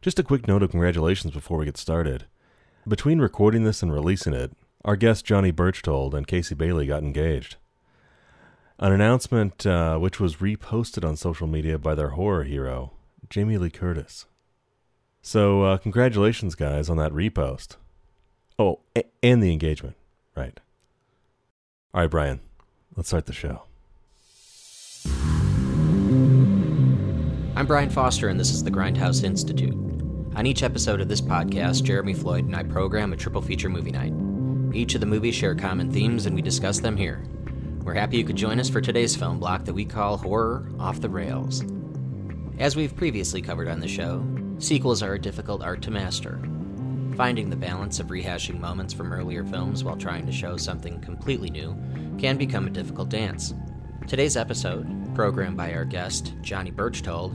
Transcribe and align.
Just 0.00 0.18
a 0.18 0.22
quick 0.22 0.48
note 0.48 0.62
of 0.62 0.70
congratulations 0.70 1.34
before 1.34 1.58
we 1.58 1.66
get 1.66 1.76
started. 1.76 2.24
Between 2.88 3.18
recording 3.20 3.64
this 3.64 3.82
and 3.82 3.92
releasing 3.92 4.32
it, 4.32 4.52
our 4.84 4.96
guest 4.96 5.26
Johnny 5.26 5.52
Birchtold 5.52 6.14
and 6.14 6.26
Casey 6.26 6.54
Bailey 6.54 6.86
got 6.86 7.02
engaged. 7.02 7.56
An 8.78 8.92
announcement 8.92 9.66
uh, 9.66 9.98
which 9.98 10.18
was 10.18 10.36
reposted 10.36 11.06
on 11.06 11.16
social 11.16 11.46
media 11.46 11.76
by 11.78 11.94
their 11.94 12.10
horror 12.10 12.44
hero, 12.44 12.92
Jamie 13.28 13.58
Lee 13.58 13.68
Curtis. 13.68 14.24
So, 15.20 15.64
uh, 15.64 15.76
congratulations, 15.76 16.54
guys, 16.54 16.88
on 16.88 16.96
that 16.96 17.12
repost. 17.12 17.76
Oh, 18.58 18.80
a- 18.96 19.04
and 19.22 19.42
the 19.42 19.52
engagement. 19.52 19.96
Right. 20.34 20.58
All 21.92 22.00
right, 22.00 22.10
Brian, 22.10 22.40
let's 22.96 23.10
start 23.10 23.26
the 23.26 23.34
show. 23.34 23.64
I'm 27.54 27.66
Brian 27.66 27.90
Foster, 27.90 28.28
and 28.28 28.40
this 28.40 28.50
is 28.50 28.64
the 28.64 28.70
Grindhouse 28.70 29.22
Institute. 29.22 29.74
On 30.40 30.46
each 30.46 30.62
episode 30.62 31.02
of 31.02 31.08
this 31.08 31.20
podcast, 31.20 31.82
Jeremy 31.82 32.14
Floyd 32.14 32.46
and 32.46 32.56
I 32.56 32.62
program 32.62 33.12
a 33.12 33.16
triple 33.16 33.42
feature 33.42 33.68
movie 33.68 33.90
night. 33.90 34.14
Each 34.74 34.94
of 34.94 35.02
the 35.02 35.06
movies 35.06 35.34
share 35.34 35.54
common 35.54 35.92
themes, 35.92 36.24
and 36.24 36.34
we 36.34 36.40
discuss 36.40 36.80
them 36.80 36.96
here. 36.96 37.22
We're 37.82 37.92
happy 37.92 38.16
you 38.16 38.24
could 38.24 38.36
join 38.36 38.58
us 38.58 38.70
for 38.70 38.80
today's 38.80 39.14
film 39.14 39.38
block 39.38 39.66
that 39.66 39.74
we 39.74 39.84
call 39.84 40.16
Horror 40.16 40.66
Off 40.78 41.02
the 41.02 41.10
Rails. 41.10 41.62
As 42.58 42.74
we've 42.74 42.96
previously 42.96 43.42
covered 43.42 43.68
on 43.68 43.80
the 43.80 43.86
show, 43.86 44.26
sequels 44.56 45.02
are 45.02 45.12
a 45.12 45.20
difficult 45.20 45.62
art 45.62 45.82
to 45.82 45.90
master. 45.90 46.40
Finding 47.18 47.50
the 47.50 47.56
balance 47.56 48.00
of 48.00 48.06
rehashing 48.06 48.58
moments 48.58 48.94
from 48.94 49.12
earlier 49.12 49.44
films 49.44 49.84
while 49.84 49.98
trying 49.98 50.24
to 50.24 50.32
show 50.32 50.56
something 50.56 51.02
completely 51.02 51.50
new 51.50 51.76
can 52.18 52.38
become 52.38 52.66
a 52.66 52.70
difficult 52.70 53.10
dance. 53.10 53.52
Today's 54.06 54.38
episode, 54.38 55.14
programmed 55.14 55.58
by 55.58 55.74
our 55.74 55.84
guest, 55.84 56.32
Johnny 56.40 56.72
Birchtold, 56.72 57.34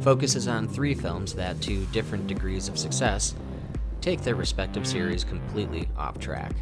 focuses 0.00 0.48
on 0.48 0.68
three 0.68 0.94
films 0.94 1.34
that, 1.34 1.60
to 1.62 1.86
different 1.86 2.26
degrees 2.26 2.68
of 2.68 2.78
success, 2.78 3.34
take 4.00 4.22
their 4.22 4.34
respective 4.34 4.86
series 4.86 5.24
completely 5.24 5.88
off 5.96 6.18
track. 6.18 6.52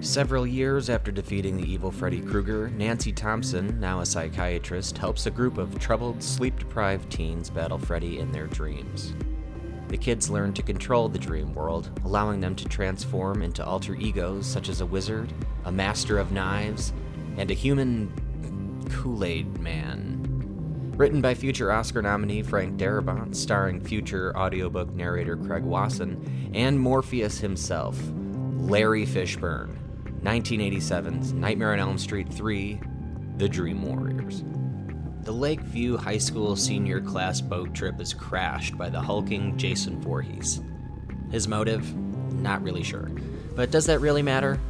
Several 0.00 0.46
years 0.46 0.88
after 0.88 1.12
defeating 1.12 1.58
the 1.58 1.70
evil 1.70 1.90
Freddy 1.90 2.22
Krueger, 2.22 2.70
Nancy 2.70 3.12
Thompson, 3.12 3.78
now 3.78 4.00
a 4.00 4.06
psychiatrist, 4.06 4.96
helps 4.96 5.26
a 5.26 5.30
group 5.30 5.58
of 5.58 5.78
troubled, 5.78 6.22
sleep 6.22 6.58
deprived 6.58 7.10
teens 7.10 7.50
battle 7.50 7.78
Freddy 7.78 8.18
in 8.18 8.32
their 8.32 8.46
dreams. 8.46 9.12
The 9.88 9.98
kids 9.98 10.30
learn 10.30 10.54
to 10.54 10.62
control 10.62 11.10
the 11.10 11.18
dream 11.18 11.52
world, 11.52 11.90
allowing 12.04 12.40
them 12.40 12.54
to 12.56 12.64
transform 12.64 13.42
into 13.42 13.62
alter 13.62 13.94
egos 13.96 14.46
such 14.46 14.70
as 14.70 14.80
a 14.80 14.86
wizard, 14.86 15.34
a 15.66 15.72
master 15.72 16.16
of 16.16 16.32
knives, 16.32 16.94
and 17.36 17.50
a 17.50 17.54
human 17.54 18.10
Kool 18.88 19.22
Aid 19.24 19.58
Man. 19.58 20.09
Written 21.00 21.22
by 21.22 21.32
future 21.32 21.72
Oscar 21.72 22.02
nominee 22.02 22.42
Frank 22.42 22.76
Darabont, 22.76 23.34
starring 23.34 23.80
future 23.80 24.36
audiobook 24.36 24.92
narrator 24.92 25.34
Craig 25.34 25.64
Wasson, 25.64 26.52
and 26.52 26.78
Morpheus 26.78 27.38
himself, 27.38 27.98
Larry 28.58 29.06
Fishburne. 29.06 29.78
1987's 30.22 31.32
Nightmare 31.32 31.72
on 31.72 31.78
Elm 31.78 31.96
Street 31.96 32.30
3 32.30 32.78
The 33.38 33.48
Dream 33.48 33.80
Warriors. 33.80 34.44
The 35.22 35.32
Lakeview 35.32 35.96
High 35.96 36.18
School 36.18 36.54
senior 36.54 37.00
class 37.00 37.40
boat 37.40 37.72
trip 37.72 37.98
is 37.98 38.12
crashed 38.12 38.76
by 38.76 38.90
the 38.90 39.00
hulking 39.00 39.56
Jason 39.56 40.02
Voorhees. 40.02 40.60
His 41.30 41.48
motive? 41.48 41.96
Not 42.34 42.62
really 42.62 42.82
sure. 42.82 43.10
But 43.56 43.70
does 43.70 43.86
that 43.86 44.02
really 44.02 44.22
matter? 44.22 44.60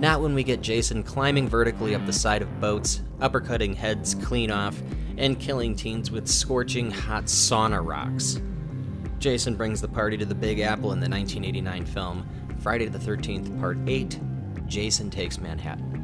Not 0.00 0.20
when 0.20 0.34
we 0.34 0.42
get 0.42 0.62
Jason 0.62 1.04
climbing 1.04 1.48
vertically 1.48 1.94
up 1.94 2.04
the 2.06 2.12
side 2.12 2.42
of 2.42 2.60
boats, 2.60 3.02
uppercutting 3.20 3.76
heads 3.76 4.16
clean 4.16 4.50
off, 4.50 4.82
and 5.18 5.38
killing 5.40 5.74
teens 5.74 6.10
with 6.10 6.28
scorching 6.28 6.90
hot 6.90 7.24
sauna 7.24 7.84
rocks. 7.84 8.40
Jason 9.18 9.56
brings 9.56 9.80
the 9.80 9.88
party 9.88 10.16
to 10.16 10.26
the 10.26 10.34
Big 10.34 10.60
Apple 10.60 10.92
in 10.92 11.00
the 11.00 11.08
1989 11.08 11.86
film 11.86 12.28
Friday 12.60 12.86
the 12.86 12.98
13th, 12.98 13.58
Part 13.60 13.78
8 13.86 14.20
Jason 14.66 15.10
Takes 15.10 15.38
Manhattan. 15.38 15.96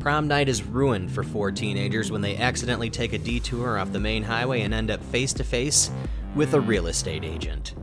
Prom 0.00 0.28
night 0.28 0.48
is 0.48 0.62
ruined 0.62 1.10
for 1.10 1.24
four 1.24 1.50
teenagers 1.50 2.10
when 2.10 2.20
they 2.20 2.36
accidentally 2.36 2.88
take 2.88 3.12
a 3.12 3.18
detour 3.18 3.78
off 3.78 3.92
the 3.92 3.98
main 3.98 4.22
highway 4.22 4.62
and 4.62 4.72
end 4.72 4.90
up 4.90 5.02
face 5.04 5.32
to 5.34 5.44
face 5.44 5.90
with 6.34 6.54
a 6.54 6.60
real 6.60 6.86
estate 6.86 7.24
agent. 7.24 7.74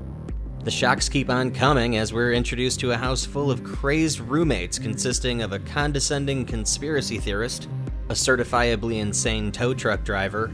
The 0.64 0.72
shocks 0.72 1.10
keep 1.10 1.30
on 1.30 1.52
coming 1.52 1.98
as 1.98 2.14
we're 2.14 2.34
introduced 2.34 2.80
to 2.80 2.92
a 2.92 2.98
house 2.98 3.26
full 3.26 3.52
of 3.52 3.64
crazed 3.64 4.20
roommates 4.22 4.80
consisting 4.80 5.42
of 5.44 5.52
a 5.52 5.60
condescending 5.60 6.46
conspiracy 6.46 7.20
theorist, 7.20 7.68
a 8.10 8.14
certifiably 8.14 9.00
insane 9.00 9.52
tow 9.52 9.74
truck 9.74 10.04
driver, 10.04 10.54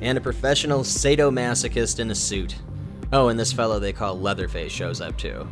and 0.00 0.16
a 0.16 0.20
professional 0.20 0.80
sadomasochist 0.80 2.00
in 2.00 2.10
a 2.10 2.14
suit. 2.14 2.56
Oh, 3.12 3.28
and 3.28 3.38
this 3.38 3.52
fellow 3.52 3.78
they 3.78 3.92
call 3.92 4.18
Leatherface 4.18 4.72
shows 4.72 5.00
up 5.00 5.16
too. 5.18 5.48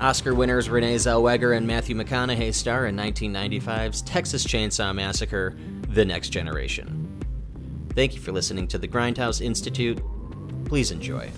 Oscar 0.00 0.34
winners 0.34 0.68
Renee 0.68 0.96
Zellweger 0.96 1.56
and 1.56 1.66
Matthew 1.66 1.96
McConaughey 1.96 2.52
star 2.52 2.86
in 2.86 2.96
1995's 2.96 4.02
Texas 4.02 4.44
Chainsaw 4.44 4.94
Massacre 4.94 5.56
The 5.88 6.04
Next 6.04 6.30
Generation. 6.30 7.00
Thank 7.94 8.14
you 8.14 8.20
for 8.20 8.32
listening 8.32 8.66
to 8.68 8.78
the 8.78 8.88
Grindhouse 8.88 9.40
Institute. 9.40 10.00
Please 10.64 10.90
enjoy. 10.90 11.30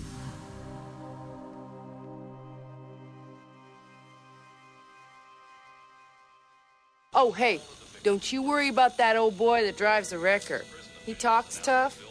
Oh, 7.13 7.31
hey, 7.31 7.61
don't 8.07 8.31
you 8.31 8.41
worry 8.41 8.69
about 8.69 8.95
that 8.99 9.17
old 9.17 9.37
boy 9.37 9.63
that 9.63 9.75
drives 9.75 10.11
the 10.11 10.17
wrecker. 10.17 10.63
He 11.05 11.13
talks 11.13 11.57
tough, 11.61 12.01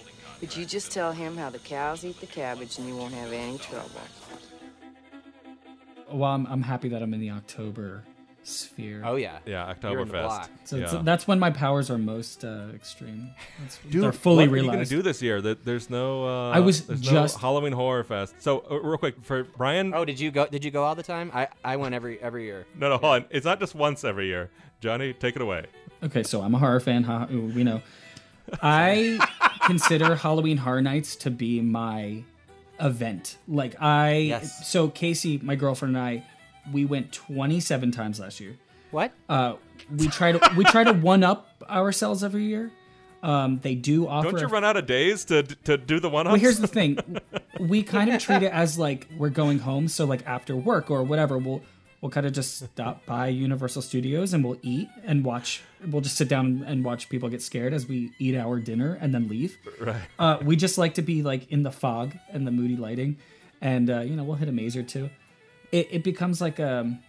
but 0.41 0.55
you 0.55 0.67
just 0.67 0.93
tell 0.93 1.11
him 1.11 1.39
how 1.39 1.49
the 1.49 1.59
cows 1.59 2.05
eat 2.05 2.21
the 2.21 2.27
cabbage 2.27 2.77
and 2.77 2.87
you 2.87 2.95
won't 2.95 3.15
have 3.15 3.33
any 3.33 3.57
trouble. 3.57 4.03
Well, 6.13 6.31
I'm, 6.31 6.47
I'm 6.49 6.61
happy 6.61 6.91
that 6.91 7.03
I'm 7.03 7.15
in 7.15 7.21
the 7.21 7.31
October 7.31 8.05
sphere. 8.43 9.01
Oh 9.07 9.17
yeah. 9.17 9.39
Yeah, 9.47 9.73
You're 9.83 10.03
in 10.03 10.09
the 10.09 10.15
Oktoberfest. 10.15 10.23
block. 10.23 10.51
so 10.65 10.77
yeah. 10.77 11.01
that's 11.03 11.27
when 11.27 11.39
my 11.39 11.49
powers 11.51 11.91
are 11.91 11.97
most 11.97 12.45
uh, 12.45 12.67
extreme. 12.75 13.31
That's, 13.59 13.79
Dude, 13.89 14.03
they're 14.03 14.13
fully 14.13 14.47
what 14.47 14.59
are 14.59 14.63
you 14.63 14.71
gonna 14.71 14.85
do 14.85 15.01
this 15.01 15.23
year? 15.23 15.41
That 15.41 15.65
there's 15.65 15.89
no. 15.89 16.27
Uh, 16.27 16.51
I 16.51 16.61
was 16.61 16.87
there's 16.87 17.01
just- 17.01 17.37
no 17.37 17.41
Halloween 17.41 17.73
Horror 17.73 18.05
Fest. 18.05 18.35
So 18.41 18.67
uh, 18.71 18.81
real 18.81 18.99
quick 18.99 19.17
for 19.23 19.45
Brian. 19.45 19.95
Oh, 19.95 20.05
did 20.05 20.21
you 20.21 20.31
go? 20.31 20.47
Did 20.47 20.63
you 20.63 20.71
go 20.71 20.85
all 20.85 20.95
the 20.95 21.03
time? 21.03 21.31
I 21.33 21.49
I 21.65 21.77
went 21.77 21.95
every 21.95 22.21
every 22.21 22.45
year. 22.45 22.67
No, 22.77 22.91
no, 22.91 22.99
hold 22.99 23.15
on. 23.15 23.25
It's 23.31 23.47
not 23.47 23.59
just 23.61 23.75
once 23.75 24.05
every 24.05 24.27
year. 24.27 24.51
Johnny, 24.81 25.13
take 25.13 25.37
it 25.37 25.43
away. 25.43 25.67
Okay, 26.03 26.23
so 26.23 26.43
I'm 26.43 26.55
a 26.55 26.59
horror 26.59 26.81
fan. 26.81 27.05
Ha, 27.05 27.27
ooh, 27.33 27.47
we 27.55 27.65
know. 27.65 27.83
I 28.63 29.19
consider 29.67 30.15
Halloween 30.15 30.57
Horror 30.59 30.83
Nights 30.83 31.17
to 31.17 31.31
be 31.31 31.61
my 31.61 32.23
event. 32.81 33.39
Like 33.49 33.81
I, 33.81 34.17
Yes. 34.17 34.69
so 34.69 34.89
Casey, 34.89 35.39
my 35.43 35.57
girlfriend 35.57 35.97
and 35.97 36.05
I, 36.05 36.25
we 36.73 36.85
went 36.85 37.13
27 37.13 37.91
times 37.91 38.21
last 38.21 38.41
year. 38.41 38.57
What? 38.91 39.13
Uh, 39.29 39.55
we 39.97 40.09
try 40.09 40.33
to 40.33 40.53
we 40.57 40.65
try 40.65 40.85
to 40.85 40.93
one 40.93 41.25
up 41.25 41.63
ourselves 41.69 42.23
every 42.23 42.45
year. 42.45 42.71
Um, 43.23 43.59
they 43.63 43.75
do 43.75 44.07
offer. 44.07 44.31
Don't 44.31 44.41
you 44.41 44.47
a- 44.47 44.51
run 44.51 44.65
out 44.65 44.77
of 44.77 44.87
days 44.87 45.25
to 45.27 45.43
to 45.43 45.77
do 45.77 45.99
the 45.99 46.09
one 46.09 46.27
ups? 46.27 46.33
Well, 46.33 46.41
here's 46.41 46.59
the 46.59 46.69
thing. 46.69 46.99
We 47.59 47.83
kind 47.83 48.13
of 48.13 48.21
treat 48.21 48.43
it 48.43 48.53
as 48.53 48.79
like 48.79 49.09
we're 49.17 49.31
going 49.31 49.61
home. 49.61 49.89
So 49.89 50.05
like 50.05 50.27
after 50.27 50.55
work 50.55 50.91
or 50.91 51.03
whatever, 51.03 51.39
we'll 51.39 51.63
we'll 52.01 52.11
kind 52.11 52.27
of 52.27 52.33
just 52.33 52.59
stop 52.59 53.05
by 53.07 53.29
Universal 53.29 53.83
Studios 53.83 54.35
and 54.35 54.45
we'll 54.45 54.59
eat 54.63 54.89
and 55.05 55.25
watch. 55.25 55.63
We'll 55.87 56.03
just 56.03 56.17
sit 56.17 56.29
down 56.29 56.65
and 56.67 56.85
watch 56.85 57.09
people 57.09 57.29
get 57.29 57.43
scared 57.43 57.73
as 57.73 57.87
we 57.87 58.13
eat 58.19 58.37
our 58.37 58.59
dinner 58.59 58.99
and 59.01 59.15
then 59.15 59.29
leave. 59.29 59.57
right. 59.81 60.03
Uh, 60.19 60.39
we 60.43 60.57
just 60.57 60.79
like 60.79 60.95
to 60.95 61.03
be 61.03 61.23
like 61.23 61.51
in 61.51 61.63
the 61.63 61.73
fog 61.73 62.15
and 62.31 62.47
the 62.47 62.51
moody 62.51 62.77
lighting, 62.77 63.19
and 63.61 63.91
uh, 63.91 64.01
you 64.01 64.17
know 64.17 64.25
we'll 64.25 64.37
hit 64.37 64.49
a 64.49 64.53
maze 64.53 64.77
or 64.77 64.83
two. 64.83 65.11
It, 65.73 65.89
it 65.91 66.05
becomes 66.05 66.41
like 66.41 66.61
um 66.61 67.01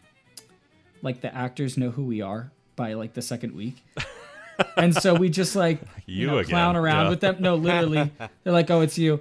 like 1.02 1.22
the 1.22 1.34
actors 1.34 1.78
know 1.78 1.92
who 1.92 2.04
we 2.04 2.22
are 2.22 2.52
by 2.75 2.94
like 2.94 3.14
the 3.14 3.22
second 3.22 3.54
week. 3.56 3.84
and 4.78 4.96
so 4.96 5.14
we 5.14 5.30
just 5.30 5.56
like 5.56 5.80
you, 6.06 6.22
You 6.22 6.28
know, 6.28 6.44
clown 6.44 6.75
around 6.75 7.06
yeah. 7.06 7.09
with 7.09 7.19
them. 7.22 7.38
No, 7.40 7.56
literally, 7.56 8.12
they're 8.44 8.54
like, 8.54 8.72
"Oh, 8.72 8.81
it's 8.81 8.98
you," 8.98 9.19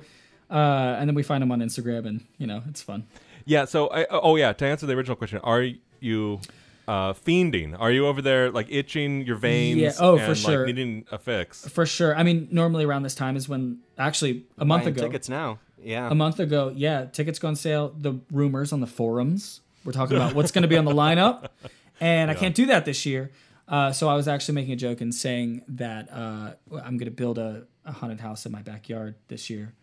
uh, 0.50 0.96
and 0.98 1.08
then 1.08 1.14
we 1.14 1.22
find 1.22 1.42
them 1.42 1.52
on 1.52 1.60
Instagram, 1.60 2.06
and 2.06 2.24
you 2.38 2.46
know, 2.46 2.62
it's 2.68 2.82
fun. 2.82 3.06
Yeah. 3.46 3.64
So, 3.64 3.88
I, 3.88 4.06
oh 4.10 4.36
yeah. 4.36 4.52
To 4.52 4.66
answer 4.66 4.84
the 4.84 4.92
original 4.92 5.16
question, 5.16 5.38
are 5.38 5.66
you 6.00 6.40
uh, 6.86 7.14
fiending? 7.14 7.76
Are 7.78 7.90
you 7.90 8.06
over 8.06 8.20
there 8.20 8.50
like 8.50 8.66
itching 8.70 9.22
your 9.22 9.36
veins? 9.36 9.80
Yeah, 9.80 9.92
oh, 9.98 10.18
for 10.18 10.24
and, 10.24 10.36
sure. 10.36 10.58
Like, 10.58 10.66
needing 10.66 11.06
a 11.10 11.18
fix. 11.18 11.66
For 11.68 11.86
sure. 11.86 12.16
I 12.16 12.22
mean, 12.22 12.48
normally 12.50 12.84
around 12.84 13.02
this 13.02 13.14
time 13.14 13.36
is 13.36 13.48
when 13.48 13.78
actually 13.98 14.44
a 14.58 14.64
month 14.64 14.84
Buying 14.84 14.96
ago. 14.96 15.06
tickets 15.06 15.28
now. 15.28 15.58
Yeah. 15.82 16.10
A 16.10 16.14
month 16.14 16.40
ago, 16.40 16.72
yeah, 16.74 17.04
tickets 17.04 17.38
go 17.38 17.48
on 17.48 17.56
sale. 17.56 17.94
The 17.96 18.18
rumors 18.32 18.72
on 18.72 18.80
the 18.80 18.86
forums. 18.86 19.60
We're 19.84 19.92
talking 19.92 20.16
about 20.16 20.34
what's 20.34 20.50
going 20.50 20.62
to 20.62 20.68
be 20.68 20.76
on 20.76 20.84
the 20.84 20.92
lineup, 20.92 21.48
and 22.00 22.28
I 22.28 22.34
can't 22.34 22.56
do 22.56 22.66
that 22.66 22.84
this 22.84 23.06
year. 23.06 23.30
Uh, 23.68 23.92
so 23.92 24.08
I 24.08 24.14
was 24.14 24.26
actually 24.26 24.54
making 24.56 24.72
a 24.72 24.76
joke 24.76 25.00
and 25.00 25.14
saying 25.14 25.62
that 25.68 26.12
uh, 26.12 26.54
I'm 26.72 26.96
going 26.96 27.04
to 27.04 27.10
build 27.12 27.38
a, 27.38 27.66
a 27.84 27.92
haunted 27.92 28.18
house 28.20 28.46
in 28.46 28.52
my 28.52 28.62
backyard 28.62 29.14
this 29.28 29.48
year, 29.48 29.74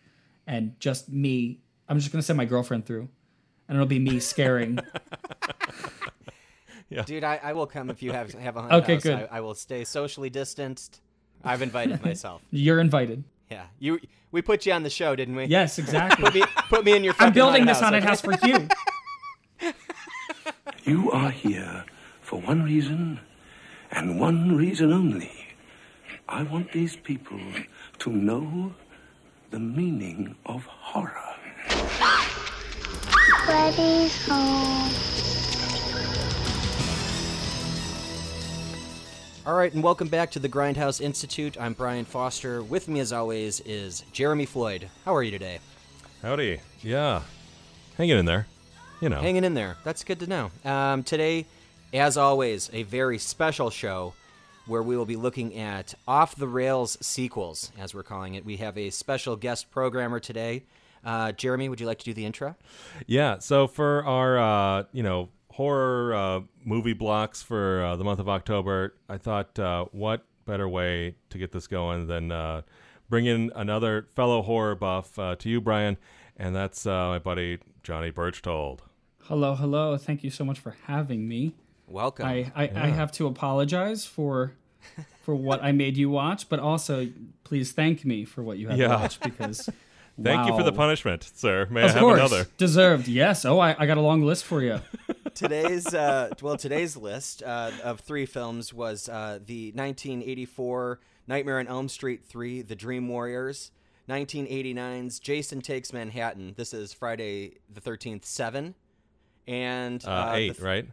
and 0.46 0.78
just 0.78 1.08
me. 1.08 1.60
I'm 1.88 1.98
just 1.98 2.12
going 2.12 2.20
to 2.20 2.26
send 2.26 2.36
my 2.36 2.44
girlfriend 2.44 2.84
through, 2.84 3.08
and 3.68 3.76
it'll 3.76 3.86
be 3.86 3.98
me 3.98 4.20
scaring. 4.20 4.78
yeah. 6.88 7.02
Dude, 7.02 7.24
I, 7.24 7.40
I 7.42 7.52
will 7.52 7.66
come 7.66 7.90
if 7.90 8.02
you 8.02 8.12
have 8.12 8.32
have 8.34 8.56
a 8.56 8.62
haunted 8.62 8.82
Okay, 8.84 8.94
house. 8.94 9.02
good. 9.02 9.28
I, 9.30 9.38
I 9.38 9.40
will 9.40 9.54
stay 9.54 9.84
socially 9.84 10.30
distanced. 10.30 11.00
I've 11.42 11.62
invited 11.62 12.02
myself. 12.04 12.42
You're 12.50 12.80
invited. 12.80 13.24
Yeah, 13.50 13.66
you. 13.78 14.00
We 14.32 14.42
put 14.42 14.66
you 14.66 14.72
on 14.72 14.82
the 14.82 14.90
show, 14.90 15.14
didn't 15.14 15.36
we? 15.36 15.44
Yes, 15.44 15.78
exactly. 15.78 16.24
Put 16.24 16.34
me, 16.34 16.42
put 16.68 16.84
me 16.84 16.96
in 16.96 17.04
your. 17.04 17.12
I'm 17.18 17.18
fucking 17.18 17.34
building 17.34 17.66
this 17.66 17.80
haunted 17.80 18.02
haunted 18.02 18.24
okay? 18.24 18.48
house 18.48 18.68
for 19.62 19.66
you. 19.66 19.72
You 20.84 21.10
are 21.12 21.30
here 21.30 21.84
for 22.20 22.40
one 22.40 22.62
reason, 22.62 23.20
and 23.90 24.18
one 24.20 24.56
reason 24.56 24.92
only. 24.92 25.30
I 26.28 26.42
want 26.42 26.72
these 26.72 26.96
people 26.96 27.40
to 27.98 28.10
know 28.10 28.74
the 29.50 29.58
meaning 29.60 30.36
of 30.46 30.64
horror. 30.64 31.36
Ah! 32.00 32.33
Freddy's 33.44 34.26
home. 34.26 34.90
All 39.46 39.54
right, 39.54 39.70
and 39.74 39.82
welcome 39.82 40.08
back 40.08 40.30
to 40.30 40.38
the 40.38 40.48
Grindhouse 40.48 41.02
Institute. 41.02 41.60
I'm 41.60 41.74
Brian 41.74 42.06
Foster. 42.06 42.62
With 42.62 42.88
me, 42.88 43.00
as 43.00 43.12
always, 43.12 43.60
is 43.60 44.02
Jeremy 44.12 44.46
Floyd. 44.46 44.88
How 45.04 45.14
are 45.14 45.22
you 45.22 45.30
today? 45.30 45.58
Howdy. 46.22 46.60
Yeah. 46.80 47.20
Hanging 47.98 48.18
in 48.18 48.24
there. 48.24 48.46
You 49.02 49.10
know. 49.10 49.20
Hanging 49.20 49.44
in 49.44 49.52
there. 49.52 49.76
That's 49.84 50.04
good 50.04 50.20
to 50.20 50.26
know. 50.26 50.50
Um, 50.64 51.02
today, 51.02 51.44
as 51.92 52.16
always, 52.16 52.70
a 52.72 52.84
very 52.84 53.18
special 53.18 53.68
show 53.68 54.14
where 54.66 54.82
we 54.82 54.96
will 54.96 55.04
be 55.04 55.16
looking 55.16 55.54
at 55.58 55.92
off 56.08 56.34
the 56.34 56.48
rails 56.48 56.96
sequels, 57.02 57.72
as 57.78 57.94
we're 57.94 58.04
calling 58.04 58.36
it. 58.36 58.46
We 58.46 58.56
have 58.56 58.78
a 58.78 58.88
special 58.88 59.36
guest 59.36 59.70
programmer 59.70 60.18
today. 60.18 60.62
Uh, 61.04 61.32
Jeremy, 61.32 61.68
would 61.68 61.80
you 61.80 61.86
like 61.86 61.98
to 61.98 62.04
do 62.04 62.14
the 62.14 62.24
intro? 62.24 62.56
Yeah. 63.06 63.38
So 63.38 63.66
for 63.66 64.04
our, 64.04 64.38
uh, 64.38 64.84
you 64.92 65.02
know, 65.02 65.28
horror 65.52 66.14
uh, 66.14 66.40
movie 66.64 66.92
blocks 66.94 67.42
for 67.42 67.84
uh, 67.84 67.96
the 67.96 68.04
month 68.04 68.18
of 68.20 68.28
October, 68.28 68.94
I 69.08 69.18
thought, 69.18 69.58
uh, 69.58 69.84
what 69.92 70.24
better 70.46 70.68
way 70.68 71.14
to 71.30 71.38
get 71.38 71.52
this 71.52 71.66
going 71.66 72.06
than 72.06 72.30
uh, 72.32 72.62
bring 73.08 73.26
in 73.26 73.50
another 73.54 74.06
fellow 74.14 74.42
horror 74.42 74.74
buff 74.74 75.18
uh, 75.18 75.36
to 75.36 75.48
you, 75.48 75.60
Brian, 75.60 75.96
and 76.36 76.54
that's 76.54 76.86
uh, 76.86 77.08
my 77.08 77.18
buddy 77.18 77.58
Johnny 77.82 78.10
Birchtold. 78.10 78.80
Hello, 79.22 79.54
hello. 79.54 79.96
Thank 79.96 80.22
you 80.24 80.30
so 80.30 80.44
much 80.44 80.58
for 80.58 80.76
having 80.86 81.26
me. 81.28 81.54
Welcome. 81.86 82.26
I, 82.26 82.50
I, 82.54 82.64
I 82.74 82.86
have 82.88 83.12
to 83.12 83.26
apologize 83.26 84.04
for 84.04 84.52
for 85.22 85.34
what 85.34 85.62
I 85.62 85.72
made 85.72 85.96
you 85.96 86.10
watch, 86.10 86.48
but 86.50 86.58
also 86.58 87.08
please 87.44 87.72
thank 87.72 88.04
me 88.04 88.24
for 88.26 88.42
what 88.42 88.58
you 88.58 88.68
have 88.68 88.78
Yeah. 88.78 88.88
watched 89.00 89.20
because 89.22 89.70
Thank 90.22 90.48
you 90.48 90.56
for 90.56 90.62
the 90.62 90.72
punishment, 90.72 91.24
sir. 91.34 91.66
May 91.70 91.82
I 91.84 91.88
have 91.90 91.98
course, 91.98 92.18
another? 92.20 92.46
deserved. 92.56 93.08
Yes. 93.08 93.44
Oh, 93.44 93.58
I, 93.58 93.74
I 93.78 93.86
got 93.86 93.96
a 93.98 94.00
long 94.00 94.22
list 94.22 94.44
for 94.44 94.62
you. 94.62 94.80
today's 95.34 95.92
uh, 95.92 96.30
well 96.40 96.56
today's 96.56 96.96
list 96.96 97.42
uh, 97.42 97.72
of 97.82 97.98
three 98.00 98.24
films 98.26 98.72
was 98.72 99.08
uh, 99.08 99.40
the 99.44 99.72
1984 99.74 101.00
Nightmare 101.26 101.58
on 101.58 101.66
Elm 101.66 101.88
Street 101.88 102.22
3 102.24 102.62
The 102.62 102.76
Dream 102.76 103.08
Warriors 103.08 103.72
1989's 104.08 105.18
Jason 105.18 105.60
Takes 105.60 105.92
Manhattan 105.92 106.54
this 106.56 106.72
is 106.72 106.92
Friday 106.92 107.56
the 107.72 107.80
13th 107.80 108.24
7 108.24 108.74
and 109.48 110.04
Uh, 110.06 110.10
uh, 110.10 110.32
eight, 110.36 110.48
th- 110.52 110.60
right? 110.60 110.86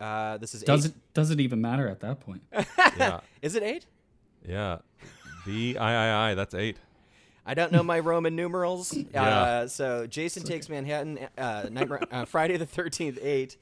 uh, 0.00 0.36
this 0.36 0.54
is 0.54 0.62
Does 0.62 0.84
eight. 0.86 0.90
it 0.90 1.14
does 1.14 1.30
it 1.30 1.40
even 1.40 1.60
matter 1.62 1.88
at 1.88 2.00
that 2.00 2.20
point? 2.20 2.42
Yeah. 2.98 3.20
is 3.40 3.54
it 3.54 3.62
8 3.62 3.86
Yeah. 4.46 4.78
The 5.46 5.78
I 5.78 5.92
I 6.08 6.30
I. 6.30 6.34
That's 6.34 6.54
eight. 6.54 6.78
I 7.46 7.54
don't 7.54 7.70
know 7.72 7.82
my 7.82 8.00
Roman 8.00 8.34
numerals. 8.36 8.92
Yeah. 9.14 9.22
Uh, 9.22 9.68
so 9.68 10.06
Jason 10.06 10.42
Takes 10.42 10.68
Manhattan, 10.68 11.18
uh, 11.38 11.66
Nightmare, 11.70 12.02
uh, 12.10 12.24
Friday 12.24 12.56
the 12.56 12.66
13th, 12.66 13.18
8. 13.24 13.56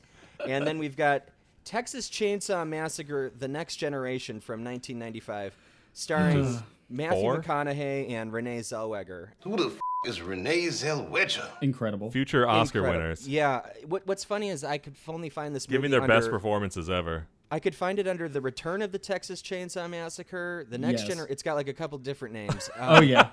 And 0.48 0.66
then 0.66 0.78
we've 0.78 0.96
got 0.96 1.24
Texas 1.64 2.08
Chainsaw 2.10 2.66
Massacre, 2.66 3.30
The 3.38 3.46
Next 3.48 3.76
Generation 3.76 4.40
from 4.40 4.64
1995, 4.64 5.54
starring 5.92 6.58
Matthew 6.90 7.20
Four? 7.20 7.42
McConaughey 7.42 8.10
and 8.10 8.32
Renee 8.32 8.60
Zellweger. 8.60 9.28
Who 9.42 9.56
the 9.56 9.66
f- 9.66 9.78
is 10.06 10.20
Renee 10.20 10.66
Zellweger? 10.68 11.46
Incredible. 11.62 12.10
Future 12.10 12.48
Oscar 12.48 12.78
Incredible. 12.80 13.02
winners. 13.02 13.28
Yeah. 13.28 13.60
What, 13.86 14.06
what's 14.06 14.24
funny 14.24 14.48
is 14.50 14.64
I 14.64 14.78
could 14.78 14.94
only 15.08 15.28
find 15.30 15.54
this 15.54 15.66
Giving 15.66 15.90
movie 15.90 15.98
their 16.00 16.08
best 16.08 16.30
performances 16.30 16.90
ever. 16.90 17.26
I 17.50 17.60
could 17.60 17.74
find 17.74 17.98
it 17.98 18.08
under 18.08 18.28
The 18.28 18.40
Return 18.40 18.82
of 18.82 18.90
the 18.92 18.98
Texas 18.98 19.40
Chainsaw 19.40 19.88
Massacre, 19.88 20.66
The 20.68 20.78
Next 20.78 21.02
Yes. 21.02 21.08
Generation. 21.08 21.32
It's 21.32 21.42
got 21.42 21.54
like 21.54 21.68
a 21.68 21.74
couple 21.74 21.98
different 21.98 22.34
names. 22.34 22.68
Oh 22.78 22.96
Um, 22.96 23.04
yeah. 23.04 23.28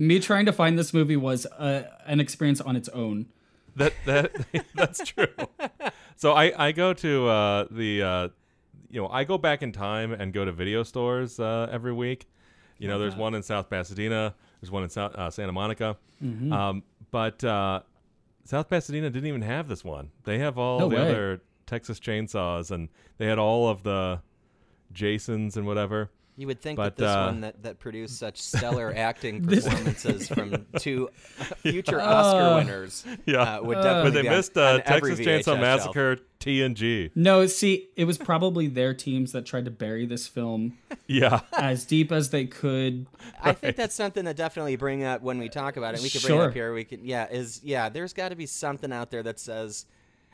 Me 0.00 0.18
trying 0.18 0.46
to 0.46 0.52
find 0.52 0.78
this 0.78 0.94
movie 0.94 1.16
was 1.16 1.44
uh, 1.44 1.82
an 2.06 2.20
experience 2.20 2.60
on 2.60 2.74
its 2.74 2.88
own. 2.88 3.26
That 3.76 3.92
that 4.06 4.32
that's 4.74 5.04
true. 5.06 5.26
So 6.16 6.32
I 6.32 6.68
I 6.68 6.72
go 6.72 6.94
to 6.94 7.28
uh, 7.28 7.66
the 7.70 8.02
uh, 8.02 8.28
you 8.88 9.00
know 9.02 9.08
I 9.08 9.24
go 9.24 9.36
back 9.36 9.62
in 9.62 9.72
time 9.72 10.12
and 10.12 10.32
go 10.32 10.44
to 10.46 10.52
video 10.52 10.84
stores 10.84 11.38
uh, 11.38 11.68
every 11.70 11.92
week. 11.92 12.26
You 12.78 12.88
know, 12.88 12.98
there's 12.98 13.14
one 13.14 13.34
in 13.34 13.42
South 13.42 13.68
Pasadena. 13.68 14.34
There's 14.62 14.70
one 14.70 14.82
in 14.84 14.88
South, 14.88 15.14
uh, 15.14 15.28
Santa 15.30 15.52
Monica. 15.52 15.98
Mm-hmm. 16.24 16.50
Um, 16.50 16.82
but 17.10 17.44
uh, 17.44 17.80
South 18.44 18.70
Pasadena 18.70 19.10
didn't 19.10 19.28
even 19.28 19.42
have 19.42 19.68
this 19.68 19.84
one. 19.84 20.10
They 20.24 20.38
have 20.38 20.56
all 20.56 20.78
No 20.80 20.88
the 20.88 20.96
way. 20.96 21.02
other 21.02 21.40
Texas 21.66 22.00
chainsaws, 22.00 22.70
and 22.70 22.88
they 23.18 23.26
had 23.26 23.38
all 23.38 23.68
of 23.68 23.82
the 23.82 24.22
Jasons 24.94 25.58
and 25.58 25.66
whatever. 25.66 26.10
You 26.40 26.46
would 26.46 26.62
think 26.62 26.78
But, 26.78 26.96
that 26.96 27.02
this 27.02 27.10
uh, 27.10 27.24
one 27.26 27.40
that, 27.42 27.62
that 27.64 27.78
produced 27.80 28.18
such 28.18 28.40
stellar 28.40 28.94
acting 28.96 29.44
performances 29.44 30.26
from 30.34 30.64
two 30.78 31.10
future 31.58 32.00
Oscar 32.00 32.54
winners 32.54 33.04
Yeah, 33.26 33.58
uh, 33.58 33.62
would 33.62 33.74
but 33.74 33.82
definitely 33.82 34.10
they 34.12 34.22
be 34.22 34.28
on- 34.28 34.36
missed 34.36 34.56
on 34.56 34.80
uh, 34.80 34.82
every 34.86 35.10
Texas 35.16 35.26
VHS 35.26 35.38
Chainsaw 35.40 35.44
shelf. 35.44 35.60
Massacre 35.60 36.16
TNG. 36.40 37.10
No, 37.14 37.46
see, 37.46 37.90
it 37.94 38.06
was 38.06 38.16
probably 38.16 38.68
their 38.68 38.94
teams 38.94 39.32
that 39.32 39.44
tried 39.44 39.66
to 39.66 39.70
bury 39.70 40.06
this 40.06 40.26
film 40.26 40.78
Yeah. 41.06 41.40
as 41.52 41.84
deep 41.84 42.10
as 42.10 42.30
they 42.30 42.46
could. 42.46 43.06
I 43.42 43.52
think 43.52 43.76
that's 43.76 43.94
something 43.94 44.24
that 44.24 44.36
definitely 44.36 44.76
bring 44.76 45.04
up 45.04 45.20
when 45.20 45.36
we 45.36 45.50
talk 45.50 45.76
about 45.76 45.94
it. 45.94 46.00
We 46.00 46.08
could 46.08 46.22
bring 46.22 46.38
it 46.38 46.40
up 46.42 46.54
here. 46.54 46.72
We 46.72 46.84
can, 46.84 47.04
yeah, 47.04 47.28
is 47.30 47.60
yeah. 47.62 47.90
There's 47.90 48.14
got 48.14 48.30
to 48.30 48.36
be 48.36 48.46
something 48.46 48.90
out 48.92 49.10
there 49.10 49.22
that 49.22 49.38
says. 49.38 49.84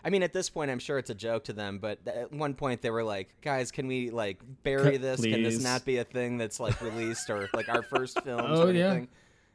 I 0.06 0.11
mean, 0.11 0.23
at 0.23 0.32
this 0.32 0.49
point, 0.49 0.70
I'm 0.70 0.79
sure 0.79 0.99
it's 0.99 1.11
a 1.11 1.14
joke 1.17 1.43
to 1.44 1.53
them, 1.53 1.79
but 1.81 1.99
at 2.06 2.32
one 2.32 2.55
point 2.55 2.81
they 2.81 2.91
were 2.91 3.03
like, 3.03 3.29
"Guys, 3.43 3.73
can 3.73 3.88
we 3.88 4.11
like 4.11 4.38
bury 4.62 4.93
C- 4.93 4.97
this? 4.99 5.20
Can 5.20 5.43
this 5.43 5.61
not 5.61 5.85
be 5.85 5.97
a 5.97 6.05
thing 6.05 6.38
that's 6.38 6.61
like 6.61 6.81
released 6.81 7.29
or 7.29 7.49
like 7.53 7.69
our 7.69 7.82
first 7.82 8.20
film 8.25 8.41
Oh, 8.41 8.69
or 8.69 8.73
yeah. 8.73 9.00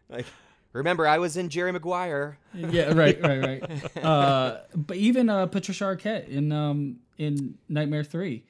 Like, 0.10 0.26
remember, 0.74 1.08
I 1.08 1.20
was 1.20 1.38
in 1.38 1.48
Jerry 1.48 1.72
Maguire. 1.72 2.38
Yeah, 2.54 2.92
right, 2.94 3.18
right, 3.22 3.40
right. 3.42 3.82
Uh, 4.04 4.58
but 4.76 4.98
even 4.98 5.30
uh, 5.30 5.46
Patricia 5.46 5.86
Arquette 5.86 6.28
in 6.28 6.52
um, 6.52 6.98
in 7.18 7.58
Nightmare 7.70 8.04
Three. 8.04 8.44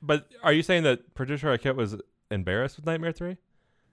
But 0.00 0.28
are 0.44 0.52
you 0.52 0.62
saying 0.62 0.84
that 0.84 1.12
Patricia 1.16 1.46
Arquette 1.46 1.74
was 1.74 1.96
embarrassed 2.30 2.76
with 2.76 2.86
Nightmare 2.86 3.10
3? 3.10 3.36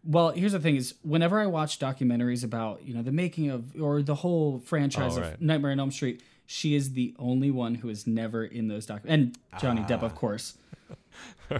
Well, 0.04 0.30
here's 0.30 0.52
the 0.52 0.60
thing: 0.60 0.76
is 0.76 0.94
whenever 1.02 1.40
I 1.40 1.48
watch 1.48 1.80
documentaries 1.80 2.44
about 2.44 2.84
you 2.84 2.94
know 2.94 3.02
the 3.02 3.12
making 3.12 3.50
of 3.50 3.76
or 3.82 4.04
the 4.04 4.14
whole 4.14 4.60
franchise 4.60 5.18
Oh, 5.18 5.22
of. 5.24 5.42
Nightmare 5.42 5.72
on 5.72 5.80
Elm 5.80 5.90
Street, 5.90 6.22
she 6.46 6.76
is 6.76 6.94
the 6.94 7.14
only 7.18 7.52
one 7.52 7.76
who 7.76 7.90
is 7.90 8.06
never 8.08 8.44
in 8.44 8.68
those 8.68 8.86
doc. 8.86 9.02
And 9.06 9.38
Johnny 9.60 9.82
Depp, 9.82 10.02
Ah. 10.02 10.06
of 10.06 10.16
course. 10.16 10.58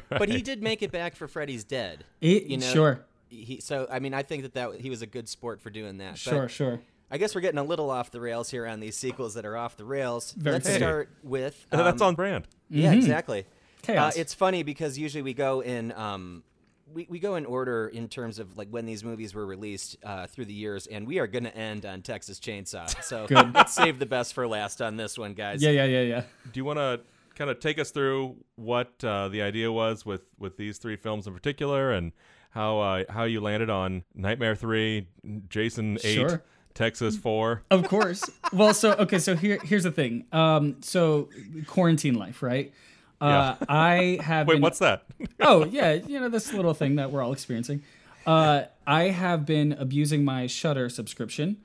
But 0.10 0.30
he 0.30 0.42
did 0.42 0.62
make 0.64 0.82
it 0.82 0.92
back 0.92 1.16
for 1.16 1.28
Freddy's 1.28 1.64
Dead. 1.64 2.04
It, 2.22 2.44
You 2.44 2.58
know, 2.58 2.66
sure, 2.66 3.06
He, 3.30 3.60
so 3.62 3.88
I 3.92 4.00
mean, 4.00 4.14
I 4.14 4.24
think 4.24 4.44
that, 4.44 4.54
that 4.56 4.82
he 4.82 4.90
was 4.90 5.02
a 5.02 5.06
good 5.08 5.30
sport 5.30 5.62
for 5.62 5.70
doing 5.70 5.98
that. 6.00 6.12
But 6.14 6.20
sure, 6.20 6.50
sure. 6.50 6.80
I 7.12 7.18
guess 7.18 7.36
we're 7.36 7.42
getting 7.42 7.60
a 7.60 7.64
little 7.64 7.90
off 7.92 8.10
the 8.12 8.20
rails 8.20 8.50
here 8.50 8.66
on 8.66 8.80
these 8.80 8.96
sequels 8.98 9.36
that 9.36 9.46
are 9.46 9.56
off 9.56 9.78
the 9.78 9.86
rails. 9.86 10.32
Very 10.32 10.56
Let's 10.56 10.68
true. 10.68 10.78
start 10.78 11.10
with 11.24 11.66
That's 11.70 12.02
um, 12.02 12.08
on 12.10 12.16
brand. 12.16 12.48
Yeah, 12.70 12.94
exactly. 12.94 13.42
Uh, 13.42 13.86
Chaos. 13.86 14.16
it's 14.18 14.34
funny 14.34 14.64
because 14.64 14.98
usually 14.98 15.22
we 15.22 15.34
go 15.36 15.62
in 15.62 15.92
um, 15.92 16.44
we, 16.92 17.08
we 17.10 17.20
go 17.20 17.36
in 17.36 17.46
order 17.46 17.88
in 17.88 18.08
terms 18.08 18.40
of 18.40 18.58
like 18.58 18.70
when 18.70 18.86
these 18.86 19.04
movies 19.04 19.34
were 19.34 19.46
released 19.46 19.98
uh, 20.04 20.28
through 20.28 20.46
the 20.46 20.54
years, 20.54 20.88
and 20.88 21.08
we 21.08 21.20
are 21.20 21.28
going 21.28 21.46
to 21.46 21.56
end 21.56 21.86
on 21.86 22.02
Texas 22.02 22.40
Chainsaw. 22.40 22.86
So 23.04 23.26
let's 23.30 23.74
save 23.74 24.00
the 24.00 24.06
best 24.06 24.34
for 24.34 24.48
last 24.48 24.82
on 24.82 24.98
this 24.98 25.18
one, 25.18 25.34
guys. 25.34 25.62
Yeah, 25.62 25.72
yeah, 25.72 25.86
yeah, 25.86 26.02
yeah. 26.02 26.22
Do 26.52 26.60
you 26.60 26.66
want 26.66 26.80
to 26.80 27.02
kind 27.36 27.50
of 27.50 27.60
take 27.60 27.80
us 27.80 27.92
through 27.92 28.36
what 28.56 29.04
uh, 29.04 29.28
the 29.30 29.42
idea 29.42 29.72
was 29.72 30.06
with, 30.06 30.22
with 30.40 30.58
these 30.58 30.78
three 30.78 30.96
films 30.96 31.28
in 31.28 31.34
particular 31.34 31.92
and 31.92 32.12
how 32.52 32.80
uh, 32.80 33.04
how 33.10 33.24
you 33.26 33.42
landed 33.42 33.70
on 33.70 34.04
Nightmare 34.14 34.56
3, 34.56 35.08
Jason 35.50 35.98
8, 36.04 36.14
Sure. 36.14 36.44
Texas 36.74 37.18
4? 37.18 37.64
Of 37.72 37.88
course. 37.88 38.30
well, 38.54 38.74
so 38.74 38.94
okay, 38.94 39.20
so 39.20 39.36
here 39.36 39.60
here's 39.64 39.84
the 39.84 39.92
thing. 39.92 40.26
Um, 40.32 40.78
so 40.82 41.30
quarantine 41.68 42.16
life, 42.16 42.42
right? 42.42 42.74
Uh, 43.22 43.56
I 43.68 44.20
have 44.22 44.48
Wait, 44.48 44.56
been, 44.56 44.62
what's 44.62 44.80
that? 44.80 45.06
oh 45.40 45.66
yeah, 45.66 45.94
you 45.94 46.20
know 46.20 46.30
this 46.30 46.54
little 46.54 46.74
thing 46.74 46.96
that 46.96 47.12
we're 47.12 47.24
all 47.24 47.34
experiencing. 47.34 47.84
Uh, 48.26 48.64
I 48.88 49.04
have 49.04 49.46
been 49.46 49.74
abusing 49.74 50.26
my 50.26 50.48
Shudder 50.48 50.90
subscription, 50.90 51.58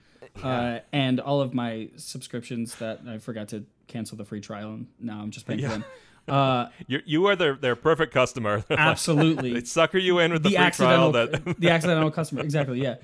uh, 0.42 0.80
and 0.92 1.20
all 1.20 1.40
of 1.40 1.54
my 1.54 1.88
subscriptions 1.96 2.74
that 2.76 3.00
I 3.08 3.18
forgot 3.18 3.48
to 3.48 3.64
cancel 3.88 4.16
the 4.16 4.24
free 4.24 4.40
trial, 4.40 4.70
and 4.70 4.86
now 5.00 5.20
I'm 5.20 5.30
just 5.30 5.46
paying 5.46 5.62
for 5.62 5.68
them. 5.68 5.84
Uh, 6.28 6.68
you 6.86 7.00
you 7.06 7.26
are 7.26 7.34
their, 7.34 7.56
their 7.56 7.74
perfect 7.74 8.12
customer. 8.12 8.62
absolutely, 8.70 9.54
they 9.54 9.64
sucker 9.64 9.98
you 9.98 10.20
in 10.20 10.32
with 10.32 10.44
the, 10.44 10.50
the 10.50 10.56
free 10.56 10.64
accidental, 10.64 11.12
trial. 11.12 11.26
That 11.26 11.58
the 11.58 11.70
accidental 11.70 12.10
customer. 12.12 12.42
Exactly, 12.42 12.80
yeah. 12.80 12.96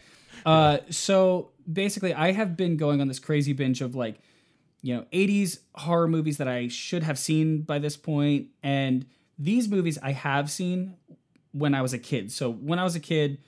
Uh, 0.44 0.78
so 0.90 1.50
basically, 1.70 2.14
I 2.14 2.32
have 2.32 2.56
been 2.56 2.76
going 2.76 3.00
on 3.00 3.08
this 3.08 3.18
crazy 3.18 3.52
binge 3.52 3.80
of 3.80 3.96
like, 3.96 4.20
you 4.82 4.94
know, 4.94 5.04
80s 5.12 5.60
horror 5.74 6.08
movies 6.08 6.36
that 6.38 6.48
I 6.48 6.68
should 6.68 7.02
have 7.02 7.18
seen 7.18 7.62
by 7.62 7.78
this 7.78 7.96
point, 7.96 8.48
and 8.62 9.06
these 9.38 9.68
movies 9.68 9.98
I 10.02 10.12
have 10.12 10.50
seen 10.50 10.96
when 11.52 11.74
I 11.74 11.82
was 11.82 11.92
a 11.92 11.98
kid. 11.98 12.30
So 12.32 12.50
when 12.50 12.78
I 12.78 12.84
was 12.84 12.94
a 12.94 13.00
kid, 13.00 13.38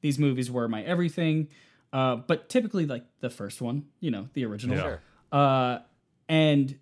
these 0.00 0.18
movies 0.18 0.50
were 0.50 0.68
my 0.68 0.82
everything. 0.82 1.48
Uh, 1.92 2.16
but 2.16 2.48
typically 2.48 2.86
like 2.86 3.04
the 3.20 3.30
first 3.30 3.60
one, 3.60 3.84
you 4.00 4.10
know, 4.10 4.28
the 4.34 4.44
original. 4.44 4.76
Yeah. 4.76 5.38
Uh, 5.38 5.80
and 6.28 6.78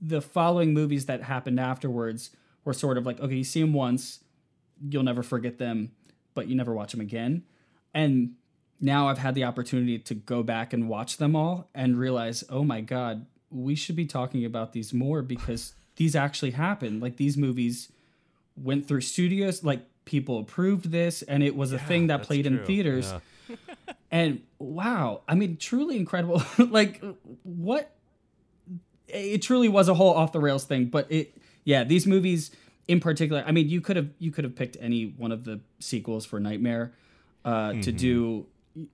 the 0.00 0.20
following 0.20 0.74
movies 0.74 1.06
that 1.06 1.22
happened 1.22 1.58
afterwards 1.58 2.30
were 2.64 2.74
sort 2.74 2.98
of 2.98 3.06
like, 3.06 3.20
okay, 3.20 3.36
you 3.36 3.44
see 3.44 3.60
them 3.60 3.72
once, 3.72 4.22
you'll 4.88 5.02
never 5.02 5.22
forget 5.22 5.58
them, 5.58 5.92
but 6.34 6.48
you 6.48 6.54
never 6.54 6.74
watch 6.74 6.92
them 6.92 7.00
again. 7.00 7.44
And 7.94 8.34
now 8.82 9.08
I've 9.08 9.18
had 9.18 9.34
the 9.34 9.44
opportunity 9.44 9.98
to 9.98 10.14
go 10.14 10.42
back 10.42 10.72
and 10.72 10.88
watch 10.88 11.16
them 11.16 11.36
all 11.36 11.68
and 11.74 11.98
realize, 11.98 12.44
oh 12.50 12.64
my 12.64 12.80
God, 12.80 13.26
we 13.50 13.74
should 13.74 13.96
be 13.96 14.06
talking 14.06 14.44
about 14.44 14.72
these 14.72 14.92
more 14.92 15.22
because 15.22 15.74
these 15.96 16.16
actually 16.16 16.50
happened. 16.50 17.00
Like 17.00 17.16
these 17.16 17.36
movies 17.36 17.90
went 18.56 18.86
through 18.86 19.02
studios, 19.02 19.62
like 19.62 19.86
people 20.04 20.40
approved 20.40 20.90
this, 20.90 21.22
and 21.22 21.42
it 21.42 21.56
was 21.56 21.72
a 21.72 21.78
thing 21.78 22.08
that 22.08 22.22
played 22.24 22.44
in 22.44 22.64
theaters. 22.64 23.12
Yeah. 23.12 23.56
And 24.12 24.42
wow, 24.58 25.22
I 25.26 25.34
mean, 25.34 25.56
truly 25.56 25.96
incredible. 25.96 26.42
like, 26.58 27.02
what? 27.44 27.90
It 29.08 29.40
truly 29.40 29.70
was 29.70 29.88
a 29.88 29.94
whole 29.94 30.12
off 30.12 30.32
the 30.32 30.38
rails 30.38 30.64
thing. 30.64 30.84
But 30.84 31.10
it, 31.10 31.34
yeah, 31.64 31.82
these 31.82 32.06
movies 32.06 32.50
in 32.88 33.00
particular. 33.00 33.42
I 33.46 33.52
mean, 33.52 33.70
you 33.70 33.80
could 33.80 33.96
have 33.96 34.10
you 34.18 34.30
could 34.30 34.44
have 34.44 34.54
picked 34.54 34.76
any 34.80 35.06
one 35.16 35.32
of 35.32 35.44
the 35.44 35.60
sequels 35.78 36.26
for 36.26 36.38
Nightmare 36.38 36.92
uh, 37.44 37.72
to 37.72 37.90
do. 37.90 38.46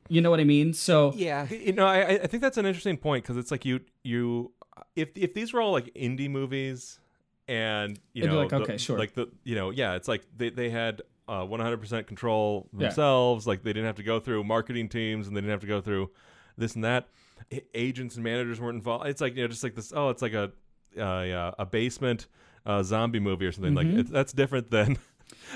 You 0.08 0.20
know 0.20 0.30
what 0.30 0.40
I 0.40 0.44
mean? 0.44 0.72
So 0.72 1.12
Yeah. 1.16 1.48
You 1.48 1.72
know, 1.72 1.86
I 1.86 2.00
I 2.22 2.26
think 2.26 2.42
that's 2.42 2.56
an 2.58 2.66
interesting 2.66 2.96
point 2.96 3.24
because 3.24 3.36
it's 3.36 3.50
like 3.50 3.64
you 3.64 3.80
you 4.02 4.52
if 4.96 5.10
if 5.16 5.34
these 5.34 5.52
were 5.52 5.60
all 5.60 5.72
like 5.72 5.92
indie 5.94 6.30
movies 6.30 6.98
and 7.46 7.98
you 8.12 8.26
know 8.26 8.38
like, 8.40 8.50
the- 8.50 8.56
okay, 8.62 8.76
sure. 8.76 8.98
like 8.98 9.14
the 9.14 9.28
you 9.44 9.54
know 9.54 9.70
yeah 9.70 9.94
it's 9.94 10.08
like 10.08 10.22
they 10.36 10.50
they 10.50 10.70
had 10.70 11.02
uh 11.28 11.42
100% 11.42 12.06
control 12.06 12.68
Yeah. 12.72 12.86
themselves 12.88 13.46
like 13.46 13.62
they 13.62 13.72
didn't 13.72 13.86
have 13.86 13.96
to 13.96 14.02
go 14.02 14.18
through 14.20 14.44
marketing 14.44 14.88
teams 14.88 15.26
and 15.26 15.36
they 15.36 15.40
didn't 15.40 15.52
have 15.52 15.60
to 15.60 15.66
go 15.66 15.80
through 15.80 16.10
this 16.56 16.74
and 16.74 16.84
that 16.84 17.08
agents 17.74 18.14
and 18.16 18.24
managers 18.24 18.60
weren't 18.60 18.76
involved 18.76 19.06
it's 19.06 19.20
like 19.20 19.36
you 19.36 19.42
know 19.42 19.48
just 19.48 19.62
like 19.62 19.74
this 19.74 19.92
oh 19.94 20.08
it's 20.10 20.22
like 20.22 20.32
a 20.34 20.50
uh, 20.98 21.22
yeah, 21.22 21.50
a 21.58 21.66
basement 21.66 22.26
uh, 22.66 22.82
zombie 22.82 23.20
movie 23.20 23.46
or 23.46 23.52
something 23.52 23.74
Mm-hmm. 23.74 23.96
like 23.96 24.06
it, 24.06 24.12
that's 24.12 24.32
different 24.32 24.70
than 24.70 24.96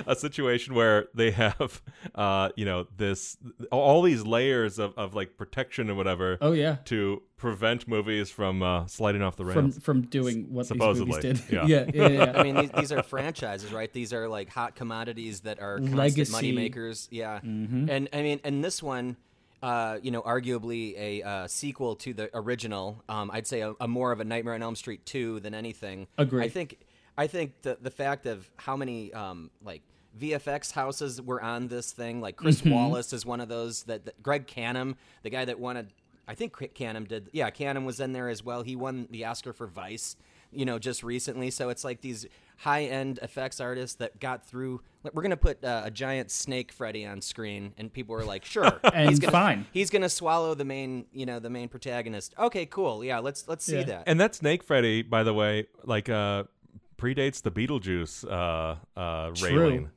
a 0.07 0.15
situation 0.17 0.75
where 0.75 1.07
they 1.15 1.31
have 1.31 1.83
uh 2.15 2.49
you 2.57 2.65
know 2.65 2.87
this 2.97 3.37
all 3.71 4.03
these 4.03 4.25
layers 4.25 4.79
of, 4.79 4.97
of 4.97 5.15
like 5.15 5.37
protection 5.37 5.89
and 5.89 5.97
whatever 5.97 6.39
oh 6.41 6.53
yeah, 6.53 6.77
to 6.85 7.23
prevent 7.43 7.89
movies 7.89 8.31
from 8.31 8.63
uh, 8.63 8.87
sliding 8.87 9.21
off 9.21 9.35
the 9.35 9.45
rails. 9.45 9.77
from 9.81 10.03
doing 10.03 10.47
what 10.53 10.65
Supposedly, 10.65 11.21
these 11.21 11.25
movies 11.25 11.41
did. 11.49 11.53
yeah. 11.69 11.85
yeah, 11.93 12.09
yeah, 12.09 12.09
yeah. 12.09 12.33
I 12.39 12.43
mean, 12.45 12.55
these, 12.55 12.71
these 12.71 12.93
are 12.93 13.03
franchises, 13.03 13.73
right? 13.73 13.93
These 13.93 14.13
are 14.13 14.29
like 14.29 14.49
hot 14.49 14.77
commodities 14.77 15.41
that 15.41 15.61
are 15.61 15.79
constant 15.79 15.99
Legacy. 15.99 16.33
money 16.33 16.53
makers. 16.53 17.09
Yeah, 17.11 17.41
and 17.43 18.09
I 18.13 18.23
mean, 18.23 18.41
and 18.45 18.63
this 18.63 18.81
one, 18.81 19.17
uh, 19.61 19.99
you 20.03 20.13
know, 20.13 20.23
arguably 20.23 20.97
a 20.97 21.23
uh, 21.23 21.47
sequel 21.49 21.97
to 21.97 22.15
the 22.15 22.31
original. 22.33 23.03
Um, 23.09 23.29
I'd 23.33 23.49
say 23.49 23.63
a, 23.63 23.75
a 23.81 23.89
more 23.89 24.13
of 24.13 24.21
a 24.21 24.25
Nightmare 24.25 24.55
on 24.55 24.63
Elm 24.63 24.77
Street 24.77 25.05
two 25.05 25.41
than 25.41 25.53
anything. 25.53 26.07
Agree. 26.19 26.45
I 26.45 26.49
think 26.49 26.79
I 27.17 27.27
think 27.27 27.63
the 27.63 27.79
the 27.81 27.91
fact 27.91 28.27
of 28.27 28.51
how 28.57 28.77
many 28.77 29.13
um, 29.13 29.51
like. 29.63 29.83
VFX 30.21 30.73
houses 30.73 31.23
were 31.23 31.41
on 31.43 31.69
this 31.69 31.91
thing. 31.91 32.21
Like 32.21 32.37
Chris 32.37 32.61
Mm-hmm. 32.61 32.71
Walas 32.75 33.15
is 33.15 33.25
one 33.25 33.41
of 33.41 33.49
those 33.49 33.85
that, 33.85 34.05
that 34.05 34.23
Greg 34.23 34.47
Cannom, 34.47 34.97
the 35.23 35.31
guy 35.31 35.47
that 35.47 35.59
wanted 35.59 35.91
I 36.29 36.35
think 36.35 36.55
Cannom 36.55 37.09
did. 37.09 37.31
Yeah, 37.33 37.49
Cannom 37.49 37.87
was 37.87 37.99
in 37.99 38.13
there 38.13 38.29
as 38.29 38.45
well. 38.45 38.61
He 38.63 38.77
won 38.77 39.09
the 39.11 39.25
Oscar 39.25 39.55
for 39.55 39.67
Vice, 39.67 40.17
you 40.51 40.67
know, 40.67 40.79
just 40.79 41.03
recently. 41.03 41.49
So 41.51 41.71
it's 41.71 41.83
like 41.83 42.03
these 42.03 42.27
high-end 42.59 43.21
effects 43.23 43.59
artists 43.59 43.97
that 43.97 44.21
got 44.21 44.47
through. 44.47 44.83
like, 45.03 45.15
We're 45.15 45.23
gonna 45.23 45.37
put 45.39 45.65
uh, 45.65 45.81
a 45.87 45.91
giant 45.91 46.31
snake 46.31 46.73
Freddy 46.73 47.07
on 47.07 47.23
screen, 47.23 47.73
and 47.79 47.91
people 47.91 48.15
were 48.15 48.25
like, 48.27 48.45
"Sure, 48.45 48.81
And 48.93 49.09
he's 49.09 49.19
gonna, 49.19 49.33
fine. 49.33 49.67
He's 49.73 49.89
gonna 49.89 50.11
swallow 50.11 50.55
the 50.55 50.67
main, 50.67 51.07
you 51.15 51.25
know, 51.25 51.39
the 51.39 51.49
main 51.51 51.69
protagonist." 51.71 52.35
Okay, 52.39 52.67
cool. 52.67 53.03
Yeah, 53.03 53.19
let's 53.21 53.49
let's 53.49 53.65
see 53.65 53.79
Yeah. 53.79 53.85
that. 53.85 54.03
and 54.07 54.21
that 54.21 54.35
Snake 54.35 54.63
Freddy, 54.63 55.01
by 55.01 55.23
the 55.25 55.33
way, 55.33 55.69
like 55.85 56.11
uh, 56.11 56.45
predates 57.03 57.43
the 57.43 57.51
Beetlejuice 57.51 58.25
uh, 58.31 58.77
uh, 58.99 59.31
True. 59.35 59.49
railing. 59.49 59.91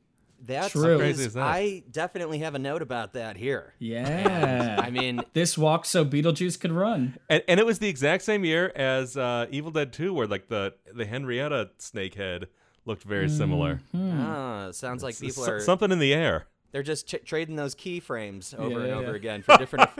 That's 0.43 0.71
True. 0.73 0.91
How 0.93 0.97
crazy 0.97 1.25
is 1.25 1.33
that? 1.33 1.43
I 1.43 1.83
definitely 1.89 2.39
have 2.39 2.53
a 2.55 2.59
note 2.59 2.81
about 2.83 3.13
that 3.13 3.35
here. 3.37 3.73
Yeah. 3.79 4.79
I 4.79 4.89
mean, 4.91 5.21
this 5.33 5.57
walk 5.57 5.85
so 5.85 6.05
Beetlejuice 6.05 6.59
could 6.59 6.71
run. 6.71 7.17
And, 7.29 7.41
and 7.47 7.59
it 7.59 7.65
was 7.65 7.79
the 7.79 7.87
exact 7.87 8.23
same 8.23 8.45
year 8.45 8.71
as 8.75 9.17
uh, 9.17 9.47
Evil 9.49 9.71
Dead 9.71 9.91
2, 9.93 10.13
where 10.13 10.27
like 10.27 10.47
the 10.47 10.73
the 10.93 11.05
Henrietta 11.05 11.71
snakehead 11.79 12.45
looked 12.85 13.03
very 13.03 13.29
similar. 13.29 13.81
ah, 13.95 14.69
sounds 14.71 15.01
like 15.01 15.15
S- 15.15 15.21
people 15.21 15.43
s- 15.43 15.49
are 15.49 15.59
something 15.61 15.91
in 15.91 15.97
the 15.99 16.13
air. 16.13 16.45
They're 16.75 16.83
just 16.83 17.07
ch- 17.07 17.23
trading 17.23 17.55
those 17.55 17.73
keyframes 17.73 18.53
over 18.53 18.81
and 18.81 18.89
Yeah, 18.89 18.95
over 18.95 19.11
yeah. 19.11 19.15
again 19.15 19.43
for 19.43 19.55
different. 19.55 19.89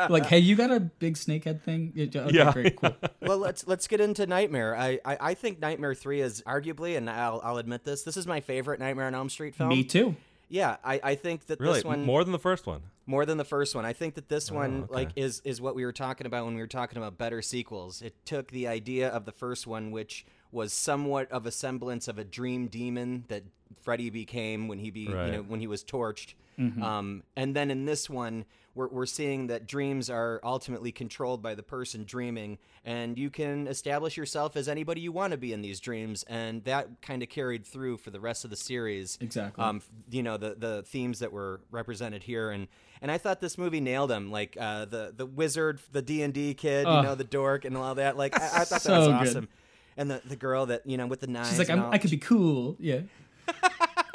Like, 0.08 0.24
hey, 0.24 0.38
you 0.38 0.56
got 0.56 0.70
a 0.70 0.80
big 0.80 1.16
snakehead 1.16 1.60
thing? 1.60 1.92
Yeah, 1.94 2.06
Okay, 2.06 2.34
Yeah. 2.34 2.52
great, 2.52 2.76
cool. 2.76 2.96
well, 3.20 3.36
let's 3.36 3.66
let's 3.66 3.86
get 3.86 4.00
into 4.00 4.26
Nightmare. 4.26 4.74
I, 4.74 4.98
I, 5.04 5.18
I 5.20 5.34
think 5.34 5.60
Nightmare 5.60 5.94
Three 5.94 6.22
is 6.22 6.40
arguably, 6.46 6.96
and 6.96 7.10
I'll 7.10 7.42
I'll 7.44 7.58
admit 7.58 7.84
this, 7.84 8.02
this 8.02 8.16
is 8.16 8.26
my 8.26 8.40
favorite 8.40 8.80
Nightmare 8.80 9.08
on 9.08 9.14
Elm 9.14 9.28
Street 9.28 9.54
film. 9.54 9.68
Me 9.68 9.84
too. 9.84 10.16
Yeah, 10.48 10.78
I, 10.82 11.00
I 11.04 11.14
think 11.16 11.48
that 11.48 11.60
Really, 11.60 11.74
this 11.74 11.84
one 11.84 12.06
more 12.06 12.24
than 12.24 12.32
the 12.32 12.38
first 12.38 12.66
one. 12.66 12.80
more 13.04 13.26
than 13.26 13.36
the 13.36 13.44
first 13.44 13.74
one. 13.74 13.84
I 13.84 13.92
think 13.92 14.14
that 14.14 14.30
this 14.30 14.50
oh, 14.50 14.54
one 14.54 14.84
okay. 14.84 14.94
like 14.94 15.10
is 15.16 15.42
is 15.44 15.60
what 15.60 15.74
we 15.74 15.84
were 15.84 15.92
talking 15.92 16.26
about 16.26 16.46
when 16.46 16.54
we 16.54 16.62
were 16.62 16.66
talking 16.66 16.96
about 16.96 17.18
better 17.18 17.42
sequels. 17.42 18.00
It 18.00 18.14
took 18.24 18.50
the 18.50 18.68
idea 18.68 19.10
of 19.10 19.26
the 19.26 19.32
first 19.32 19.66
one, 19.66 19.90
which 19.90 20.24
was 20.50 20.72
somewhat 20.72 21.30
of 21.30 21.44
a 21.44 21.50
semblance 21.50 22.08
of 22.08 22.18
a 22.18 22.24
dream 22.24 22.68
demon 22.68 23.24
that 23.28 23.42
Freddy 23.82 24.10
became 24.10 24.68
when 24.68 24.78
he 24.78 24.90
be 24.90 25.08
Right. 25.08 25.26
you 25.26 25.32
know 25.32 25.42
when 25.42 25.60
he 25.60 25.66
was 25.66 25.84
torched. 25.84 26.34
Um, 26.82 27.22
and 27.36 27.54
then 27.54 27.70
in 27.70 27.84
this 27.84 28.10
one, 28.10 28.44
we're, 28.74 28.88
we're 28.88 29.06
seeing 29.06 29.46
that 29.46 29.68
dreams 29.68 30.10
are 30.10 30.40
ultimately 30.42 30.90
controlled 30.90 31.40
by 31.40 31.54
the 31.54 31.62
person 31.62 32.02
dreaming, 32.02 32.58
and 32.84 33.16
you 33.16 33.30
can 33.30 33.68
establish 33.68 34.16
yourself 34.16 34.56
as 34.56 34.68
anybody 34.68 35.00
you 35.00 35.12
want 35.12 35.30
to 35.30 35.36
be 35.36 35.52
in 35.52 35.62
these 35.62 35.78
dreams, 35.78 36.24
and 36.28 36.64
that 36.64 37.00
kind 37.00 37.22
of 37.22 37.28
carried 37.28 37.64
through 37.64 37.98
for 37.98 38.10
the 38.10 38.18
rest 38.18 38.42
of 38.44 38.50
the 38.50 38.56
series. 38.56 39.18
Exactly. 39.20 39.62
Um, 39.62 39.82
you 40.10 40.24
know 40.24 40.36
the 40.36 40.56
the 40.58 40.82
themes 40.82 41.20
that 41.20 41.32
were 41.32 41.60
represented 41.70 42.24
here, 42.24 42.50
and 42.50 42.66
and 43.00 43.12
I 43.12 43.18
thought 43.18 43.40
this 43.40 43.56
movie 43.56 43.80
nailed 43.80 44.10
them. 44.10 44.32
Like 44.32 44.56
uh, 44.60 44.84
the 44.86 45.14
the 45.16 45.26
wizard, 45.26 45.78
the 45.92 46.02
D 46.02 46.22
and 46.22 46.34
D 46.34 46.54
kid, 46.54 46.88
you 46.88 47.02
know, 47.02 47.14
the 47.14 47.22
dork, 47.22 47.64
and 47.66 47.76
all 47.76 47.94
that. 47.94 48.16
Like 48.16 48.34
I, 48.36 48.62
I 48.62 48.64
thought 48.64 48.68
that 48.70 48.82
So 48.82 48.98
was 48.98 49.06
good. 49.06 49.14
awesome. 49.14 49.48
And 49.96 50.10
the, 50.10 50.22
the 50.24 50.36
girl 50.36 50.66
that 50.66 50.84
you 50.86 50.96
know 50.96 51.06
with 51.06 51.20
the 51.20 51.26
knives. 51.28 51.50
She's 51.50 51.58
like, 51.60 51.70
I'm. 51.70 51.84
I 51.92 51.98
could 51.98 52.10
be 52.10 52.18
cool. 52.18 52.76
Yeah. 52.80 53.00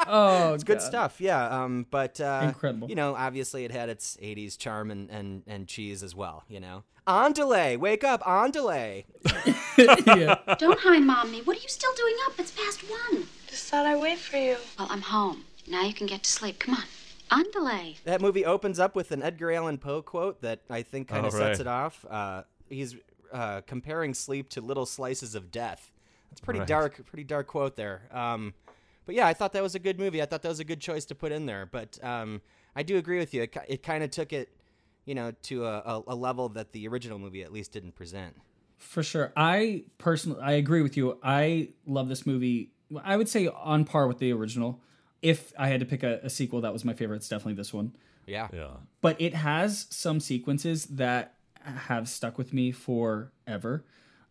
Oh, 0.07 0.53
It's 0.53 0.63
good 0.63 0.81
stuff, 0.81 1.19
yeah. 1.21 1.63
Um, 1.63 1.85
but 1.89 2.19
uh, 2.19 2.41
Incredible. 2.43 2.89
You 2.89 2.95
know, 2.95 3.15
obviously 3.15 3.65
it 3.65 3.71
had 3.71 3.89
its 3.89 4.17
'80s 4.21 4.57
charm 4.57 4.91
and, 4.91 5.09
and, 5.09 5.43
and 5.47 5.67
cheese 5.67 6.03
as 6.03 6.15
well. 6.15 6.43
You 6.47 6.59
know, 6.59 6.83
on 7.07 7.33
delay, 7.33 7.77
wake 7.77 8.03
up, 8.03 8.25
on 8.27 8.51
delay. 8.51 9.05
yeah. 9.77 10.35
Don't 10.59 10.79
hi, 10.79 10.99
Mommy. 10.99 11.41
What 11.41 11.57
are 11.57 11.61
you 11.61 11.69
still 11.69 11.93
doing 11.95 12.15
up? 12.27 12.39
It's 12.39 12.51
past 12.51 12.81
one. 12.89 13.25
Just 13.47 13.69
thought 13.69 13.85
I'd 13.85 14.01
wait 14.01 14.17
for 14.19 14.37
you. 14.37 14.57
Well, 14.77 14.87
I'm 14.89 15.01
home. 15.01 15.45
Now 15.67 15.83
you 15.83 15.93
can 15.93 16.07
get 16.07 16.23
to 16.23 16.29
sleep. 16.31 16.59
Come 16.59 16.75
on. 16.75 16.83
On 17.31 17.49
delay. 17.51 17.95
That 18.03 18.21
movie 18.21 18.45
opens 18.45 18.79
up 18.79 18.95
with 18.95 19.11
an 19.11 19.23
Edgar 19.23 19.51
Allan 19.53 19.77
Poe 19.79 20.01
quote 20.01 20.41
that 20.41 20.59
I 20.69 20.83
think 20.83 21.07
kind 21.07 21.25
Oh, 21.25 21.29
of 21.29 21.33
sets 21.33 21.59
it 21.59 21.67
off. 21.67 22.05
Uh, 22.07 22.43
he's 22.69 22.95
uh, 23.31 23.61
comparing 23.65 24.13
sleep 24.13 24.49
to 24.49 24.61
little 24.61 24.85
slices 24.85 25.33
of 25.33 25.49
death. 25.49 25.89
It's 26.31 26.41
pretty 26.41 26.59
Right. 26.59 26.67
dark, 26.67 27.03
pretty 27.07 27.23
dark 27.23 27.47
quote 27.47 27.75
there. 27.75 28.03
Um, 28.11 28.53
but 29.05 29.15
yeah, 29.15 29.27
I 29.27 29.33
thought 29.33 29.53
that 29.53 29.63
was 29.63 29.75
a 29.75 29.79
good 29.79 29.99
movie. 29.99 30.21
I 30.21 30.25
thought 30.25 30.41
that 30.41 30.49
was 30.49 30.59
a 30.59 30.65
good 30.65 30.79
choice 30.79 31.05
to 31.05 31.15
put 31.15 31.31
in 31.31 31.45
there. 31.45 31.65
But 31.65 32.03
um, 32.03 32.41
I 32.75 32.83
do 32.83 32.97
agree 32.97 33.19
with 33.19 33.33
you. 33.33 33.43
It, 33.43 33.57
it 33.67 33.83
kind 33.83 34.03
of 34.03 34.11
took 34.11 34.33
it, 34.33 34.49
you 35.05 35.15
know, 35.15 35.31
to 35.43 35.65
a, 35.65 35.77
a, 35.79 36.03
a 36.07 36.15
level 36.15 36.49
that 36.49 36.71
the 36.71 36.87
original 36.87 37.19
movie 37.19 37.43
at 37.43 37.51
least 37.51 37.71
didn't 37.71 37.95
present. 37.95 38.35
For 38.77 39.03
sure. 39.03 39.31
I 39.35 39.85
personally, 39.97 40.41
I 40.41 40.53
agree 40.53 40.81
with 40.81 40.97
you. 40.97 41.17
I 41.23 41.69
love 41.85 42.09
this 42.09 42.25
movie. 42.25 42.71
I 43.03 43.17
would 43.17 43.29
say 43.29 43.47
on 43.47 43.85
par 43.85 44.07
with 44.07 44.19
the 44.19 44.31
original. 44.33 44.81
If 45.21 45.53
I 45.57 45.67
had 45.67 45.79
to 45.79 45.85
pick 45.85 46.03
a, 46.03 46.19
a 46.21 46.29
sequel, 46.29 46.61
that 46.61 46.73
was 46.73 46.83
my 46.83 46.93
favorite. 46.93 47.17
It's 47.17 47.29
definitely 47.29 47.53
this 47.53 47.73
one. 47.73 47.95
Yeah. 48.25 48.49
Yeah. 48.53 48.71
But 49.01 49.19
it 49.21 49.33
has 49.33 49.87
some 49.89 50.19
sequences 50.19 50.85
that 50.85 51.35
have 51.63 52.09
stuck 52.09 52.37
with 52.37 52.53
me 52.53 52.71
forever. 52.71 53.85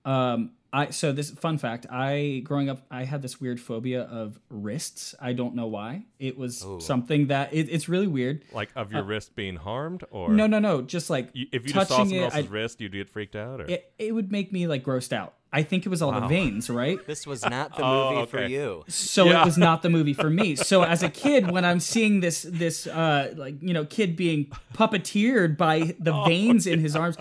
Um, 0.05 0.53
I 0.75 0.89
so 0.91 1.13
this 1.13 1.31
fun 1.31 1.59
fact. 1.59 1.87
I 1.91 2.41
growing 2.45 2.71
up, 2.71 2.87
I 2.91 3.05
had 3.05 3.21
this 3.21 3.41
weird 3.41 3.61
phobia 3.61 4.03
of 4.03 4.39
wrists. 4.49 5.15
I 5.21 5.35
don't 5.35 5.55
know 5.55 5.67
why. 5.67 6.05
It 6.19 6.39
was 6.39 6.65
something 6.81 7.27
that 7.27 7.53
it, 7.53 7.69
it's 7.71 7.89
really 7.89 8.07
weird. 8.07 8.45
Like 8.53 8.71
of 8.75 8.91
your 8.93 9.03
wrist 9.03 9.35
being 9.37 9.57
harmed, 9.57 10.05
or 10.11 10.31
Uh, 10.31 10.33
No, 10.33 10.47
no, 10.47 10.59
no. 10.59 10.81
Just 10.83 11.11
like 11.11 11.29
You, 11.35 11.47
if 11.53 11.67
you 11.67 11.73
touching 11.75 11.75
just 11.75 11.89
saw 11.91 11.97
someone 11.99 12.17
it, 12.17 12.23
else's 12.25 12.47
I- 12.47 12.51
wrist, 12.51 12.81
you'd 12.81 12.93
get 12.93 13.11
freaked 13.11 13.37
out, 13.37 13.61
or 13.61 13.65
it, 13.71 13.93
it 13.99 14.15
would 14.15 14.33
make 14.33 14.51
me 14.53 14.67
like 14.67 14.83
grossed 14.83 15.13
out. 15.13 15.35
I 15.55 15.63
think 15.63 15.85
it 15.85 15.91
was 15.91 16.01
all 16.01 16.13
the 16.13 16.27
veins, 16.27 16.71
right? 16.71 16.99
This 17.07 17.27
was 17.27 17.45
not 17.45 17.77
the 17.77 17.85
Oh, 17.85 18.15
movie 18.15 18.27
for 18.27 18.43
you. 18.45 18.85
so 18.89 19.27
Yeah. 19.27 19.43
it 19.43 19.45
was 19.45 19.59
not 19.59 19.83
the 19.83 19.91
movie 19.91 20.15
for 20.15 20.31
me. 20.31 20.57
So 20.57 20.83
as 20.95 21.03
a 21.03 21.11
kid, 21.11 21.51
when 21.51 21.65
I'm 21.65 21.79
seeing 21.81 22.21
this 22.21 22.43
this 22.49 22.87
uh 22.87 23.35
like 23.37 23.57
you 23.61 23.75
know 23.75 23.85
kid 23.85 24.17
being 24.17 24.47
puppeteered 24.75 25.57
by 25.57 25.95
the 25.99 26.13
veins 26.25 26.67
in 26.67 26.79
his 26.81 26.97
arms, 26.97 27.17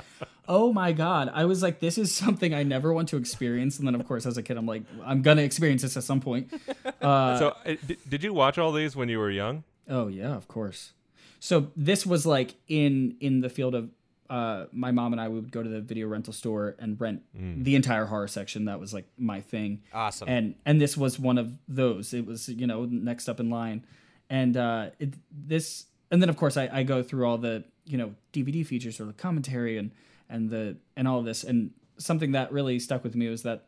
oh 0.47 0.71
my 0.73 0.91
god, 0.91 1.29
I 1.33 1.45
was 1.45 1.61
like, 1.61 1.79
this 1.79 1.97
is 1.97 2.13
something 2.15 2.53
I 2.53 2.63
never 2.63 2.93
want 2.93 3.09
to 3.09 3.17
experience. 3.17 3.77
And 3.79 3.88
then 3.88 3.95
of 3.95 4.07
course, 4.07 4.25
as 4.25 4.38
a 4.38 4.43
kid, 4.43 4.57
I'm 4.57 4.65
like, 4.65 4.83
I'm 5.05 5.21
gonna 5.21 5.41
experience 5.43 5.81
this 5.81 5.97
at 5.97 6.03
some 6.03 6.21
point. 6.21 6.51
so 7.01 7.55
uh, 7.65 7.75
did, 7.88 7.97
did 8.09 8.23
you 8.23 8.33
watch 8.33 8.57
all 8.57 8.71
these 8.71 8.95
when 8.95 9.09
you 9.09 9.19
were 9.19 9.31
young? 9.31 9.63
Oh 9.89 10.07
yeah, 10.07 10.35
of 10.35 10.47
course. 10.47 10.93
So 11.39 11.71
this 11.75 12.05
was 12.05 12.25
like 12.25 12.55
in 12.67 13.15
in 13.19 13.41
the 13.41 13.50
field 13.50 13.75
of 13.75 13.89
uh, 14.31 14.65
my 14.71 14.91
mom 14.91 15.11
and 15.13 15.19
I 15.21 15.27
we 15.27 15.35
would 15.41 15.51
go 15.51 15.61
to 15.61 15.69
the 15.69 15.81
video 15.81 16.07
rental 16.07 16.33
store 16.33 16.75
and 16.79 17.00
rent 17.00 17.21
the 17.35 17.75
entire 17.75 18.05
horror 18.05 18.27
section. 18.29 18.65
That 18.65 18.79
was 18.79 18.93
like 18.93 19.05
my 19.17 19.41
thing. 19.41 19.81
Awesome. 19.93 20.27
And 20.29 20.55
and 20.65 20.79
this 20.79 20.95
was 20.95 21.19
one 21.19 21.38
of 21.38 21.47
those. 21.67 22.13
It 22.19 22.25
was 22.25 22.47
you 22.47 22.65
know 22.67 22.85
next 22.85 23.27
up 23.29 23.39
in 23.39 23.50
line, 23.50 23.85
and 24.29 24.55
uh, 24.55 24.89
it, 25.00 25.13
this 25.31 25.85
and 26.11 26.21
then 26.21 26.29
of 26.29 26.38
course 26.38 26.55
I, 26.57 26.69
I 26.79 26.83
go 26.83 27.03
through 27.03 27.25
all 27.27 27.38
the 27.38 27.63
you 27.85 27.97
know 27.97 28.13
DVD 28.33 28.65
features 28.65 29.00
or 29.01 29.05
the 29.05 29.13
commentary 29.27 29.77
and 29.77 29.91
and 30.29 30.50
the 30.50 30.77
and 30.95 31.07
all 31.07 31.19
of 31.19 31.25
this 31.25 31.43
and 31.43 31.71
something 31.97 32.31
that 32.31 32.51
really 32.53 32.79
stuck 32.79 33.03
with 33.03 33.15
me 33.15 33.27
was 33.29 33.43
that 33.43 33.65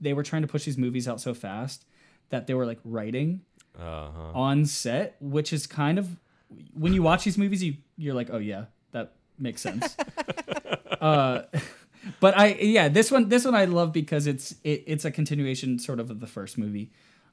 they 0.00 0.12
were 0.14 0.22
trying 0.22 0.42
to 0.42 0.48
push 0.48 0.64
these 0.64 0.78
movies 0.78 1.08
out 1.08 1.20
so 1.20 1.34
fast 1.34 1.84
that 2.28 2.46
they 2.46 2.54
were 2.54 2.66
like 2.66 2.78
writing 2.84 3.40
Uh-huh. 3.78 4.32
on 4.34 4.64
set, 4.66 5.16
which 5.20 5.52
is 5.52 5.66
kind 5.66 5.98
of 5.98 6.06
when 6.74 6.92
you 6.94 7.02
watch 7.02 7.24
these 7.24 7.36
movies, 7.38 7.62
you 7.62 7.74
you're 7.96 8.14
like, 8.14 8.30
oh 8.30 8.38
yeah, 8.38 8.64
makes 9.38 9.60
sense. 9.60 9.96
uh, 11.00 11.42
but 12.20 12.36
I 12.36 12.54
yeah, 12.54 12.88
this 12.88 13.10
one 13.10 13.28
this 13.28 13.44
one 13.44 13.54
I 13.54 13.64
love 13.66 13.92
because 13.92 14.26
it's 14.26 14.52
it, 14.64 14.84
it's 14.86 15.04
a 15.04 15.10
continuation 15.10 15.78
sort 15.78 16.00
of 16.00 16.10
of 16.10 16.20
the 16.20 16.26
first 16.26 16.58
movie, 16.58 16.90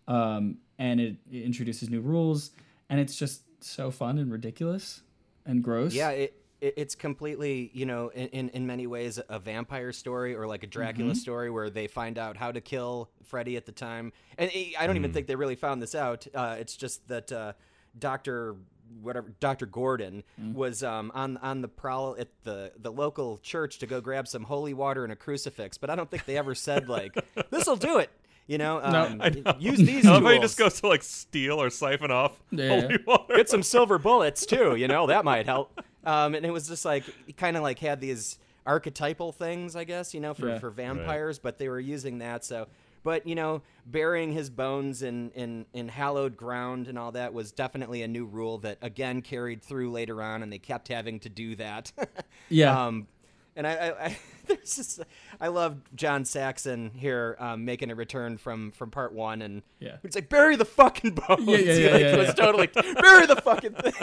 um, 0.08 0.58
and 0.78 1.00
it, 1.00 1.16
it 1.32 1.44
introduces 1.44 1.90
new 1.90 2.02
rules, 2.02 2.52
and 2.90 3.00
it's 3.00 3.16
just 3.16 3.44
so 3.64 3.92
fun 3.92 4.18
and 4.18 4.32
ridiculous 4.32 5.02
and 5.46 5.64
gross. 5.64 5.94
Yeah, 5.94 6.10
it, 6.10 6.36
it 6.62 6.74
it's 6.78 6.96
completely, 6.96 7.72
you 7.74 7.86
know, 7.86 8.10
in, 8.10 8.28
in, 8.30 8.50
in 8.50 8.68
many 8.68 8.88
ways 8.88 9.20
a 9.30 9.40
vampire 9.40 9.92
story 9.92 10.36
or 10.36 10.48
like 10.48 10.64
a 10.64 10.68
Dracula 10.68 11.12
Mm-hmm. 11.12 11.18
story 11.18 11.50
where 11.50 11.70
they 11.70 11.88
find 11.88 12.18
out 12.18 12.38
how 12.38 12.52
to 12.52 12.62
kill 12.62 13.10
Freddy 13.26 13.58
at 13.58 13.66
the 13.66 13.72
time. 13.72 14.14
And 14.38 14.50
it, 14.54 14.74
I 14.80 14.88
don't 14.88 14.96
even 14.98 15.12
think 15.14 15.28
they 15.28 15.36
really 15.36 15.56
found 15.56 15.82
this 15.82 15.94
out. 15.96 16.26
Uh, 16.34 16.56
it's 16.60 16.76
just 16.78 17.08
that 17.10 17.32
uh, 17.32 17.54
Doctor 17.98 18.56
whatever 19.02 19.34
Dr. 19.40 19.66
Gordon 19.66 20.24
Mm. 20.42 20.54
was 20.54 20.84
um, 20.84 21.12
on 21.16 21.38
on 21.38 21.62
the 21.62 21.68
prowl 21.68 22.16
at 22.20 22.28
the 22.44 22.72
the 22.80 22.92
local 22.92 23.38
church 23.40 23.80
to 23.80 23.86
go 23.88 24.02
grab 24.02 24.28
some 24.28 24.44
holy 24.44 24.74
water 24.74 25.04
and 25.04 25.12
a 25.14 25.16
crucifix, 25.16 25.78
but 25.78 25.90
I 25.90 25.96
don't 25.96 26.10
think 26.12 26.26
they 26.26 26.38
ever 26.38 26.54
said 26.56 26.90
like 26.90 27.14
this'll 27.52 27.76
do 27.76 27.98
it. 28.00 28.10
You 28.46 28.58
know, 28.58 28.82
um, 28.84 29.22
I 29.22 29.30
know. 29.30 29.56
use 29.58 29.78
these 29.80 30.06
I 30.06 30.12
love 30.12 30.24
how 30.24 30.30
he 30.30 30.36
tools. 30.36 30.44
just 30.52 30.58
goes 30.60 30.82
to 30.82 30.88
like 30.88 31.02
steal 31.04 31.62
or 31.62 31.70
siphon 31.70 32.12
off 32.12 32.34
Yeah. 32.52 32.82
holy 32.82 32.98
water. 33.08 33.34
get 33.38 33.50
some 33.50 33.64
silver 33.64 33.98
bullets 33.98 34.46
too. 34.54 34.76
You 34.76 34.88
know 34.90 35.08
that 35.08 35.24
might 35.24 35.46
help. 35.46 35.80
Um, 36.04 36.36
and 36.36 36.46
it 36.46 36.52
was 36.52 36.68
just 36.68 36.84
like 36.84 37.06
kind 37.38 37.56
of 37.56 37.64
like 37.64 37.80
had 37.80 38.02
these 38.02 38.38
archetypal 38.66 39.32
things, 39.32 39.76
I 39.76 39.84
guess. 39.86 40.14
You 40.14 40.20
know, 40.20 40.34
for 40.34 40.50
Yeah. 40.50 40.60
for 40.60 40.70
vampires, 40.70 41.40
but 41.40 41.58
they 41.58 41.70
were 41.70 41.80
using 41.80 42.18
that. 42.20 42.44
So, 42.44 42.68
but 43.04 43.28
you 43.28 43.36
know, 43.36 43.62
burying 43.86 44.32
his 44.32 44.50
bones 44.50 45.02
in 45.04 45.30
in 45.32 45.66
in 45.74 45.90
hallowed 45.90 46.36
ground 46.38 46.88
and 46.88 46.98
all 46.98 47.12
that 47.12 47.34
was 47.34 47.52
definitely 47.52 48.02
a 48.02 48.08
new 48.08 48.26
rule 48.26 48.58
that 48.60 48.78
again 48.82 49.22
carried 49.22 49.62
through 49.62 49.92
later 49.92 50.22
on, 50.22 50.42
and 50.44 50.52
they 50.52 50.58
kept 50.60 50.88
having 50.88 51.20
to 51.22 51.30
do 51.30 51.56
that. 51.58 51.92
Yeah. 52.50 52.86
Um, 52.88 53.08
and 53.56 53.66
I, 53.68 53.74
I, 53.74 54.06
I 54.06 54.18
there's 54.48 54.76
just 54.76 55.00
I 55.40 55.48
love 55.48 55.78
John 55.96 56.26
Saxon 56.26 56.92
here 56.94 57.36
um, 57.40 57.66
making 57.66 57.90
a 57.92 57.96
return 57.96 58.38
from 58.38 58.72
from 58.72 58.92
part 58.92 59.14
one, 59.14 59.42
and 59.42 59.62
Yeah. 59.80 59.98
it's 60.04 60.16
like 60.16 60.30
bury 60.30 60.56
the 60.56 60.66
fucking 60.66 61.12
bones. 61.16 61.48
Yeah, 61.48 61.58
yeah, 61.58 61.74
yeah, 61.74 61.92
like, 61.92 62.02
yeah, 62.02 62.14
it 62.14 62.18
was 62.18 62.34
totally 62.34 62.68
bury 62.68 63.26
the 63.28 63.40
fucking 63.44 63.74
thing. 63.74 63.94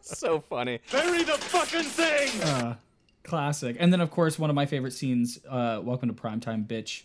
so 0.00 0.40
funny. 0.40 0.80
Bury 0.90 1.22
the 1.24 1.32
fucking 1.32 1.82
thing! 1.84 2.76
classic. 3.22 3.76
And 3.78 3.92
then 3.92 4.00
of 4.00 4.10
course 4.10 4.38
one 4.38 4.50
of 4.50 4.56
my 4.56 4.66
favorite 4.66 4.92
scenes, 4.92 5.38
uh, 5.48 5.80
Welcome 5.82 6.08
to 6.08 6.14
Primetime, 6.14 6.66
bitch. 6.66 7.02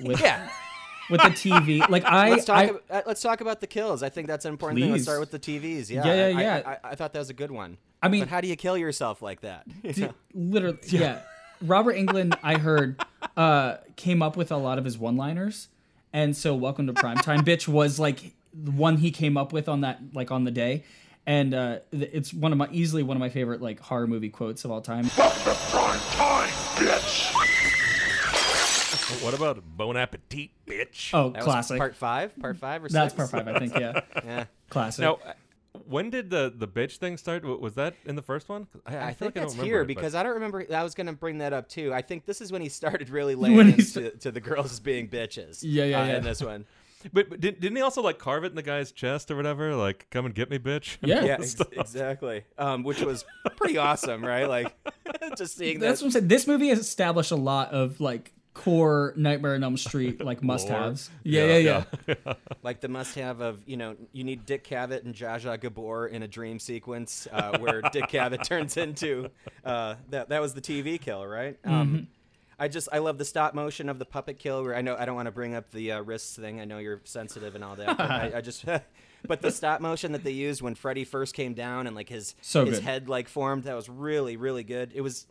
With, 0.00 0.20
Yeah. 0.20 0.48
with 1.10 1.20
the 1.22 1.28
TV. 1.30 1.88
Like 1.88 2.04
I, 2.06 2.30
Let's 2.30 2.44
talk. 2.44 2.56
I 2.58 2.62
about, 2.64 2.82
uh, 2.90 3.02
let's 3.06 3.20
talk 3.22 3.40
about 3.40 3.60
the 3.60 3.66
kills. 3.66 4.02
I 4.02 4.08
think 4.08 4.26
that's 4.28 4.44
an 4.44 4.52
important 4.52 4.80
thing. 4.80 4.92
Let's 4.92 5.04
start 5.04 5.20
with 5.20 5.30
the 5.30 5.38
TVs. 5.38 5.90
Yeah, 5.90 6.04
Yeah, 6.06 6.28
yeah, 6.28 6.38
I- 6.38 6.42
yeah. 6.42 6.62
I, 6.66 6.70
I, 6.72 6.78
I 6.90 6.94
thought 6.94 7.12
that 7.12 7.18
was 7.18 7.30
a 7.30 7.34
good 7.34 7.50
one. 7.50 7.76
I 8.02 8.08
mean- 8.08 8.20
but 8.22 8.28
how 8.28 8.40
do 8.40 8.48
you 8.48 8.56
kill 8.56 8.76
yourself 8.78 9.20
like 9.22 9.40
that? 9.42 9.66
D- 9.82 10.08
literally 10.34 10.78
yeah. 10.88 11.20
robert 11.62 11.94
englund 11.94 12.34
i 12.42 12.56
heard 12.56 12.98
uh 13.36 13.76
came 13.96 14.22
up 14.22 14.34
with 14.36 14.50
a 14.50 14.56
lot 14.56 14.78
of 14.78 14.84
his 14.86 14.96
one 14.96 15.18
liners 15.18 15.68
and 16.12 16.34
so 16.34 16.54
welcome 16.54 16.86
to 16.86 16.94
primetime 16.94 17.40
bitch 17.40 17.68
was 17.68 17.98
like 17.98 18.32
the 18.54 18.70
one 18.70 18.96
he 18.96 19.10
came 19.10 19.36
up 19.36 19.52
with 19.52 19.68
on 19.68 19.82
that 19.82 20.00
like 20.14 20.30
on 20.30 20.44
the 20.44 20.50
day 20.50 20.82
and 21.26 21.52
uh 21.52 21.78
th- 21.92 22.08
it's 22.14 22.32
one 22.32 22.52
of 22.52 22.56
my 22.56 22.66
easily 22.72 23.02
one 23.02 23.14
of 23.18 23.20
my 23.20 23.28
favorite 23.28 23.60
like 23.60 23.78
horror 23.78 24.06
movie 24.06 24.30
quotes 24.30 24.64
of 24.64 24.70
all 24.70 24.80
time 24.80 25.10
Welcome 25.18 25.54
Prime 25.70 26.00
time, 26.12 26.48
bitch! 26.76 27.56
What 29.22 29.34
about 29.34 29.62
Bon 29.76 29.96
Appetit, 29.96 30.50
bitch? 30.66 31.10
oh 31.12 31.30
That 31.30 31.38
was 31.38 31.44
classic 31.44 31.78
part 31.78 31.96
five. 31.96 32.38
Part 32.40 32.56
five 32.56 32.84
or 32.84 32.88
that's 32.88 33.14
six? 33.14 33.30
part 33.30 33.44
five 33.44 33.54
i 33.54 33.58
think 33.58 33.74
yeah 33.78 34.00
Yeah. 34.24 34.44
classic 34.68 35.02
Now, 35.02 35.18
when 35.86 36.10
did 36.10 36.30
the 36.30 36.52
the 36.54 36.66
bitch 36.68 36.96
thing 36.96 37.16
start? 37.16 37.44
Was 37.44 37.74
that 37.74 37.94
in 38.04 38.16
the 38.16 38.22
first 38.22 38.48
one? 38.48 38.66
I, 38.86 38.96
I, 38.96 39.06
I, 39.08 39.12
feel 39.12 39.14
think 39.14 39.20
like 39.20 39.36
I 39.36 39.40
that's 39.40 39.54
don't 39.54 39.64
here 39.64 39.82
it, 39.82 39.86
because 39.86 40.14
I 40.14 40.22
don't 40.22 40.34
remember. 40.34 40.64
I 40.72 40.82
was 40.82 40.94
going 40.94 41.06
to 41.06 41.12
bring 41.12 41.38
that 41.38 41.52
up 41.52 41.68
too. 41.68 41.92
I 41.94 42.02
think 42.02 42.24
this 42.26 42.40
is 42.40 42.50
when 42.52 42.62
he 42.62 42.68
started 42.68 43.08
really 43.10 43.34
laying 43.36 43.56
When 43.56 43.68
into 43.70 43.82
sta- 43.82 44.10
to 44.20 44.30
the 44.30 44.40
girls 44.40 44.78
being 44.80 45.08
bitches. 45.08 45.60
Yeah, 45.62 45.84
yeah, 45.84 46.00
uh, 46.00 46.06
yeah. 46.06 46.16
In 46.18 46.24
this 46.24 46.42
one. 46.42 46.66
But, 47.12 47.30
but 47.30 47.40
didn't, 47.40 47.60
didn't 47.60 47.76
he 47.76 47.82
also 47.82 48.02
like 48.02 48.18
carve 48.18 48.44
it 48.44 48.48
in 48.48 48.56
the 48.56 48.62
guy's 48.62 48.92
chest 48.92 49.30
or 49.30 49.36
whatever? 49.36 49.74
Like, 49.74 50.06
come 50.10 50.26
and 50.26 50.34
get 50.34 50.50
me, 50.50 50.58
bitch. 50.58 50.98
Yeah. 51.02 51.24
Yeah, 51.24 51.32
ex- 51.34 51.56
exactly. 51.72 52.44
Um, 52.58 52.82
which 52.82 53.00
was 53.00 53.24
pretty 53.56 53.78
awesome, 53.78 54.24
right? 54.24 54.48
Like, 54.48 54.74
just 55.36 55.56
seeing 55.56 55.78
that's 55.78 56.00
that. 56.00 56.04
what 56.04 56.08
i'm 56.08 56.12
saying 56.12 56.28
this 56.28 56.46
movie 56.46 56.68
has 56.68 56.78
established 56.78 57.30
a 57.30 57.36
lot 57.36 57.70
of 57.72 58.00
like 58.00 58.32
core 58.60 59.14
nightmare 59.16 59.54
on 59.54 59.64
elm 59.64 59.76
street 59.76 60.22
like 60.30 60.42
must-haves 60.42 61.08
yeah 61.24 61.56
yeah 61.56 61.84
yeah, 62.06 62.34
like 62.62 62.80
the 62.80 62.88
must-have 62.88 63.40
of 63.40 63.62
you 63.66 63.78
know 63.78 63.96
you 64.12 64.22
need 64.22 64.44
Dick 64.44 64.64
Cavett 64.64 65.04
and 65.04 65.14
Zsa 65.14 65.40
Zsa 65.40 65.58
Gabor 65.58 66.08
in 66.08 66.22
a 66.22 66.28
dream 66.28 66.58
sequence 66.58 67.26
uh, 67.32 67.56
where 67.58 67.80
Dick 67.92 68.08
Cavett 68.08 68.44
turns 68.44 68.76
into 68.76 69.30
uh, 69.64 69.94
that. 70.10 70.28
That 70.28 70.42
was 70.42 70.52
the 70.52 70.60
TV 70.60 71.00
kill, 71.00 71.26
right? 71.26 71.58
Um, 71.64 72.08
I 72.58 72.68
just 72.68 72.90
I 72.92 72.98
love 72.98 73.16
the 73.16 73.24
stop 73.24 73.54
motion 73.54 73.88
of 73.88 73.98
the 73.98 74.04
puppet 74.04 74.38
kill. 74.38 74.62
Where 74.62 74.76
I 74.76 74.82
know 74.82 74.94
I 74.94 75.06
don't 75.06 75.14
want 75.14 75.26
to 75.26 75.32
bring 75.32 75.54
up 75.54 75.70
the 75.70 75.92
uh, 75.92 76.00
wrists 76.02 76.36
thing. 76.36 76.60
I 76.60 76.66
know 76.66 76.78
you're 76.78 77.00
sensitive 77.04 77.54
and 77.54 77.64
all 77.64 77.76
that. 77.76 77.96
But 77.96 78.10
I, 78.10 78.32
I 78.36 78.40
just. 78.42 78.64
But 79.26 79.42
the 79.42 79.50
stop 79.50 79.80
motion 79.80 80.12
that 80.12 80.24
they 80.24 80.32
used 80.32 80.62
when 80.62 80.74
Freddy 80.74 81.04
first 81.04 81.34
came 81.34 81.54
down 81.54 81.86
and 81.86 81.94
like 81.96 82.08
his 82.08 82.34
So 82.42 82.64
his 82.64 82.78
good. 82.78 82.84
head 82.84 83.08
like 83.08 83.28
formed, 83.28 83.64
that 83.64 83.76
was 83.76 83.88
really 83.88 84.36
really 84.36 84.64
good. 84.64 84.92
It 84.94 85.00
was 85.00 85.26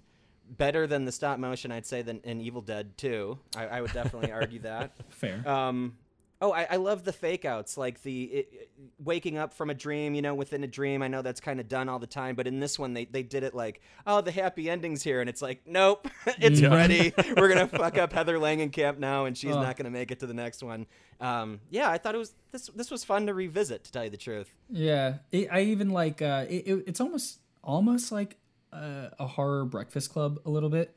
better 0.58 0.88
than 0.88 1.06
the 1.06 1.12
stop 1.12 1.40
motion 1.40 1.72
I'd 1.72 1.86
say 1.86 2.02
than 2.02 2.20
in 2.24 2.42
Evil 2.42 2.62
Dead 2.62 2.98
2. 2.98 3.38
I, 3.56 3.68
I 3.68 3.82
would 3.82 3.94
definitely 3.94 4.32
argue 4.32 4.60
that. 4.60 4.92
fair 5.10 5.48
Um, 5.48 5.96
oh, 6.42 6.52
I, 6.54 6.68
I 6.72 6.76
love 6.78 7.04
the 7.04 7.14
fake 7.14 7.46
outs, 7.46 7.78
like 7.78 8.02
the 8.02 8.24
it, 8.24 8.50
it- 8.52 8.70
waking 8.98 9.38
up 9.38 9.54
from 9.54 9.70
a 9.70 9.74
dream, 9.74 10.16
you 10.16 10.22
know, 10.22 10.34
within 10.34 10.64
a 10.64 10.68
dream. 10.68 11.02
I 11.04 11.08
know 11.10 11.22
that's 11.22 11.40
kind 11.42 11.60
of 11.60 11.68
done 11.68 11.90
all 11.90 12.00
the 12.00 12.08
time, 12.08 12.36
but 12.36 12.48
in 12.48 12.60
this 12.60 12.80
one, 12.80 12.94
they, 12.94 13.06
they 13.06 13.24
did 13.24 13.44
it 13.44 13.54
like, 13.54 13.82
oh, 14.08 14.22
the 14.22 14.32
happy 14.32 14.70
ending's 14.70 15.04
here. 15.04 15.20
And 15.22 15.30
it's 15.30 15.42
like, 15.42 15.62
nope, 15.66 16.08
it's 16.40 16.62
ready. 16.62 17.14
We're 17.38 17.54
going 17.54 17.68
to 17.68 17.78
fuck 17.78 17.98
up 17.98 18.14
Heather 18.14 18.38
Langenkamp 18.38 18.98
now, 18.98 19.26
and 19.26 19.38
she's 19.38 19.56
Oh. 19.56 19.62
not 19.62 19.76
going 19.78 19.86
to 19.86 19.92
make 19.92 20.12
it 20.12 20.20
to 20.22 20.28
the 20.28 20.34
next 20.34 20.64
one. 20.64 20.86
Um, 21.22 21.60
yeah, 21.70 21.90
I 21.92 21.98
thought 21.98 22.16
it 22.16 22.20
was, 22.20 22.34
this, 22.52 22.68
this 22.76 22.90
was 22.90 23.04
fun 23.04 23.26
to 23.28 23.34
revisit, 23.34 23.84
to 23.84 23.92
tell 23.92 24.04
you 24.06 24.10
the 24.10 24.18
truth. 24.18 24.54
Yeah, 24.70 25.16
it, 25.32 25.50
I 25.52 25.62
even 25.64 25.90
like 25.90 26.22
uh, 26.22 26.46
it, 26.50 26.64
it, 26.68 26.84
it's 26.88 27.02
almost 27.02 27.40
almost 27.62 28.12
like 28.14 28.38
uh, 28.74 29.10
a 29.20 29.28
horror 29.28 29.66
breakfast 29.66 30.12
club 30.12 30.40
a 30.46 30.50
little 30.50 30.70
bit. 30.70 30.96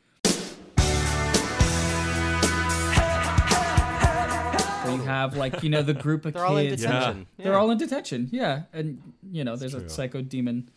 Where 4.84 4.96
you 4.96 5.02
have 5.02 5.36
like 5.36 5.62
you 5.62 5.70
know 5.70 5.82
the 5.82 5.94
group 5.94 6.24
of 6.24 6.34
kids. 6.34 6.34
They're 6.42 6.44
all 6.46 6.56
in 6.58 6.68
kids. 6.70 6.82
detention. 6.82 7.26
They're 7.38 7.52
Yeah. 7.52 7.58
all 7.58 7.70
in 7.70 7.78
detention. 7.78 8.28
Yeah, 8.32 8.62
and 8.72 9.00
you 9.30 9.44
know 9.44 9.54
there's 9.56 9.74
a 9.74 9.88
psycho 9.88 10.22
demon, 10.22 10.68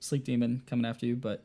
sleep 0.00 0.24
demon 0.24 0.62
coming 0.66 0.84
after 0.84 1.06
you. 1.06 1.14
But 1.14 1.44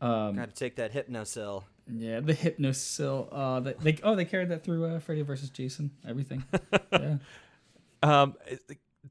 um, 0.00 0.36
Got 0.36 0.50
to 0.50 0.54
take 0.54 0.76
that 0.76 0.92
Hypnocil. 0.92 1.64
yeah, 1.92 2.20
the 2.20 2.34
Hypnocil. 2.34 3.28
Uh, 3.32 3.60
they, 3.60 3.72
they 3.80 3.98
oh 4.04 4.14
they 4.14 4.24
carried 4.24 4.48
that 4.50 4.62
through 4.62 4.84
uh, 4.86 5.00
Freddy 5.00 5.22
versus 5.22 5.50
Jason. 5.50 5.90
Everything. 6.08 6.44
yeah. 6.92 7.16
Um, 8.02 8.34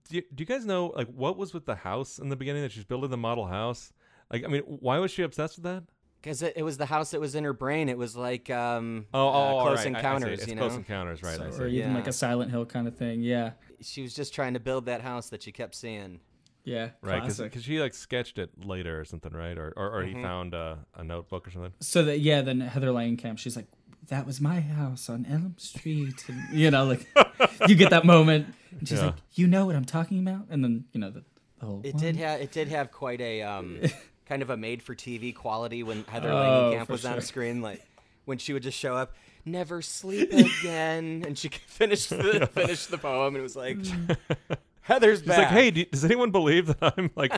do 0.08 0.16
you, 0.16 0.22
do 0.34 0.42
you 0.42 0.46
guys 0.46 0.66
know 0.66 0.94
like 0.96 1.08
what 1.10 1.36
was 1.38 1.54
with 1.54 1.66
the 1.66 1.76
house 1.76 2.20
in 2.20 2.30
the 2.30 2.36
beginning 2.38 2.62
that 2.64 2.72
she's 2.72 2.86
building 2.86 3.10
the 3.10 3.18
model 3.18 3.48
house? 3.48 3.92
Like, 4.32 4.44
I 4.46 4.48
mean, 4.48 4.62
why 4.64 5.00
was 5.00 5.12
she 5.12 5.24
obsessed 5.24 5.58
with 5.58 5.64
that? 5.64 5.84
Because 6.22 6.42
it, 6.42 6.54
it 6.58 6.64
was 6.64 6.78
the 6.78 6.86
house 6.86 7.12
that 7.12 7.22
was 7.22 7.34
in 7.34 7.46
her 7.46 7.54
brain. 7.54 7.88
It 7.88 7.98
was 7.98 8.16
like 8.16 8.50
um, 8.50 9.06
Oh, 9.14 9.20
uh, 9.20 9.32
oh, 9.32 9.34
all 9.34 9.66
close 9.68 9.78
right. 9.78 9.88
I- 9.88 9.90
I 9.96 9.98
encounters, 10.00 10.40
It's 10.42 10.48
you 10.52 10.58
close 10.58 10.76
encounters, 10.76 11.24
right? 11.24 11.40
I 11.40 11.46
or 11.46 11.70
see. 11.70 11.78
even 11.80 11.94
like 11.94 12.08
a 12.08 12.14
Silent 12.14 12.52
Hill 12.52 12.66
kind 12.66 12.88
of 12.88 12.98
thing. 12.98 13.22
Yeah. 13.22 13.52
She 13.82 14.02
was 14.02 14.14
just 14.14 14.34
trying 14.34 14.54
to 14.56 14.60
build 14.60 14.86
that 14.88 15.02
house 15.02 15.30
that 15.30 15.42
she 15.44 15.52
kept 15.54 15.76
seeing. 15.76 16.20
Yeah. 16.66 16.90
Right, 17.02 17.24
because 17.26 17.64
she 17.64 17.80
like 17.80 17.94
sketched 17.94 18.38
it 18.38 18.50
later 18.64 19.00
or 19.00 19.06
something, 19.06 19.32
right? 19.32 19.58
Or 19.58 19.74
or, 19.78 19.92
or 20.00 20.04
Mm-hmm. 20.04 20.18
he 20.18 20.24
found 20.24 20.54
uh, 20.54 20.76
a 20.94 21.04
notebook 21.06 21.48
or 21.48 21.52
something. 21.52 21.72
So 21.80 22.04
that 22.04 22.20
yeah, 22.20 22.42
then 22.42 22.60
Heather 22.60 22.88
Langenkamp, 22.90 23.40
she's 23.40 23.56
like, 23.56 23.68
"That 24.10 24.28
was 24.28 24.40
my 24.42 24.60
house 24.60 25.10
on 25.10 25.26
Elm 25.26 25.56
Street," 25.58 26.22
and 26.28 26.44
you 26.60 26.70
know, 26.70 26.84
like 26.84 27.08
you 27.68 27.76
get 27.76 27.90
that 27.92 28.06
moment, 28.06 28.54
and 28.78 28.88
she's 28.88 29.00
Yeah. 29.00 29.06
like, 29.08 29.16
"You 29.34 29.48
know 29.48 29.66
what 29.66 29.76
I'm 29.78 29.86
talking 29.86 30.20
about?" 30.20 30.48
And 30.50 30.62
then 30.64 30.84
you 30.92 31.00
know 31.00 31.10
the, 31.12 31.24
the 31.60 31.66
whole. 31.66 31.82
It 31.84 31.98
did 31.98 32.18
have 32.18 32.42
it 32.42 32.52
did 32.52 32.68
have 32.68 32.92
quite 32.92 33.22
a 33.22 33.42
um, 33.42 33.80
kind 34.30 34.42
of 34.42 34.50
a 34.50 34.56
made 34.58 34.82
for 34.82 34.96
TV 34.96 35.36
quality 35.36 35.84
when 35.84 36.04
Heather 36.06 36.30
Oh, 36.32 36.36
Langenkamp 36.74 36.86
for 36.86 36.92
was 36.94 37.06
on 37.06 37.20
screen, 37.22 37.62
like 37.62 37.82
when 38.26 38.38
she 38.38 38.54
would 38.54 38.64
just 38.64 38.78
show 38.78 38.96
up, 38.96 39.14
never 39.44 39.82
sleep 39.82 40.32
again, 40.62 41.24
and 41.28 41.38
she 41.38 41.50
finished 41.50 42.10
the 42.12 42.48
finished 42.54 42.92
the 42.92 42.98
poem, 42.98 43.36
and 43.36 43.42
it 43.42 43.44
was 43.44 43.56
like, 43.56 43.78
Heather's 44.82 45.20
She's 45.20 45.28
back. 45.28 45.38
like, 45.38 45.48
hey, 45.50 45.72
do, 45.72 45.86
does 45.86 46.06
anyone 46.06 46.32
believe 46.32 46.68
that 46.68 46.94
I'm 46.98 47.12
like 47.16 47.34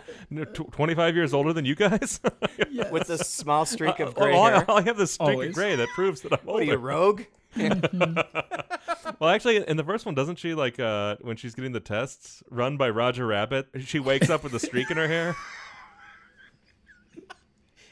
tw- 0.53 0.71
25 0.71 1.15
years 1.15 1.33
older 1.33 1.51
than 1.53 1.65
you 1.65 1.75
guys? 1.75 2.19
with 2.91 3.07
this 3.07 3.21
small 3.29 3.65
streak 3.65 3.99
of 3.99 4.09
Oh, 4.09 4.21
gray 4.21 4.37
I, 4.37 4.49
hair. 4.51 4.65
I 4.71 4.81
have 4.81 4.97
this 4.97 5.13
streak 5.13 5.29
Always. 5.29 5.49
of 5.49 5.55
gray 5.55 5.75
that 5.77 5.87
proves 5.95 6.21
that 6.21 6.33
I'm 6.33 6.39
What 6.43 6.53
are 6.55 6.59
older. 6.59 6.65
you, 6.65 6.77
rogue? 6.77 7.21
Well, 9.19 9.29
actually, 9.29 9.67
in 9.67 9.77
the 9.77 9.83
first 9.83 10.05
one, 10.05 10.15
doesn't 10.15 10.37
she 10.37 10.53
like 10.53 10.79
uh, 10.79 11.17
when 11.21 11.35
she's 11.37 11.53
getting 11.53 11.73
the 11.73 11.79
tests 11.81 12.41
run 12.49 12.77
by 12.77 12.89
Roger 12.89 13.27
Rabbit? 13.27 13.67
She 13.81 13.99
wakes 13.99 14.29
up 14.29 14.43
with 14.43 14.53
a 14.53 14.59
streak 14.59 14.89
in 14.89 14.97
her 14.97 15.07
hair. 15.07 15.35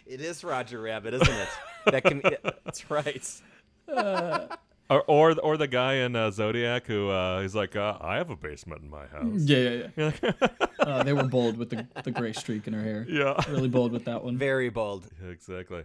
It 0.09 0.21
is 0.21 0.43
Roger 0.43 0.81
Rabbit, 0.81 1.13
isn't 1.13 1.29
it? 1.29 1.47
That 1.85 2.03
can. 2.03 2.21
That's 2.65 2.89
right. 2.89 3.41
Or, 4.91 5.03
or 5.05 5.39
or 5.41 5.55
the 5.55 5.67
guy 5.67 5.97
in 5.97 6.15
uh, 6.15 6.31
Zodiac 6.31 6.87
who 6.87 7.09
uh, 7.09 7.41
he's 7.43 7.53
like, 7.53 7.75
uh, 7.75 7.95
I 8.01 8.15
have 8.15 8.31
a 8.31 8.35
basement 8.35 8.81
in 8.81 8.89
my 8.89 9.05
house. 9.05 9.41
Yeah, 9.43 9.85
yeah, 9.95 10.11
yeah. 10.23 10.31
uh, 10.79 11.03
they 11.03 11.13
were 11.13 11.25
bold 11.25 11.57
with 11.57 11.69
the 11.69 11.85
the 12.03 12.09
gray 12.09 12.33
streak 12.33 12.65
in 12.65 12.73
her 12.73 12.81
hair. 12.81 13.05
Yeah. 13.07 13.39
really 13.51 13.67
bold 13.69 13.91
with 13.91 14.05
that 14.05 14.23
one. 14.23 14.35
Very 14.35 14.69
bold. 14.69 15.05
exactly. 15.29 15.83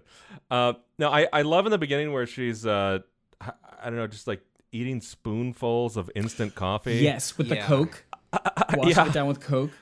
Uh, 0.51 0.73
no, 0.99 1.11
I, 1.11 1.29
I 1.35 1.43
love 1.43 1.67
in 1.67 1.71
the 1.71 1.77
beginning 1.77 2.15
where 2.15 2.27
she's 2.27 2.65
uh, 2.65 3.01
I, 3.43 3.53
I 3.83 3.85
don't 3.91 3.97
know, 3.97 4.07
just 4.07 4.27
like 4.27 4.41
eating 4.73 5.03
spoonfuls 5.03 5.99
of 5.99 6.11
instant 6.15 6.55
coffee. 6.55 6.97
Yes, 6.97 7.37
with 7.37 7.51
the 7.51 7.57
Yeah. 7.57 7.67
Coke. 7.67 8.07
Washing 8.73 8.89
Yeah. 8.97 9.07
it 9.07 9.13
down 9.13 9.27
with 9.27 9.41
Coke. 9.41 9.73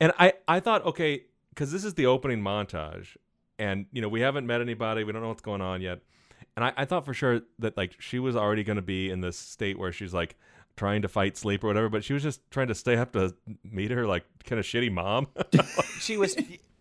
And 0.00 0.10
I, 0.18 0.32
I 0.48 0.58
thought, 0.58 0.84
okay, 0.84 1.22
because 1.50 1.70
this 1.70 1.84
is 1.84 1.94
the 1.94 2.06
opening 2.06 2.40
montage, 2.42 3.16
and 3.58 3.86
you 3.92 4.00
know 4.02 4.08
we 4.08 4.20
haven't 4.20 4.46
met 4.46 4.60
anybody, 4.60 5.04
we 5.04 5.12
don't 5.12 5.22
know 5.22 5.28
what's 5.28 5.42
going 5.42 5.60
on 5.60 5.80
yet, 5.80 6.00
and 6.56 6.64
I, 6.64 6.72
I 6.76 6.84
thought 6.84 7.04
for 7.04 7.14
sure 7.14 7.42
that 7.60 7.76
like 7.76 7.94
she 8.00 8.18
was 8.18 8.36
already 8.36 8.64
going 8.64 8.76
to 8.76 8.82
be 8.82 9.10
in 9.10 9.20
this 9.20 9.38
state 9.38 9.78
where 9.78 9.92
she's 9.92 10.12
like 10.14 10.36
trying 10.76 11.02
to 11.02 11.08
fight 11.08 11.36
sleep 11.36 11.62
or 11.62 11.68
whatever, 11.68 11.88
but 11.88 12.02
she 12.04 12.12
was 12.12 12.22
just 12.22 12.40
trying 12.50 12.66
to 12.68 12.74
stay 12.74 12.96
up 12.96 13.12
to 13.12 13.34
meet 13.62 13.90
her 13.92 14.06
like 14.06 14.24
kind 14.44 14.58
of 14.58 14.66
shitty 14.66 14.90
mom. 14.92 15.28
She 16.00 16.16
was. 16.16 16.36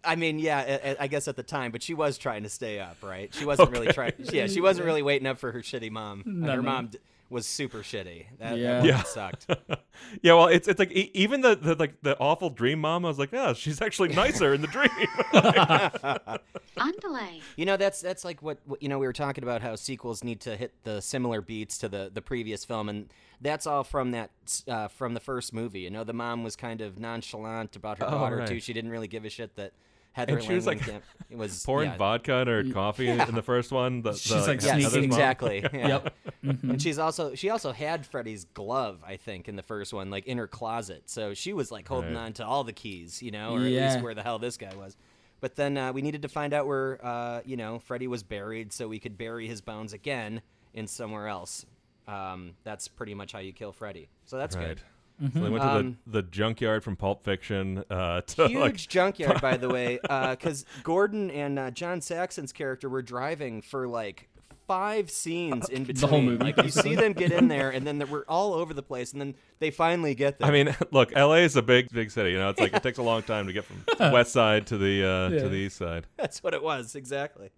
I 0.05 0.17
mean, 0.17 0.37
yeah, 0.37 0.57
I- 0.83 0.89
I 0.89 0.95
I 1.01 1.07
guess 1.07 1.27
at 1.29 1.37
the 1.37 1.43
time, 1.43 1.71
but 1.71 1.81
she 1.81 1.93
was 1.93 2.17
trying 2.17 2.43
to 2.43 2.49
stay 2.49 2.79
up, 2.79 2.97
right? 3.01 3.33
She 3.33 3.45
wasn't 3.45 3.71
really 3.71 3.87
trying. 3.93 4.11
Yeah, 4.19 4.47
she 4.47 4.59
wasn't 4.59 4.85
really 4.85 5.01
waiting 5.01 5.27
up 5.27 5.37
for 5.39 5.51
her 5.53 5.59
shitty 5.61 5.91
mom. 5.91 6.23
And 6.25 6.41
No, 6.41 6.51
her 6.51 6.57
no. 6.57 6.61
mom 6.63 6.87
d- 6.87 6.97
was 7.33 7.45
super 7.45 7.79
shitty. 7.79 8.25
That, 8.39 8.57
Yeah. 8.57 8.79
that 8.81 8.85
Yeah. 8.85 8.97
yeah. 8.97 9.03
sucked. 9.03 9.47
yeah, 10.21 10.33
well, 10.33 10.47
it's 10.47 10.67
it's 10.69 10.79
like 10.79 10.91
e- 10.91 11.11
even 11.13 11.41
the, 11.41 11.55
the 11.55 11.75
like 11.75 12.01
the 12.01 12.17
awful 12.19 12.49
dream 12.49 12.79
mom. 12.79 13.03
I 13.03 13.09
was 13.09 13.19
like, 13.19 13.31
yeah, 13.33 13.51
she's 13.53 13.81
actually 13.81 14.09
nicer 14.09 14.53
in 14.53 14.61
the 14.61 14.67
dream. 14.67 14.89
Underlay. 16.77 17.41
You 17.55 17.65
know, 17.65 17.77
that's 17.77 18.01
that's 18.01 18.23
like 18.25 18.41
what, 18.41 18.57
what 18.65 18.81
you 18.81 18.89
know. 18.89 18.97
We 18.99 19.05
were 19.07 19.13
talking 19.13 19.43
about 19.43 19.61
how 19.61 19.75
sequels 19.75 20.23
need 20.23 20.39
to 20.41 20.55
hit 20.55 20.73
the 20.83 21.01
similar 21.01 21.41
beats 21.41 21.77
to 21.79 21.89
the 21.89 22.09
the 22.13 22.21
previous 22.21 22.65
film, 22.65 22.89
and 22.89 23.09
that's 23.41 23.67
all 23.67 23.83
from 23.83 24.11
that 24.11 24.31
uh, 24.67 24.87
from 24.87 25.13
the 25.13 25.19
first 25.19 25.53
movie. 25.53 25.81
You 25.81 25.91
know, 25.91 26.03
the 26.03 26.13
mom 26.13 26.43
was 26.43 26.55
kind 26.55 26.81
of 26.81 26.99
nonchalant 26.99 27.75
about 27.75 27.99
her 27.99 28.05
Oh, 28.07 28.11
daughter 28.11 28.37
right. 28.37 28.47
too. 28.47 28.59
She 28.59 28.73
didn't 28.73 28.91
really 28.91 29.07
give 29.07 29.25
a 29.25 29.29
shit 29.29 29.55
that 29.55 29.73
Heather 30.13 30.37
And 30.37 30.43
she 30.45 30.53
was, 30.53 30.65
Langenkamp 30.67 30.87
like, 30.87 31.01
it 31.31 31.37
was 31.37 31.63
Pouring 31.65 31.89
yeah. 31.91 31.97
vodka 31.97 32.35
in 32.37 32.47
her 32.47 32.63
coffee 32.71 33.07
in, 33.09 33.19
in 33.19 33.35
the 33.35 33.41
first 33.41 33.71
one. 33.71 34.01
The, 34.03 34.13
She's, 34.13 34.31
the, 34.31 34.41
like, 34.47 34.61
Yes, 34.61 34.73
sneaking- 34.91 35.09
mom. 35.09 35.19
exactly. 35.19 35.65
Yeah. 35.73 35.87
Yep. 35.87 36.13
And 36.43 36.81
she's 36.81 36.99
also 36.99 37.35
she 37.35 37.49
also 37.49 37.71
had 37.71 38.05
Freddy's 38.05 38.45
glove, 38.45 38.99
I 39.05 39.15
think, 39.17 39.47
in 39.49 39.55
the 39.55 39.63
first 39.63 39.93
one, 39.93 40.09
like 40.11 40.25
in 40.27 40.37
her 40.37 40.47
closet. 40.47 41.03
So 41.09 41.33
she 41.33 41.51
was 41.53 41.71
like 41.71 41.87
holding 41.87 42.13
Right. 42.13 42.25
on 42.25 42.33
to 42.33 42.45
all 42.45 42.63
the 42.63 42.73
keys, 42.73 43.21
you 43.23 43.31
know, 43.31 43.53
or 43.55 43.57
at 43.57 43.63
least 43.63 44.01
where 44.01 44.13
the 44.13 44.23
hell 44.23 44.39
this 44.39 44.55
guy 44.57 44.73
was. 44.75 44.95
But 45.41 45.55
then 45.55 45.77
uh, 45.77 45.91
we 45.91 46.01
needed 46.01 46.21
to 46.21 46.29
find 46.29 46.53
out 46.53 46.67
where 46.67 47.03
uh, 47.05 47.41
you 47.45 47.57
know 47.57 47.79
Freddie 47.79 48.07
was 48.07 48.23
buried, 48.23 48.71
so 48.71 48.87
we 48.87 48.99
could 48.99 49.17
bury 49.17 49.47
his 49.47 49.61
bones 49.61 49.93
again 49.93 50.41
in 50.73 50.87
somewhere 50.87 51.27
else. 51.27 51.65
Um, 52.07 52.51
that's 52.63 52.87
pretty 52.87 53.13
much 53.13 53.31
how 53.31 53.39
you 53.39 53.51
kill 53.53 53.71
Freddy. 53.71 54.09
So 54.25 54.37
that's 54.37 54.55
Right. 54.55 54.67
good. 54.69 54.81
So 55.21 55.39
they 55.39 55.49
went 55.49 55.63
to 55.63 55.69
Um, 55.69 55.97
the, 56.05 56.21
the 56.21 56.27
junkyard 56.27 56.83
from 56.83 56.95
Pulp 56.95 57.23
Fiction 57.23 57.83
uh, 57.89 58.21
to 58.21 58.47
Huge 58.47 58.59
like 58.59 58.75
junkyard, 58.77 59.41
by 59.41 59.57
the 59.57 59.69
way, 59.77 59.99
because 60.01 60.65
Gordon 60.83 61.29
and 61.31 61.57
uh, 61.59 61.71
John 61.71 62.01
Saxon's 62.01 62.51
character 62.51 62.89
were 62.89 63.01
driving 63.01 63.61
for 63.61 63.87
like 63.87 64.27
five 64.67 65.11
scenes 65.11 65.69
in 65.69 65.83
between. 65.83 66.01
The 66.01 66.07
whole 66.07 66.21
movie. 66.21 66.43
Like 66.43 66.57
you 66.63 66.69
see 66.69 66.95
them 66.95 67.13
get 67.13 67.31
in 67.31 67.47
there, 67.47 67.69
and 67.69 67.85
then 67.85 67.97
they 67.99 68.05
we're 68.05 68.23
all 68.27 68.53
over 68.53 68.73
the 68.73 68.83
place, 68.83 69.11
and 69.11 69.21
then 69.21 69.35
they 69.59 69.71
finally 69.71 70.15
get 70.15 70.39
there. 70.39 70.47
I 70.49 70.51
mean, 70.51 70.75
look, 70.91 71.13
LA 71.15 71.35
is 71.35 71.55
a 71.55 71.61
big, 71.61 71.89
big 71.91 72.11
city. 72.11 72.31
You 72.31 72.39
know, 72.39 72.49
it's 72.49 72.59
like 72.59 72.73
it 72.73 72.83
takes 72.83 72.97
a 72.97 73.03
long 73.03 73.23
time 73.23 73.47
to 73.47 73.53
get 73.53 73.65
from 73.65 73.83
west 74.11 74.31
side 74.33 74.67
to 74.67 74.77
the 74.77 75.05
uh, 75.07 75.29
Yeah. 75.29 75.43
to 75.43 75.49
the 75.49 75.55
east 75.55 75.77
side. 75.77 76.05
That's 76.17 76.41
what 76.43 76.53
it 76.53 76.63
was 76.63 76.95
exactly. 76.95 77.51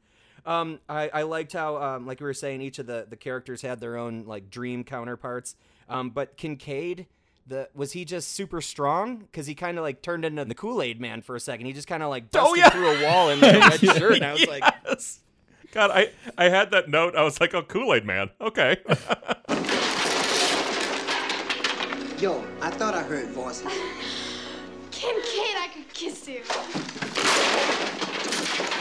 Um, 0.45 0.79
I, 0.87 1.09
I 1.11 1.21
liked 1.23 1.53
how, 1.53 1.81
um, 1.81 2.05
like 2.05 2.19
we 2.19 2.25
were 2.25 2.33
saying, 2.35 2.61
each 2.61 2.77
of 2.77 2.85
the, 2.85 3.07
the 3.09 3.15
characters 3.15 3.63
had 3.63 3.79
their 3.79 3.97
own 3.97 4.25
like 4.27 4.51
dream 4.51 4.83
counterparts. 4.83 5.55
Um, 5.89 6.11
but 6.11 6.37
Kincaid, 6.37 7.07
the 7.47 7.69
was 7.73 7.91
he 7.91 8.05
just 8.05 8.31
super 8.31 8.61
strong? 8.61 9.17
Because 9.17 9.45
he 9.47 9.55
kind 9.55 9.77
of 9.77 9.83
like 9.83 10.01
turned 10.01 10.25
into 10.25 10.45
the 10.45 10.55
Kool 10.55 10.81
Aid 10.81 10.99
Man 10.99 11.21
for 11.21 11.35
a 11.35 11.39
second. 11.39 11.65
He 11.65 11.73
just 11.73 11.87
kind 11.87 12.01
of 12.03 12.09
like 12.09 12.25
oh, 12.33 12.43
busted 12.43 12.57
yeah. 12.57 12.69
through 12.69 12.89
a 12.89 13.03
wall 13.03 13.29
in 13.29 13.39
like, 13.39 13.55
a 13.55 13.59
red 13.59 13.79
shirt, 13.97 14.15
and 14.15 14.25
I 14.25 14.33
was 14.33 14.47
like, 14.47 14.63
God, 15.71 15.91
I 15.91 16.11
I 16.37 16.49
had 16.49 16.71
that 16.71 16.89
note. 16.89 17.15
I 17.15 17.23
was 17.23 17.39
like, 17.39 17.53
oh, 17.53 17.61
Kool 17.61 17.93
Aid 17.93 18.05
Man. 18.05 18.29
Okay. 18.41 18.77
Yo, 22.19 22.43
I 22.61 22.69
thought 22.71 22.93
I 22.95 23.03
heard 23.03 23.27
voices. 23.27 23.65
Kincaid, 24.91 25.57
I 25.57 25.67
could 25.73 25.93
kiss 25.93 26.27
you. 26.27 26.41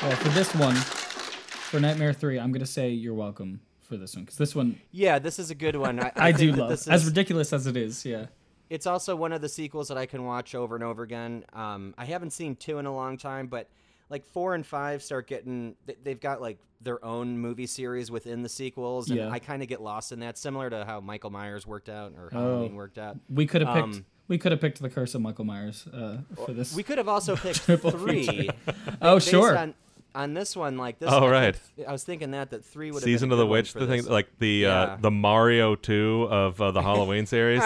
Well, 0.03 0.16
for 0.16 0.29
this 0.29 0.55
one, 0.55 0.77
for 0.77 1.81
Nightmare 1.81 2.12
Three, 2.12 2.38
I'm 2.38 2.53
gonna 2.53 2.64
say 2.64 2.90
you're 2.90 3.12
welcome 3.12 3.61
for 3.81 3.96
this 3.96 4.14
one 4.14 4.24
because 4.24 4.38
this 4.38 4.55
one 4.55 4.81
yeah, 4.92 5.18
this 5.18 5.38
is 5.38 5.50
a 5.50 5.55
good 5.55 5.77
one. 5.77 5.98
I, 6.00 6.12
I, 6.16 6.29
I, 6.29 6.33
do 6.33 6.53
love. 6.53 6.70
This 6.70 6.87
As 6.87 7.03
is, 7.03 7.09
ridiculous 7.09 7.53
as 7.53 7.66
it 7.66 7.77
is, 7.77 8.05
yeah. 8.05 8.27
It's 8.70 8.87
also 8.87 9.14
one 9.16 9.33
of 9.33 9.40
the 9.40 9.48
sequels 9.48 9.88
that 9.88 9.98
I 9.98 10.07
can 10.07 10.24
watch 10.24 10.55
over 10.55 10.74
and 10.74 10.85
over 10.85 11.03
again. 11.03 11.44
Um, 11.53 11.94
I 11.98 12.05
haven't 12.05 12.31
seen 12.31 12.57
two 12.57 12.79
in 12.79 12.87
a 12.87 12.94
long 12.94 13.16
time, 13.16 13.46
but 13.46 13.68
like 14.11 14.24
four 14.27 14.55
and 14.55 14.66
five 14.66 15.03
start 15.03 15.27
getting 15.27 15.77
they- 15.87 15.96
they've 16.03 16.20
got 16.20 16.40
like 16.40 16.59
their 16.81 17.03
own 17.05 17.38
movie 17.38 17.66
series 17.66 18.11
within 18.11 18.42
the 18.42 18.48
sequels, 18.48 19.09
and 19.09 19.18
Yeah. 19.18 19.31
I 19.31 19.38
kind 19.38 19.62
of 19.62 19.68
get 19.68 19.81
lost 19.81 20.12
in 20.12 20.20
that, 20.20 20.37
similar 20.37 20.68
to 20.68 20.85
how 20.85 21.00
Michael 21.00 21.31
Myers 21.31 21.66
worked 21.66 21.88
out 21.88 22.12
or 22.18 22.29
Oh. 22.33 22.38
Halloween 22.38 22.74
worked 22.74 22.98
out. 22.98 23.16
We 23.31 23.46
could 23.46 23.62
have 23.62 23.74
picked. 23.74 23.85
Um, 23.85 24.05
we 24.29 24.38
could 24.38 24.53
have 24.53 24.61
picked 24.61 24.81
the 24.81 24.88
Curse 24.90 25.14
of 25.14 25.20
Michael 25.22 25.44
Myers 25.44 25.87
uh, 25.92 26.18
for 26.44 26.53
this. 26.53 26.74
We 26.74 26.83
could 26.83 26.98
have 26.98 27.09
also 27.09 27.37
picked 27.37 27.62
Triple 27.64 27.90
three. 27.90 28.27
feature. 28.27 28.53
oh, 29.03 29.16
based 29.16 29.29
sure. 29.29 29.57
On, 29.57 29.74
on 30.14 30.33
this 30.35 30.55
one, 30.57 30.77
like 30.79 30.98
this. 30.98 31.11
Oh, 31.11 31.24
I 31.27 31.31
right. 31.31 31.57
think- 31.57 31.88
I 31.88 31.92
was 31.92 32.05
thinking 32.05 32.31
that 32.33 32.50
that 32.50 32.64
three 32.64 32.90
would 32.90 32.98
have 33.03 33.05
Season 33.05 33.29
been 33.31 33.35
of 33.35 33.38
the 33.38 33.46
Witch, 33.46 33.72
the 33.72 33.87
thing 33.87 34.03
this. 34.03 34.09
like 34.09 34.29
the 34.38 34.66
uh, 34.66 34.96
the 35.00 35.11
Mario 35.11 35.74
two 35.74 36.27
of 36.31 36.61
uh, 36.61 36.70
the 36.70 36.83
Halloween 36.83 37.24
series. 37.27 37.62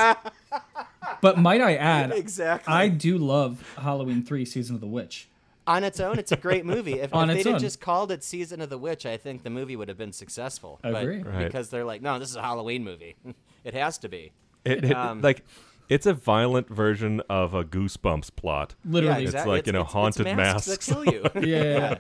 But 1.20 1.38
might 1.38 1.60
I 1.60 1.74
add, 1.74 2.12
Exactly. 2.12 2.72
I 2.72 2.88
do 2.88 3.18
love 3.18 3.62
Halloween 3.78 4.22
Three: 4.22 4.44
Season 4.44 4.74
of 4.74 4.80
the 4.80 4.86
Witch. 4.86 5.28
on 5.66 5.82
its 5.84 5.98
own, 6.00 6.18
it's 6.18 6.32
a 6.32 6.36
great 6.36 6.64
movie. 6.64 7.00
If, 7.00 7.12
On 7.14 7.28
if 7.30 7.42
they'd 7.44 7.50
have 7.52 7.60
just 7.60 7.80
called 7.80 8.12
it 8.12 8.22
Season 8.22 8.60
of 8.60 8.70
the 8.70 8.78
Witch, 8.78 9.04
I 9.06 9.16
think 9.16 9.42
the 9.42 9.50
movie 9.50 9.74
would 9.76 9.88
have 9.88 9.98
been 9.98 10.12
successful. 10.12 10.78
But 10.82 10.94
Agree. 11.02 11.22
Right. 11.22 11.46
Because 11.46 11.70
they're 11.70 11.84
like, 11.84 12.02
no, 12.02 12.18
this 12.18 12.30
is 12.30 12.36
a 12.36 12.42
Halloween 12.42 12.84
movie. 12.84 13.16
it 13.64 13.74
has 13.74 13.98
to 13.98 14.08
be. 14.08 14.32
It, 14.64 14.84
it- 14.84 14.92
Um, 14.96 15.20
like 15.22 15.44
it's 15.88 16.04
a 16.06 16.12
violent 16.14 16.68
version 16.68 17.22
of 17.30 17.54
a 17.54 17.64
Goosebumps 17.64 18.36
plot. 18.36 18.74
Literally, 18.84 19.24
It's 19.24 19.46
like, 19.46 19.66
you 19.66 19.72
know, 19.72 19.84
haunted 19.84 20.26
masks, 20.36 20.68
masks. 20.68 20.86
that 20.86 20.92
kill 20.94 21.04
you. 21.06 21.30
yeah. 21.48 21.96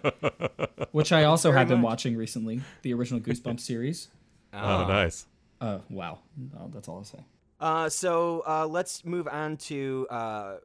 Which 0.92 1.10
I 1.10 1.24
also 1.24 1.48
Very 1.48 1.60
have 1.60 1.68
been 1.68 1.80
much. 1.80 1.88
watching 1.90 2.16
recently, 2.16 2.60
the 2.82 2.92
original 2.92 3.18
Goosebumps 3.20 3.60
series. 3.60 4.08
Oh, 4.52 4.86
nice. 4.86 5.26
Uh, 5.60 5.78
wow, 5.90 6.18
oh, 6.60 6.68
that's 6.72 6.86
all 6.86 6.98
I'll 6.98 7.04
say. 7.04 7.18
Uh, 7.60 7.88
so 7.88 8.42
uh, 8.46 8.66
let's 8.66 9.04
move 9.04 9.26
on 9.28 9.56
to 9.56 10.06
uh, 10.10 10.56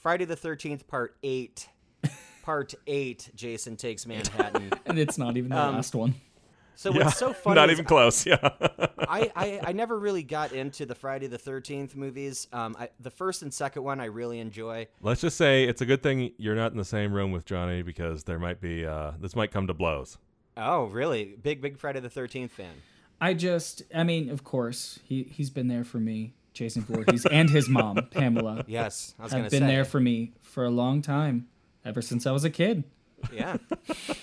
Friday 0.00 0.24
the 0.24 0.36
Thirteenth 0.36 0.86
Part 0.86 1.16
Eight. 1.22 1.68
Part 2.42 2.74
Eight. 2.86 3.30
Jason 3.34 3.76
takes 3.76 4.06
Manhattan. 4.06 4.70
And 4.86 4.98
it's 4.98 5.16
not 5.16 5.36
even 5.36 5.50
the 5.50 5.58
Um, 5.58 5.74
last 5.76 5.94
one. 5.94 6.14
So 6.76 6.92
Yeah, 6.92 7.04
what's 7.06 7.16
so 7.18 7.32
funny? 7.32 7.54
not 7.54 7.70
even 7.70 7.84
close. 7.86 8.26
Yeah. 8.26 8.36
I, 8.98 9.30
I, 9.34 9.60
I 9.66 9.72
never 9.72 9.98
really 9.98 10.22
got 10.22 10.52
into 10.52 10.84
the 10.84 10.94
Friday 10.94 11.26
the 11.28 11.38
Thirteenth 11.38 11.96
movies. 11.96 12.46
Um, 12.52 12.76
I, 12.78 12.90
the 13.00 13.10
first 13.10 13.42
and 13.42 13.52
second 13.54 13.82
one 13.82 14.00
I 14.00 14.06
really 14.06 14.38
enjoy. 14.40 14.88
Let's 15.00 15.20
just 15.22 15.36
say 15.38 15.64
it's 15.64 15.80
a 15.80 15.86
good 15.86 16.02
thing 16.02 16.32
you're 16.36 16.54
not 16.56 16.72
in 16.72 16.78
the 16.78 16.84
same 16.84 17.12
room 17.14 17.32
with 17.32 17.44
Johnny 17.46 17.80
because 17.82 18.24
there 18.24 18.38
might 18.38 18.60
be 18.60 18.84
uh, 18.84 19.12
this 19.20 19.34
might 19.34 19.50
come 19.50 19.66
to 19.68 19.74
blows. 19.74 20.18
Oh, 20.56 20.84
really? 20.84 21.36
Big 21.42 21.62
big 21.62 21.78
Friday 21.78 22.00
the 22.00 22.10
Thirteenth 22.10 22.52
fan. 22.52 22.74
I 23.24 23.32
just, 23.32 23.84
I 23.94 24.04
mean, 24.04 24.28
of 24.28 24.44
course, 24.44 25.00
he 25.02 25.22
he's 25.22 25.48
been 25.48 25.66
there 25.66 25.82
for 25.82 25.96
me, 25.96 26.34
Jason 26.52 26.82
Voorhees, 26.82 27.24
and 27.24 27.48
his 27.48 27.70
mom, 27.70 27.96
Pamela. 28.10 28.66
Yes, 28.66 29.14
I 29.18 29.22
was 29.22 29.32
have 29.32 29.50
been 29.50 29.62
say. 29.62 29.66
there 29.66 29.86
for 29.86 29.98
me 29.98 30.34
for 30.42 30.66
a 30.66 30.70
long 30.70 31.00
time, 31.00 31.48
ever 31.86 32.02
since 32.02 32.26
I 32.26 32.32
was 32.32 32.44
a 32.44 32.50
kid. 32.50 32.84
Yeah, 33.32 33.56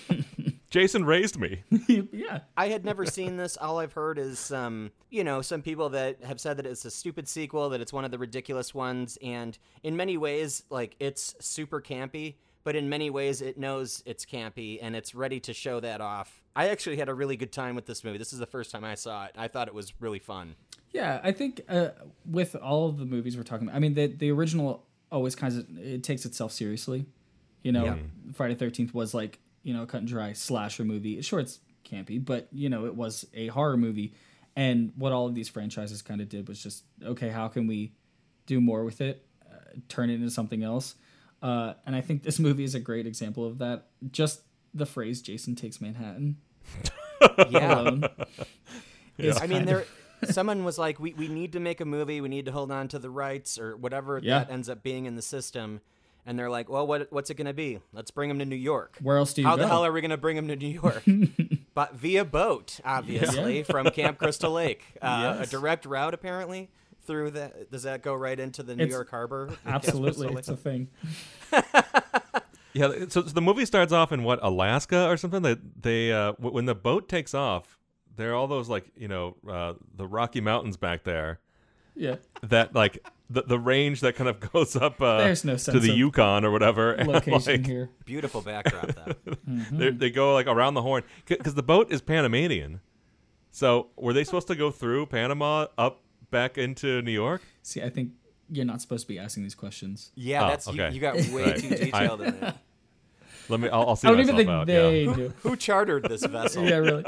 Jason 0.70 1.04
raised 1.04 1.36
me. 1.36 1.64
yeah, 2.12 2.42
I 2.56 2.68
had 2.68 2.84
never 2.84 3.04
seen 3.04 3.36
this. 3.36 3.56
All 3.56 3.80
I've 3.80 3.92
heard 3.92 4.20
is 4.20 4.52
um, 4.52 4.92
you 5.10 5.24
know, 5.24 5.42
some 5.42 5.62
people 5.62 5.88
that 5.88 6.22
have 6.22 6.38
said 6.38 6.56
that 6.58 6.66
it's 6.66 6.84
a 6.84 6.90
stupid 6.92 7.26
sequel, 7.26 7.70
that 7.70 7.80
it's 7.80 7.92
one 7.92 8.04
of 8.04 8.12
the 8.12 8.18
ridiculous 8.18 8.72
ones, 8.72 9.18
and 9.20 9.58
in 9.82 9.96
many 9.96 10.16
ways, 10.16 10.62
like 10.70 10.94
it's 11.00 11.34
super 11.40 11.80
campy. 11.80 12.36
But 12.64 12.76
in 12.76 12.88
many 12.88 13.10
ways, 13.10 13.42
it 13.42 13.58
knows 13.58 14.02
it's 14.06 14.24
campy 14.24 14.78
and 14.80 14.94
it's 14.94 15.14
ready 15.14 15.40
to 15.40 15.52
show 15.52 15.80
that 15.80 16.00
off. 16.00 16.42
I 16.54 16.68
actually 16.68 16.96
had 16.96 17.08
a 17.08 17.14
really 17.14 17.36
good 17.36 17.50
time 17.52 17.74
with 17.74 17.86
this 17.86 18.04
movie. 18.04 18.18
This 18.18 18.32
is 18.32 18.38
the 18.38 18.46
first 18.46 18.70
time 18.70 18.84
I 18.84 18.94
saw 18.94 19.24
it. 19.24 19.32
I 19.36 19.48
thought 19.48 19.68
it 19.68 19.74
was 19.74 19.92
really 20.00 20.18
fun. 20.18 20.54
yeah. 20.92 21.20
I 21.24 21.32
think 21.32 21.62
uh, 21.68 21.88
with 22.24 22.54
all 22.54 22.88
of 22.88 22.98
the 22.98 23.04
movies 23.06 23.36
we're 23.36 23.42
talking 23.42 23.66
about, 23.66 23.76
I 23.76 23.80
mean, 23.80 23.94
the 23.94 24.06
the 24.06 24.30
original 24.30 24.84
always 25.10 25.34
kind 25.34 25.56
of 25.58 25.78
it 25.78 26.02
takes 26.04 26.24
itself 26.24 26.52
seriously. 26.52 27.06
You 27.62 27.72
know, 27.72 27.84
Yeah. 27.84 27.96
Friday 28.34 28.54
Thirteenth 28.54 28.92
was 28.94 29.12
like 29.14 29.38
you 29.62 29.72
know 29.74 29.82
a 29.82 29.86
cut 29.86 29.98
and 29.98 30.08
dry 30.08 30.32
slasher 30.34 30.84
movie. 30.84 31.20
Sure, 31.22 31.40
it's 31.40 31.58
campy, 31.84 32.22
but 32.24 32.48
you 32.52 32.68
know 32.68 32.84
it 32.86 32.94
was 32.94 33.26
a 33.34 33.48
horror 33.48 33.76
movie. 33.76 34.14
And 34.54 34.92
what 34.96 35.12
all 35.12 35.26
of 35.26 35.34
these 35.34 35.48
franchises 35.48 36.02
kind 36.02 36.20
of 36.20 36.28
did 36.28 36.46
was 36.46 36.62
just 36.62 36.84
okay, 37.02 37.30
how 37.30 37.48
can 37.48 37.66
we 37.66 37.92
do 38.46 38.60
more 38.60 38.84
with 38.84 39.00
it, 39.00 39.24
uh, 39.50 39.56
turn 39.88 40.10
it 40.10 40.14
into 40.14 40.30
something 40.30 40.62
else? 40.62 40.94
Uh, 41.42 41.74
and 41.84 41.96
I 41.96 42.00
think 42.00 42.22
this 42.22 42.38
movie 42.38 42.64
is 42.64 42.74
a 42.74 42.80
great 42.80 43.06
example 43.06 43.44
of 43.44 43.58
that. 43.58 43.86
Just 44.10 44.42
the 44.72 44.86
phrase 44.86 45.20
"Jason 45.20 45.54
takes 45.56 45.80
Manhattan." 45.80 46.36
Yeah. 47.50 47.78
alone 47.80 48.04
is 49.16 49.40
I 49.40 49.46
mean, 49.46 49.64
there. 49.64 49.84
Someone 50.24 50.64
was 50.64 50.76
like, 50.78 50.98
"We 50.98 51.12
we 51.14 51.28
need 51.28 51.52
to 51.52 51.60
make 51.60 51.80
a 51.80 51.84
movie. 51.84 52.20
We 52.20 52.28
need 52.28 52.46
to 52.46 52.52
hold 52.52 52.72
on 52.72 52.88
to 52.88 52.98
the 52.98 53.10
rights 53.10 53.58
or 53.60 53.76
whatever 53.76 54.18
Yeah. 54.22 54.40
that 54.40 54.50
ends 54.50 54.68
up 54.68 54.82
being 54.82 55.06
in 55.06 55.14
the 55.14 55.22
system." 55.22 55.80
And 56.26 56.38
they're 56.38 56.50
like, 56.50 56.68
"Well, 56.68 56.84
what 56.86 57.12
what's 57.12 57.30
it 57.30 57.34
going 57.34 57.46
to 57.46 57.52
be? 57.54 57.78
Let's 57.92 58.10
bring 58.10 58.28
him 58.30 58.38
to 58.40 58.44
New 58.44 58.56
York. 58.56 58.98
Where 59.00 59.16
else 59.18 59.34
do 59.34 59.42
you 59.42 59.46
How 59.48 59.56
go? 59.56 59.62
the 59.62 59.68
hell 59.68 59.84
are 59.84 59.92
we 59.92 60.00
going 60.00 60.10
to 60.12 60.16
bring 60.16 60.36
him 60.36 60.48
to 60.48 60.56
New 60.56 60.66
York? 60.68 61.02
but 61.74 61.94
via 61.94 62.24
boat, 62.24 62.80
obviously, 62.84 63.58
Yeah. 63.58 63.64
from 63.64 63.90
Camp 63.90 64.18
Crystal 64.18 64.52
Lake. 64.52 64.84
Uh, 65.00 65.36
Yes. 65.38 65.48
A 65.48 65.50
direct 65.50 65.84
route, 65.86 66.14
apparently, 66.14 66.70
through 67.06 67.30
the. 67.32 67.50
Does 67.70 67.82
that 67.84 68.02
go 68.02 68.14
right 68.14 68.38
into 68.38 68.62
the 68.62 68.74
New 68.76 68.84
It's- 68.84 68.92
York 68.94 69.10
Harbor? 69.10 69.50
Absolutely, 69.66 70.28
it's 70.34 70.48
a 70.48 70.56
thing. 70.56 70.88
Yeah, 72.74 72.88
so, 73.10 73.20
so 73.20 73.20
the 73.22 73.42
movie 73.42 73.66
starts 73.66 73.92
off 73.92 74.12
in 74.12 74.22
what 74.24 74.38
Alaska 74.42 75.06
or 75.06 75.18
something. 75.18 75.42
That 75.42 75.82
they, 75.82 76.10
uh, 76.10 76.32
w- 76.32 76.54
when 76.54 76.64
the 76.64 76.74
boat 76.74 77.06
takes 77.06 77.34
off, 77.34 77.78
there 78.16 78.30
are 78.32 78.34
all 78.34 78.46
those 78.46 78.66
like 78.70 78.90
you 78.96 79.08
know 79.08 79.36
uh, 79.46 79.74
the 79.94 80.06
Rocky 80.06 80.40
Mountains 80.40 80.78
back 80.78 81.04
there. 81.04 81.40
Yeah. 81.94 82.16
That 82.42 82.74
like 82.74 83.06
the 83.28 83.42
the 83.42 83.58
range 83.58 84.00
that 84.00 84.16
kind 84.16 84.30
of 84.30 84.40
goes 84.52 84.74
up 84.74 85.02
uh, 85.02 85.18
There's 85.18 85.44
no 85.44 85.52
to 85.52 85.58
sense 85.58 85.82
the 85.82 85.90
of 85.90 85.96
Yukon 85.98 86.46
or 86.46 86.50
whatever. 86.50 86.92
and, 86.92 87.08
Location 87.10 87.52
like, 87.60 87.66
here. 87.66 87.90
Beautiful 88.06 88.40
backdrop, 88.40 88.86
though. 88.94 89.34
they, 89.70 89.90
they 89.90 90.10
go 90.10 90.32
like 90.32 90.46
around 90.46 90.72
the 90.72 90.82
horn 90.82 91.02
because 91.26 91.52
the 91.54 91.62
boat 91.62 91.92
is 91.92 92.00
Panamanian. 92.00 92.80
So 93.50 93.88
were 93.96 94.14
they 94.14 94.24
supposed 94.24 94.46
to 94.48 94.54
go 94.54 94.70
through 94.70 95.06
Panama 95.06 95.66
up 95.76 96.00
back 96.32 96.58
into 96.58 97.00
New 97.02 97.12
York? 97.12 97.42
See, 97.62 97.80
I 97.80 97.88
think 97.90 98.10
you're 98.50 98.64
not 98.64 98.80
supposed 98.80 99.04
to 99.04 99.08
be 99.08 99.18
asking 99.20 99.44
these 99.44 99.54
questions. 99.54 100.10
Yeah, 100.16 100.44
Oh, 100.44 100.48
that's 100.48 100.66
you, 100.66 100.82
okay. 100.82 100.92
you 100.94 101.00
got 101.00 101.14
way 101.30 101.44
Right. 101.44 101.56
too 101.60 101.68
detailed 101.76 102.22
in 102.22 102.40
there. 102.40 102.54
Let 103.48 103.60
me. 103.60 103.68
I'll, 103.68 103.88
I'll 103.90 103.96
see 103.96 104.08
I 104.08 104.10
don't 104.10 104.20
even 104.20 104.36
think 104.36 104.48
out. 104.48 104.66
they 104.66 105.04
yeah. 105.04 105.14
do. 105.14 105.32
Who 105.42 105.56
chartered 105.56 106.04
this 106.08 106.24
vessel? 106.26 106.64
Yeah, 106.64 106.76
really. 106.78 107.04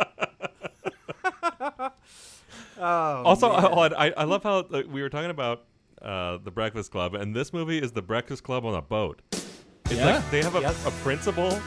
Oh, 2.76 3.22
Also, 3.24 3.48
man. 3.50 3.94
I, 3.96 4.12
I 4.16 4.24
love 4.24 4.42
how 4.42 4.58
uh, 4.58 4.82
we 4.88 5.00
were 5.02 5.08
talking 5.08 5.30
about 5.30 5.64
uh, 6.02 6.38
the 6.42 6.50
Breakfast 6.50 6.90
Club, 6.90 7.14
and 7.14 7.34
this 7.34 7.52
movie 7.52 7.78
is 7.78 7.92
the 7.92 8.02
Breakfast 8.02 8.42
Club 8.42 8.64
on 8.64 8.74
a 8.74 8.82
boat. 8.82 9.22
It's 9.32 9.46
Yeah. 9.94 10.16
like 10.16 10.30
they 10.30 10.42
have 10.42 10.56
a, 10.56 10.60
Yep. 10.60 10.74
a 10.86 10.90
principal 11.02 11.58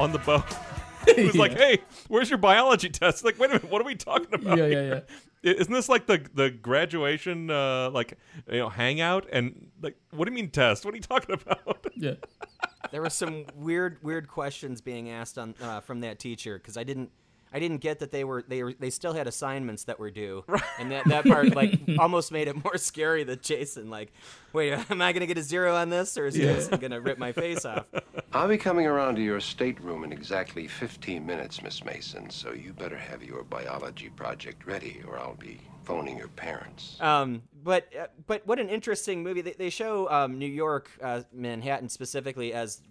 on 0.00 0.12
the 0.12 0.18
boat 0.18 0.44
who's 1.16 1.34
like, 1.36 1.52
Yeah. 1.52 1.58
"Hey, 1.58 1.78
where's 2.08 2.28
your 2.30 2.38
biology 2.38 2.88
test?" 2.88 3.24
Like, 3.24 3.38
wait 3.38 3.50
a 3.50 3.54
minute, 3.54 3.70
what 3.70 3.80
are 3.80 3.84
we 3.84 3.94
talking 3.94 4.32
about? 4.32 4.58
Yeah, 4.58 4.66
yeah, 4.66 4.80
here? 4.82 5.04
yeah. 5.42 5.50
I- 5.52 5.54
Isn't 5.60 5.72
this 5.72 5.88
like 5.88 6.06
the 6.06 6.24
the 6.34 6.50
graduation 6.50 7.50
uh, 7.50 7.90
like 7.90 8.18
you 8.50 8.58
know 8.58 8.68
hangout 8.68 9.26
and 9.32 9.68
like 9.80 9.96
what 10.10 10.24
do 10.26 10.32
you 10.32 10.34
mean 10.34 10.50
test? 10.50 10.84
What 10.84 10.94
are 10.94 10.96
you 10.96 11.02
talking 11.02 11.34
about? 11.34 11.86
Yeah. 11.98 12.14
there 12.92 13.00
were 13.00 13.08
some 13.10 13.46
weird 13.54 13.98
weird 14.02 14.28
questions 14.28 14.80
being 14.82 15.08
asked 15.10 15.38
on 15.38 15.54
uh, 15.62 15.80
from 15.80 16.00
that 16.00 16.18
teacher 16.18 16.58
because 16.58 16.76
I 16.76 16.84
didn't 16.84 17.10
I 17.56 17.58
didn't 17.58 17.78
get 17.78 18.00
that 18.00 18.10
they 18.10 18.22
were 18.22 18.44
they 18.46 18.62
were 18.62 18.74
they 18.74 18.90
still 18.90 19.14
had 19.14 19.26
assignments 19.26 19.84
that 19.84 19.98
were 19.98 20.10
due. 20.10 20.44
And 20.78 20.92
that 20.92 21.06
that 21.06 21.24
part 21.24 21.54
like 21.56 21.80
almost 21.98 22.30
made 22.30 22.48
it 22.48 22.62
more 22.62 22.76
scary 22.76 23.24
that 23.24 23.40
Jason 23.40 23.88
like 23.88 24.12
wait 24.52 24.72
am 24.90 25.00
I 25.00 25.14
gonna 25.14 25.24
get 25.24 25.38
a 25.38 25.42
zero 25.42 25.74
on 25.74 25.88
this 25.88 26.18
or 26.18 26.26
is 26.26 26.34
Jason 26.34 26.78
gonna 26.78 27.00
rip 27.00 27.16
my 27.16 27.32
face 27.32 27.64
off? 27.64 27.86
I'll 28.34 28.46
be 28.46 28.58
coming 28.58 28.86
around 28.86 29.14
to 29.14 29.22
your 29.22 29.40
stateroom 29.40 30.04
in 30.04 30.12
exactly 30.12 30.68
15 30.68 31.24
minutes, 31.24 31.62
Miss 31.62 31.82
Mason, 31.82 32.28
so 32.28 32.52
you 32.52 32.74
better 32.74 32.98
have 32.98 33.22
your 33.22 33.42
biology 33.44 34.10
project 34.10 34.66
ready 34.66 35.02
or 35.08 35.18
I'll 35.18 35.36
be 35.36 35.58
phoning 35.84 36.18
your 36.18 36.28
parents. 36.28 37.00
um 37.00 37.40
but 37.64 37.90
uh, 37.98 38.08
but 38.26 38.46
what 38.46 38.60
an 38.60 38.68
interesting 38.68 39.22
movie. 39.22 39.40
They, 39.40 39.52
they 39.52 39.70
show 39.70 40.10
um, 40.10 40.38
New 40.38 40.46
York 40.46 40.90
uh, 41.02 41.22
Manhattan 41.32 41.88
specifically 41.88 42.52
as 42.52 42.82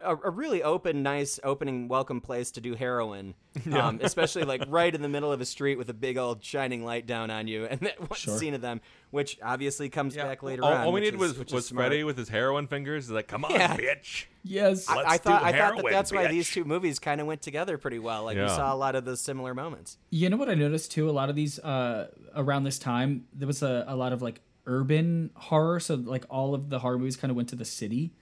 a, 0.00 0.14
a 0.16 0.30
really 0.30 0.62
open, 0.62 1.02
nice, 1.02 1.40
opening, 1.44 1.88
welcome 1.88 2.20
place 2.20 2.50
to 2.52 2.60
do 2.60 2.74
heroin, 2.74 3.34
um, 3.72 4.00
especially 4.02 4.42
like 4.44 4.62
right 4.68 4.94
in 4.94 5.00
the 5.02 5.08
middle 5.08 5.32
of 5.32 5.40
a 5.40 5.44
street 5.46 5.76
with 5.78 5.88
a 5.88 5.94
big 5.94 6.18
old 6.18 6.42
shining 6.44 6.84
light 6.84 7.06
down 7.06 7.30
on 7.30 7.46
you, 7.48 7.64
and 7.64 7.80
that 7.80 7.98
one 8.10 8.18
Sure. 8.18 8.36
scene 8.36 8.54
of 8.54 8.60
them, 8.60 8.80
which 9.10 9.38
obviously 9.42 9.88
comes 9.88 10.14
back 10.16 10.42
later 10.42 10.62
all, 10.64 10.72
on. 10.72 10.86
all 10.86 10.92
we 10.92 11.00
needed 11.00 11.18
was 11.18 11.38
which 11.38 11.52
was 11.52 11.66
smart. 11.66 11.86
Freddy 11.88 12.04
with 12.04 12.18
his 12.18 12.28
heroin 12.28 12.66
fingers. 12.66 13.06
He's 13.06 13.12
like, 13.12 13.28
"Come 13.28 13.44
on, 13.44 13.52
Yeah. 13.52 13.76
bitch." 13.76 14.26
Yes. 14.42 14.88
I, 14.88 15.02
I 15.14 15.16
thought 15.18 15.40
do 15.40 15.46
I 15.46 15.52
thought 15.52 15.52
that 15.52 15.54
heroin, 15.76 15.92
that's 15.92 16.12
why 16.12 16.26
these 16.26 16.50
two 16.50 16.64
movies 16.64 16.98
kind 16.98 17.20
of 17.20 17.26
went 17.26 17.40
together 17.40 17.78
pretty 17.78 17.98
well. 17.98 18.24
Like 18.24 18.36
we 18.36 18.46
saw 18.48 18.74
a 18.74 18.76
lot 18.76 18.94
of 18.94 19.04
those 19.06 19.20
similar 19.22 19.54
moments. 19.54 19.96
You 20.10 20.28
know 20.28 20.36
what 20.36 20.50
I 20.50 20.54
noticed 20.54 20.92
too? 20.92 21.08
A 21.08 21.12
lot 21.12 21.30
of 21.30 21.36
these 21.36 21.58
uh, 21.60 22.08
around 22.36 22.64
this 22.64 22.78
time, 22.78 23.24
there 23.32 23.46
was 23.46 23.62
a, 23.62 23.84
a 23.88 23.96
lot 23.96 24.12
of 24.12 24.20
like 24.20 24.40
urban 24.66 25.30
horror. 25.34 25.80
So 25.80 25.94
like 25.94 26.24
all 26.28 26.54
of 26.54 26.68
the 26.68 26.78
horror 26.80 26.98
movies 26.98 27.16
kind 27.16 27.30
of 27.30 27.36
went 27.36 27.48
to 27.50 27.56
the 27.56 27.64
city, 27.64 28.12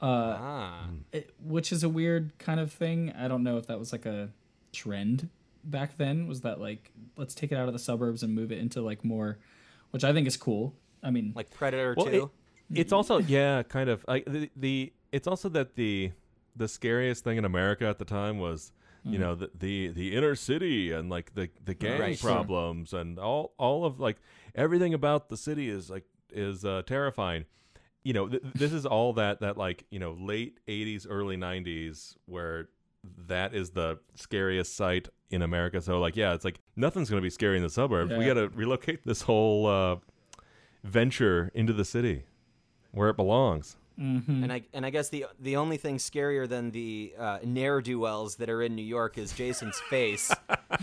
Ah, 0.00 0.88
it, 1.12 1.30
which 1.42 1.72
is 1.72 1.82
a 1.82 1.88
weird 1.88 2.36
kind 2.38 2.60
of 2.60 2.72
thing. 2.72 3.12
I 3.18 3.28
don't 3.28 3.42
know 3.42 3.56
if 3.56 3.66
that 3.66 3.78
was 3.78 3.92
like 3.92 4.06
a 4.06 4.30
trend 4.72 5.28
back 5.64 5.96
then. 5.96 6.26
Was 6.26 6.42
that 6.42 6.60
like 6.60 6.92
let's 7.16 7.34
take 7.34 7.52
it 7.52 7.56
out 7.56 7.66
of 7.66 7.72
the 7.72 7.78
suburbs 7.78 8.22
and 8.22 8.34
move 8.34 8.52
it 8.52 8.58
into 8.58 8.80
like 8.82 9.04
more, 9.04 9.38
which 9.90 10.04
I 10.04 10.12
think 10.12 10.26
is 10.26 10.36
cool. 10.36 10.74
I 11.02 11.10
mean, 11.10 11.32
like 11.34 11.50
Predator 11.50 11.94
Well, 11.96 12.06
Two. 12.06 12.30
it- 12.70 12.78
it's 12.80 12.92
also 12.92 13.18
yeah, 13.18 13.62
kind 13.62 13.88
of 13.88 14.04
like 14.08 14.24
the, 14.26 14.50
the 14.56 14.92
it's 15.12 15.28
also 15.28 15.48
that 15.50 15.76
the 15.76 16.10
the 16.56 16.66
scariest 16.66 17.22
thing 17.22 17.36
in 17.38 17.44
America 17.44 17.86
at 17.86 17.98
the 17.98 18.04
time 18.04 18.38
was 18.38 18.72
you 19.04 19.18
know 19.18 19.36
the, 19.36 19.48
the 19.56 19.88
the 19.88 20.16
inner 20.16 20.34
city 20.34 20.90
and 20.90 21.08
like 21.08 21.32
the 21.34 21.48
the 21.64 21.74
gang 21.74 22.00
Right. 22.00 22.18
Sure. 22.18 22.32
problems 22.32 22.92
and 22.92 23.20
all 23.20 23.52
all 23.56 23.84
of 23.84 24.00
like 24.00 24.16
everything 24.56 24.94
about 24.94 25.28
the 25.28 25.36
city 25.36 25.70
is 25.70 25.88
like 25.88 26.02
is 26.32 26.64
uh, 26.64 26.82
terrifying. 26.84 27.44
You 28.06 28.12
know, 28.12 28.28
th- 28.28 28.42
this 28.54 28.72
is 28.72 28.86
all 28.86 29.12
that 29.14 29.40
that 29.40 29.56
like 29.56 29.84
you 29.90 29.98
know 29.98 30.16
late 30.20 30.60
'80s, 30.68 31.06
early 31.10 31.36
'90s 31.36 32.16
where 32.26 32.68
that 33.26 33.52
is 33.52 33.70
the 33.70 33.98
scariest 34.14 34.76
site 34.76 35.08
in 35.30 35.42
America. 35.42 35.80
So 35.82 35.98
like 35.98 36.14
yeah, 36.14 36.32
it's 36.32 36.44
like 36.44 36.60
nothing's 36.76 37.10
gonna 37.10 37.20
be 37.20 37.30
scary 37.30 37.56
in 37.56 37.64
the 37.64 37.70
suburbs. 37.70 38.12
We 38.18 38.24
got 38.26 38.34
to 38.34 38.48
relocate 38.50 39.04
this 39.04 39.22
whole 39.22 39.66
uh, 39.66 39.96
venture 40.84 41.50
into 41.52 41.72
the 41.72 41.84
city 41.84 42.22
where 42.92 43.08
it 43.08 43.16
belongs. 43.16 43.76
And 43.98 44.52
I 44.52 44.62
and 44.74 44.84
I 44.84 44.90
guess 44.90 45.08
the 45.08 45.26
the 45.40 45.56
only 45.56 45.78
thing 45.78 45.96
scarier 45.96 46.46
than 46.48 46.70
the 46.70 47.14
uh, 47.18 47.38
ne'er 47.44 47.80
do 47.80 47.98
wells 47.98 48.36
that 48.36 48.50
are 48.50 48.62
in 48.62 48.74
New 48.76 48.82
York 48.82 49.16
is 49.16 49.32
Jason's 49.32 49.78
face, 49.88 50.30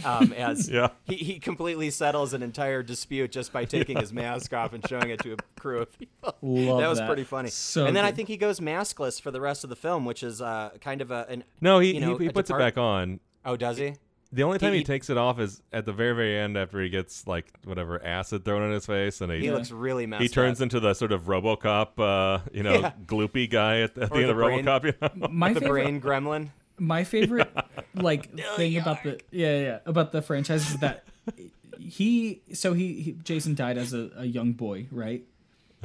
um, 0.04 0.34
as 0.38 0.68
Yeah. 0.70 0.90
he, 1.06 1.16
he 1.16 1.40
completely 1.40 1.90
settles 1.92 2.34
an 2.34 2.42
entire 2.42 2.82
dispute 2.82 3.32
just 3.32 3.54
by 3.54 3.66
taking 3.66 4.00
his 4.00 4.12
mask 4.24 4.54
off 4.54 4.74
and 4.74 4.88
showing 4.88 5.12
it 5.12 5.20
to 5.20 5.34
a 5.34 5.38
crew 5.60 5.82
of 5.84 6.00
people. 6.00 6.36
Love 6.42 6.80
that 6.82 6.88
was 6.90 6.98
that. 7.00 7.08
pretty 7.08 7.24
funny. 7.24 7.50
So 7.50 7.86
and 7.86 7.96
then 7.96 8.04
I 8.06 8.12
think 8.12 8.30
he 8.30 8.38
goes 8.38 8.60
maskless 8.60 9.22
for 9.22 9.30
the 9.32 9.42
rest 9.42 9.64
of 9.64 9.70
the 9.70 9.76
film, 9.76 10.06
which 10.06 10.24
is 10.24 10.42
uh, 10.42 10.72
kind 10.82 11.02
of 11.02 11.12
a 11.12 11.26
an 11.30 11.44
No, 11.62 11.80
he 11.80 11.94
you 11.94 12.00
know, 12.00 12.18
he, 12.18 12.26
he 12.26 12.32
puts 12.32 12.48
depart- 12.48 12.62
it 12.62 12.66
back 12.66 12.78
on. 12.80 13.20
Oh, 13.46 13.56
does 13.58 13.78
he? 13.78 13.94
The 14.34 14.44
only 14.44 14.58
time 14.60 14.74
he, 14.74 14.80
he- 14.80 14.84
takes 14.84 15.10
it 15.10 15.18
off 15.18 15.40
is 15.40 15.62
at 15.72 15.86
the 15.86 15.94
very 15.94 16.14
very 16.16 16.38
end 16.38 16.58
after 16.58 16.82
he 16.82 16.90
gets 16.90 17.26
like 17.28 17.54
whatever 17.66 18.04
acid 18.04 18.44
thrown 18.44 18.64
in 18.64 18.72
his 18.72 18.86
face 18.86 19.22
and 19.22 19.32
he 19.32 19.40
He 19.42 19.52
looks 19.52 19.72
really 19.72 20.06
messed 20.08 20.24
he 20.24 20.28
turns 20.30 20.60
up. 20.60 20.64
into 20.64 20.80
the 20.80 20.94
sort 20.94 21.12
of 21.12 21.24
RoboCop, 21.24 21.90
uh, 22.00 22.42
you 22.52 22.64
know, 22.64 22.80
Yeah. 22.80 22.92
gloopy 23.06 23.50
guy 23.50 23.82
at, 23.82 23.98
at 23.98 24.10
the 24.12 24.16
end 24.16 24.26
the 24.26 24.30
of 24.32 24.36
brain- 24.38 24.66
RoboCop. 24.66 24.84
You 24.86 24.94
know? 25.22 25.28
my 25.32 25.54
the 25.54 25.60
favorite, 25.62 25.84
brain 25.84 26.02
gremlin. 26.02 26.50
my 26.80 27.04
favorite 27.04 27.52
like 27.96 28.36
thing 28.56 28.78
about 28.78 29.04
the 29.04 29.20
yeah 29.32 29.60
yeah 29.60 29.80
about 29.86 30.12
the 30.12 30.22
franchise 30.22 30.68
is 30.72 30.78
that 30.80 31.04
he 31.80 32.42
so 32.54 32.74
he, 32.74 32.94
he 33.02 33.12
Jason 33.24 33.56
died 33.56 33.78
as 33.78 33.94
a, 33.94 34.10
a 34.18 34.26
young 34.26 34.54
boy 34.54 34.88
right 34.92 35.24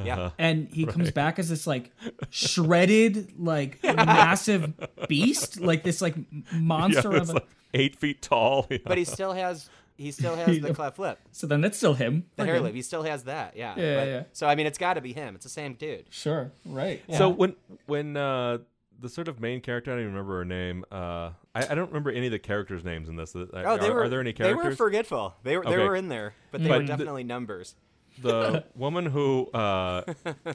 Yeah. 0.05 0.31
and 0.39 0.69
he 0.73 0.87
comes 0.87 1.11
back 1.11 1.39
as 1.39 1.49
this 1.49 1.67
like 1.67 1.91
shredded 2.31 3.35
like 3.39 3.83
massive 3.85 4.73
beast 5.09 5.61
like 5.61 5.83
this 5.83 6.01
like 6.01 6.17
m- 6.17 6.45
Yeah, 6.53 6.59
monster 6.59 7.13
of 7.17 7.31
a, 7.31 7.33
like 7.35 7.49
eight 7.75 7.97
feet 7.97 8.23
tall. 8.23 8.67
you 8.71 8.79
But 8.85 8.99
he 8.99 9.05
still 9.05 9.33
has 9.33 9.69
he 9.97 10.13
still 10.13 10.37
has 10.37 10.61
the 10.61 10.73
cleft 10.81 10.99
lip, 11.01 11.19
so 11.33 11.47
then 11.49 11.61
that's 11.61 11.77
still 11.77 11.95
him 11.95 12.25
the 12.37 12.45
Okay. 12.45 12.53
hair 12.53 12.61
lip. 12.61 12.73
He 12.75 12.83
still 12.83 13.03
has 13.03 13.25
that. 13.25 13.57
Yeah. 13.57 13.75
Yeah, 13.77 13.97
But- 13.97 14.07
yeah. 14.09 14.23
So 14.33 14.47
I 14.47 14.55
mean, 14.55 14.67
it's 14.67 14.79
got 14.79 14.95
to 14.95 15.01
be 15.01 15.13
him. 15.13 15.35
It's 15.35 15.45
the 15.45 15.51
same 15.51 15.75
dude. 15.75 16.07
sure 16.11 16.53
right 16.65 17.03
So 17.17 17.29
when 17.29 17.57
when 17.87 18.17
uh, 18.17 18.59
the 19.01 19.09
sort 19.09 19.29
of 19.29 19.41
main 19.41 19.61
character, 19.61 19.91
I 19.91 19.95
don't 19.95 20.03
even 20.03 20.13
remember 20.15 20.39
her 20.39 20.45
name. 20.45 20.85
Uh, 20.91 21.31
I, 21.55 21.67
I 21.71 21.75
don't 21.75 21.89
remember 21.89 22.11
any 22.11 22.27
of 22.27 22.33
the 22.33 22.39
characters' 22.39 22.85
names 22.85 23.09
in 23.09 23.17
this. 23.17 23.35
Oh, 23.35 23.45
they 23.53 23.61
are, 23.63 23.93
were. 23.95 24.03
are 24.05 24.09
there 24.09 24.21
any 24.21 24.33
characters? 24.33 24.63
They 24.63 24.69
were 24.71 24.77
forgetful. 24.77 25.35
They 25.43 25.57
were. 25.57 25.65
They 25.65 25.77
were 25.77 25.95
in 25.97 26.09
there, 26.09 26.35
but 26.53 26.63
they 26.63 26.69
But 26.69 26.75
were 26.79 26.83
the- 26.83 26.89
definitely 26.89 27.25
numbers. 27.25 27.75
The 28.23 28.65
woman 28.75 29.07
who 29.07 29.47
uh 29.53 30.03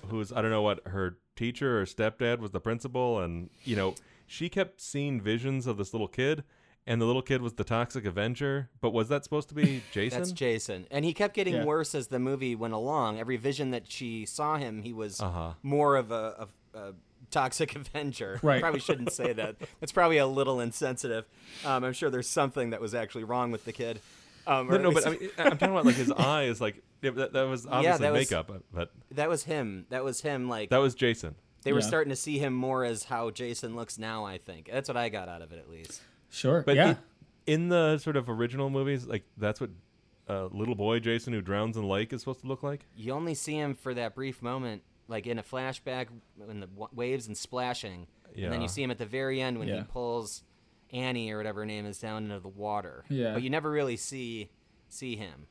who's 0.10 0.32
I 0.32 0.42
don't 0.42 0.52
know 0.52 0.62
what 0.62 0.86
her 0.88 1.18
teacher 1.36 1.82
or 1.82 1.86
stepdad 1.86 2.40
was 2.40 2.52
the 2.52 2.60
principal 2.60 3.20
and 3.20 3.50
you 3.64 3.76
know 3.76 3.96
she 4.28 4.50
kept 4.50 4.80
seeing 4.82 5.20
visions 5.22 5.66
of 5.68 5.78
this 5.78 5.94
little 5.94 6.08
kid 6.08 6.44
and 6.86 7.02
the 7.02 7.06
little 7.06 7.22
kid 7.22 7.42
was 7.42 7.54
the 7.54 7.64
Toxic 7.64 8.06
Avenger. 8.06 8.70
But 8.82 8.92
was 8.92 9.08
that 9.08 9.24
supposed 9.24 9.48
to 9.50 9.56
be 9.56 9.82
Jason? 9.94 10.20
That's 10.20 10.32
Jason, 10.34 10.86
and 10.92 11.06
he 11.06 11.14
kept 11.14 11.34
getting 11.34 11.56
Yeah. 11.56 11.64
worse 11.64 11.96
as 11.96 12.08
the 12.08 12.20
movie 12.20 12.56
went 12.56 12.74
along. 12.74 13.20
Every 13.20 13.38
vision 13.38 13.72
that 13.72 13.90
she 13.90 14.26
saw 14.26 14.58
him, 14.58 14.82
he 14.82 14.92
was 14.92 15.22
Uh-huh. 15.22 15.54
more 15.64 15.96
of 15.96 16.12
a, 16.12 16.16
of 16.16 16.50
a 16.74 16.94
toxic 17.32 17.74
Avenger. 17.78 18.38
Right. 18.44 18.60
Probably 18.62 18.82
shouldn't 18.82 19.14
say 19.14 19.32
that. 19.32 19.56
That's 19.80 19.94
probably 19.94 20.18
a 20.18 20.28
little 20.28 20.60
insensitive. 20.60 21.24
Um, 21.66 21.86
I'm 21.86 21.94
sure 21.94 22.10
there's 22.10 22.28
something 22.28 22.72
that 22.72 22.82
was 22.82 22.94
actually 22.94 23.24
wrong 23.24 23.52
with 23.52 23.64
the 23.64 23.72
kid. 23.72 24.02
Um, 24.46 24.68
no, 24.68 24.76
or 24.76 24.80
no, 24.80 24.92
but 24.92 25.08
I 25.08 25.10
least- 25.12 25.22
mean, 25.22 25.32
I'm 25.38 25.52
talking 25.58 25.70
about 25.72 25.86
like 25.86 25.96
his 25.96 26.12
eyes. 26.12 26.60
Like 26.60 26.84
yeah, 27.04 27.12
that, 27.12 27.34
that 27.34 27.44
was 27.48 27.68
obviously 27.68 28.02
that 28.06 28.14
was- 28.14 28.22
makeup, 28.32 28.48
but- 28.48 28.64
but 28.74 28.92
that 29.12 29.30
was 29.30 29.44
him. 29.44 29.86
That 29.90 30.04
was 30.04 30.22
him. 30.22 30.50
Like 30.50 30.70
that 30.70 30.78
was 30.78 30.96
Jason. 30.96 31.36
they 31.64 31.74
were 31.74 31.82
starting 31.82 32.10
to 32.10 32.16
see 32.16 32.40
him 32.40 32.54
more 32.54 32.84
as 32.84 33.04
how 33.06 33.30
Jason 33.30 33.76
looks 33.76 33.98
now. 34.00 34.26
I 34.26 34.38
think 34.38 34.70
that's 34.72 34.90
what 34.90 34.98
I 34.98 35.10
got 35.10 35.30
out 35.30 35.42
of 35.42 35.52
it, 35.52 35.60
at 35.60 35.70
least. 35.70 36.02
Sure. 36.30 36.64
But 36.66 36.76
yeah. 36.76 36.92
it- 36.92 36.98
in 37.46 37.68
the 37.70 37.98
sort 37.98 38.16
of 38.16 38.30
original 38.30 38.70
movies, 38.70 39.06
like 39.06 39.24
that's 39.38 39.60
what 39.60 39.70
uh, 40.30 40.46
little 40.46 40.76
boy 40.76 41.00
Jason 41.00 41.34
who 41.34 41.42
drowns 41.42 41.76
in 41.76 41.84
the 41.84 41.88
lake 41.90 42.14
is 42.14 42.22
supposed 42.22 42.40
to 42.42 42.48
look 42.48 42.64
like. 42.64 42.86
You 42.96 43.12
only 43.12 43.34
see 43.36 43.56
him 43.56 43.76
for 43.76 43.94
that 43.94 44.16
brief 44.16 44.42
moment, 44.42 44.82
like 45.10 45.28
in 45.28 45.38
a 45.40 45.44
flashback 45.44 46.08
when 46.38 46.62
the 46.62 46.68
w- 46.68 46.88
waves 46.94 47.28
and 47.28 47.36
splashing, 47.38 48.08
yeah. 48.34 48.46
and 48.46 48.54
then 48.54 48.62
you 48.62 48.70
see 48.70 48.82
him 48.82 48.92
at 48.92 48.98
the 48.98 49.06
very 49.06 49.42
end 49.42 49.60
when 49.60 49.68
he 49.68 49.82
pulls 49.84 50.44
Annie 50.94 51.30
or 51.32 51.38
whatever 51.38 51.60
her 51.62 51.66
name 51.66 51.86
is 51.86 52.00
down 52.00 52.24
into 52.24 52.40
the 52.40 52.48
water. 52.48 53.04
Yeah. 53.10 53.34
but 53.34 53.44
you 53.44 53.50
never 53.50 53.70
really 53.70 53.98
see 53.98 54.50
see 54.88 55.18
him, 55.18 55.48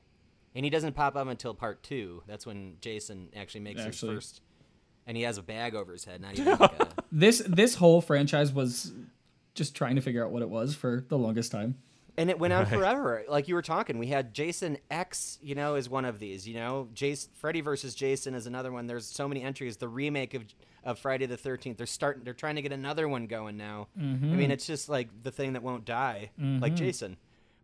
and 0.55 0.65
he 0.65 0.71
doesn't 0.71 0.95
pop 0.95 1.17
up 1.17 1.29
until 1.29 1.55
part 1.55 1.83
two. 1.83 2.23
That's 2.27 2.47
when 2.47 2.77
Jason 2.81 3.29
actually 3.35 3.63
makes 3.63 3.81
Actually. 3.81 4.15
his 4.15 4.25
first, 4.25 4.41
and 5.07 5.17
he 5.17 5.23
has 5.25 5.39
a 5.39 5.43
bag 5.43 5.75
over 5.75 5.93
his 5.93 6.05
head, 6.05 6.21
not 6.21 6.39
even 6.39 6.59
like 6.59 6.81
a. 6.81 6.89
This 7.15 7.43
this 7.47 7.75
whole 7.75 8.01
franchise 8.01 8.53
was 8.53 8.93
just 9.55 9.75
trying 9.75 9.97
to 9.97 10.01
figure 10.01 10.25
out 10.25 10.33
what 10.33 10.41
it 10.41 10.49
was 10.49 10.75
for 10.75 11.05
the 11.09 11.19
longest 11.19 11.53
time. 11.53 11.77
And 12.17 12.31
it 12.31 12.39
went 12.39 12.53
on 12.53 12.67
forever. 12.67 13.23
Like 13.29 13.49
you 13.49 13.55
were 13.55 13.63
talking, 13.63 13.99
we 13.99 14.07
had 14.07 14.35
Jason 14.35 14.79
X, 14.91 15.39
you 15.43 15.55
know, 15.55 15.77
is 15.77 15.89
one 15.89 16.05
of 16.05 16.19
these. 16.19 16.47
You 16.47 16.55
know, 16.55 16.89
Jason, 16.93 17.31
Freddy 17.35 17.61
versus 17.61 17.95
Jason 17.95 18.35
is 18.35 18.47
another 18.47 18.71
one. 18.73 18.87
There's 18.87 19.07
so 19.07 19.29
many 19.29 19.43
entries. 19.43 19.77
The 19.77 19.89
remake 19.89 20.35
of 20.35 20.45
of 20.85 20.99
Friday 20.99 21.27
the 21.27 21.37
Thirteenth. 21.37 21.77
They're 21.77 21.87
starting. 21.87 22.25
They're 22.25 22.35
trying 22.35 22.57
to 22.57 22.63
get 22.63 22.73
another 22.73 23.09
one 23.09 23.27
going 23.27 23.57
now. 23.57 23.89
I 23.97 24.01
mean, 24.01 24.21
mm-hmm. 24.21 24.51
it's 24.51 24.67
just 24.67 24.89
like 24.89 25.09
the 25.23 25.31
thing 25.31 25.53
that 25.55 25.63
won't 25.63 25.85
die, 25.85 26.31
like 26.39 26.73
mm-hmm. 26.73 26.77
Jason. 26.77 27.17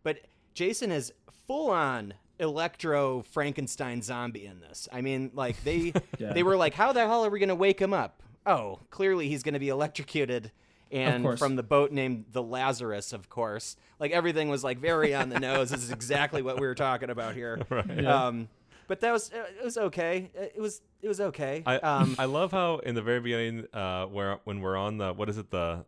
But 0.03 0.19
Jason 0.53 0.91
is 0.91 1.11
full 1.47 1.69
on 1.69 2.13
electro 2.39 3.21
Frankenstein 3.23 4.01
zombie 4.01 4.45
in 4.45 4.59
this. 4.59 4.87
I 4.91 5.01
mean, 5.01 5.31
like 5.33 5.63
they 5.63 5.93
Yeah. 6.17 6.33
they 6.33 6.43
were 6.43 6.57
like, 6.57 6.73
how 6.73 6.91
the 6.93 7.01
hell 7.05 7.25
are 7.25 7.29
we 7.29 7.39
gonna 7.39 7.55
wake 7.55 7.79
him 7.81 7.93
up? 7.93 8.21
Oh, 8.45 8.79
clearly 8.89 9.29
he's 9.29 9.43
gonna 9.43 9.59
be 9.59 9.69
electrocuted. 9.69 10.51
And 10.91 11.37
from 11.37 11.55
the 11.55 11.61
boat 11.61 11.91
named 11.91 12.25
the 12.31 12.41
Lazarus, 12.41 13.13
of 13.13 13.29
course. 13.29 13.75
Like 13.99 14.11
everything 14.11 14.49
was 14.49 14.63
like 14.63 14.79
very 14.79 15.13
on 15.13 15.29
the 15.29 15.39
nose. 15.49 15.69
this 15.69 15.83
is 15.83 15.91
exactly 15.91 16.41
what 16.41 16.59
we 16.59 16.65
were 16.65 16.73
talking 16.75 17.09
about 17.11 17.35
here. 17.35 17.59
Right. 17.69 18.05
Um, 18.05 18.47
but 18.87 19.01
that 19.01 19.11
was 19.11 19.29
it 19.31 19.63
was 19.63 19.77
okay. 19.77 20.31
It 20.33 20.59
was 20.59 20.81
it 21.03 21.07
was 21.07 21.21
okay. 21.21 21.61
I 21.65 21.75
um, 21.77 22.15
I 22.17 22.25
love 22.25 22.51
how 22.51 22.77
in 22.79 22.95
the 22.95 23.03
very 23.03 23.19
beginning, 23.19 23.67
uh, 23.71 24.05
where 24.07 24.39
when 24.45 24.61
we're 24.61 24.77
on 24.77 24.97
the 24.97 25.13
what 25.13 25.29
is 25.29 25.37
it 25.37 25.51
the, 25.51 25.85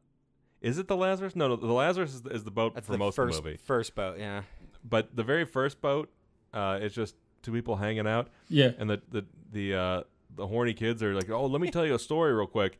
is 0.62 0.78
it 0.78 0.88
the 0.88 0.96
Lazarus? 0.96 1.36
No, 1.36 1.48
no, 1.48 1.56
the 1.56 1.66
Lazarus 1.74 2.14
is, 2.14 2.22
is 2.30 2.44
the 2.44 2.52
boat 2.52 2.76
that's 2.76 2.86
for 2.86 2.92
the 2.92 3.00
most 3.00 3.16
first 3.16 3.40
of 3.40 3.44
the 3.44 3.50
movie. 3.50 3.60
first 3.66 3.96
boat. 3.96 4.20
Yeah. 4.20 4.44
But 4.88 5.16
the 5.16 5.24
very 5.24 5.46
first 5.46 5.82
boat, 5.82 6.10
uh, 6.54 6.80
is 6.82 6.94
just 6.94 7.16
two 7.44 7.52
people 7.52 7.76
hanging 7.76 8.08
out, 8.08 8.30
Yeah. 8.50 8.72
and 8.78 8.90
the 8.90 9.02
the 9.12 9.26
the 9.52 9.76
uh, 9.76 10.04
the 10.36 10.48
horny 10.48 10.74
kids 10.74 11.02
are 11.04 11.14
like, 11.14 11.30
oh, 11.30 11.46
let 11.46 11.62
me 11.62 11.70
tell 11.76 11.86
you 11.86 11.96
a 11.96 12.00
story 12.00 12.34
real 12.34 12.48
quick, 12.48 12.80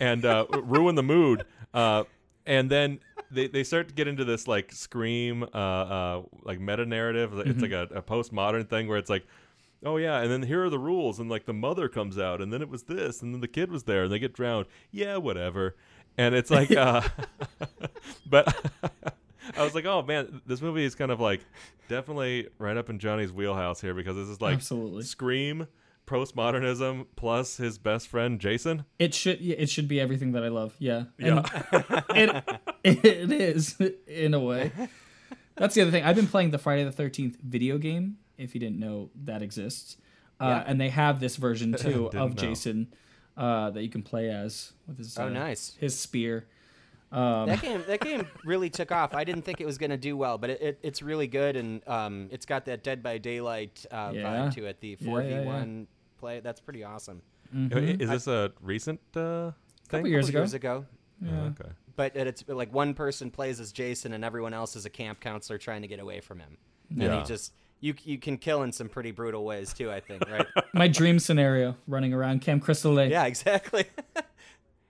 and 0.00 0.24
uh, 0.24 0.46
ruin 0.62 0.94
the 0.94 1.02
mood. 1.02 1.44
Uh, 1.74 2.04
and 2.46 2.70
then 2.70 2.98
they, 3.30 3.46
they 3.46 3.62
start 3.64 3.88
to 3.88 3.94
get 3.94 4.08
into 4.08 4.24
this 4.24 4.46
like 4.48 4.72
scream, 4.72 5.44
uh, 5.54 5.56
uh, 5.56 6.22
like 6.42 6.60
meta 6.60 6.84
narrative. 6.84 7.32
It's 7.38 7.62
like 7.62 7.70
a, 7.72 7.82
a 7.94 8.02
postmodern 8.02 8.68
thing 8.68 8.88
where 8.88 8.98
it's 8.98 9.08
like, 9.10 9.24
oh 9.84 9.96
yeah, 9.96 10.20
and 10.20 10.30
then 10.30 10.42
here 10.42 10.64
are 10.64 10.70
the 10.70 10.78
rules, 10.78 11.18
and 11.20 11.30
like 11.30 11.46
the 11.46 11.52
mother 11.54 11.88
comes 11.88 12.18
out, 12.18 12.40
and 12.42 12.52
then 12.52 12.60
it 12.60 12.68
was 12.68 12.82
this, 12.84 13.22
and 13.22 13.32
then 13.32 13.40
the 13.40 13.48
kid 13.48 13.70
was 13.70 13.84
there, 13.84 14.04
and 14.04 14.12
they 14.12 14.18
get 14.18 14.32
drowned. 14.32 14.66
Yeah, 14.90 15.16
whatever. 15.18 15.76
And 16.18 16.34
it's 16.34 16.50
like, 16.50 16.70
uh, 16.76 17.02
but 18.28 18.54
I 19.56 19.62
was 19.64 19.74
like, 19.74 19.84
oh 19.86 20.02
man, 20.02 20.40
this 20.46 20.60
movie 20.62 20.84
is 20.84 20.94
kind 20.94 21.10
of 21.10 21.20
like 21.20 21.40
definitely 21.88 22.48
right 22.58 22.76
up 22.76 22.88
in 22.90 22.98
Johnny's 22.98 23.32
wheelhouse 23.32 23.80
here 23.80 23.94
because 23.94 24.16
this 24.16 24.28
is 24.28 24.40
like 24.40 24.54
Absolutely. 24.54 25.02
scream, 25.04 25.66
postmodernism 26.06 27.06
plus 27.16 27.56
his 27.56 27.78
best 27.78 28.08
friend 28.08 28.40
Jason. 28.40 28.84
It 28.98 29.14
should 29.14 29.40
it 29.40 29.68
should 29.68 29.88
be 29.88 30.00
everything 30.00 30.32
that 30.32 30.44
I 30.44 30.48
love. 30.48 30.74
Yeah. 30.78 31.04
Yeah. 31.18 31.42
And 32.14 32.42
it, 32.84 33.04
it 33.04 33.32
is 33.32 33.76
in 34.06 34.34
a 34.34 34.40
way. 34.40 34.72
That's 35.56 35.74
the 35.74 35.82
other 35.82 35.90
thing. 35.90 36.04
I've 36.04 36.16
been 36.16 36.26
playing 36.28 36.50
the 36.50 36.58
Friday 36.58 36.84
the 36.84 36.90
13th 36.90 37.36
video 37.40 37.78
game 37.78 38.18
if 38.38 38.54
you 38.54 38.60
didn't 38.60 38.78
know 38.80 39.10
that 39.24 39.42
exists. 39.42 39.96
Uh, 40.40 40.46
Yeah. 40.46 40.64
and 40.66 40.80
they 40.80 40.88
have 40.88 41.20
this 41.20 41.36
version 41.36 41.72
too 41.78 42.06
of 42.06 42.14
know. 42.14 42.28
Jason 42.30 42.92
uh, 43.36 43.70
that 43.70 43.82
you 43.82 43.88
can 43.88 44.02
play 44.02 44.30
as 44.30 44.72
with 44.86 44.98
his 44.98 45.16
Oh, 45.18 45.26
uh, 45.26 45.28
nice. 45.28 45.76
his 45.78 45.98
spear. 45.98 46.46
Um, 47.12 47.46
that 47.48 47.60
game 47.60 47.84
that 47.86 48.00
game 48.00 48.26
really 48.44 48.70
took 48.70 48.90
off. 48.90 49.14
I 49.14 49.22
didn't 49.24 49.42
think 49.42 49.60
it 49.60 49.66
was 49.66 49.76
going 49.78 49.90
to 49.90 49.96
do 49.98 50.16
well, 50.16 50.38
but 50.38 50.50
it, 50.50 50.62
it, 50.62 50.78
it's 50.82 51.02
really 51.02 51.26
good 51.26 51.56
and 51.56 51.86
um, 51.86 52.28
it's 52.32 52.46
got 52.46 52.64
that 52.64 52.82
Dead 52.82 53.02
by 53.02 53.18
Daylight 53.18 53.84
uh, 53.90 54.12
Yeah. 54.14 54.22
vibe 54.22 54.54
to 54.54 54.64
it. 54.66 54.80
The 54.80 54.96
four 54.96 55.22
v 55.22 55.40
one 55.40 55.86
play. 56.18 56.40
That's 56.40 56.60
pretty 56.60 56.84
awesome. 56.84 57.20
Is 57.54 58.08
this 58.08 58.26
a 58.28 58.52
recent 58.62 58.98
uh, 59.14 59.50
thing? 59.50 60.00
Couple 60.00 60.08
years 60.08 60.26
Couple 60.26 60.30
ago. 60.30 60.40
Years 60.40 60.54
ago. 60.54 60.86
Oh, 61.28 61.52
okay. 61.60 61.70
But 61.94 62.16
it's 62.16 62.44
like 62.48 62.72
one 62.72 62.94
person 62.94 63.30
plays 63.30 63.60
as 63.60 63.70
Jason 63.72 64.14
and 64.14 64.24
everyone 64.24 64.54
else 64.54 64.74
is 64.74 64.86
a 64.86 64.90
camp 64.90 65.20
counselor 65.20 65.58
trying 65.58 65.82
to 65.82 65.88
get 65.88 66.00
away 66.00 66.20
from 66.20 66.38
him. 66.40 66.56
And 66.90 67.02
Yeah. 67.02 67.20
he 67.20 67.26
just 67.26 67.52
you 67.80 67.94
you 68.04 68.16
can 68.16 68.38
kill 68.38 68.62
in 68.62 68.72
some 68.72 68.88
pretty 68.88 69.10
brutal 69.10 69.44
ways 69.44 69.74
too. 69.74 69.90
I 69.90 70.00
think, 70.00 70.26
right? 70.30 70.46
My 70.72 70.88
dream 70.88 71.18
scenario 71.18 71.76
running 71.86 72.14
around 72.14 72.40
Camp 72.40 72.62
Crystal 72.62 72.92
Lake. 72.92 73.10
yeah, 73.10 73.24
exactly. 73.26 73.84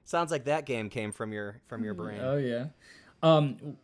Sounds 0.04 0.30
like 0.30 0.44
that 0.44 0.66
game 0.66 0.88
came 0.88 1.12
from 1.12 1.32
your 1.32 1.60
from 1.68 1.84
your 1.84 1.94
brain. 1.94 2.20
Oh 2.22 2.36
yeah. 2.36 2.66
Um, 3.22 3.76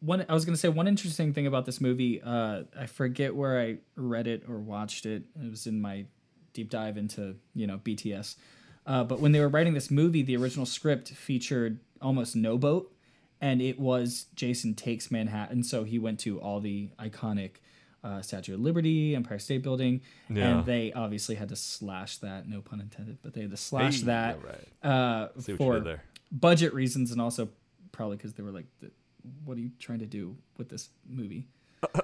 one 0.00 0.24
I 0.28 0.34
was 0.34 0.44
gonna 0.44 0.56
say 0.56 0.68
one 0.68 0.86
interesting 0.86 1.32
thing 1.32 1.46
about 1.46 1.64
this 1.64 1.80
movie. 1.80 2.20
Uh, 2.22 2.64
I 2.78 2.86
forget 2.86 3.34
where 3.34 3.60
I 3.60 3.78
read 3.96 4.26
it 4.26 4.44
or 4.48 4.58
watched 4.58 5.06
it. 5.06 5.22
It 5.42 5.50
was 5.50 5.66
in 5.66 5.80
my 5.80 6.04
deep 6.52 6.70
dive 6.70 6.96
into 6.96 7.36
you 7.54 7.66
know 7.66 7.78
BTS. 7.78 8.36
Uh, 8.86 9.04
but 9.04 9.20
when 9.20 9.32
they 9.32 9.40
were 9.40 9.48
writing 9.48 9.74
this 9.74 9.90
movie, 9.90 10.22
the 10.22 10.36
original 10.36 10.66
script 10.66 11.08
featured 11.10 11.78
almost 12.00 12.34
no 12.36 12.58
boat, 12.58 12.92
and 13.40 13.62
it 13.62 13.78
was 13.78 14.26
Jason 14.34 14.74
takes 14.74 15.10
Manhattan. 15.10 15.62
So 15.62 15.84
he 15.84 15.98
went 15.98 16.20
to 16.20 16.40
all 16.40 16.60
the 16.60 16.90
iconic 16.98 17.56
uh, 18.04 18.20
Statue 18.22 18.54
of 18.54 18.60
Liberty, 18.60 19.14
Empire 19.14 19.38
State 19.38 19.62
Building, 19.62 20.00
Yeah. 20.28 20.58
and 20.58 20.66
they 20.66 20.92
obviously 20.92 21.34
had 21.36 21.48
to 21.50 21.56
slash 21.56 22.18
that. 22.18 22.48
No 22.48 22.60
pun 22.60 22.80
intended, 22.80 23.18
but 23.22 23.32
they 23.34 23.42
had 23.42 23.50
to 23.50 23.56
slash 23.56 24.00
Hey, 24.00 24.06
that 24.06 24.36
all 24.36 24.42
right. 24.42 24.90
uh, 24.92 25.28
See 25.28 25.34
what 25.34 25.48
you 25.48 25.56
for 25.56 25.74
did 25.74 25.84
there. 25.84 26.02
budget 26.32 26.74
reasons 26.74 27.12
and 27.12 27.20
also 27.20 27.48
probably 27.92 28.16
because 28.16 28.32
they 28.34 28.42
were 28.42 28.50
like, 28.50 28.66
"What 29.44 29.56
are 29.56 29.60
you 29.60 29.70
trying 29.78 30.00
to 30.00 30.06
do 30.06 30.36
with 30.58 30.68
this 30.68 30.88
movie?" 31.08 31.46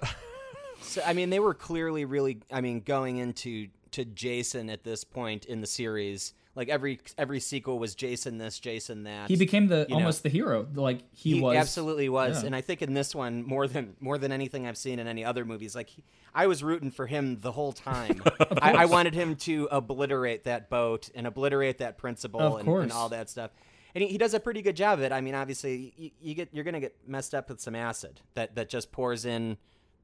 So 0.81 1.03
I 1.05 1.13
mean, 1.13 1.31
they 1.31 1.41
were 1.41 1.55
clearly 1.55 2.05
really. 2.05 2.39
I 2.53 2.61
mean, 2.61 2.81
going 2.81 3.17
into 3.19 3.67
to 3.91 4.05
Jason 4.05 4.71
at 4.71 4.85
this 4.85 5.03
point 5.03 5.45
in 5.45 5.61
the 5.61 5.67
series, 5.67 6.35
like 6.59 6.69
every 6.69 6.99
every 7.17 7.39
sequel 7.39 7.79
was 7.79 7.95
Jason 7.95 8.37
this, 8.37 8.59
Jason 8.59 9.05
that. 9.05 9.29
He 9.29 9.37
became 9.37 9.69
the 9.69 9.87
you 9.89 9.95
know. 9.95 10.01
almost 10.01 10.25
the 10.25 10.29
hero. 10.29 10.67
Like 10.75 11.05
he, 11.15 11.41
was 11.41 11.57
absolutely 11.57 12.09
was, 12.09 12.41
yeah. 12.41 12.47
and 12.49 12.57
I 12.57 12.63
think 12.63 12.83
in 12.83 12.95
this 12.95 13.15
one 13.15 13.45
more 13.45 13.69
than 13.69 13.95
more 14.01 14.19
than 14.19 14.33
anything 14.33 14.67
I've 14.67 14.77
seen 14.77 14.99
in 14.99 15.07
any 15.07 15.25
other 15.25 15.45
movies, 15.45 15.77
like 15.77 15.89
he, 15.89 16.03
I 16.35 16.49
was 16.49 16.65
rooting 16.65 16.91
for 16.91 17.07
him 17.07 17.39
the 17.43 17.53
whole 17.53 17.71
time. 17.71 18.21
I, 18.61 18.73
I 18.73 18.85
wanted 18.87 19.15
him 19.15 19.37
to 19.37 19.69
obliterate 19.71 20.45
that 20.45 20.69
boat 20.69 21.11
and 21.15 21.29
obliterate 21.29 21.79
that 21.79 21.97
principle 21.97 22.57
and, 22.57 22.69
and 22.69 22.91
all 22.91 23.09
that 23.11 23.31
stuff. 23.31 23.53
And 23.95 24.03
he, 24.03 24.11
he 24.11 24.19
does 24.19 24.35
a 24.35 24.41
pretty 24.41 24.61
good 24.61 24.75
job 24.75 24.99
of 24.99 25.05
it. 25.05 25.13
I 25.13 25.21
mean, 25.21 25.37
obviously, 25.37 25.95
you, 25.97 26.11
you 26.21 26.35
get 26.35 26.49
you're 26.51 26.65
gonna 26.65 26.81
get 26.81 26.97
messed 27.07 27.37
up 27.37 27.49
with 27.49 27.61
some 27.61 27.77
acid 27.77 28.21
that 28.35 28.57
that 28.57 28.69
just 28.69 28.91
pours 28.91 29.25
in. 29.25 29.59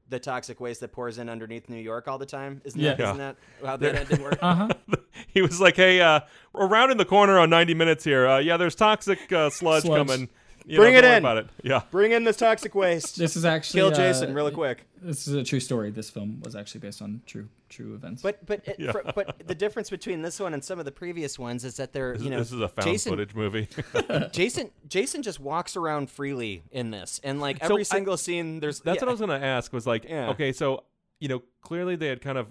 The 0.09 0.19
toxic 0.19 0.59
waste 0.59 0.81
that 0.81 0.91
pours 0.91 1.17
in 1.17 1.29
underneath 1.29 1.67
New 1.67 1.77
York 1.81 2.07
all 2.07 2.17
the 2.19 2.27
time, 2.27 2.61
isn't 2.63 2.79
that? 2.81 2.99
Yeah. 2.99 3.05
Isn't 3.05 3.17
that 3.17 3.35
how 3.65 3.77
that 3.77 3.95
ended 3.95 4.21
work? 4.21 4.37
Uh-huh. 4.41 4.67
He 5.33 5.41
was 5.41 5.59
like, 5.59 5.75
"Hey, 5.77 5.99
uh, 6.01 6.19
around 6.53 6.91
in 6.91 6.97
the 6.97 7.05
corner 7.05 7.39
on 7.39 7.49
90 7.49 7.73
minutes 7.73 8.03
here. 8.03 8.27
Uh, 8.27 8.37
yeah, 8.39 8.57
there's 8.57 8.75
toxic 8.75 9.31
uh, 9.31 9.49
sludge, 9.49 9.83
Sludge. 9.83 10.07
coming. 10.07 10.29
You 10.67 10.77
Bring 10.79 10.93
know, 10.93 10.99
it 10.99 11.05
in. 11.05 11.17
About 11.19 11.37
it. 11.37 11.47
Yeah. 11.63 11.83
Bring 11.91 12.11
in 12.11 12.23
this 12.23 12.37
toxic 12.37 12.73
waste. 12.73 13.17
This 13.17 13.35
is 13.35 13.45
actually 13.45 13.81
Kill 13.81 13.87
uh, 13.89 13.93
Jason 13.93 14.33
really 14.33 14.51
quick. 14.51 14.85
This 14.99 15.27
is 15.27 15.35
a 15.35 15.43
true 15.43 15.59
story. 15.59 15.91
This 15.91 16.09
film 16.09 16.41
was 16.43 16.55
actually 16.55 16.79
based 16.81 17.03
on 17.03 17.21
true 17.27 17.47
true 17.69 17.93
events. 17.93 18.23
But 18.23 18.43
but 18.47 18.67
it, 18.67 18.77
Yeah. 18.79 18.91
for, 18.91 19.03
but 19.15 19.47
the 19.47 19.53
difference 19.53 19.91
between 19.91 20.23
this 20.23 20.39
one 20.39 20.55
and 20.55 20.63
some 20.63 20.79
of 20.79 20.85
the 20.85 20.91
previous 20.91 21.37
ones 21.37 21.63
is 21.65 21.77
that 21.77 21.93
they're 21.93 22.13
This, 22.13 22.23
you 22.23 22.29
know 22.31 22.39
this 22.39 22.51
is 22.51 22.61
a 22.61 22.67
found 22.67 22.87
Jason 22.87 23.11
footage 23.11 23.35
movie. 23.35 23.67
Jason 24.31 24.71
Jason 24.87 25.21
just 25.21 25.39
walks 25.39 25.75
around 25.77 26.09
freely 26.09 26.63
in 26.71 26.89
this, 26.89 27.21
and 27.23 27.39
like 27.39 27.59
So 27.59 27.65
every 27.65 27.81
I- 27.81 27.83
single 27.83 28.17
scene, 28.17 28.59
there's 28.59 28.79
That's 28.79 28.95
yeah, 28.95 29.01
what 29.03 29.09
I 29.09 29.11
was 29.11 29.19
gonna 29.19 29.33
ask. 29.39 29.71
Was 29.71 29.85
like, 29.85 30.05
Yeah. 30.05 30.29
okay, 30.29 30.51
so 30.51 30.83
you 31.19 31.27
know, 31.27 31.43
clearly 31.61 31.95
they 31.95 32.07
had 32.07 32.21
kind 32.21 32.37
of, 32.39 32.47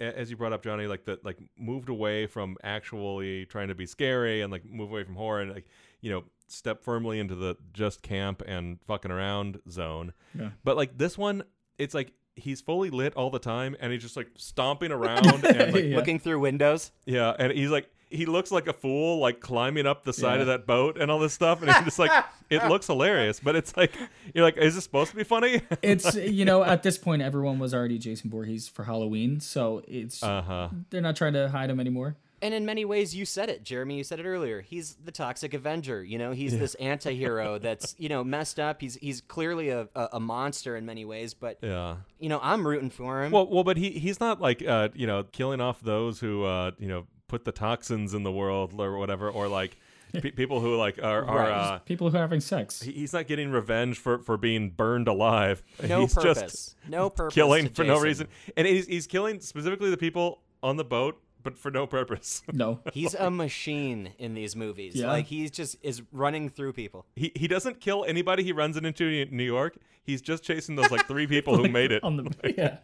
as 0.00 0.28
you 0.28 0.36
brought 0.36 0.52
up, 0.52 0.62
Johnny, 0.64 0.86
like 0.88 1.04
the 1.04 1.20
like 1.22 1.38
moved 1.56 1.88
away 1.88 2.26
from 2.26 2.56
actually 2.64 3.46
trying 3.46 3.68
to 3.68 3.74
be 3.76 3.86
scary 3.86 4.40
and 4.42 4.50
like 4.50 4.64
move 4.64 4.90
away 4.90 5.04
from 5.04 5.14
horror 5.14 5.40
and 5.40 5.52
like 5.54 5.66
you 6.00 6.10
know 6.10 6.24
step 6.48 6.82
firmly 6.82 7.18
into 7.18 7.34
the 7.34 7.56
just 7.72 8.02
camp 8.02 8.42
and 8.46 8.78
fucking 8.86 9.10
around 9.10 9.60
zone. 9.70 10.12
Yeah. 10.38 10.50
But 10.62 10.76
like 10.76 10.98
this 10.98 11.16
one, 11.18 11.44
it's 11.78 11.94
like 11.94 12.12
he's 12.36 12.60
fully 12.60 12.90
lit 12.90 13.14
all 13.14 13.30
the 13.30 13.38
time 13.38 13.76
and 13.80 13.92
he's 13.92 14.02
just 14.02 14.16
like 14.16 14.28
stomping 14.36 14.90
around 14.98 15.26
and 15.44 15.72
like 15.74 15.84
Yeah. 15.84 15.96
Looking 15.96 16.18
through 16.18 16.40
windows. 16.40 16.92
yeah, 17.06 17.34
and 17.38 17.52
he's 17.52 17.70
like 17.70 17.88
he 18.10 18.26
looks 18.26 18.52
like 18.52 18.68
a 18.68 18.72
fool 18.72 19.18
like 19.18 19.40
climbing 19.40 19.86
up 19.86 20.04
the 20.04 20.12
side 20.12 20.36
Yeah. 20.36 20.42
of 20.42 20.46
that 20.48 20.66
boat 20.66 20.98
and 21.00 21.10
all 21.10 21.18
this 21.18 21.32
stuff 21.32 21.62
and 21.62 21.70
he's 21.72 21.82
just 21.84 21.98
like 21.98 22.12
it 22.50 22.62
looks 22.68 22.86
hilarious, 22.86 23.40
but 23.40 23.56
it's 23.56 23.76
like 23.76 23.92
you're 24.34 24.44
like 24.44 24.56
is 24.56 24.74
this 24.74 24.84
supposed 24.84 25.10
to 25.10 25.16
be 25.16 25.24
funny? 25.24 25.62
It's 25.82 26.14
you 26.14 26.44
know 26.44 26.62
at 26.62 26.82
this 26.82 26.98
point 26.98 27.22
everyone 27.22 27.58
was 27.58 27.72
already 27.74 27.98
Jason 27.98 28.30
Voorhees 28.30 28.68
for 28.68 28.84
Halloween, 28.84 29.40
so 29.40 29.82
it's 29.88 30.22
uh-huh. 30.22 30.68
they're 30.90 31.00
not 31.00 31.16
trying 31.16 31.32
to 31.32 31.48
hide 31.48 31.70
him 31.70 31.80
anymore. 31.80 32.16
And 32.44 32.52
in 32.52 32.66
many 32.66 32.84
ways, 32.84 33.16
you 33.16 33.24
said 33.24 33.48
it, 33.48 33.64
Jeremy. 33.64 33.96
You 33.96 34.04
said 34.04 34.20
it 34.20 34.26
earlier. 34.26 34.60
He's 34.60 34.96
the 35.02 35.10
toxic 35.10 35.54
Avenger. 35.54 36.04
You 36.04 36.18
know, 36.18 36.32
he's 36.32 36.58
this 36.58 36.74
anti-hero 36.76 37.58
that's 37.66 37.94
you 37.98 38.08
know 38.10 38.22
messed 38.22 38.60
up. 38.60 38.82
He's 38.82 38.96
he's 38.96 39.22
clearly 39.22 39.70
a, 39.70 39.88
a, 39.94 40.08
a 40.14 40.20
monster 40.20 40.76
in 40.76 40.84
many 40.84 41.04
ways, 41.06 41.32
but 41.32 41.58
Yeah. 41.62 41.96
you 42.18 42.28
know, 42.28 42.38
I'm 42.42 42.66
rooting 42.66 42.90
for 42.90 43.24
him. 43.24 43.32
Well, 43.32 43.46
well, 43.48 43.64
but 43.64 43.76
he 43.78 43.90
he's 43.92 44.20
not 44.20 44.40
like 44.42 44.62
uh, 44.62 44.90
you 44.94 45.06
know 45.06 45.22
killing 45.24 45.60
off 45.62 45.80
those 45.80 46.20
who 46.20 46.44
uh, 46.44 46.72
you 46.78 46.88
know 46.88 47.06
put 47.28 47.46
the 47.46 47.52
toxins 47.52 48.12
in 48.12 48.22
the 48.24 48.32
world 48.32 48.74
or 48.78 48.98
whatever, 48.98 49.30
or 49.30 49.48
like 49.48 49.78
pe- 50.12 50.30
people 50.32 50.60
who 50.60 50.76
like 50.76 50.98
are, 51.02 51.24
are 51.24 51.38
Right. 51.38 51.50
uh, 51.50 51.78
People 51.78 52.10
who 52.10 52.16
are 52.18 52.20
having 52.20 52.40
sex. 52.40 52.82
he's 52.82 53.14
not 53.14 53.26
getting 53.26 53.50
revenge 53.52 53.98
for 53.98 54.18
for 54.18 54.36
being 54.36 54.68
burned 54.68 55.08
alive. 55.08 55.62
no 55.88 56.02
he's 56.02 56.12
purpose. 56.12 56.40
just 56.42 56.76
no 56.90 57.08
purpose. 57.08 57.34
killing 57.34 57.68
to 57.68 57.72
for 57.74 57.84
no 57.84 57.98
reason, 57.98 58.28
and 58.54 58.66
he's 58.66 58.86
he's 58.86 59.06
killing 59.06 59.40
specifically 59.40 59.88
the 59.88 59.96
people 59.96 60.42
on 60.62 60.76
the 60.76 60.84
boat, 60.84 61.20
but 61.44 61.56
for 61.56 61.70
no 61.70 61.86
purpose. 61.86 62.42
No. 62.52 62.80
He's 62.92 63.14
a 63.14 63.30
machine 63.30 64.10
in 64.18 64.34
these 64.34 64.56
movies. 64.56 64.96
Yeah. 64.96 65.06
Like 65.08 65.26
he's 65.26 65.50
just 65.52 65.76
is 65.82 66.02
running 66.10 66.48
through 66.48 66.72
people. 66.72 67.06
he 67.14 67.30
he 67.36 67.46
doesn't 67.46 67.80
kill 67.80 68.04
anybody 68.04 68.42
he 68.42 68.52
runs 68.52 68.76
into 68.76 69.04
in 69.04 69.36
New 69.36 69.44
York. 69.44 69.76
He's 70.02 70.20
just 70.20 70.42
chasing 70.42 70.74
those 70.76 70.90
like 70.90 71.06
three 71.06 71.26
people 71.28 71.56
who 71.56 71.68
made 71.80 71.92
it. 71.92 72.02
on 72.02 72.16
the 72.16 72.54
yeah. 72.58 72.78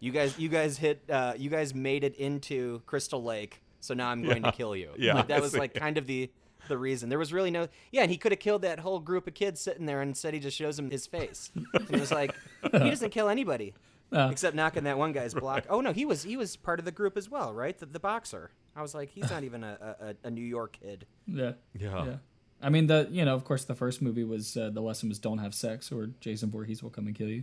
You 0.00 0.10
guys, 0.12 0.38
you 0.38 0.48
guys 0.48 0.78
hit. 0.78 1.02
Uh, 1.10 1.34
you 1.36 1.48
guys 1.50 1.74
made 1.74 2.02
it 2.04 2.16
into 2.16 2.80
Crystal 2.86 3.22
Lake, 3.22 3.62
so 3.80 3.94
now 3.94 4.08
I'm 4.08 4.22
going 4.22 4.42
Yeah. 4.42 4.50
to 4.50 4.56
kill 4.56 4.74
you. 4.74 4.90
Yeah, 4.98 5.14
like, 5.14 5.28
that 5.28 5.38
I 5.38 5.40
was 5.40 5.52
see. 5.52 5.58
like 5.58 5.74
kind 5.74 5.96
of 5.96 6.06
the 6.06 6.30
the 6.68 6.76
reason. 6.78 7.08
There 7.08 7.18
was 7.20 7.32
really 7.32 7.50
no. 7.52 7.68
Yeah, 7.92 8.02
and 8.02 8.10
he 8.10 8.16
could 8.16 8.32
have 8.32 8.40
killed 8.40 8.62
that 8.62 8.80
whole 8.80 8.98
group 8.98 9.26
of 9.28 9.34
kids 9.34 9.60
sitting 9.60 9.86
there, 9.86 10.00
and 10.00 10.08
instead 10.10 10.34
he 10.34 10.40
just 10.40 10.56
shows 10.56 10.76
him 10.78 10.90
his 10.90 11.06
face. 11.06 11.50
and 11.54 11.66
it 11.90 12.00
was 12.00 12.10
like 12.10 12.34
he 12.72 12.78
doesn't 12.90 13.10
kill 13.10 13.28
anybody 13.28 13.74
Uh, 14.12 14.28
except 14.30 14.54
knocking 14.54 14.84
that 14.84 14.98
one 14.98 15.12
guy's 15.12 15.32
block. 15.34 15.64
Oh 15.70 15.80
no, 15.80 15.92
he 15.92 16.04
was 16.04 16.22
he 16.22 16.36
was 16.36 16.54
part 16.56 16.78
of 16.78 16.84
the 16.84 16.92
group 16.92 17.16
as 17.16 17.30
well, 17.30 17.52
right? 17.54 17.76
The, 17.78 17.86
the 17.86 18.00
boxer. 18.00 18.50
I 18.76 18.82
was 18.82 18.94
like, 18.94 19.10
he's 19.10 19.30
not 19.30 19.42
even 19.48 19.64
a, 19.64 19.96
a, 20.24 20.26
a 20.28 20.30
New 20.30 20.44
York 20.44 20.78
kid. 20.82 21.06
yeah. 21.26 21.52
Yeah. 21.78 22.04
Yeah. 22.04 22.16
I 22.60 22.68
mean 22.68 22.86
the 22.86 23.08
you 23.10 23.24
know 23.24 23.34
of 23.34 23.44
course 23.44 23.64
the 23.64 23.74
first 23.74 24.00
movie 24.02 24.22
was 24.24 24.56
uh, 24.56 24.70
the 24.70 24.80
lesson 24.80 25.08
was 25.08 25.18
don't 25.18 25.38
have 25.38 25.54
sex 25.54 25.90
or 25.90 26.10
Jason 26.20 26.50
Voorhees 26.50 26.82
will 26.82 26.90
come 26.90 27.06
and 27.06 27.14
kill 27.16 27.28
you. 27.28 27.42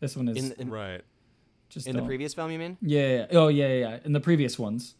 This 0.00 0.16
one 0.16 0.28
is 0.28 0.36
In, 0.36 0.52
in, 0.58 0.70
Right. 0.70 1.00
just 1.70 1.86
in 1.86 1.94
the 1.94 2.00
don't. 2.00 2.06
previous 2.08 2.34
film, 2.34 2.50
you 2.50 2.58
mean? 2.58 2.76
Yeah, 2.82 3.00
yeah, 3.00 3.26
yeah. 3.30 3.38
Oh 3.38 3.48
yeah, 3.48 3.66
yeah, 3.68 3.74
yeah. 3.88 3.98
In 4.04 4.12
the 4.12 4.20
previous 4.20 4.58
ones, 4.58 4.94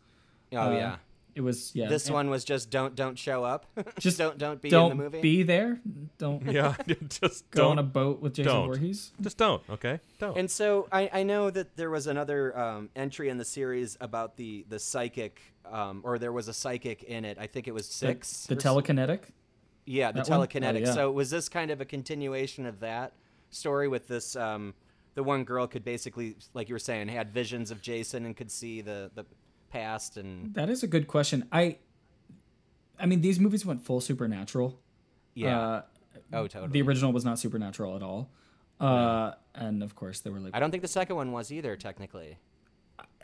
Oh 0.53 0.57
uh, 0.59 0.71
yeah. 0.73 0.97
It 1.35 1.41
was 1.41 1.75
yeah. 1.75 1.89
This 1.89 2.07
and 2.07 2.15
one 2.15 2.31
was 2.31 2.45
just 2.45 2.71
don't 2.71 2.95
don't 2.95 3.19
show 3.19 3.43
up. 3.45 3.67
Just 3.99 4.19
don't 4.19 4.39
don't 4.39 4.63
be 4.63 4.71
don't 4.71 4.93
in 4.93 4.97
the 4.99 5.03
movie. 5.05 5.21
be 5.21 5.43
there. 5.43 5.81
Don't 6.19 6.43
Yeah. 6.51 6.75
just 7.09 7.51
go 7.51 7.63
don't. 7.63 7.71
on 7.73 7.79
a 7.81 7.83
boat 7.83 8.21
with 8.21 8.35
Jason 8.35 8.53
don't. 8.53 8.67
Voorhees. 8.67 9.13
Just 9.21 9.37
don't. 9.39 9.63
Okay. 9.69 9.99
Don't. 10.21 10.37
And 10.39 10.51
so 10.51 10.89
I, 10.93 11.11
I 11.13 11.23
know 11.25 11.51
that 11.51 11.77
there 11.77 11.91
was 11.91 12.07
another 12.07 12.57
um, 12.59 12.91
entry 12.95 13.29
in 13.31 13.39
the 13.39 13.45
series 13.45 13.97
about 14.01 14.37
the 14.37 14.65
the 14.69 14.79
psychic, 14.79 15.41
um, 15.71 16.03
or 16.05 16.19
there 16.19 16.33
was 16.33 16.47
a 16.49 16.55
psychic 16.55 17.03
in 17.03 17.25
it. 17.25 17.37
I 17.41 17.47
think 17.49 17.67
it 17.69 17.75
was 17.75 17.87
six. 17.89 18.47
The, 18.47 18.55
the 18.55 18.61
s- 18.61 18.67
telekinetic. 18.67 19.21
Yeah, 19.87 20.13
the 20.13 20.23
that 20.23 20.29
one? 20.29 20.41
Oh, 20.41 20.47
telekinetic. 20.47 20.87
yeah. 20.87 20.93
So 20.95 21.11
was 21.11 21.31
this 21.31 21.49
kind 21.49 21.71
of 21.71 21.81
a 21.81 21.85
continuation 21.85 22.65
of 22.67 22.81
that 22.81 23.13
story 23.51 23.89
with 23.89 24.07
this? 24.09 24.37
Um, 24.37 24.75
the 25.15 25.23
one 25.23 25.45
girl 25.45 25.67
could 25.67 25.85
basically, 25.85 26.37
like 26.55 26.69
you 26.69 26.75
were 26.75 26.79
saying, 26.81 27.09
had 27.09 27.31
visions 27.33 27.71
of 27.71 27.81
Jason 27.83 28.25
and 28.25 28.37
could 28.37 28.51
see 28.51 28.81
the 28.81 29.11
the 29.15 29.25
past 29.75 30.17
and 30.17 30.55
That 30.55 30.71
is 30.71 30.83
a 30.83 30.87
good 30.87 31.07
question. 31.09 31.47
I, 31.53 31.79
I 32.99 33.07
mean, 33.07 33.21
these 33.21 33.39
movies 33.41 33.67
went 33.67 33.83
full 33.83 34.01
supernatural. 34.01 34.79
yeah. 35.35 35.59
Uh, 35.61 35.83
oh, 36.33 36.47
totally. 36.47 36.73
the 36.73 36.83
original 36.83 37.13
was 37.13 37.25
not 37.25 37.39
supernatural 37.39 37.97
at 37.97 38.03
all. 38.03 38.31
Uh, 38.81 39.33
and 39.55 39.83
of 39.83 39.95
course 39.95 40.21
there 40.21 40.33
were 40.33 40.41
like 40.41 40.55
I 40.55 40.59
don't 40.61 40.71
think 40.73 40.83
the 40.83 40.89
second 40.89 41.17
one 41.17 41.31
was 41.33 41.53
either. 41.53 41.77
Technically, 41.77 42.39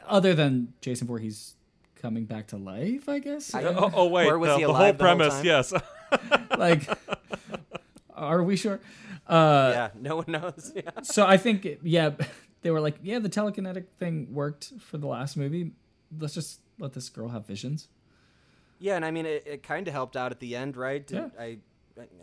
other 0.07 0.33
than 0.33 0.73
Jason 0.81 1.07
Voorhees 1.09 1.55
coming 1.97 2.25
back 2.25 2.47
to 2.49 2.57
life, 2.57 3.09
I 3.09 3.19
guess. 3.19 3.53
I- 3.55 3.65
oh, 3.65 3.91
oh 3.95 4.07
wait. 4.07 4.27
Or 4.29 4.39
was 4.39 4.51
the, 4.51 4.57
he 4.59 4.63
the 4.63 4.67
whole 4.73 4.77
alive 4.77 4.99
the 4.99 5.05
whole 5.05 5.17
premise. 5.17 5.45
yes. 5.45 5.73
like, 6.59 6.89
are 8.15 8.43
we 8.43 8.57
sure? 8.57 8.81
Uh, 9.27 9.71
yeah. 9.75 9.89
No 10.01 10.17
one 10.17 10.27
knows. 10.29 10.73
Yeah. 10.77 10.91
so 11.03 11.27
I 11.27 11.37
think 11.37 11.67
yeah, 11.83 12.11
they 12.63 12.71
were 12.71 12.81
like, 12.81 12.97
yeah, 13.03 13.19
the 13.19 13.29
telekinetic 13.29 13.87
thing 13.99 14.29
worked 14.33 14.73
for 14.81 14.99
the 14.99 15.07
last 15.07 15.37
movie. 15.37 15.73
Let's 16.19 16.35
just 16.35 16.61
let 16.79 16.93
this 16.93 17.09
girl 17.09 17.29
have 17.29 17.47
visions. 17.47 17.89
Yeah, 18.79 18.97
and 18.97 19.05
I 19.05 19.11
mean, 19.11 19.27
it, 19.27 19.45
it 19.47 19.63
kind 19.63 19.87
of 19.87 19.93
helped 19.93 20.17
out 20.17 20.33
at 20.33 20.41
the 20.41 20.57
end, 20.57 20.77
right? 20.77 21.09
Yeah. 21.11 21.29
I, 21.39 21.59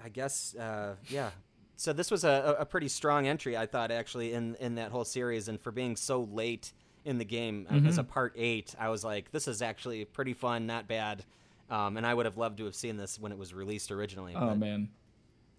I 0.04 0.10
guess, 0.10 0.56
uh, 0.56 0.96
yeah. 1.08 1.30
So 1.76 1.94
this 1.94 2.10
was 2.10 2.24
a, 2.24 2.56
a 2.60 2.66
pretty 2.66 2.88
strong 2.88 3.28
entry, 3.28 3.56
I 3.56 3.68
thought, 3.68 3.92
actually, 3.92 4.34
in 4.34 4.56
in 4.56 4.76
that 4.76 4.90
whole 4.92 5.06
series, 5.06 5.48
and 5.48 5.62
for 5.62 5.72
being 5.72 5.96
so 5.96 6.22
late 6.32 6.74
in 7.06 7.20
the 7.20 7.26
game 7.26 7.68
Mm-hmm. 7.72 7.88
as 7.88 8.00
a 8.00 8.04
part 8.04 8.34
eight, 8.36 8.74
I 8.80 8.90
was 8.90 9.04
like, 9.04 9.32
this 9.32 9.48
is 9.48 9.62
actually 9.62 10.04
pretty 10.06 10.34
fun, 10.34 10.66
not 10.66 10.88
bad. 10.88 11.24
Um, 11.70 11.96
and 11.98 12.06
I 12.08 12.14
would 12.14 12.26
have 12.26 12.38
loved 12.38 12.58
to 12.58 12.66
have 12.66 12.76
seen 12.76 12.98
this 12.98 13.20
when 13.20 13.32
it 13.32 13.38
was 13.38 13.54
released 13.54 13.92
originally. 13.92 14.34
Oh 14.36 14.56
man, 14.56 14.90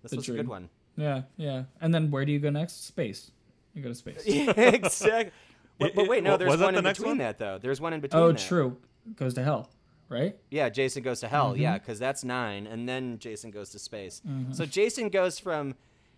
this 0.02 0.10
the 0.10 0.16
was 0.16 0.28
a 0.28 0.32
good 0.32 0.48
one. 0.48 0.68
yeah, 0.96 1.22
yeah. 1.36 1.62
And 1.80 1.94
then 1.94 2.10
where 2.10 2.24
do 2.24 2.32
you 2.32 2.40
go 2.40 2.50
next? 2.50 2.86
Space. 2.86 3.30
You 3.74 3.82
go 3.82 3.90
to 3.90 3.94
space. 3.94 4.22
exactly. 4.26 5.32
But, 5.78 5.94
but 5.94 6.08
wait, 6.08 6.22
no, 6.24 6.36
there's 6.36 6.56
that 6.56 6.64
one 6.64 6.74
the 6.74 6.78
in 6.78 6.84
next 6.84 6.98
between 6.98 7.10
one? 7.12 7.18
that 7.18 7.38
though. 7.38 7.58
There's 7.58 7.80
one 7.80 7.92
in 7.92 8.00
between. 8.00 8.22
Oh, 8.22 8.32
that. 8.32 8.38
true. 8.38 8.76
Goes 9.16 9.34
to 9.34 9.44
hell, 9.44 9.70
right? 10.08 10.36
Yeah, 10.50 10.68
Jason 10.68 11.02
goes 11.02 11.20
to 11.20 11.28
hell. 11.28 11.52
Mm-hmm. 11.52 11.62
Yeah, 11.62 11.78
because 11.78 11.98
that's 11.98 12.24
nine, 12.24 12.66
and 12.66 12.88
then 12.88 13.18
Jason 13.18 13.50
goes 13.50 13.70
to 13.70 13.78
space. 13.78 14.20
So 14.52 14.66
Jason 14.66 15.08
goes 15.08 15.38
from 15.38 15.74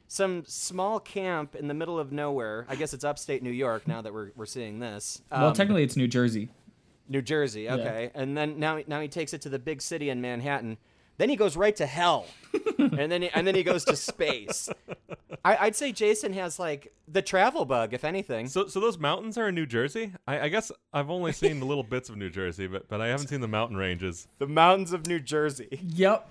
some 0.08 0.42
small 0.46 0.98
camp 0.98 1.54
in 1.54 1.68
the 1.68 1.74
middle 1.74 1.98
of 1.98 2.10
nowhere. 2.10 2.66
I 2.68 2.74
guess 2.74 2.92
it's 2.94 3.04
upstate 3.04 3.42
New 3.42 3.50
York 3.52 3.86
now 3.86 4.02
that 4.02 4.12
we're 4.12 4.30
we're 4.34 4.46
seeing 4.46 4.80
this. 4.80 5.22
well, 5.30 5.48
Um, 5.48 5.54
technically 5.54 5.84
it's 5.84 5.96
New 5.96 6.08
Jersey. 6.08 6.48
New 7.08 7.22
Jersey. 7.22 7.68
Okay, 7.68 8.10
and 8.14 8.36
then 8.36 8.58
now 8.58 8.80
now 8.86 9.00
he 9.00 9.08
takes 9.08 9.34
it 9.34 9.42
to 9.42 9.48
the 9.48 9.58
big 9.58 9.82
city 9.82 10.10
in 10.10 10.20
Manhattan. 10.20 10.78
Then 11.20 11.28
he 11.28 11.36
goes 11.36 11.54
right 11.54 11.76
to 11.76 11.84
hell, 11.84 12.24
and 12.78 13.12
then 13.12 13.20
he, 13.20 13.28
and 13.34 13.46
then 13.46 13.54
he 13.54 13.62
goes 13.62 13.84
to 13.84 13.94
space. 13.94 14.70
I, 15.44 15.56
I'd 15.66 15.76
say 15.76 15.92
Jason 15.92 16.32
has 16.32 16.58
like 16.58 16.94
the 17.06 17.20
travel 17.20 17.66
bug, 17.66 17.92
if 17.92 18.04
anything. 18.04 18.48
So, 18.48 18.66
so 18.68 18.80
those 18.80 18.96
mountains 18.98 19.36
are 19.36 19.48
in 19.48 19.54
New 19.54 19.66
Jersey. 19.66 20.12
I, 20.26 20.40
I 20.40 20.48
guess 20.48 20.72
I've 20.94 21.10
only 21.10 21.32
seen 21.32 21.60
the 21.60 21.66
little 21.66 21.82
bits 21.84 22.08
of 22.08 22.16
New 22.16 22.30
Jersey, 22.30 22.66
but 22.68 22.88
but 22.88 23.02
I 23.02 23.08
haven't 23.08 23.28
seen 23.28 23.42
the 23.42 23.48
mountain 23.48 23.76
ranges. 23.76 24.28
the 24.38 24.46
mountains 24.46 24.94
of 24.94 25.06
New 25.06 25.20
Jersey. 25.20 25.68
Yep. 25.88 26.30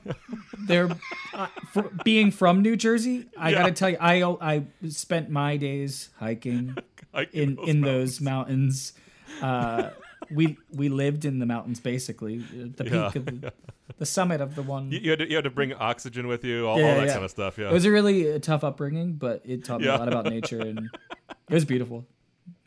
They're 0.67 0.89
uh, 1.35 1.47
fr 1.71 1.81
being 2.03 2.31
from 2.31 2.63
New 2.63 2.75
Jersey. 2.75 3.27
I 3.37 3.51
Yeah. 3.51 3.59
gotta 3.59 3.71
tell 3.73 3.89
you, 3.91 3.97
I 4.01 4.23
I 4.41 4.63
spent 4.89 5.29
my 5.29 5.55
days 5.57 6.09
hiking 6.17 6.75
Hiking 7.13 7.41
in 7.41 7.55
those 7.55 7.67
in 7.69 7.81
mountains. 7.81 7.83
those 7.85 8.21
mountains. 8.21 8.93
Uh, 9.41 9.89
we 10.31 10.57
we 10.71 10.89
lived 10.89 11.25
in 11.25 11.37
the 11.37 11.45
mountains 11.45 11.79
basically, 11.79 12.39
uh, 12.39 12.67
the 12.75 12.83
peak 12.83 12.93
Yeah, 12.93 13.05
of 13.15 13.25
the, 13.25 13.53
the 13.99 14.05
summit 14.05 14.41
of 14.41 14.55
the 14.55 14.63
one. 14.63 14.91
You, 14.91 14.99
you 14.99 15.09
had 15.11 15.19
to, 15.19 15.29
you 15.29 15.35
had 15.35 15.43
to 15.43 15.49
bring 15.51 15.73
oxygen 15.73 16.27
with 16.27 16.43
you, 16.43 16.65
all, 16.67 16.73
all 16.73 16.77
that 16.95 17.05
yeah. 17.07 17.13
kind 17.13 17.23
of 17.25 17.29
stuff. 17.31 17.57
Yeah. 17.57 17.69
It 17.69 17.73
was 17.73 17.85
a 17.85 17.91
really 17.91 18.33
uh, 18.33 18.39
tough 18.39 18.63
upbringing, 18.63 19.13
but 19.13 19.41
it 19.45 19.63
taught 19.63 19.81
me 19.81 19.87
Yeah. 19.87 19.97
a 19.97 19.99
lot 19.99 20.07
about 20.07 20.25
nature, 20.25 20.59
and 20.59 20.89
it 21.49 21.53
was 21.53 21.65
beautiful. 21.65 22.05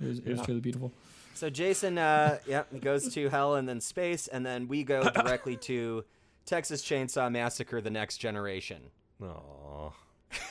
It 0.01 0.07
was, 0.07 0.18
it 0.20 0.28
was 0.28 0.43
truly 0.43 0.61
beautiful. 0.61 0.93
So 1.35 1.51
Jason, 1.51 1.99
uh, 1.99 2.39
yeah, 2.47 2.64
he 2.72 2.78
goes 2.78 3.12
to 3.14 3.28
hell 3.28 3.57
and 3.57 3.68
then 3.68 3.80
space, 3.80 4.28
and 4.28 4.47
then 4.47 4.68
we 4.68 4.85
go 4.85 5.03
directly 5.11 5.57
to 5.57 6.05
Texas 6.47 6.83
Chainsaw 6.83 7.33
Massacre: 7.33 7.80
The 7.80 7.91
Next 7.91 8.18
Generation. 8.18 8.83
Aw. 9.22 9.91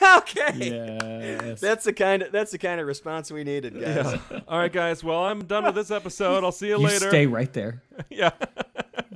okay, 0.18 0.52
Yes. 1.40 1.60
that's 1.60 1.84
the 1.84 1.92
kind 1.92 2.22
of 2.22 2.30
that's 2.32 2.52
the 2.52 2.58
kind 2.58 2.80
of 2.80 2.86
response 2.86 3.32
we 3.32 3.42
needed, 3.44 3.80
guys. 3.80 4.18
All 4.46 4.58
right, 4.58 4.72
guys. 4.72 5.02
Well, 5.02 5.24
I'm 5.24 5.44
done 5.44 5.64
with 5.64 5.74
this 5.74 5.90
episode. 5.90 6.44
I'll 6.44 6.52
see 6.52 6.68
you, 6.68 6.78
you 6.78 6.84
later. 6.86 7.08
stay 7.08 7.26
right 7.26 7.52
there. 7.52 7.82
yeah. 8.10 8.30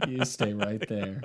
You 0.09 0.25
stay 0.25 0.53
right 0.53 0.83
there. 0.89 1.23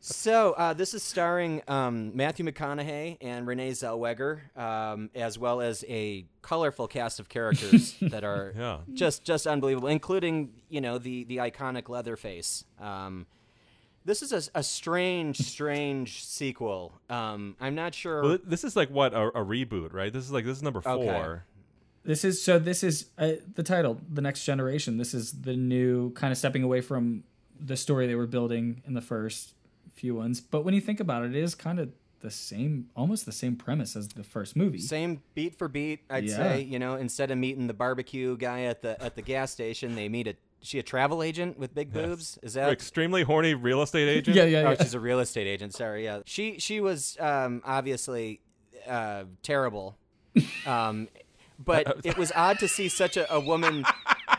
So 0.00 0.52
uh, 0.52 0.72
this 0.74 0.94
is 0.94 1.02
starring 1.02 1.62
um, 1.68 2.16
Matthew 2.16 2.44
McConaughey 2.44 3.18
and 3.20 3.46
Renee 3.46 3.70
Zellweger, 3.72 4.56
um, 4.56 5.10
as 5.14 5.38
well 5.38 5.60
as 5.60 5.84
a 5.88 6.24
colorful 6.42 6.88
cast 6.88 7.20
of 7.20 7.28
characters 7.28 7.94
that 8.02 8.24
are 8.24 8.52
Yeah. 8.56 8.78
just 8.92 9.24
just 9.24 9.46
unbelievable, 9.46 9.88
including 9.88 10.52
you 10.68 10.80
know 10.80 10.98
the 10.98 11.24
the 11.24 11.38
iconic 11.38 11.88
Leatherface. 11.88 12.64
Um, 12.80 13.26
this 14.04 14.22
is 14.22 14.32
a, 14.32 14.58
a 14.58 14.62
strange, 14.62 15.38
strange 15.38 16.24
sequel. 16.24 16.94
Um, 17.10 17.56
I'm 17.60 17.74
not 17.74 17.94
sure. 17.94 18.22
Well, 18.22 18.38
this 18.44 18.64
is 18.64 18.74
like 18.76 18.88
what 18.90 19.12
a, 19.12 19.26
a 19.28 19.44
reboot, 19.44 19.92
right? 19.92 20.12
This 20.12 20.24
is 20.24 20.32
like 20.32 20.44
this 20.44 20.56
is 20.56 20.62
number 20.62 20.80
four. 20.80 20.92
Okay. 20.94 21.40
This 22.04 22.24
is 22.24 22.40
so. 22.40 22.58
This 22.58 22.82
is 22.82 23.06
uh, 23.18 23.32
the 23.54 23.62
title, 23.62 24.00
the 24.10 24.22
next 24.22 24.44
generation. 24.44 24.96
This 24.96 25.12
is 25.12 25.32
the 25.42 25.54
new 25.56 26.10
kind 26.12 26.32
of 26.32 26.38
stepping 26.38 26.62
away 26.62 26.80
from 26.80 27.24
the 27.60 27.76
story 27.76 28.06
they 28.06 28.14
were 28.14 28.26
building 28.26 28.82
in 28.86 28.94
the 28.94 29.00
first 29.00 29.54
few 29.94 30.14
ones. 30.14 30.40
But 30.40 30.64
when 30.64 30.74
you 30.74 30.80
think 30.80 31.00
about 31.00 31.24
it, 31.24 31.34
it 31.34 31.42
is 31.42 31.54
kind 31.54 31.78
of 31.78 31.90
the 32.20 32.30
same, 32.30 32.88
almost 32.96 33.26
the 33.26 33.32
same 33.32 33.54
premise 33.56 33.94
as 33.94 34.08
the 34.08 34.24
first 34.24 34.56
movie. 34.56 34.78
Same 34.78 35.22
beat 35.34 35.56
for 35.56 35.68
beat, 35.68 36.00
I'd 36.10 36.24
Yeah. 36.24 36.36
say. 36.36 36.62
You 36.62 36.78
know, 36.78 36.94
instead 36.96 37.30
of 37.30 37.38
meeting 37.38 37.66
the 37.68 37.74
barbecue 37.74 38.36
guy 38.36 38.62
at 38.62 38.82
the 38.82 39.00
at 39.02 39.14
the 39.14 39.22
gas 39.22 39.52
station, 39.52 39.94
they 39.94 40.08
meet 40.08 40.26
a 40.26 40.34
she 40.60 40.80
a 40.80 40.82
travel 40.82 41.22
agent 41.22 41.56
with 41.56 41.72
big 41.74 41.92
boobs. 41.92 42.36
Is 42.42 42.54
that 42.54 42.70
Extremely 42.72 43.22
horny 43.22 43.54
real 43.54 43.80
estate 43.82 44.08
agent. 44.08 44.36
Yeah, 44.36 44.44
yeah, 44.44 44.68
Oh, 44.70 44.74
she's 44.74 44.94
a 44.94 44.98
real 45.00 45.20
estate 45.20 45.46
agent. 45.46 45.74
Sorry, 45.74 46.02
yeah. 46.04 46.20
She 46.26 46.58
she 46.58 46.80
was 46.80 47.16
um, 47.20 47.62
obviously 47.64 48.40
uh, 48.86 49.24
terrible, 49.42 49.96
um, 50.66 51.08
but 51.58 52.00
it 52.04 52.16
was 52.16 52.32
odd 52.34 52.58
to 52.60 52.68
see 52.68 52.88
such 52.88 53.16
a, 53.16 53.32
a 53.32 53.40
woman 53.40 53.84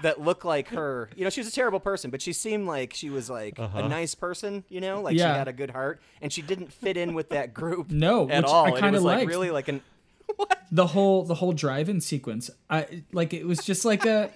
that 0.01 0.21
looked 0.21 0.45
like 0.45 0.69
her. 0.69 1.09
You 1.15 1.23
know, 1.23 1.29
she 1.29 1.41
was 1.41 1.47
a 1.47 1.51
terrible 1.51 1.79
person, 1.79 2.09
but 2.11 2.21
she 2.21 2.31
seemed 2.33 2.67
like 2.67 2.93
she 2.93 3.09
was 3.09 3.29
like 3.29 3.59
Uh-huh. 3.59 3.79
a 3.79 3.87
nice 3.89 4.15
person. 4.15 4.63
You 4.69 4.81
know, 4.81 5.01
like 5.01 5.17
Yeah. 5.17 5.33
she 5.33 5.37
had 5.37 5.47
a 5.47 5.53
good 5.53 5.71
heart, 5.71 5.99
and 6.21 6.31
she 6.31 6.41
didn't 6.41 6.71
fit 6.71 6.95
in 6.97 7.13
with 7.13 7.29
that 7.29 7.53
group. 7.53 7.89
No, 7.91 8.29
at 8.29 8.43
which 8.43 8.51
all. 8.51 8.65
I 8.65 8.69
it 8.69 8.79
kinda 8.79 8.91
was 8.91 9.03
like 9.03 9.27
really 9.27 9.51
like 9.51 9.67
an 9.67 9.81
what? 10.35 10.61
the 10.71 10.87
whole 10.87 11.23
the 11.23 11.33
whole 11.35 11.53
drive-in 11.53 11.99
sequence 12.01 12.51
i 12.69 13.01
like 13.11 13.33
it 13.33 13.47
was 13.47 13.65
just 13.65 13.83
like 13.83 14.05
a 14.05 14.29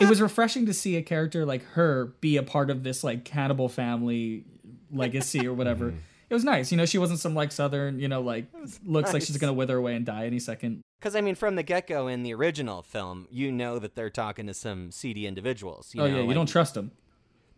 it 0.00 0.08
was 0.08 0.20
refreshing 0.20 0.66
to 0.66 0.74
see 0.74 0.96
a 0.96 1.02
character 1.02 1.46
like 1.46 1.62
her 1.74 2.06
be 2.20 2.36
a 2.36 2.42
part 2.42 2.70
of 2.70 2.82
this 2.82 3.04
like 3.04 3.24
cannibal 3.24 3.68
family 3.68 4.42
legacy 4.90 5.46
or 5.46 5.52
whatever 5.54 5.94
it 6.28 6.34
was 6.34 6.42
nice 6.44 6.72
you 6.72 6.76
know 6.76 6.84
she 6.86 6.98
wasn't 6.98 7.18
some 7.20 7.34
like 7.36 7.52
southern 7.52 8.00
you 8.00 8.08
know 8.08 8.20
like 8.20 8.46
looks 8.84 9.12
like 9.12 9.22
she's 9.22 9.36
gonna 9.36 9.52
wither 9.52 9.76
away 9.76 9.94
and 9.94 10.04
die 10.06 10.26
any 10.26 10.40
second 10.40 10.80
Because 10.98 11.14
I 11.14 11.20
mean, 11.20 11.34
from 11.34 11.54
the 11.56 11.62
get 11.62 11.86
go 11.86 12.08
in 12.08 12.22
the 12.22 12.34
original 12.34 12.82
film, 12.82 13.28
you 13.30 13.52
know 13.52 13.78
that 13.78 13.94
they're 13.94 14.10
talking 14.10 14.46
to 14.48 14.54
some 14.54 14.90
seedy 14.90 15.26
individuals. 15.26 15.94
You 15.94 16.02
oh 16.02 16.06
know, 16.06 16.14
yeah 16.16 16.20
you 16.22 16.26
like- 16.28 16.34
don't 16.34 16.46
trust 16.46 16.74
them. 16.74 16.90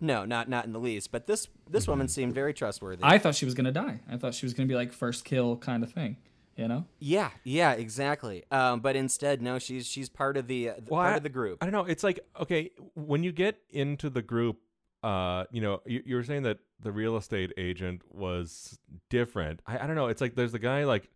No, 0.03 0.25
not 0.25 0.49
not 0.49 0.65
in 0.65 0.73
the 0.73 0.81
least. 0.81 1.13
But 1.13 1.27
this 1.27 1.49
this 1.69 1.87
woman 1.87 2.09
seemed 2.09 2.35
very 2.35 2.55
trustworthy. 2.55 3.03
i 3.05 3.19
thought 3.19 3.35
she 3.35 3.45
was 3.45 3.55
gonna 3.55 3.71
die 3.73 4.01
i 4.11 4.17
thought 4.17 4.35
she 4.35 4.47
was 4.47 4.55
gonna 4.55 4.67
be 4.67 4.75
like 4.75 4.93
first 4.93 5.25
kill 5.27 5.57
kind 5.59 5.83
of 5.85 5.93
thing 5.93 6.17
you 6.57 6.67
know 6.69 6.85
yeah, 6.99 7.31
yeah, 7.45 7.73
exactly. 7.73 8.45
Um, 8.51 8.81
but 8.81 8.97
instead, 8.97 9.41
no, 9.41 9.59
she's 9.59 9.87
she's 9.87 10.09
part 10.11 10.37
of 10.37 10.47
the, 10.47 10.71
uh, 10.71 10.75
Well, 10.89 11.01
part 11.03 11.15
I- 11.15 11.17
of 11.19 11.23
the 11.23 11.29
group. 11.31 11.59
I 11.63 11.67
don't 11.67 11.73
know. 11.73 11.85
It's 11.85 12.03
like 12.05 12.21
okay, 12.41 12.71
when 12.95 13.23
you 13.25 13.33
get 13.33 13.59
into 13.71 14.11
the 14.11 14.21
group, 14.23 14.59
uh, 15.03 15.45
you 15.51 15.61
know, 15.63 15.81
you, 15.87 16.03
you 16.05 16.17
were 16.17 16.25
saying 16.25 16.43
that 16.43 16.59
the 16.83 16.93
real 16.93 17.17
estate 17.17 17.53
agent 17.59 18.03
was 18.11 18.79
different. 19.11 19.61
I, 19.67 19.79
I 19.79 19.87
don't 19.87 19.97
know. 19.97 20.07
It's 20.09 20.21
like 20.21 20.35
there's 20.35 20.53
the 20.53 20.59
guy 20.59 20.85
like, 20.85 21.09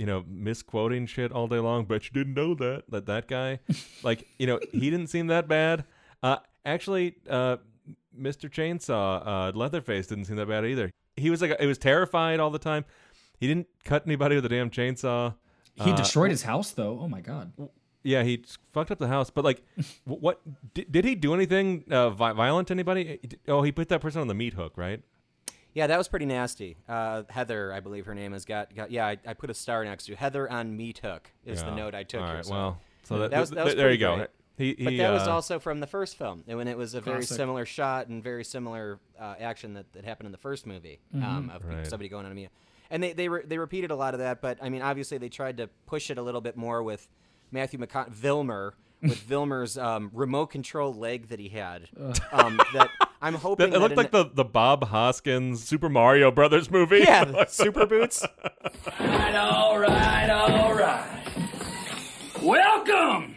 you 0.00 0.06
know, 0.06 0.24
misquoting 0.26 1.04
shit 1.04 1.30
all 1.30 1.46
day 1.46 1.58
long. 1.58 1.84
Bet 1.84 2.06
you 2.06 2.10
didn't 2.12 2.32
know 2.32 2.54
that. 2.54 2.84
That 2.88 3.04
that 3.04 3.28
guy, 3.28 3.58
like, 4.02 4.26
you 4.38 4.46
know, 4.46 4.58
he 4.72 4.88
didn't 4.88 5.08
seem 5.08 5.26
that 5.26 5.46
bad. 5.46 5.84
Uh, 6.22 6.38
actually, 6.64 7.16
uh, 7.28 7.58
Mr. 8.18 8.48
Chainsaw, 8.48 9.22
uh, 9.26 9.52
Leatherface 9.54 10.06
didn't 10.06 10.24
seem 10.24 10.36
that 10.36 10.48
bad 10.48 10.64
either. 10.64 10.90
He 11.16 11.28
was 11.28 11.42
like, 11.42 11.54
it 11.60 11.66
was 11.66 11.76
terrified 11.76 12.40
all 12.40 12.48
the 12.48 12.58
time. 12.58 12.86
He 13.38 13.46
didn't 13.46 13.66
cut 13.84 14.04
anybody 14.06 14.36
with 14.36 14.46
a 14.46 14.48
damn 14.48 14.70
chainsaw. 14.70 15.34
he 15.84 15.90
Uh, 15.92 15.96
destroyed 15.96 16.30
his 16.30 16.44
house 16.44 16.70
though 16.70 16.98
oh 17.02 17.08
my 17.08 17.20
god 17.20 17.52
yeah, 18.02 18.22
he 18.22 18.42
fucked 18.72 18.90
up 18.90 18.98
the 18.98 19.08
house. 19.08 19.28
But 19.28 19.44
like, 19.44 19.62
what 20.04 20.40
did, 20.72 20.90
did 20.90 21.04
he 21.04 21.14
do 21.14 21.34
anything 21.34 21.84
uh, 21.90 22.08
violent 22.08 22.68
to 22.68 22.72
anybody? 22.72 23.20
Oh, 23.46 23.60
he 23.60 23.70
put 23.72 23.90
that 23.90 24.00
person 24.00 24.22
on 24.22 24.28
the 24.28 24.34
meat 24.34 24.54
hook, 24.54 24.72
right? 24.76 25.02
Yeah, 25.74 25.86
that 25.86 25.98
was 25.98 26.08
pretty 26.08 26.26
nasty. 26.26 26.76
Uh, 26.88 27.22
Heather, 27.28 27.72
I 27.72 27.80
believe 27.80 28.06
her 28.06 28.14
name 28.14 28.34
is 28.34 28.44
got 28.44 28.74
got. 28.74 28.90
Yeah, 28.90 29.06
I, 29.06 29.18
I 29.26 29.34
put 29.34 29.50
a 29.50 29.54
star 29.54 29.84
next 29.84 30.06
to 30.06 30.16
Heather 30.16 30.50
on 30.50 30.76
me 30.76 30.94
Hook 31.02 31.30
is 31.44 31.62
the 31.62 31.74
note 31.74 31.94
I 31.94 32.02
took. 32.02 32.22
All 32.22 32.26
here, 32.28 32.42
so- 32.42 32.50
well, 32.52 32.80
so 33.04 33.18
that, 33.18 33.30
that 33.30 33.40
was, 33.40 33.50
that 33.50 33.64
was 33.64 33.74
there 33.76 33.90
you 33.90 33.98
go. 33.98 34.16
great. 34.16 34.28
He, 34.58 34.74
he, 34.76 34.84
But 34.84 34.96
that 34.98 35.10
was 35.10 35.26
uh, 35.26 35.32
also 35.32 35.58
from 35.58 35.80
the 35.80 35.86
first 35.86 36.16
film, 36.18 36.44
and 36.46 36.58
when 36.58 36.68
it 36.68 36.76
was 36.76 36.92
a 36.94 37.00
very 37.00 37.18
Classic. 37.20 37.36
similar 37.38 37.64
shot 37.64 38.08
and 38.08 38.22
very 38.22 38.44
similar 38.44 38.98
uh, 39.18 39.34
action 39.40 39.72
that, 39.74 39.90
that 39.94 40.04
happened 40.04 40.26
in 40.26 40.32
the 40.32 40.38
first 40.38 40.66
movie 40.66 41.00
um, 41.14 41.50
of 41.54 41.64
Right. 41.64 41.86
somebody 41.86 42.10
going 42.10 42.26
on 42.26 42.32
a 42.32 42.34
meal. 42.34 42.50
And 42.90 43.02
they 43.02 43.14
they, 43.14 43.28
re- 43.30 43.44
they 43.46 43.56
repeated 43.56 43.90
a 43.90 43.96
lot 43.96 44.12
of 44.12 44.20
that, 44.20 44.42
but 44.42 44.58
I 44.60 44.68
mean, 44.68 44.82
obviously 44.82 45.16
they 45.16 45.30
tried 45.30 45.56
to 45.58 45.68
push 45.86 46.10
it 46.10 46.18
a 46.18 46.22
little 46.22 46.42
bit 46.42 46.56
more 46.58 46.82
with 46.82 47.08
Matthew 47.50 47.78
McCon- 47.78 48.12
Vilmer 48.12 48.72
with 49.00 49.16
Vilmer's 49.28 49.78
um, 49.78 50.10
remote 50.12 50.46
control 50.50 50.92
leg 50.92 51.28
that 51.28 51.38
he 51.40 51.48
had. 51.48 51.88
Um, 52.30 52.60
that 52.74 52.90
I'm 53.22 53.34
hoping 53.34 53.70
That, 53.70 53.76
it 53.76 53.80
looked 53.80 53.92
in- 53.92 53.96
like 53.98 54.10
the, 54.12 54.30
the 54.32 54.44
Bob 54.44 54.84
Hoskins 54.84 55.62
Super 55.62 55.88
Mario 55.88 56.30
Brothers 56.30 56.70
movie. 56.70 57.00
yeah 57.00 57.44
super 57.48 57.84
boots. 57.86 58.24
All 58.98 59.78
right, 59.78 60.30
all 60.30 60.74
right. 60.74 61.06
Welcome 62.42 63.36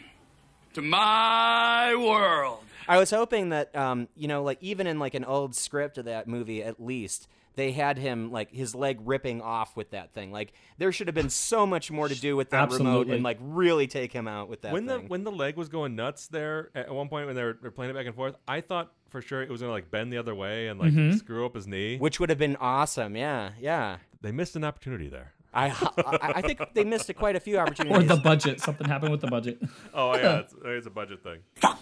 to 0.73 0.81
my 0.81 1.93
world. 1.95 2.59
I 2.87 2.97
was 2.97 3.11
hoping 3.11 3.49
that 3.49 3.75
um, 3.75 4.07
you 4.15 4.27
know, 4.27 4.43
like 4.43 4.57
even 4.61 4.87
in 4.87 4.99
like 4.99 5.13
an 5.13 5.25
old 5.25 5.55
script 5.55 5.97
of 5.97 6.05
that 6.05 6.27
movie, 6.27 6.63
at 6.63 6.81
least 6.81 7.27
they 7.55 7.71
had 7.71 7.97
him 7.97 8.31
like 8.31 8.51
his 8.51 8.73
leg 8.75 8.99
ripping 9.03 9.41
off 9.41 9.75
with 9.75 9.91
that 9.91 10.13
thing. 10.13 10.31
Like 10.31 10.53
there 10.77 10.91
should 10.91 11.07
have 11.07 11.15
been 11.15 11.29
so 11.29 11.65
much 11.65 11.91
more 11.91 12.07
to 12.07 12.19
do 12.19 12.35
with 12.35 12.49
that 12.51 12.71
remote 12.71 13.07
and 13.07 13.23
like 13.23 13.37
really 13.41 13.87
take 13.87 14.11
him 14.11 14.27
out 14.27 14.49
with 14.49 14.61
that 14.61 14.73
when 14.73 14.85
the 14.85 14.99
when 14.99 15.23
the 15.23 15.31
leg 15.31 15.55
was 15.57 15.69
going 15.69 15.95
nuts 15.95 16.27
there 16.27 16.69
at 16.75 16.93
one 16.93 17.09
point 17.09 17.27
when 17.27 17.35
they 17.35 17.43
were, 17.43 17.53
they 17.53 17.67
were 17.67 17.71
playing 17.71 17.91
it 17.91 17.93
back 17.93 18.05
and 18.07 18.15
forth, 18.15 18.35
I 18.47 18.61
thought 18.61 18.91
for 19.09 19.21
sure 19.21 19.41
it 19.43 19.49
was 19.49 19.61
gonna 19.61 19.71
like 19.73 19.91
bend 19.91 20.11
the 20.11 20.17
other 20.17 20.33
way 20.35 20.67
and 20.67 20.79
like 20.79 20.91
Mm-hmm. 20.91 21.17
screw 21.17 21.45
up 21.45 21.55
his 21.55 21.67
knee. 21.67 21.97
which 21.97 22.19
would 22.19 22.29
have 22.29 22.39
been 22.39 22.55
awesome. 22.57 23.15
Yeah, 23.15 23.51
yeah. 23.59 23.97
They 24.21 24.31
missed 24.31 24.55
an 24.55 24.63
opportunity 24.63 25.07
there. 25.07 25.33
I 25.53 25.67
I, 25.69 26.31
I 26.37 26.41
think 26.41 26.59
they 26.73 26.83
missed 26.83 27.09
a, 27.09 27.13
quite 27.13 27.35
a 27.35 27.39
few 27.39 27.59
opportunities. 27.59 27.97
or 28.11 28.15
the 28.15 28.21
budget 28.21 28.59
something 28.61 28.87
happened 28.87 29.11
with 29.11 29.21
the 29.21 29.27
budget 29.27 29.59
Oh 29.93 30.15
yeah, 30.15 30.39
it's, 30.39 30.55
it's 30.65 30.87
a 30.87 30.89
budget 30.89 31.21
thing. 31.23 31.39
Fuck. 31.55 31.79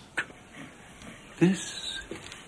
This 1.39 1.99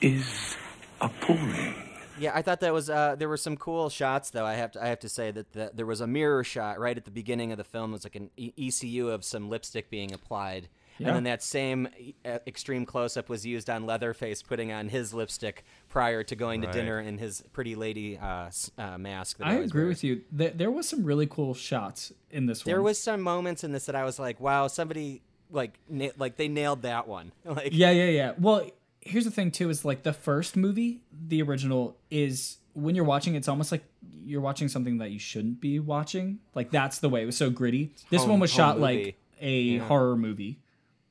is 0.02 0.56
appalling. 1.00 1.76
Yeah, 2.24 2.32
I 2.34 2.42
thought 2.42 2.60
that 2.62 2.74
was 2.74 2.90
uh, 2.90 3.16
there 3.18 3.30
were 3.30 3.38
some 3.38 3.58
cool 3.58 3.90
shots 3.90 4.30
though. 4.30 4.46
I 4.46 4.54
have 4.54 4.72
to 4.74 4.84
I 4.84 4.88
have 4.88 5.00
to 5.00 5.10
say 5.10 5.32
that 5.32 5.52
the, 5.54 5.72
there 5.74 5.86
was 5.86 6.02
a 6.02 6.08
mirror 6.08 6.44
shot 6.44 6.80
right 6.80 6.96
at 6.98 7.06
the 7.06 7.12
beginning 7.12 7.52
of 7.52 7.58
the 7.58 7.64
film. 7.64 7.92
It 7.92 7.94
was 7.94 8.04
like 8.06 8.16
an 8.16 8.30
e- 8.38 8.54
ECU 8.58 9.10
of 9.10 9.24
some 9.26 9.50
lipstick 9.50 9.90
being 9.90 10.14
applied, 10.14 10.70
Yeah. 11.00 11.08
and 11.08 11.16
then 11.18 11.24
that 11.26 11.44
same 11.44 11.88
uh, 12.26 12.40
extreme 12.48 12.86
close 12.86 13.18
up 13.18 13.28
was 13.30 13.46
used 13.46 13.70
on 13.70 13.86
Leatherface 13.86 14.42
putting 14.42 14.72
on 14.72 14.88
his 14.90 15.14
lipstick 15.14 15.64
prior 15.90 16.24
to 16.24 16.36
going 16.36 16.62
to 16.62 16.72
dinner 16.72 17.00
in 17.00 17.18
his 17.18 17.44
pretty 17.54 17.76
lady 17.76 18.18
uh, 18.18 18.50
uh, 18.78 18.98
mask. 18.98 19.38
That 19.40 19.48
i 19.48 19.54
agree 19.56 19.84
wears. 19.84 19.98
with 19.98 20.04
you 20.06 20.22
there, 20.32 20.52
there 20.52 20.72
was 20.72 20.88
some 20.88 21.04
really 21.04 21.28
cool 21.28 21.54
shots 21.54 22.14
in 22.32 22.46
this 22.46 22.64
There 22.64 22.78
one 22.78 22.86
was 22.86 23.00
some 23.00 23.22
moments 23.22 23.64
in 23.64 23.72
this 23.74 23.86
that 23.88 23.96
I 23.96 24.04
was 24.06 24.18
like, 24.18 24.40
wow, 24.40 24.68
somebody 24.68 25.22
like 25.52 25.78
na- 25.90 26.16
like 26.18 26.38
they 26.38 26.48
nailed 26.48 26.84
that 26.84 27.08
one. 27.08 27.32
like 27.46 27.70
Yeah, 27.74 27.92
yeah, 27.92 28.10
yeah. 28.10 28.32
Well, 28.40 28.70
here's 29.06 29.26
the 29.26 29.32
thing 29.32 29.52
too: 29.52 29.70
is 29.70 29.86
like 29.86 30.04
the 30.04 30.14
first 30.14 30.56
movie, 30.56 31.02
the 31.12 31.42
original, 31.42 31.98
is 32.10 32.58
when 32.74 32.96
you're 32.96 33.06
watching, 33.06 33.36
it's 33.36 33.48
almost 33.48 33.72
like 33.72 33.84
you're 34.24 34.42
watching 34.42 34.68
something 34.68 34.98
that 34.98 35.12
you 35.12 35.20
shouldn't 35.20 35.62
be 35.62 35.80
watching. 35.80 36.40
Like 36.56 36.72
that's 36.72 37.00
the 37.00 37.10
way 37.10 37.24
it 37.24 37.26
was 37.26 37.38
so 37.38 37.50
gritty. 37.50 37.94
This 38.10 38.22
Home- 38.22 38.32
one 38.32 38.40
was 38.40 38.52
shot 38.52 38.80
movie. 38.80 39.06
like 39.06 39.20
a 39.40 39.78
horror 39.80 40.16
movie, 40.16 40.60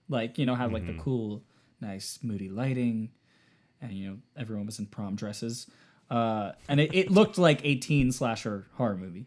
like 0.09 0.39
you 0.39 0.47
know, 0.47 0.55
had 0.55 0.73
like 0.73 0.87
the 0.87 0.95
cool, 0.95 1.43
nice, 1.81 2.19
moody 2.23 2.49
lighting, 2.49 3.11
and 3.81 3.93
you 3.93 4.11
know, 4.11 4.17
everyone 4.37 4.67
was 4.67 4.79
in 4.79 4.87
prom 4.87 5.15
dresses, 5.17 5.67
uh, 6.11 6.53
and 6.69 6.81
it, 6.81 6.95
it 6.95 7.11
looked 7.11 7.39
like 7.39 7.61
a 7.65 7.77
teen 7.77 8.13
slasher 8.13 8.67
horror 8.75 8.97
movie. 8.97 9.27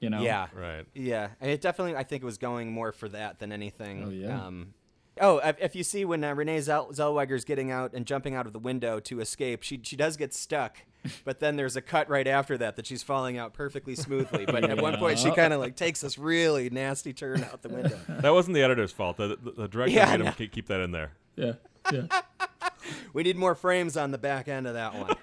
You 0.00 0.10
know, 0.10 0.22
Yeah. 0.22 0.46
Right. 0.54 0.86
Yeah. 0.94 1.30
It 1.40 1.60
definitely, 1.60 1.96
I 1.96 2.04
think 2.04 2.22
it 2.22 2.24
was 2.24 2.38
going 2.38 2.70
more 2.70 2.92
for 2.92 3.08
that 3.08 3.40
than 3.40 3.50
anything. 3.50 4.04
Oh, 4.04 4.10
yeah. 4.10 4.46
Um, 4.46 4.74
oh, 5.20 5.38
if, 5.38 5.56
if 5.60 5.76
you 5.76 5.82
see 5.84 6.04
when 6.04 6.22
uh, 6.24 6.34
Renee 6.34 6.60
Zell- 6.60 6.90
Zellweger's 6.92 7.44
getting 7.44 7.70
out 7.70 7.92
and 7.94 8.06
jumping 8.06 8.34
out 8.34 8.46
of 8.46 8.52
the 8.52 8.58
window 8.58 9.00
to 9.00 9.20
escape, 9.20 9.62
she 9.62 9.80
she 9.82 9.96
does 9.96 10.16
get 10.16 10.32
stuck. 10.34 10.78
But 11.24 11.38
then 11.40 11.56
there's 11.56 11.76
a 11.76 11.80
cut 11.80 12.08
right 12.10 12.26
after 12.26 12.58
that 12.58 12.76
that 12.76 12.86
she's 12.86 13.02
falling 13.02 13.38
out 13.38 13.54
perfectly 13.54 13.94
smoothly. 13.94 14.44
But 14.46 14.64
at 14.64 14.82
one 14.82 14.96
point, 14.98 15.18
she 15.20 15.30
kind 15.30 15.52
of 15.52 15.60
like 15.60 15.76
takes 15.76 16.00
this 16.00 16.18
really 16.18 16.68
nasty 16.70 17.12
turn 17.12 17.44
out 17.44 17.62
the 17.62 17.68
window. 17.68 17.98
That 18.08 18.32
wasn't 18.34 18.54
the 18.56 18.62
editor's 18.62 18.90
fault. 18.92 19.16
The, 19.16 19.38
the, 19.42 19.50
the 19.52 19.68
director 19.68 19.94
Yeah, 19.94 20.06
made 20.10 20.20
him 20.20 20.26
no. 20.26 20.32
keep, 20.32 20.52
keep 20.52 20.66
that 20.66 20.80
in 20.80 20.90
there. 20.90 21.12
yeah, 21.36 21.52
yeah. 21.92 22.02
We 23.12 23.22
need 23.22 23.36
more 23.36 23.54
frames 23.54 23.96
on 23.96 24.10
the 24.10 24.18
back 24.18 24.48
end 24.48 24.66
of 24.66 24.74
that 24.74 24.94
one. 24.94 25.14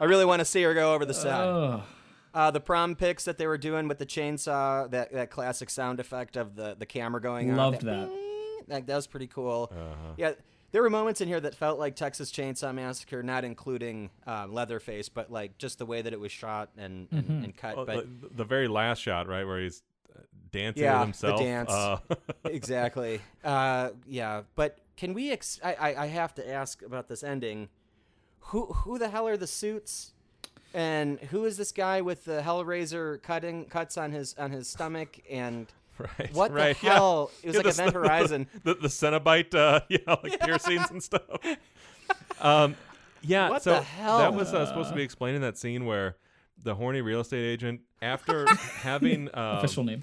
I 0.00 0.04
really 0.04 0.24
want 0.24 0.40
to 0.40 0.44
see 0.44 0.62
her 0.62 0.74
go 0.74 0.94
over 0.94 1.04
the 1.04 1.14
side. 1.14 1.44
Oh, 1.46 1.82
Uh, 2.34 2.50
the 2.50 2.60
prom 2.60 2.96
pics 2.96 3.24
that 3.24 3.38
they 3.38 3.46
were 3.46 3.58
doing 3.58 3.86
with 3.88 3.98
the 3.98 4.06
chainsaw, 4.06 4.90
that, 4.90 5.12
that 5.12 5.30
classic 5.30 5.70
sound 5.70 6.00
effect 6.00 6.36
of 6.36 6.56
the, 6.56 6.74
the 6.78 6.86
camera 6.86 7.20
going 7.20 7.50
on. 7.50 7.56
Loved 7.56 7.82
that. 7.82 8.10
Like, 8.68 8.86
that 8.86 8.96
was 8.96 9.06
pretty 9.06 9.26
cool. 9.26 9.72
Yeah, 10.16 10.32
there 10.72 10.82
were 10.82 10.90
moments 10.90 11.20
in 11.20 11.28
here 11.28 11.40
that 11.40 11.54
felt 11.54 11.78
like 11.78 11.94
Texas 11.96 12.30
Chainsaw 12.32 12.74
Massacre, 12.74 13.22
not 13.22 13.44
including 13.44 14.10
uh, 14.26 14.46
Leatherface, 14.48 15.08
but 15.08 15.30
like 15.30 15.56
just 15.58 15.78
the 15.78 15.86
way 15.86 16.02
that 16.02 16.12
it 16.12 16.18
was 16.20 16.32
shot 16.32 16.70
and, 16.76 17.06
and, 17.12 17.22
Mm-hmm. 17.24 17.44
and 17.44 17.56
cut. 17.56 17.76
Well, 17.76 17.86
but 17.86 18.20
the, 18.20 18.28
the 18.36 18.44
very 18.44 18.66
last 18.68 18.98
shot, 19.00 19.28
right, 19.28 19.44
where 19.46 19.60
he's 19.60 19.82
uh, 20.16 20.20
dancing 20.50 20.82
Yeah, 20.82 20.98
with 21.00 21.06
himself. 21.08 21.38
the 21.38 21.44
dance. 21.44 21.70
Uh, 21.70 21.98
exactly. 22.44 23.20
Uh, 23.44 23.90
yeah, 24.08 24.42
but 24.56 24.78
can 24.96 25.14
we? 25.14 25.30
Ex- 25.30 25.60
I, 25.62 25.74
I 25.74 26.02
I 26.02 26.06
have 26.06 26.34
to 26.36 26.48
ask 26.48 26.82
about 26.82 27.08
this 27.08 27.22
ending. 27.22 27.68
Who 28.48 28.66
who 28.66 28.98
the 28.98 29.08
hell 29.08 29.26
are 29.28 29.36
the 29.36 29.46
suits? 29.46 30.12
And 30.76 31.20
who 31.20 31.44
is 31.44 31.56
this 31.56 31.70
guy 31.70 32.00
with 32.00 32.24
the 32.24 32.42
Hellraiser 32.44 33.22
cutting 33.22 33.66
cuts 33.66 33.96
on 33.96 34.10
his 34.10 34.34
on 34.38 34.50
his 34.50 34.66
stomach? 34.68 35.20
And 35.30 35.66
right. 36.18 36.32
What 36.34 36.48
the 36.48 36.54
right, 36.54 36.76
yeah. 36.82 36.94
hell? 36.94 37.30
It 37.42 37.48
was 37.48 37.54
Yeah, 37.56 37.62
like 37.62 37.74
the- 37.76 37.82
Event 37.82 37.94
Horizon. 38.04 38.46
The, 38.64 38.74
the, 38.74 38.88
Cenobite, 38.88 39.54
uh, 39.54 39.80
yeah, 39.88 39.98
like 40.22 40.40
piercings 40.40 40.90
and 40.90 41.02
stuff. 41.02 41.22
Um, 42.40 42.76
yeah. 43.22 43.48
What 43.50 43.62
so 43.62 43.74
the 43.74 43.82
hell? 43.82 44.18
that 44.18 44.34
was 44.34 44.52
uh, 44.52 44.66
supposed 44.66 44.90
to 44.90 44.94
be 44.94 45.02
explaining 45.02 45.40
that 45.42 45.56
scene 45.56 45.86
where 45.86 46.16
the 46.62 46.74
horny 46.74 47.00
real 47.00 47.20
estate 47.20 47.44
agent 47.44 47.80
after 48.02 48.46
having 48.80 49.28
um, 49.34 49.58
Official 49.58 49.84
name. 49.84 50.02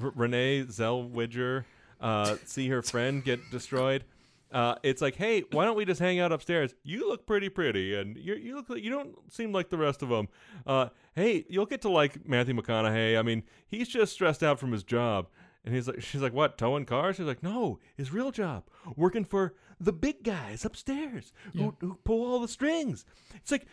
R- 0.00 0.12
Renee 0.14 0.64
Zellweger 0.64 1.64
uh, 2.00 2.36
see 2.44 2.68
her 2.68 2.82
friend 2.82 3.22
get 3.24 3.40
destroyed. 3.50 4.04
Uh, 4.52 4.74
it's 4.82 5.00
like, 5.00 5.16
hey, 5.16 5.44
why 5.50 5.64
don't 5.64 5.76
we 5.76 5.84
just 5.84 6.00
hang 6.00 6.20
out 6.20 6.30
upstairs? 6.30 6.74
You 6.82 7.08
look 7.08 7.26
pretty 7.26 7.48
pretty, 7.48 7.94
and 7.94 8.16
you 8.16 8.34
you 8.34 8.54
look 8.54 8.68
like 8.68 8.82
you 8.82 8.90
don't 8.90 9.14
seem 9.32 9.52
like 9.52 9.70
the 9.70 9.78
rest 9.78 10.02
of 10.02 10.10
them. 10.10 10.28
Uh, 10.66 10.88
hey, 11.14 11.44
you'll 11.48 11.66
get 11.66 11.80
to 11.82 11.88
like 11.88 12.28
Matthew 12.28 12.54
McConaughey. 12.54 13.18
I 13.18 13.22
mean, 13.22 13.44
he's 13.66 13.88
just 13.88 14.12
stressed 14.12 14.42
out 14.42 14.58
from 14.58 14.72
his 14.72 14.84
job. 14.84 15.28
And 15.64 15.74
he's 15.74 15.86
like, 15.88 16.02
she's 16.02 16.20
like, 16.20 16.32
what, 16.32 16.58
towing 16.58 16.84
cars? 16.84 17.16
She's 17.16 17.26
like, 17.26 17.42
no, 17.42 17.78
his 17.96 18.12
real 18.12 18.30
job, 18.30 18.64
working 18.96 19.24
for 19.24 19.54
the 19.80 19.92
big 19.92 20.22
guys 20.22 20.64
upstairs 20.64 21.32
who, 21.54 21.74
who 21.80 21.98
pull 22.04 22.24
all 22.24 22.40
the 22.40 22.46
strings. 22.46 23.04
It's 23.34 23.50
like, 23.50 23.66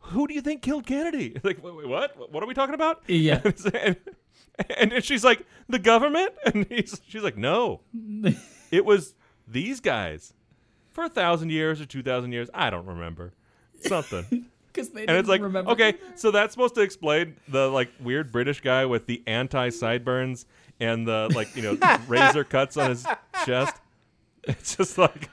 who 0.00 0.26
do 0.26 0.34
you 0.34 0.40
think 0.40 0.62
killed 0.62 0.86
Kennedy? 0.86 1.32
It's 1.36 1.44
Like, 1.52 1.62
wait, 1.62 1.76
wait, 1.76 1.88
what? 1.88 2.32
What 2.32 2.42
are 2.42 2.46
we 2.46 2.54
talking 2.54 2.74
about? 2.74 3.02
Yeah. 3.06 3.42
and, 3.74 4.92
and 4.92 5.04
she's 5.04 5.24
like, 5.24 5.46
the 5.68 5.78
government? 5.78 6.32
And 6.46 6.66
he's, 6.68 7.00
she's 7.06 7.22
like, 7.22 7.36
no, 7.36 7.82
it 8.70 8.84
was 8.84 9.14
these 9.46 9.80
guys 9.80 10.34
for 10.90 11.04
a 11.04 11.08
thousand 11.08 11.50
years 11.50 11.80
or 11.80 11.86
two 11.86 12.02
thousand 12.02 12.32
years. 12.32 12.48
I 12.54 12.70
don't 12.70 12.86
remember. 12.86 13.32
Something. 13.80 14.46
Because 14.72 14.88
they 14.88 15.02
and 15.02 15.10
it's 15.10 15.16
didn't 15.18 15.28
like, 15.28 15.42
remember. 15.42 15.70
okay, 15.72 15.96
so 16.14 16.30
that's 16.30 16.54
supposed 16.54 16.74
to 16.76 16.80
explain 16.80 17.36
the 17.46 17.68
like 17.68 17.90
weird 18.00 18.32
British 18.32 18.62
guy 18.62 18.86
with 18.86 19.04
the 19.04 19.22
anti 19.26 19.68
sideburns 19.68 20.46
and 20.80 21.06
the 21.06 21.30
like, 21.34 21.54
you 21.54 21.60
know, 21.60 21.98
razor 22.08 22.42
cuts 22.42 22.78
on 22.78 22.88
his 22.88 23.06
chest. 23.44 23.76
It's 24.44 24.74
just 24.74 24.96
like, 24.96 25.28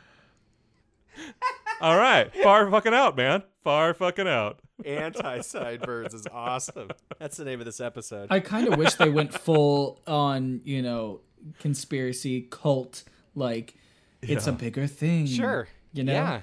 all 1.81 1.97
right, 1.97 2.35
far 2.43 2.69
fucking 2.69 2.93
out, 2.93 3.15
man, 3.15 3.43
far 3.63 3.93
fucking 3.93 4.27
out. 4.27 4.59
Anti 4.85 5.41
sideburns 5.41 6.13
is 6.13 6.27
awesome. 6.31 6.89
That's 7.17 7.37
the 7.37 7.45
name 7.45 7.59
of 7.59 7.65
this 7.65 7.79
episode. 7.79 8.27
I 8.29 8.39
kind 8.41 8.67
of 8.67 8.77
wish 8.77 8.95
they 8.95 9.09
went 9.09 9.33
full 9.33 10.01
on, 10.05 10.61
you 10.63 10.81
know, 10.81 11.21
conspiracy 11.59 12.41
cult. 12.49 13.03
Like, 13.35 13.75
it's 14.21 14.47
a 14.47 14.51
bigger 14.51 14.87
thing. 14.87 15.25
Sure. 15.25 15.67
You 15.93 16.03
know. 16.03 16.13
Yeah. 16.13 16.41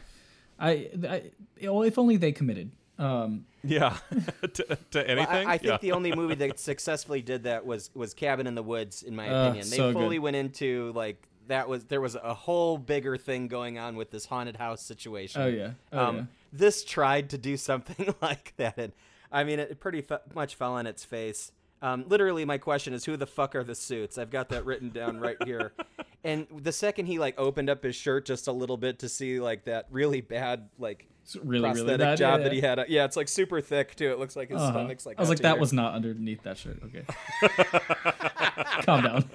I, 0.59 0.71
I 1.09 1.23
well, 1.63 1.83
if 1.83 1.99
only 1.99 2.17
they 2.17 2.33
committed. 2.33 2.71
Um, 2.99 3.45
Yeah, 3.63 3.97
to, 4.55 4.79
to 4.93 5.11
anything. 5.11 5.29
Well, 5.31 5.49
I, 5.49 5.53
I 5.55 5.59
think 5.59 5.65
Yeah. 5.71 5.79
the 5.83 5.93
only 5.93 6.15
movie 6.15 6.35
that 6.37 6.59
successfully 6.71 7.21
did 7.21 7.43
that 7.45 7.67
was 7.67 7.91
was 7.95 8.15
Cabin 8.15 8.47
in 8.47 8.55
the 8.55 8.63
Woods, 8.63 9.03
in 9.03 9.15
my 9.15 9.29
Uh, 9.29 9.45
opinion. 9.49 9.69
They 9.69 9.77
so 9.77 9.93
fully 9.93 10.17
good. 10.17 10.23
went 10.23 10.37
into 10.37 10.93
like 10.95 11.29
that 11.49 11.69
was 11.69 11.85
there 11.85 12.01
was 12.01 12.15
a 12.17 12.33
whole 12.35 12.79
bigger 12.79 13.17
thing 13.19 13.49
going 13.49 13.79
on 13.79 13.97
with 13.97 14.11
this 14.11 14.25
haunted 14.27 14.57
house 14.57 14.81
situation. 14.83 15.43
Oh, 15.43 15.47
yeah. 15.47 15.71
Oh, 15.93 16.05
um, 16.07 16.17
yeah. 16.17 16.23
This 16.53 16.85
tried 16.85 17.31
to 17.31 17.39
do 17.39 17.57
something 17.71 18.15
like 18.23 18.55
that, 18.57 18.79
and 18.79 18.93
I 19.31 19.45
mean, 19.45 19.59
it 19.59 19.79
pretty 19.79 20.01
fe- 20.01 20.19
much 20.35 20.55
fell 20.55 20.73
on 20.73 20.87
its 20.87 21.05
face. 21.05 21.53
Um, 21.87 22.05
literally, 22.09 22.45
my 22.45 22.59
question 22.59 22.95
is, 22.95 23.05
who 23.05 23.17
the 23.17 23.29
fuck 23.29 23.55
are 23.55 23.63
the 23.63 23.77
suits? 23.77 24.19
I've 24.19 24.31
got 24.31 24.49
that 24.49 24.65
written 24.65 24.91
down 24.91 25.21
right 25.21 25.37
here. 25.45 25.73
And 26.25 26.49
the 26.51 26.73
second 26.73 27.07
he 27.07 27.21
like 27.21 27.39
opened 27.39 27.71
up 27.71 27.85
his 27.85 27.95
shirt 27.95 28.27
just 28.27 28.49
a 28.49 28.53
little 28.53 28.77
bit 28.77 28.99
to 28.99 29.09
see 29.09 29.39
like 29.39 29.67
that 29.67 29.87
really 29.93 30.21
bad 30.21 30.69
like 30.77 31.07
really, 31.37 31.63
really 31.63 31.75
prosthetic 31.75 31.99
bad, 32.01 32.19
job 32.19 32.41
yeah, 32.41 32.43
that 32.43 32.53
he 32.53 32.61
had. 32.61 32.85
Yeah, 32.89 33.05
it's 33.05 33.17
like 33.17 33.29
super 33.29 33.61
thick 33.61 33.95
too. 33.95 34.11
It 34.11 34.19
looks 34.19 34.35
like 34.35 34.49
his 34.49 34.61
uh-huh. 34.61 34.73
stomach's 34.73 35.07
like. 35.07 35.19
I 35.19 35.23
was 35.23 35.29
like, 35.29 35.39
that 35.41 35.53
here. 35.53 35.61
was 35.61 35.73
not 35.73 35.95
underneath 35.95 36.43
that 36.43 36.59
shirt. 36.59 36.83
Okay. 36.83 37.05
Calm 38.83 39.05
down. 39.05 39.31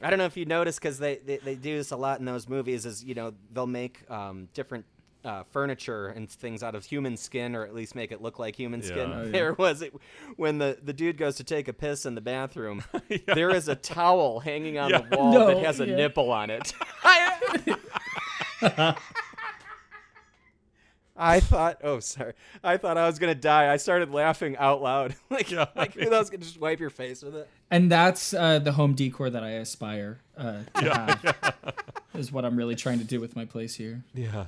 I 0.00 0.10
don't 0.10 0.20
know 0.20 0.26
if 0.26 0.36
you 0.36 0.44
noticed 0.44 0.80
because 0.80 1.00
they, 1.00 1.16
they 1.16 1.38
they 1.38 1.56
do 1.56 1.76
this 1.76 1.90
a 1.90 1.96
lot 1.96 2.20
in 2.20 2.26
those 2.26 2.48
movies. 2.48 2.86
Is 2.86 3.02
you 3.02 3.16
know 3.16 3.34
they'll 3.52 3.66
make 3.66 4.08
um, 4.08 4.48
different 4.54 4.84
uh, 5.24 5.42
furniture 5.50 6.08
and 6.08 6.30
things 6.30 6.62
out 6.62 6.74
of 6.74 6.84
human 6.84 7.16
skin, 7.16 7.54
or 7.56 7.64
at 7.64 7.74
least 7.74 7.94
make 7.94 8.12
it 8.12 8.22
look 8.22 8.38
like 8.38 8.54
human 8.56 8.82
skin. 8.82 9.10
Yeah. 9.10 9.16
Oh, 9.18 9.24
yeah. 9.24 9.30
There 9.30 9.52
was 9.54 9.82
it 9.82 9.92
when 10.36 10.58
the 10.58 10.78
the 10.82 10.92
dude 10.92 11.16
goes 11.18 11.36
to 11.36 11.44
take 11.44 11.68
a 11.68 11.72
piss 11.72 12.06
in 12.06 12.14
the 12.14 12.20
bathroom. 12.20 12.84
There 13.26 13.50
is 13.50 13.68
a 13.68 13.74
towel 13.74 14.40
hanging 14.40 14.78
on 14.78 14.90
Yeah. 14.90 15.02
the 15.02 15.16
wall 15.16 15.32
No, 15.32 15.46
that 15.48 15.58
has 15.64 15.80
a 15.80 15.86
nipple 15.86 16.30
on 16.30 16.50
it. 16.50 16.72
I 21.20 21.40
thought, 21.40 21.80
oh, 21.82 21.98
sorry. 22.00 22.34
I 22.62 22.76
thought 22.76 22.96
I 22.96 23.06
was 23.06 23.18
gonna 23.18 23.34
die. 23.34 23.72
I 23.72 23.76
started 23.76 24.10
laughing 24.12 24.56
out 24.56 24.80
loud, 24.80 25.14
like, 25.30 25.50
Yeah. 25.50 25.66
like 25.74 25.94
who 25.94 26.12
else 26.12 26.30
could 26.30 26.40
just 26.42 26.60
wipe 26.60 26.78
your 26.78 26.90
face 26.90 27.22
with 27.22 27.34
it? 27.34 27.48
And 27.70 27.90
that's 27.90 28.32
uh, 28.32 28.60
the 28.60 28.72
home 28.72 28.94
decor 28.94 29.28
that 29.28 29.42
I 29.42 29.50
aspire 29.50 30.20
uh, 30.36 30.60
to 30.76 30.94
have. 30.94 31.54
Is 32.14 32.32
what 32.32 32.44
I'm 32.44 32.56
really 32.56 32.74
trying 32.74 32.98
to 32.98 33.04
do 33.04 33.20
with 33.20 33.36
my 33.36 33.44
place 33.44 33.74
here. 33.74 34.02
Yeah. 34.14 34.46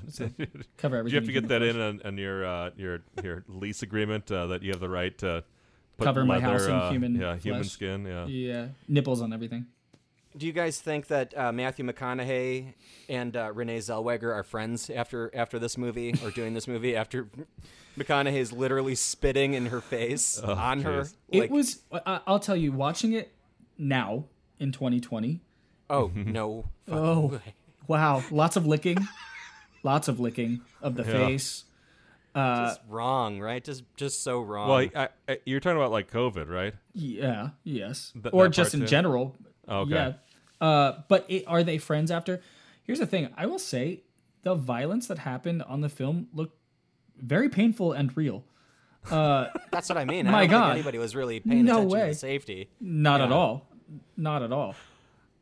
Cover 0.79 1.03
Do 1.05 1.11
you 1.11 1.16
have 1.16 1.25
to 1.27 1.31
in 1.37 1.41
get 1.43 1.49
that 1.49 1.62
in 1.62 1.81
on, 1.81 2.01
on 2.05 2.16
your 2.16 2.45
uh, 2.45 2.71
your 2.77 3.01
your 3.23 3.45
lease 3.49 3.83
agreement 3.83 4.31
uh, 4.33 4.47
that 4.49 4.62
you 4.62 4.71
have 4.71 4.81
the 4.81 4.89
right 4.89 5.16
to 5.18 5.45
put 5.99 6.05
Cover 6.05 6.25
my 6.25 6.41
house 6.41 6.64
in 6.66 6.73
uh, 6.73 6.91
human 6.91 7.14
yeah 7.16 7.37
human 7.37 7.62
flesh. 7.62 7.73
skin 7.73 8.07
yeah. 8.07 8.27
Yeah, 8.27 8.66
nipples 8.89 9.21
on 9.21 9.33
everything. 9.33 9.66
Do 10.37 10.47
you 10.47 10.53
guys 10.53 10.81
think 10.81 11.09
that 11.09 11.37
uh, 11.37 11.51
Matthew 11.51 11.85
McConaughey 11.85 12.74
and 13.09 13.37
uh, 13.37 13.51
Renee 13.53 13.78
Zellweger 13.78 14.33
are 14.33 14.45
friends 14.45 14.89
after 14.89 15.31
after 15.35 15.59
this 15.59 15.76
movie 15.76 16.14
or 16.24 16.31
doing 16.31 16.55
this 16.55 16.68
movie 16.68 16.95
after 16.95 17.28
McConaughey 17.99 18.35
is 18.37 18.53
literally 18.53 18.95
spitting 18.95 19.55
in 19.55 19.66
her 19.66 19.81
face 19.81 20.41
Oh, 20.45 20.53
on 20.55 20.83
her? 20.83 21.01
jeez. 21.03 21.14
it 21.31 21.51
was. 21.51 21.81
I- 21.93 22.20
I'll 22.28 22.39
tell 22.39 22.55
you, 22.57 22.70
watching 22.70 23.12
it 23.12 23.33
now 23.76 24.26
in 24.61 24.70
2020. 24.70 25.41
Oh 25.89 26.12
no! 26.14 26.68
Oh, 26.87 27.26
way. 27.26 27.55
wow! 27.89 28.22
Lots 28.31 28.55
of 28.55 28.64
licking, 28.66 28.99
lots 29.83 30.07
of 30.07 30.20
licking 30.20 30.61
of 30.81 30.95
the 30.95 31.03
Yeah. 31.03 31.11
face. 31.12 31.64
Uh, 32.33 32.68
Just 32.68 32.81
wrong, 32.89 33.41
right? 33.41 33.64
Just 33.64 33.83
just 33.97 34.22
so 34.22 34.41
wrong. 34.41 34.68
Well, 34.68 34.89
I, 34.95 35.09
I, 35.28 35.39
you're 35.45 35.59
talking 35.59 35.76
about 35.78 35.91
like 35.91 36.09
COVID, 36.12 36.49
right? 36.49 36.74
yeah, 36.95 37.49
yes, 37.64 38.12
Th- 38.14 38.33
or 38.33 38.49
just 38.49 38.74
in 38.74 38.81
too? 38.81 38.87
general. 38.87 39.35
Oh, 39.71 39.81
okay. 39.81 39.93
Yeah, 39.93 40.12
uh, 40.66 41.03
but 41.09 41.25
it, 41.29 41.45
are 41.47 41.62
they 41.62 41.79
friends 41.79 42.11
after? 42.11 42.41
Here's 42.83 42.99
the 42.99 43.07
thing: 43.07 43.29
I 43.37 43.47
will 43.47 43.59
say 43.59 44.03
the 44.43 44.55
violence 44.55 45.07
that 45.07 45.18
happened 45.18 45.62
on 45.62 45.81
the 45.81 45.89
film 45.89 46.29
looked 46.35 46.57
very 47.18 47.49
painful 47.49 47.93
and 47.93 48.14
real. 48.16 48.45
That's 49.11 49.89
what 49.89 49.97
I 49.97 50.05
mean. 50.05 50.27
I 50.27 50.31
My 50.31 50.41
don't 50.41 50.51
think 50.51 50.61
God. 50.62 50.71
anybody 50.73 50.99
was 50.99 51.16
really 51.16 51.41
paying 51.41 51.64
No 51.64 51.79
attention 51.79 51.89
way. 51.99 52.09
to 52.09 52.14
safety. 52.14 52.68
Not 52.81 53.21
at 53.23 53.33
all. 53.33 53.66
Not 54.16 54.43
at 54.43 54.53
all. 54.53 54.75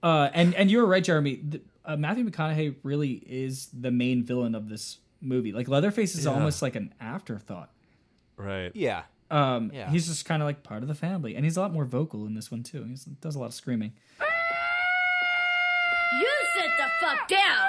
Uh, 0.03 0.31
and 0.33 0.55
and 0.55 0.71
you 0.71 0.79
were 0.79 0.87
right, 0.87 1.03
Jeremy. 1.03 1.37
The, 1.37 1.61
uh, 1.85 1.97
Matthew 1.97 2.25
McConaughey 2.29 2.77
really 2.83 3.13
is 3.27 3.69
the 3.73 3.91
main 3.91 4.23
villain 4.23 4.55
of 4.55 4.69
this 4.69 4.99
movie. 5.21 5.53
Like 5.53 5.67
Leatherface 5.69 6.15
is 6.15 6.25
Yeah. 6.27 6.33
almost 6.33 6.63
like 6.63 6.77
an 6.77 6.93
afterthought. 7.01 7.71
Right. 8.37 8.71
Yeah. 8.75 9.03
Um, 9.31 9.71
Yeah. 9.75 9.91
he's 9.91 10.07
just 10.07 10.25
kind 10.25 10.43
of 10.43 10.47
like 10.47 10.63
part 10.63 10.83
of 10.83 10.89
the 10.89 10.95
family, 10.95 11.35
and 11.37 11.45
he's 11.45 11.57
a 11.57 11.61
lot 11.61 11.73
more 11.73 11.85
vocal 11.85 12.27
in 12.27 12.35
this 12.35 12.51
one 12.51 12.63
too. 12.63 12.85
He 12.85 12.97
does 13.21 13.35
a 13.37 13.39
lot 13.39 13.47
of 13.47 13.55
screaming. 13.55 13.93
You 16.21 16.27
sit 16.57 16.71
the 16.79 16.89
fuck 17.07 17.29
down. 17.29 17.69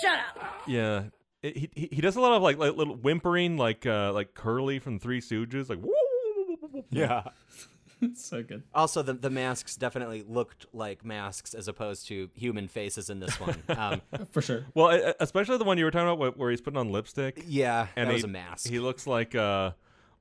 Shut 0.00 0.18
up. 0.18 0.62
Yeah. 0.66 1.02
It- 1.42 1.56
he, 1.56 1.70
he 1.74 1.88
he 1.92 2.00
does 2.00 2.16
a 2.16 2.20
lot 2.20 2.32
of 2.32 2.42
like, 2.42 2.58
like 2.58 2.76
little 2.76 2.94
whimpering, 2.96 3.56
like 3.56 3.86
uh 3.86 4.12
like 4.12 4.34
Curly 4.34 4.78
from 4.78 4.98
Three 4.98 5.20
Stooges, 5.20 5.68
like 5.70 5.78
woo. 5.80 6.84
Yeah. 6.90 7.22
so 8.14 8.42
good. 8.42 8.62
Also, 8.74 9.02
the 9.02 9.12
the 9.14 9.30
masks 9.30 9.76
definitely 9.76 10.24
looked 10.26 10.66
like 10.72 11.04
masks 11.04 11.54
as 11.54 11.68
opposed 11.68 12.08
to 12.08 12.28
human 12.34 12.68
faces 12.68 13.08
in 13.10 13.20
this 13.20 13.38
one. 13.40 13.56
Um, 13.68 14.02
For 14.32 14.42
sure. 14.42 14.64
Well, 14.74 14.94
e- 14.94 15.12
especially 15.20 15.58
the 15.58 15.64
one 15.64 15.78
you 15.78 15.84
were 15.84 15.90
talking 15.90 16.08
about 16.08 16.18
where- 16.18 16.30
where 16.32 16.50
he's 16.50 16.60
putting 16.60 16.78
on 16.78 16.90
lipstick. 16.92 17.42
yeah, 17.46 17.86
and 17.96 18.08
that 18.08 18.12
he, 18.12 18.16
was 18.16 18.24
a 18.24 18.28
mask. 18.28 18.68
He 18.68 18.78
looks 18.78 19.06
like 19.06 19.34
uh, 19.34 19.72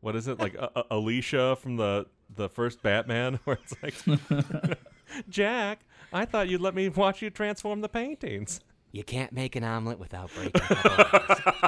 what 0.02 0.16
is 0.16 0.28
it 0.28 0.40
like 0.40 0.56
uh, 0.58 0.70
uh, 0.76 0.84
Alicia 0.92 1.56
from 1.56 1.78
the 1.78 2.06
the 2.34 2.50
first 2.50 2.82
Batman, 2.82 3.40
where 3.44 3.58
it's 3.64 3.76
like, 3.82 4.78
Jack, 5.30 5.82
I 6.14 6.26
thought 6.26 6.50
you'd 6.50 6.62
let 6.62 6.76
me 6.76 6.90
watch 6.90 7.22
you 7.22 7.30
transform 7.30 7.82
the 7.82 7.90
paintings. 7.90 8.60
You 8.92 9.04
can't 9.04 9.32
make 9.32 9.56
an 9.56 9.64
omelet 9.64 10.00
without 10.00 10.32
breaking. 10.34 10.62
a 10.70 11.06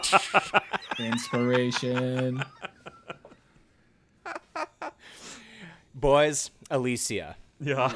couple 0.01 0.59
eggs. 0.73 0.99
Inspiration. 0.99 2.43
Boys, 5.93 6.49
Alicia. 6.71 7.35
Yeah, 7.59 7.93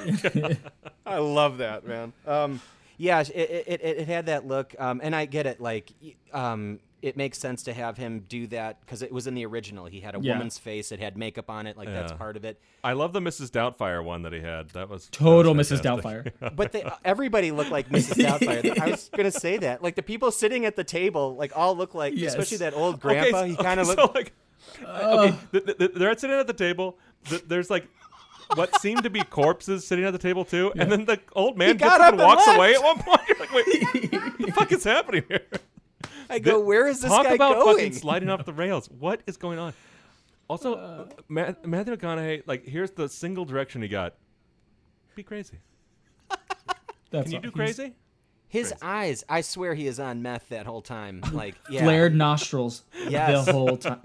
I 1.07 1.17
love 1.17 1.57
that 1.57 1.87
man. 1.87 2.13
Um, 2.27 2.61
yeah, 2.97 3.21
it, 3.21 3.31
it, 3.33 3.67
it, 3.67 3.81
it 3.81 4.07
had 4.07 4.27
that 4.27 4.45
look, 4.45 4.75
um, 4.77 5.01
and 5.03 5.15
I 5.15 5.25
get 5.25 5.47
it. 5.47 5.59
Like, 5.59 5.91
um, 6.31 6.79
it 7.01 7.15
makes 7.17 7.37
sense 7.37 7.61
to 7.63 7.73
have 7.73 7.97
him 7.97 8.21
do 8.27 8.47
that 8.47 8.79
because 8.79 9.01
it 9.01 9.11
was 9.11 9.27
in 9.27 9.35
the 9.35 9.45
original. 9.45 9.85
He 9.85 9.99
had 9.99 10.15
a 10.15 10.19
Yeah. 10.19 10.33
woman's 10.33 10.57
face. 10.57 10.91
It 10.91 10.99
had 10.99 11.17
makeup 11.17 11.49
on 11.49 11.67
it. 11.67 11.77
Like 11.77 11.87
that's 11.89 12.11
part 12.13 12.35
of 12.37 12.45
it. 12.45 12.59
I 12.83 12.93
love 12.93 13.13
the 13.13 13.19
Mrs. 13.19 13.49
Doubtfire 13.51 14.03
one 14.03 14.23
that 14.23 14.33
he 14.33 14.39
had. 14.39 14.69
That 14.71 14.89
was 14.89 15.05
that 15.05 15.11
Total 15.11 15.53
was 15.53 15.69
Mrs. 15.71 15.81
Doubtfire. 15.81 16.31
But 16.55 16.71
they, 16.71 16.83
uh, 16.83 16.91
everybody 17.03 17.51
looked 17.51 17.71
like 17.71 17.89
Mrs. 17.89 18.15
Doubtfire. 18.25 18.79
I 18.79 18.89
was 18.89 19.09
gonna 19.15 19.29
say 19.31 19.57
that. 19.57 19.83
Like 19.83 19.95
the 19.95 20.03
people 20.03 20.31
sitting 20.31 20.65
at 20.65 20.75
the 20.75 20.83
table, 20.83 21.35
like 21.35 21.51
all 21.55 21.75
look 21.75 21.93
like, 21.93 22.13
Yes. 22.15 22.31
especially 22.33 22.57
that 22.57 22.73
old 22.73 22.95
Okay, 22.95 23.01
grandpa. 23.29 23.39
so- 23.41 23.45
he 23.45 23.55
kind 23.55 23.79
of 23.79 23.89
okay, 23.89 24.01
looked. 24.01 24.15
so 24.15 24.19
like 24.19 24.33
okay, 24.83 25.37
th- 25.51 25.65
th- 25.65 25.77
th- 25.77 25.91
they're 25.95 26.17
sitting 26.17 26.35
at 26.37 26.47
the 26.47 26.53
table. 26.53 26.97
Th- 27.25 27.43
there's 27.47 27.69
like 27.69 27.87
what 28.55 28.79
seemed 28.81 29.03
to 29.03 29.09
be 29.09 29.21
corpses 29.21 29.85
sitting 29.85 30.05
at 30.05 30.11
the 30.11 30.19
table 30.19 30.45
too, 30.45 30.71
and 30.75 30.91
then 30.91 31.05
the 31.05 31.19
old 31.33 31.57
man 31.57 31.77
got 31.77 31.77
gets 31.77 31.93
up 31.95 32.01
up 32.01 32.13
and 32.13 32.21
and 32.21 32.27
walks 32.29 32.47
left. 32.47 32.57
away 32.57 32.73
at 32.75 32.83
one 32.83 32.97
point. 32.99 33.21
You're 33.27 33.37
like, 33.39 33.53
wait, 33.53 34.11
what 34.13 34.37
the 34.39 34.51
fuck 34.55 34.71
is 34.71 34.83
happening 34.83 35.23
here? 35.27 35.41
I 36.29 36.39
go, 36.39 36.59
where 36.59 36.87
is 36.87 37.01
this 37.01 37.11
Talk 37.11 37.25
guy 37.25 37.33
about 37.33 37.55
going? 37.55 37.75
fucking 37.77 37.93
sliding 38.01 38.29
off 38.29 38.45
the 38.45 38.53
rails. 38.53 38.89
What 38.89 39.21
is 39.27 39.37
going 39.37 39.59
on? 39.59 39.73
Also, 40.47 40.75
Uh. 40.75 41.05
Ma- 41.27 41.53
Matthew 41.63 41.95
McConaughey, 41.95 42.43
like, 42.45 42.65
here's 42.65 42.91
the 42.91 43.09
single 43.09 43.45
direction 43.45 43.81
he 43.81 43.87
got: 43.87 44.13
be 45.15 45.23
crazy. 45.23 45.57
That's 47.11 47.25
Can 47.25 47.31
you 47.33 47.39
do 47.39 47.51
crazy? 47.51 47.93
His 48.47 48.73
eyes, 48.81 49.23
I 49.27 49.41
swear 49.41 49.73
he 49.73 49.85
is 49.87 49.99
on 49.99 50.21
meth 50.21 50.49
that 50.49 50.65
whole 50.65 50.81
time. 50.81 51.21
Like, 51.33 51.55
yeah. 51.69 51.83
Flared 51.83 52.15
nostrils 52.15 52.83
Yes. 53.09 53.45
the 53.45 53.51
whole 53.53 53.75
time. 53.77 53.99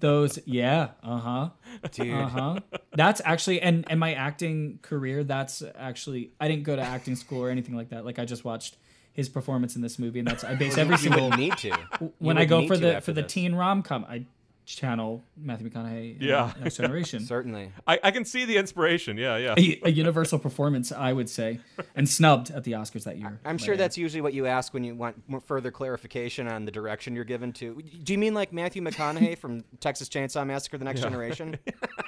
Those, 0.00 0.38
yeah, 0.44 0.90
uh 1.02 1.18
huh, 1.18 1.48
Dude. 1.90 2.14
uh 2.14 2.28
huh. 2.28 2.60
That's 2.94 3.20
actually, 3.24 3.60
and 3.62 3.84
and 3.90 3.98
my 3.98 4.12
acting 4.14 4.78
career. 4.82 5.24
That's 5.24 5.62
actually, 5.76 6.32
I 6.38 6.46
didn't 6.48 6.62
go 6.64 6.76
to 6.76 6.82
acting 6.82 7.16
school 7.16 7.42
or 7.42 7.50
anything 7.50 7.74
like 7.76 7.88
that. 7.90 8.04
Like 8.04 8.18
I 8.18 8.24
just 8.24 8.44
watched 8.44 8.76
his 9.18 9.28
performance 9.28 9.74
in 9.76 9.82
this 9.82 9.98
movie, 9.98 10.20
and 10.20 10.28
that's 10.28 10.44
I 10.44 10.54
base 10.54 10.76
Well, 10.76 10.80
every 10.84 10.94
you 10.94 10.98
single 11.02 11.24
wouldn't 11.30 11.40
need 11.40 11.56
to. 11.58 11.68
You 12.00 12.12
when 12.18 12.38
I 12.38 12.44
go 12.44 12.66
for 12.68 12.76
the 12.76 12.94
after 12.96 13.06
for 13.06 13.12
the 13.12 13.22
this. 13.22 13.32
teen 13.32 13.54
rom 13.54 13.82
com. 13.82 14.04
I 14.08 14.24
channel 14.64 15.24
Matthew 15.34 15.70
McConaughey. 15.70 16.20
in 16.20 16.28
Yeah. 16.28 16.52
Next 16.60 16.76
Generation. 16.82 17.20
Certainly. 17.20 17.72
I, 17.86 17.98
I 18.04 18.10
can 18.10 18.26
see 18.26 18.44
the 18.44 18.58
inspiration. 18.58 19.16
Yeah, 19.16 19.38
yeah. 19.38 19.54
a, 19.56 19.80
a 19.84 19.90
universal 19.90 20.38
performance, 20.38 20.92
I 20.92 21.10
would 21.14 21.30
say, 21.30 21.60
and 21.96 22.06
snubbed 22.06 22.50
at 22.50 22.64
the 22.64 22.72
Oscars 22.72 23.04
that 23.04 23.16
year. 23.16 23.40
I'm 23.46 23.56
sure 23.56 23.78
that's 23.78 23.96
usually 23.96 24.20
what 24.20 24.34
you 24.34 24.44
ask 24.46 24.74
when 24.74 24.84
you 24.84 24.94
want 24.94 25.22
more 25.26 25.40
further 25.40 25.70
clarification 25.70 26.46
on 26.48 26.66
the 26.66 26.70
direction 26.70 27.14
you're 27.16 27.24
given 27.24 27.50
to. 27.54 27.80
Do 28.04 28.12
you 28.12 28.18
mean 28.18 28.34
like 28.34 28.52
Matthew 28.52 28.82
McConaughey 28.82 29.38
from 29.38 29.64
Texas 29.80 30.10
Chainsaw 30.10 30.46
Massacre: 30.46 30.76
The 30.76 30.84
Next 30.84 31.00
Yeah. 31.00 31.04
Generation? 31.08 31.58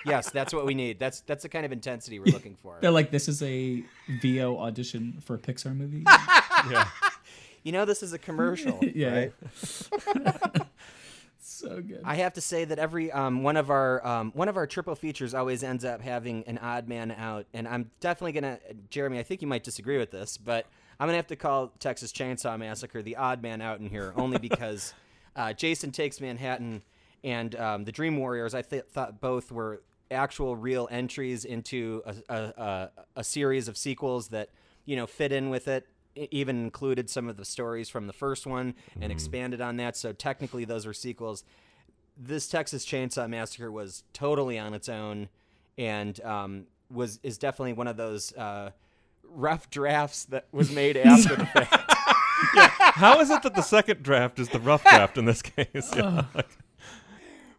yes, 0.04 0.30
that's 0.30 0.52
what 0.52 0.66
we 0.66 0.74
need. 0.74 0.98
That's 0.98 1.22
that's 1.22 1.42
the 1.44 1.48
kind 1.48 1.64
of 1.64 1.72
intensity 1.72 2.18
we're 2.18 2.30
looking 2.32 2.56
for. 2.56 2.76
They're 2.82 2.90
like, 2.90 3.10
this 3.10 3.26
is 3.26 3.42
a 3.42 3.82
VO 4.20 4.58
audition 4.58 5.18
for 5.24 5.34
a 5.34 5.38
Pixar 5.38 5.74
movie. 5.74 6.04
Yeah. 6.70 6.88
You 7.62 7.72
know, 7.72 7.84
this 7.84 8.02
is 8.02 8.14
a 8.14 8.18
commercial, 8.18 8.78
Yeah. 8.94 9.14
right? 9.14 9.32
so 11.40 11.80
good. 11.82 12.00
I 12.04 12.14
have 12.16 12.32
to 12.34 12.40
say 12.40 12.64
that 12.64 12.78
every 12.78 13.12
um, 13.12 13.42
one 13.42 13.56
of 13.58 13.70
our 13.70 14.06
um, 14.06 14.30
one 14.34 14.48
of 14.48 14.56
our 14.56 14.66
triple 14.66 14.94
features 14.94 15.34
always 15.34 15.62
ends 15.62 15.84
up 15.84 16.00
having 16.00 16.42
an 16.46 16.56
odd 16.58 16.88
man 16.88 17.10
out, 17.10 17.46
and 17.52 17.68
I'm 17.68 17.90
definitely 18.00 18.32
gonna, 18.32 18.58
Jeremy. 18.88 19.18
I 19.18 19.22
think 19.22 19.42
you 19.42 19.48
might 19.48 19.62
disagree 19.62 19.98
with 19.98 20.10
this, 20.10 20.38
but 20.38 20.66
I'm 20.98 21.06
gonna 21.06 21.16
have 21.16 21.26
to 21.28 21.36
call 21.36 21.68
Texas 21.78 22.12
Chainsaw 22.12 22.58
Massacre 22.58 23.02
the 23.02 23.16
odd 23.16 23.42
man 23.42 23.60
out 23.60 23.78
in 23.80 23.88
here, 23.90 24.12
only 24.16 24.38
because 24.38 24.94
uh, 25.36 25.52
Jason 25.52 25.90
Takes 25.90 26.20
Manhattan 26.20 26.82
and 27.24 27.54
um, 27.56 27.84
the 27.84 27.92
Dream 27.92 28.16
Warriors. 28.16 28.54
I 28.54 28.62
th- 28.62 28.84
thought 28.90 29.20
both 29.20 29.52
were 29.52 29.82
actual 30.10 30.56
real 30.56 30.88
entries 30.90 31.44
into 31.44 32.02
a, 32.06 32.14
a, 32.28 32.42
a, 32.42 32.90
a 33.16 33.24
series 33.24 33.68
of 33.68 33.76
sequels 33.76 34.28
that 34.28 34.48
you 34.86 34.96
know 34.96 35.06
fit 35.06 35.30
in 35.32 35.50
with 35.50 35.68
it. 35.68 35.86
It 36.14 36.28
even 36.32 36.64
included 36.64 37.08
some 37.08 37.28
of 37.28 37.36
the 37.36 37.44
stories 37.44 37.88
from 37.88 38.06
the 38.06 38.12
first 38.12 38.46
one 38.46 38.74
and 39.00 39.12
expanded 39.12 39.60
on 39.60 39.76
that. 39.76 39.96
So 39.96 40.12
technically, 40.12 40.64
those 40.64 40.86
are 40.86 40.92
sequels 40.92 41.44
this 42.20 42.48
Texas 42.48 42.84
Chainsaw 42.84 43.28
Massacre 43.28 43.72
was 43.72 44.04
totally 44.12 44.58
on 44.58 44.74
its 44.74 44.88
own, 44.88 45.28
and 45.78 46.20
um, 46.22 46.66
was 46.90 47.18
is 47.22 47.38
definitely 47.38 47.72
one 47.72 47.88
of 47.88 47.96
those 47.96 48.34
uh, 48.34 48.70
rough 49.24 49.70
drafts 49.70 50.24
that 50.26 50.46
was 50.52 50.70
made 50.70 50.96
after 50.98 51.36
the 51.36 51.46
fact. 51.46 51.92
How 52.78 53.20
is 53.20 53.30
it 53.30 53.42
that 53.42 53.54
the 53.54 53.62
second 53.62 54.02
draft 54.02 54.38
is 54.38 54.48
the 54.50 54.60
rough 54.60 54.82
draft 54.82 55.16
in 55.18 55.24
this 55.24 55.42
case? 55.42 55.92
Yeah. 55.96 56.24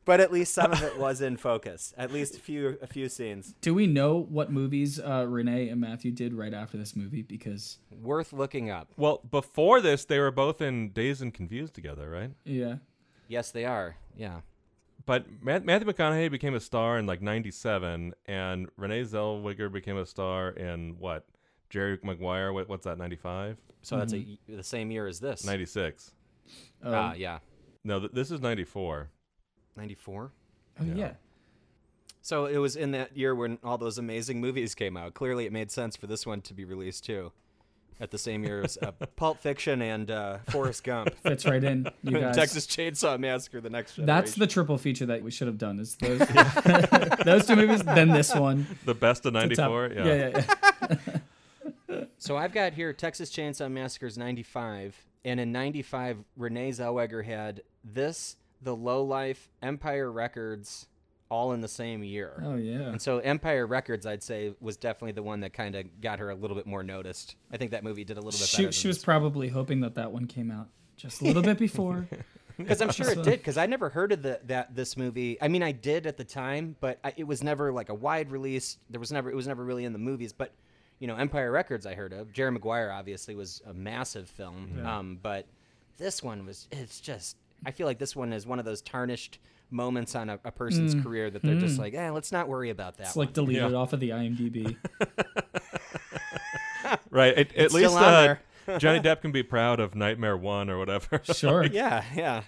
But 0.04 0.20
at 0.20 0.32
least 0.32 0.54
some 0.54 0.72
of 0.72 0.82
it 0.82 0.98
was 1.00 1.22
in 1.22 1.38
focus. 1.38 1.94
At 1.98 2.12
least 2.12 2.36
a 2.36 2.40
few 2.40 2.78
a 2.82 2.88
few 2.88 3.08
scenes. 3.08 3.54
Do 3.62 3.74
we 3.74 3.86
know 3.88 4.18
what 4.18 4.52
movies 4.52 5.00
uh, 5.00 5.26
Renee 5.28 5.70
and 5.70 5.80
Matthew 5.80 6.12
did 6.12 6.34
right 6.34 6.54
after 6.54 6.78
this 6.78 6.96
movie? 6.96 7.22
Because 7.22 7.78
Worth 8.02 8.34
looking 8.34 8.70
up. 8.70 8.92
Well, 8.98 9.22
before 9.30 9.80
this, 9.80 10.06
they 10.06 10.20
were 10.20 10.32
both 10.32 10.62
in 10.62 10.90
Dazed 10.90 11.22
and 11.22 11.34
Confused 11.34 11.74
together, 11.74 12.10
right? 12.10 12.32
yeah, 12.46 12.76
Yes, 13.28 13.52
they 13.52 13.64
are. 13.66 13.96
Yeah. 14.16 14.42
But 15.06 15.26
Matthew 15.42 15.88
McConaughey 15.88 16.30
became 16.30 16.54
a 16.54 16.60
star 16.60 16.98
in 16.98 17.06
like 17.06 17.22
'97, 17.22 18.14
and 18.26 18.70
Renee 18.78 19.04
Zellweger 19.04 19.72
became 19.72 19.98
a 19.98 20.06
star 20.06 20.50
in 20.50 20.96
what? 21.00 21.26
Jerry 21.70 21.98
Maguire. 22.04 22.52
What, 22.52 22.70
what's 22.70 22.86
that? 22.86 22.98
'95? 22.98 23.58
So 23.82 23.98
that's 23.98 24.14
a, 24.14 24.38
the 24.48 24.64
same 24.64 24.92
year 24.92 25.08
as 25.08 25.20
this. 25.20 25.46
'96. 25.46 26.12
Oh. 26.84 26.94
Ah, 26.94 27.14
yeah. 27.14 27.40
No, 27.84 28.00
th- 28.00 28.12
this 28.12 28.30
is 28.32 28.42
'94. 28.42 29.10
94. 29.76 30.32
oh 30.80 30.84
yeah. 30.84 31.14
So 32.24 32.46
it 32.46 32.58
was 32.58 32.76
in 32.76 32.92
that 32.92 33.18
year 33.18 33.34
when 33.34 33.58
all 33.64 33.78
those 33.80 33.98
amazing 33.98 34.40
movies 34.42 34.76
came 34.76 34.96
out. 34.96 35.16
Clearly, 35.16 35.46
it 35.46 35.52
made 35.52 35.72
sense 35.72 35.96
for 35.96 36.06
this 36.08 36.26
one 36.26 36.42
to 36.42 36.54
be 36.54 36.66
released 36.66 37.04
too, 37.04 37.32
at 38.00 38.12
the 38.12 38.18
same 38.20 38.44
year 38.44 38.62
as 38.62 38.78
uh, 38.80 38.92
Pulp 39.16 39.40
Fiction 39.40 39.82
and 39.82 40.12
uh, 40.12 40.38
Forrest 40.50 40.84
Gump. 40.84 41.16
Fits 41.24 41.46
right 41.46 41.64
in, 41.64 41.88
you 42.04 42.12
guys. 42.20 42.36
Texas 42.36 42.68
Chainsaw 42.68 43.20
Massacre: 43.20 43.60
The 43.60 43.72
Next 43.72 43.96
Generation. 43.96 44.06
That's 44.06 44.36
the 44.36 44.46
triple 44.46 44.78
feature 44.78 45.08
that 45.08 45.24
we 45.24 45.32
should 45.32 45.48
have 45.48 45.58
done. 45.58 45.80
Is 45.80 45.96
those 45.96 46.20
those 47.26 47.48
two 47.48 47.56
movies, 47.56 47.82
then 47.84 48.10
this 48.10 48.36
one. 48.36 48.68
The 48.86 48.94
best 48.94 49.26
of 49.26 49.34
'94. 49.34 49.92
Yeah. 49.96 50.06
yeah, 50.06 50.14
yeah, 50.14 50.46
yeah. 51.90 52.04
So 52.20 52.38
I've 52.38 52.54
got 52.54 52.74
here 52.74 52.94
Texas 52.94 53.32
Chainsaw 53.32 53.70
Massacre's 53.70 54.18
95, 54.18 54.96
and 55.26 55.40
in 55.40 55.52
95, 55.52 56.18
Renee 56.38 56.70
Zellweger 56.70 57.26
had 57.26 57.64
this, 57.84 58.38
The 58.62 58.76
Low 58.76 59.04
Life, 59.04 59.50
Empire 59.62 60.12
Records, 60.12 60.88
all 61.30 61.54
in 61.54 61.62
the 61.62 61.68
same 61.68 62.04
year. 62.04 62.42
Oh, 62.46 62.56
yeah. 62.56 62.90
And 62.90 63.02
so 63.02 63.20
Empire 63.20 63.66
Records, 63.66 64.06
I'd 64.06 64.22
say, 64.22 64.54
was 64.60 64.78
definitely 64.78 65.14
the 65.14 65.24
one 65.24 65.40
that 65.42 65.54
kind 65.54 65.76
of 65.76 66.02
got 66.02 66.20
her 66.20 66.30
a 66.30 66.36
little 66.36 66.58
bit 66.58 66.68
more 66.68 66.84
noticed. 66.84 67.36
I 67.52 67.58
think 67.58 67.72
that 67.72 67.84
movie 67.84 68.04
did 68.04 68.18
a 68.18 68.22
little 68.22 68.38
bit 68.40 68.48
She 68.48 68.64
better. 68.64 68.72
she 68.72 68.88
was 68.88 69.00
probably 69.00 69.48
hoping 69.48 69.80
that 69.82 69.96
that 69.96 70.12
one 70.12 70.28
came 70.28 70.52
out 70.52 70.68
just 70.98 71.22
a 71.22 71.26
little 71.26 71.42
bit 71.42 71.58
before. 71.58 72.08
because 72.58 72.82
I'm 72.82 72.92
sure 72.92 73.12
it 73.12 73.24
did. 73.24 73.40
Because 73.40 73.58
I 73.58 73.66
never 73.66 73.90
heard 73.90 74.12
of 74.12 74.22
the 74.22 74.40
that 74.46 74.76
this 74.76 74.98
movie. 74.98 75.38
I 75.42 75.48
mean, 75.48 75.64
I 75.64 75.72
did 75.72 76.06
at 76.06 76.18
the 76.18 76.24
time, 76.24 76.76
but 76.80 77.00
I, 77.04 77.14
it 77.18 77.26
was 77.26 77.44
never 77.44 77.72
like 77.72 77.90
a 77.90 77.94
wide 77.94 78.32
release. 78.32 78.78
There 78.90 79.00
was 79.00 79.12
never 79.12 79.32
it 79.32 79.36
was 79.36 79.48
never 79.48 79.64
really 79.64 79.86
in 79.86 79.94
the 79.94 80.00
movies. 80.00 80.34
But 80.34 80.54
you 81.00 81.08
know, 81.08 81.16
Empire 81.16 81.52
Records, 81.52 81.86
I 81.86 81.96
heard 81.96 82.14
of. 82.14 82.32
Jerry 82.32 82.52
Maguire 82.52 82.92
obviously 82.92 83.36
was 83.36 83.62
a 83.66 83.74
massive 83.74 84.30
film. 84.30 84.74
Yeah. 84.78 85.00
Um, 85.00 85.20
but 85.22 85.48
this 85.98 86.22
one 86.22 86.46
was. 86.46 86.68
It's 86.72 87.00
just. 87.00 87.38
I 87.66 87.72
feel 87.72 87.88
like 87.88 88.00
this 88.00 88.16
one 88.16 88.34
is 88.34 88.46
one 88.46 88.60
of 88.60 88.66
those 88.66 88.82
tarnished 88.82 89.40
moments 89.70 90.16
on 90.16 90.30
a, 90.30 90.40
a 90.44 90.52
person's 90.52 90.96
Mm. 90.96 91.04
career 91.04 91.30
that 91.30 91.42
they're 91.42 91.60
just 91.60 91.78
Mm. 91.78 91.80
like, 91.80 91.94
eh, 91.94 92.10
let's 92.10 92.32
not 92.32 92.48
worry 92.50 92.70
about 92.70 92.98
that. 92.98 93.08
It's 93.08 93.16
one. 93.16 93.28
like 93.28 93.34
deleted 93.34 93.74
off 93.74 93.94
of 93.94 94.00
the 94.00 94.10
IMDb. 94.10 94.76
Right. 97.10 97.38
At, 97.38 97.56
at 97.56 97.74
least 97.74 97.96
uh. 97.96 98.36
Johnny 98.78 99.00
Depp 99.00 99.22
can 99.22 99.32
be 99.32 99.44
proud 99.44 99.80
of 99.80 99.96
Nightmare 99.96 100.38
One 100.38 100.70
or 100.70 100.78
whatever. 100.78 101.22
Sure. 101.34 101.66
Yeah, 101.66 102.04
yeah. 102.16 102.44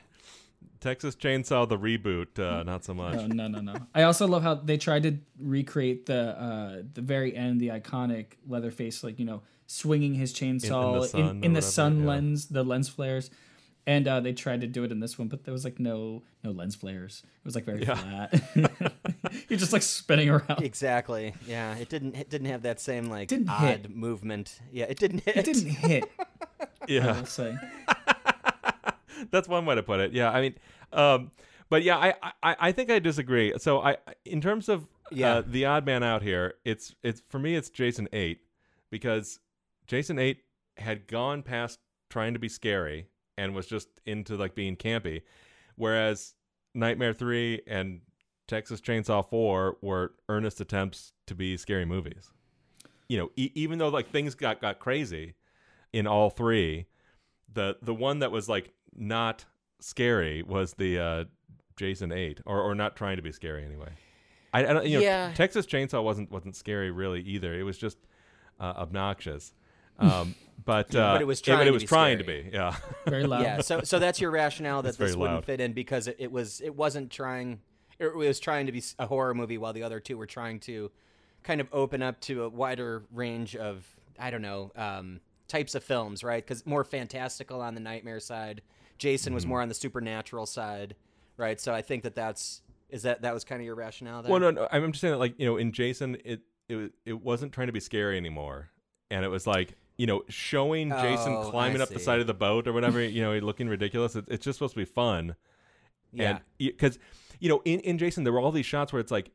Texas 0.80 1.16
Chainsaw 1.16 1.68
the 1.68 1.78
reboot, 1.78 2.40
uh, 2.40 2.64
not 2.64 2.84
so 2.84 2.94
much. 2.94 3.16
Oh, 3.18 3.28
no, 3.28 3.48
no, 3.48 3.62
no. 3.62 3.74
I 3.96 4.04
also 4.04 4.28
love 4.28 4.44
how 4.44 4.56
they 4.56 4.78
tried 4.78 5.04
to 5.04 5.18
recreate 5.40 6.06
the 6.08 6.38
uh, 6.40 6.82
the 6.94 7.02
very 7.02 7.36
end, 7.36 7.62
the 7.62 7.70
iconic 7.70 8.34
Leatherface, 8.48 9.02
like 9.04 9.18
you 9.18 9.26
know, 9.26 9.42
swinging 9.66 10.14
his 10.14 10.34
chainsaw 10.34 11.02
the 11.02 11.08
sun 11.08 11.20
in, 11.22 11.28
in 11.28 11.42
the 11.42 11.48
whatever, 11.48 11.62
sun 11.62 12.00
yeah. 12.02 12.08
lens, 12.08 12.46
the 12.48 12.64
lens 12.64 12.90
flares, 12.90 13.30
and 13.86 14.08
uh, 14.08 14.20
they 14.20 14.34
tried 14.34 14.62
to 14.62 14.68
do 14.68 14.84
it 14.84 14.92
in 14.92 15.00
this 15.00 15.18
one, 15.20 15.28
but 15.28 15.44
there 15.44 15.52
was 15.54 15.64
like 15.64 15.80
no 15.80 16.24
no 16.44 16.52
lens 16.52 16.76
flares. 16.76 17.24
It 17.26 17.46
was 17.46 17.56
like 17.56 17.66
very 17.66 17.84
Yeah. 17.84 17.96
flat. 17.96 18.44
You're 19.50 19.60
just 19.60 19.74
like 19.74 19.82
spinning 19.82 20.30
around. 20.30 20.62
Exactly. 20.64 21.34
Yeah, 21.48 21.76
it 21.76 21.90
didn't. 21.90 22.16
It 22.16 22.30
didn't 22.30 22.48
have 22.48 22.62
that 22.64 22.80
same 22.80 23.06
like 23.10 23.28
Didn't 23.30 23.50
odd 23.50 23.62
hit. 23.68 23.96
movement. 23.96 24.60
Yeah, 24.72 24.86
it 24.86 25.00
didn't 25.00 25.24
hit. 25.24 25.38
It 25.38 25.46
didn't 25.46 25.70
hit. 25.70 26.06
Yeah. 26.88 27.14
I 27.14 27.20
will 27.20 27.26
say. 27.26 27.56
That's 29.32 29.48
one 29.48 29.66
way 29.66 29.76
to 29.76 29.84
put 29.84 30.00
it. 30.02 30.12
Yeah, 30.12 30.30
I 30.32 30.42
mean, 30.42 30.56
um, 30.92 31.32
but 31.70 31.82
yeah, 31.84 31.98
I, 31.98 32.14
I, 32.44 32.56
I 32.60 32.72
think 32.74 32.92
I 32.92 33.00
disagree. 33.00 33.54
So 33.58 33.80
I, 33.82 33.98
in 34.26 34.42
terms 34.42 34.68
of 34.68 34.86
Yeah. 35.12 35.36
uh, 35.36 35.44
the 35.48 35.66
odd 35.66 35.86
man 35.86 36.04
out 36.04 36.22
here, 36.24 36.56
it's 36.66 36.94
it's 37.04 37.22
for 37.30 37.40
me 37.40 37.56
it's 37.56 37.70
Jason 37.70 38.10
Eight 38.12 38.40
because 38.92 39.40
Jason 39.88 40.20
Eight 40.20 40.40
had 40.78 41.08
gone 41.08 41.42
past 41.42 41.80
trying 42.10 42.34
to 42.34 42.40
be 42.40 42.50
scary 42.50 43.08
and 43.38 43.54
was 43.56 43.66
just 43.68 43.88
into 44.06 44.36
like 44.36 44.56
being 44.56 44.76
campy, 44.76 45.22
whereas 45.76 46.34
Nightmare 46.74 47.14
Three 47.14 47.62
and 47.68 48.02
Texas 48.48 48.82
Chainsaw 48.82 49.28
Four 49.28 49.78
were 49.82 50.14
earnest 50.30 50.60
attempts 50.62 51.14
to 51.28 51.36
be 51.36 51.58
scary 51.58 51.86
movies. 51.86 52.30
You 53.10 53.18
know, 53.18 53.32
e- 53.36 53.52
even 53.56 53.80
though 53.80 53.90
like 53.90 54.10
things 54.10 54.36
got 54.36 54.62
got 54.62 54.80
crazy 54.80 55.36
in 55.92 56.08
all 56.08 56.30
three, 56.30 56.88
the 57.52 57.78
the 57.82 57.94
one 57.94 58.20
that 58.20 58.32
was 58.32 58.50
like 58.50 58.72
not 58.96 59.46
scary 59.80 60.44
was 60.44 60.74
the 60.74 61.00
uh, 61.00 61.24
Jason 61.76 62.12
Eight, 62.12 62.42
or 62.46 62.62
or 62.62 62.76
not 62.76 62.96
trying 62.96 63.18
to 63.18 63.22
be 63.24 63.32
scary 63.32 63.66
anyway. 63.66 63.90
I, 64.54 64.60
I 64.68 64.74
don't, 64.74 64.86
you 64.86 64.98
know, 65.00 65.04
Yeah. 65.04 65.32
Texas 65.34 65.66
Chainsaw 65.66 66.04
wasn't 66.04 66.32
wasn't 66.32 66.56
scary 66.56 66.92
really 66.92 67.22
either. 67.22 67.54
It 67.54 67.64
was 67.64 67.78
just 67.78 67.98
uh, 68.60 68.74
obnoxious. 68.78 69.54
Um, 70.00 70.36
but 70.66 70.96
uh, 70.96 71.14
but 71.16 71.22
it 71.22 71.26
was 71.26 71.42
but 71.42 71.46
trying. 71.46 71.62
it 71.62 71.66
to 71.66 71.72
was 71.72 71.84
be 71.84 71.88
trying 71.88 72.18
to 72.20 72.24
be. 72.24 72.50
Yeah. 72.52 72.76
Very 73.06 73.26
loud. 73.26 73.42
Yeah. 73.44 73.62
So 73.62 73.82
so 73.82 74.00
that's 74.00 74.20
your 74.22 74.32
rationale 74.32 74.82
that 74.84 74.90
It's 74.90 74.98
this 74.98 75.12
very 75.12 75.20
wouldn't 75.20 75.38
loud. 75.38 75.46
fit 75.46 75.60
in 75.62 75.74
because 75.74 76.08
it, 76.08 76.16
it 76.20 76.32
was 76.32 76.62
it 76.62 76.76
wasn't 76.76 77.12
trying. 77.12 77.60
It 78.00 78.16
was 78.16 78.40
trying 78.40 78.66
to 78.66 78.72
be 78.72 78.82
a 79.00 79.06
horror 79.06 79.34
movie 79.34 79.58
while 79.58 79.74
the 79.74 79.84
other 79.84 80.00
two 80.00 80.18
were 80.18 80.26
trying 80.26 80.60
to 80.62 80.92
kind 81.44 81.60
of 81.62 81.68
open 81.72 82.02
up 82.02 82.20
to 82.22 82.44
a 82.44 82.50
wider 82.50 83.04
range 83.12 83.56
of 83.56 83.86
I 84.20 84.32
don't 84.32 84.42
know 84.42 84.72
um, 84.76 85.20
types 85.48 85.76
of 85.76 85.84
films, 85.84 86.24
right? 86.24 86.44
Because 86.44 86.66
more 86.66 86.84
fantastical 86.84 87.62
on 87.62 87.76
the 87.76 87.82
nightmare 87.82 88.20
side. 88.20 88.62
Jason 88.98 89.34
was 89.34 89.44
Mhm. 89.44 89.50
more 89.50 89.62
on 89.62 89.68
the 89.68 89.74
supernatural 89.74 90.46
side, 90.46 90.96
right? 91.36 91.60
So 91.60 91.74
I 91.74 91.82
think 91.82 92.04
that 92.04 92.16
that's 92.16 92.62
Is 92.90 93.04
that 93.04 93.24
that 93.24 93.34
was 93.34 93.44
kind 93.44 93.60
of 93.62 93.66
your 93.66 93.76
rationale 93.76 94.22
there? 94.22 94.32
Well, 94.32 94.40
no, 94.40 94.52
no, 94.52 94.68
I'm 94.72 94.92
just 94.92 95.02
saying 95.02 95.12
that, 95.14 95.18
like, 95.18 95.34
you 95.38 95.46
know, 95.46 95.58
in 95.58 95.72
Jason, 95.74 96.18
it 96.24 96.42
it 96.70 96.94
it 97.06 97.22
wasn't 97.22 97.52
trying 97.52 97.68
to 97.68 97.74
be 97.74 97.80
scary 97.82 98.18
anymore, 98.18 98.70
and 99.12 99.26
it 99.26 99.30
was 99.30 99.46
like, 99.46 99.76
you 99.98 100.08
know, 100.08 100.24
showing 100.30 100.90
Jason 100.90 101.34
Oh, 101.34 101.48
I 101.48 101.52
climbing 101.52 101.82
up 101.82 101.90
the 101.90 102.00
side 102.00 102.20
of 102.20 102.28
the 102.28 102.34
boat 102.34 102.68
or 102.68 102.74
whatever, 102.74 103.02
you 103.02 103.22
know, 103.22 103.38
looking 103.40 103.68
ridiculous. 103.70 104.16
It, 104.16 104.26
it's 104.28 104.44
just 104.44 104.58
supposed 104.58 104.74
to 104.74 104.80
be 104.80 104.86
fun. 104.86 105.36
Yeah. 106.12 106.40
because 106.58 107.00
you 107.40 107.50
know, 107.50 107.62
in 107.66 107.80
in 107.82 107.98
Jason, 107.98 108.24
there 108.24 108.34
were 108.34 108.40
all 108.40 108.52
these 108.52 108.66
shots 108.66 108.94
where 108.94 109.00
it's 109.00 109.12
like. 109.12 109.32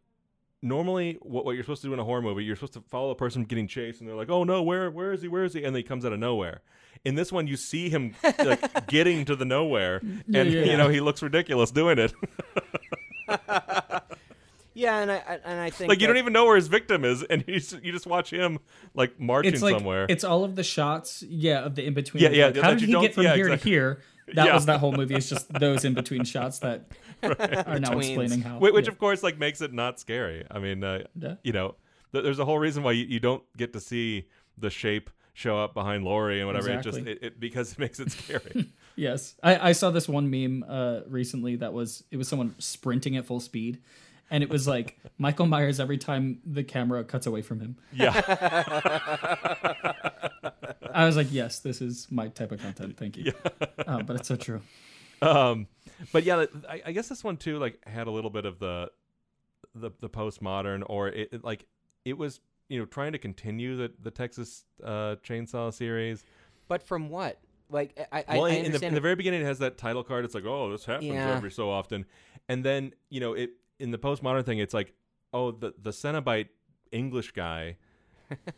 Normally, 0.61 1.19
what, 1.23 1.45
what 1.45 1.53
you're 1.53 1.63
supposed 1.63 1.83
to 1.83 1.87
do 1.87 1.93
in 1.93 2.01
a 2.01 2.05
horror 2.05 2.21
movie, 2.21 2.43
you're 2.43 2.57
supposed 2.57 2.73
to 2.73 2.81
follow 2.91 3.11
a 3.11 3.15
person 3.15 3.45
getting 3.45 3.69
chased, 3.69 4.01
and 4.01 4.09
they're 4.09 4.17
like, 4.17 4.29
"Oh 4.29 4.43
no, 4.43 4.61
where 4.61 4.91
where 4.91 5.13
is 5.13 5.23
he? 5.23 5.29
Where 5.29 5.45
is 5.45 5.53
he?" 5.53 5.63
And 5.63 5.73
then 5.73 5.85
he 5.85 5.89
comes 5.89 6.05
out 6.05 6.13
of 6.13 6.19
nowhere. 6.19 6.63
In 7.05 7.15
this 7.15 7.31
one, 7.31 7.47
you 7.47 7.57
see 7.57 7.89
him 7.89 8.17
like 8.41 8.87
getting 8.89 9.25
to 9.27 9.37
the 9.37 9.45
nowhere, 9.45 9.99
and 9.99 10.25
Yeah, 10.27 10.43
yeah, 10.43 10.65
you 10.65 10.77
know 10.77 10.89
he 10.89 10.99
looks 10.99 11.23
ridiculous 11.23 11.71
doing 11.71 12.01
it. 12.01 12.13
yeah, 14.79 14.99
and 15.01 15.11
I 15.11 15.17
I- 15.17 15.41
and 15.45 15.61
I 15.61 15.71
think 15.71 15.89
like 15.89 16.01
you 16.01 16.07
that- 16.07 16.13
don't 16.15 16.19
even 16.19 16.33
know 16.33 16.45
where 16.47 16.57
his 16.57 16.69
victim 16.69 17.05
is, 17.05 17.23
and 17.25 17.45
you 17.49 17.59
just, 17.61 17.83
you 17.85 17.93
just 17.93 18.07
watch 18.07 18.31
him 18.33 18.59
like 18.95 19.19
marching 19.21 19.53
It's 19.53 19.63
like 19.63 19.75
somewhere. 19.77 20.07
it's 20.09 20.25
all 20.25 20.45
of 20.45 20.55
the 20.57 20.63
shots, 20.63 21.23
yeah, 21.29 21.61
of 21.67 21.75
the 21.75 21.85
in 21.87 21.95
between. 21.95 22.23
Yeah, 22.23 22.31
yeah, 22.31 22.45
Like, 22.47 22.55
that 22.55 22.65
how 22.65 22.71
you 22.71 22.77
did 22.79 22.87
he 22.87 22.93
don't- 22.93 23.03
get 23.03 23.15
from 23.15 23.25
yeah, 23.25 23.35
here 23.35 23.47
exactly. 23.49 23.71
to 23.71 23.77
here? 23.77 24.03
That 24.35 24.45
Yeah. 24.47 24.55
was 24.57 24.67
that 24.67 24.79
whole 24.81 24.93
movie. 24.93 25.15
It's 25.15 25.31
just 25.31 25.51
those 25.55 25.87
in 25.87 25.95
between 25.95 26.23
shots 26.25 26.59
that 26.59 26.93
are 27.23 27.29
now 27.81 27.95
Betweens. 27.95 27.97
explaining 28.09 28.43
how. 28.43 28.59
Which 28.59 28.85
yeah. 28.85 28.93
of 28.93 28.99
course 28.99 29.23
like 29.23 29.39
makes 29.39 29.63
it 29.63 29.73
not 29.73 29.99
scary. 29.99 30.45
I 30.51 30.59
mean, 30.59 30.85
uh, 30.85 31.05
Yeah. 31.19 31.37
you 31.43 31.53
know, 31.55 31.77
th- 32.13 32.25
there's 32.25 32.39
a 32.39 32.45
whole 32.45 32.59
reason 32.59 32.83
why 32.83 32.93
you, 32.93 33.07
you 33.07 33.21
don't 33.21 33.43
get 33.57 33.73
to 33.73 33.81
see 33.81 34.29
the 34.59 34.69
shape 34.69 35.09
show 35.33 35.57
up 35.59 35.73
behind 35.73 36.05
Laurie 36.05 36.41
and 36.41 36.47
whatever. 36.47 36.69
It 36.69 36.83
just 36.83 36.99
Exactly. 36.99 37.13
it, 37.13 37.23
it 37.23 37.41
because 37.41 37.73
it 37.73 37.79
makes 37.79 38.01
it 38.01 38.11
scary. 38.13 38.71
Yes, 38.97 39.35
I, 39.43 39.71
I 39.71 39.73
saw 39.73 39.91
this 39.91 40.07
one 40.09 40.29
meme 40.29 40.63
uh, 40.69 41.01
recently 41.09 41.57
that 41.57 41.73
was 41.73 42.05
it 42.11 42.19
was 42.19 42.29
someone 42.29 42.55
sprinting 42.59 43.17
at 43.17 43.25
full 43.25 43.41
speed, 43.41 43.79
and 44.31 44.43
it 44.43 44.51
was 44.51 44.67
like 44.69 44.99
Michael 45.19 45.47
Myers 45.47 45.81
every 45.81 45.99
time 45.99 46.41
the 46.45 46.63
camera 46.65 47.05
cuts 47.05 47.27
away 47.27 47.43
from 47.43 47.61
him. 47.61 47.77
yeah, 47.93 48.13
I 50.95 51.05
was 51.05 51.17
like, 51.17 51.29
yes, 51.33 51.61
this 51.61 51.81
is 51.81 52.07
my 52.11 52.29
type 52.29 52.53
of 52.53 52.61
content. 52.61 52.97
Thank 52.97 53.17
you. 53.17 53.33
Uh, 53.87 54.03
but 54.03 54.17
it's 54.17 54.29
so 54.29 54.37
true. 54.37 54.61
um, 55.23 55.67
but 56.13 56.25
yeah, 56.25 56.45
I, 56.69 56.83
I 56.87 56.93
guess 56.93 57.09
this 57.09 57.25
one 57.25 57.37
too 57.37 57.59
like 57.59 57.79
had 57.87 58.07
a 58.07 58.11
little 58.11 58.31
bit 58.31 58.45
of 58.47 58.59
the 58.59 58.91
the 59.75 59.91
the 60.01 60.09
postmodern, 60.09 60.83
or 60.87 61.09
it, 61.09 61.29
it 61.33 61.45
like 61.45 61.67
it 62.05 62.17
was 62.19 62.41
you 62.69 62.79
know 62.79 62.85
trying 62.85 63.13
to 63.13 63.19
continue 63.19 63.77
the 63.77 63.93
the 64.03 64.11
Texas 64.11 64.65
uh, 64.85 65.17
Chainsaw 65.25 65.73
series. 65.73 66.25
But 66.69 66.83
from 66.83 67.09
what? 67.09 67.39
Like 67.71 67.99
I 68.13 68.25
I, 68.29 68.37
well, 68.37 68.47
I 68.47 68.51
in, 68.51 68.73
the, 68.73 68.87
in 68.87 68.95
the 68.95 69.01
very 69.01 69.15
beginning, 69.15 69.43
it 69.43 69.45
has 69.45 69.59
that 69.59 69.77
title 69.79 70.03
card. 70.05 70.25
It's 70.25 70.35
like, 70.35 70.45
oh, 70.47 70.71
this 70.71 70.85
happens 70.85 71.11
Yeah. 71.13 71.37
every 71.37 71.51
so 71.51 71.71
often, 71.71 72.07
and 72.49 72.65
then 72.65 72.93
you 73.11 73.21
know, 73.21 73.35
it 73.35 73.51
in 73.79 73.91
the 73.91 73.99
postmodern 73.99 74.45
thing, 74.45 74.59
it's 74.59 74.75
like, 74.75 74.93
oh, 75.33 75.51
the 75.51 75.75
the 75.81 75.91
Cenobite 75.91 76.49
English 76.93 77.33
guy, 77.33 77.77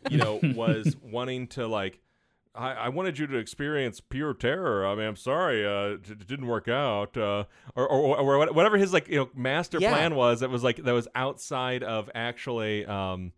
you 0.09 0.17
know, 0.17 0.39
was 0.55 0.95
wanting 1.01 1.47
to 1.47 1.67
like, 1.67 1.99
I, 2.55 2.71
I 2.73 2.89
wanted 2.89 3.17
you 3.19 3.27
to 3.27 3.37
experience 3.37 3.99
pure 3.99 4.33
terror. 4.33 4.85
I 4.85 4.95
mean, 4.95 5.05
I'm 5.07 5.15
sorry, 5.15 5.65
uh, 5.65 5.95
it, 5.95 6.09
it 6.09 6.27
didn't 6.27 6.47
work 6.47 6.67
out, 6.67 7.15
uh, 7.17 7.45
or, 7.75 7.87
or 7.87 8.17
or 8.17 8.51
whatever 8.53 8.77
his 8.77 8.91
like 8.93 9.07
you 9.07 9.17
know 9.17 9.29
master 9.35 9.77
Yeah. 9.79 9.91
plan 9.91 10.15
was. 10.15 10.39
That 10.41 10.49
was 10.49 10.63
like 10.63 10.77
that 10.83 10.91
was 10.93 11.07
outside 11.15 11.83
of 11.83 12.09
actually. 12.15 12.85
Um, 12.85 13.33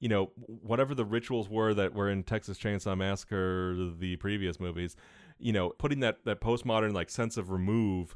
you 0.00 0.08
know 0.10 0.32
whatever 0.36 0.94
the 0.94 1.04
rituals 1.04 1.48
were 1.48 1.72
that 1.72 1.94
were 1.94 2.10
in 2.10 2.24
Texas 2.24 2.58
Chainsaw 2.58 2.94
Massacre, 2.98 3.74
the 3.98 4.16
previous 4.16 4.60
movies, 4.60 4.96
you 5.38 5.50
know, 5.52 5.70
putting 5.70 6.00
that 6.00 6.24
that 6.26 6.42
postmodern 6.42 6.92
like 6.92 7.08
sense 7.08 7.38
of 7.38 7.48
remove 7.50 8.14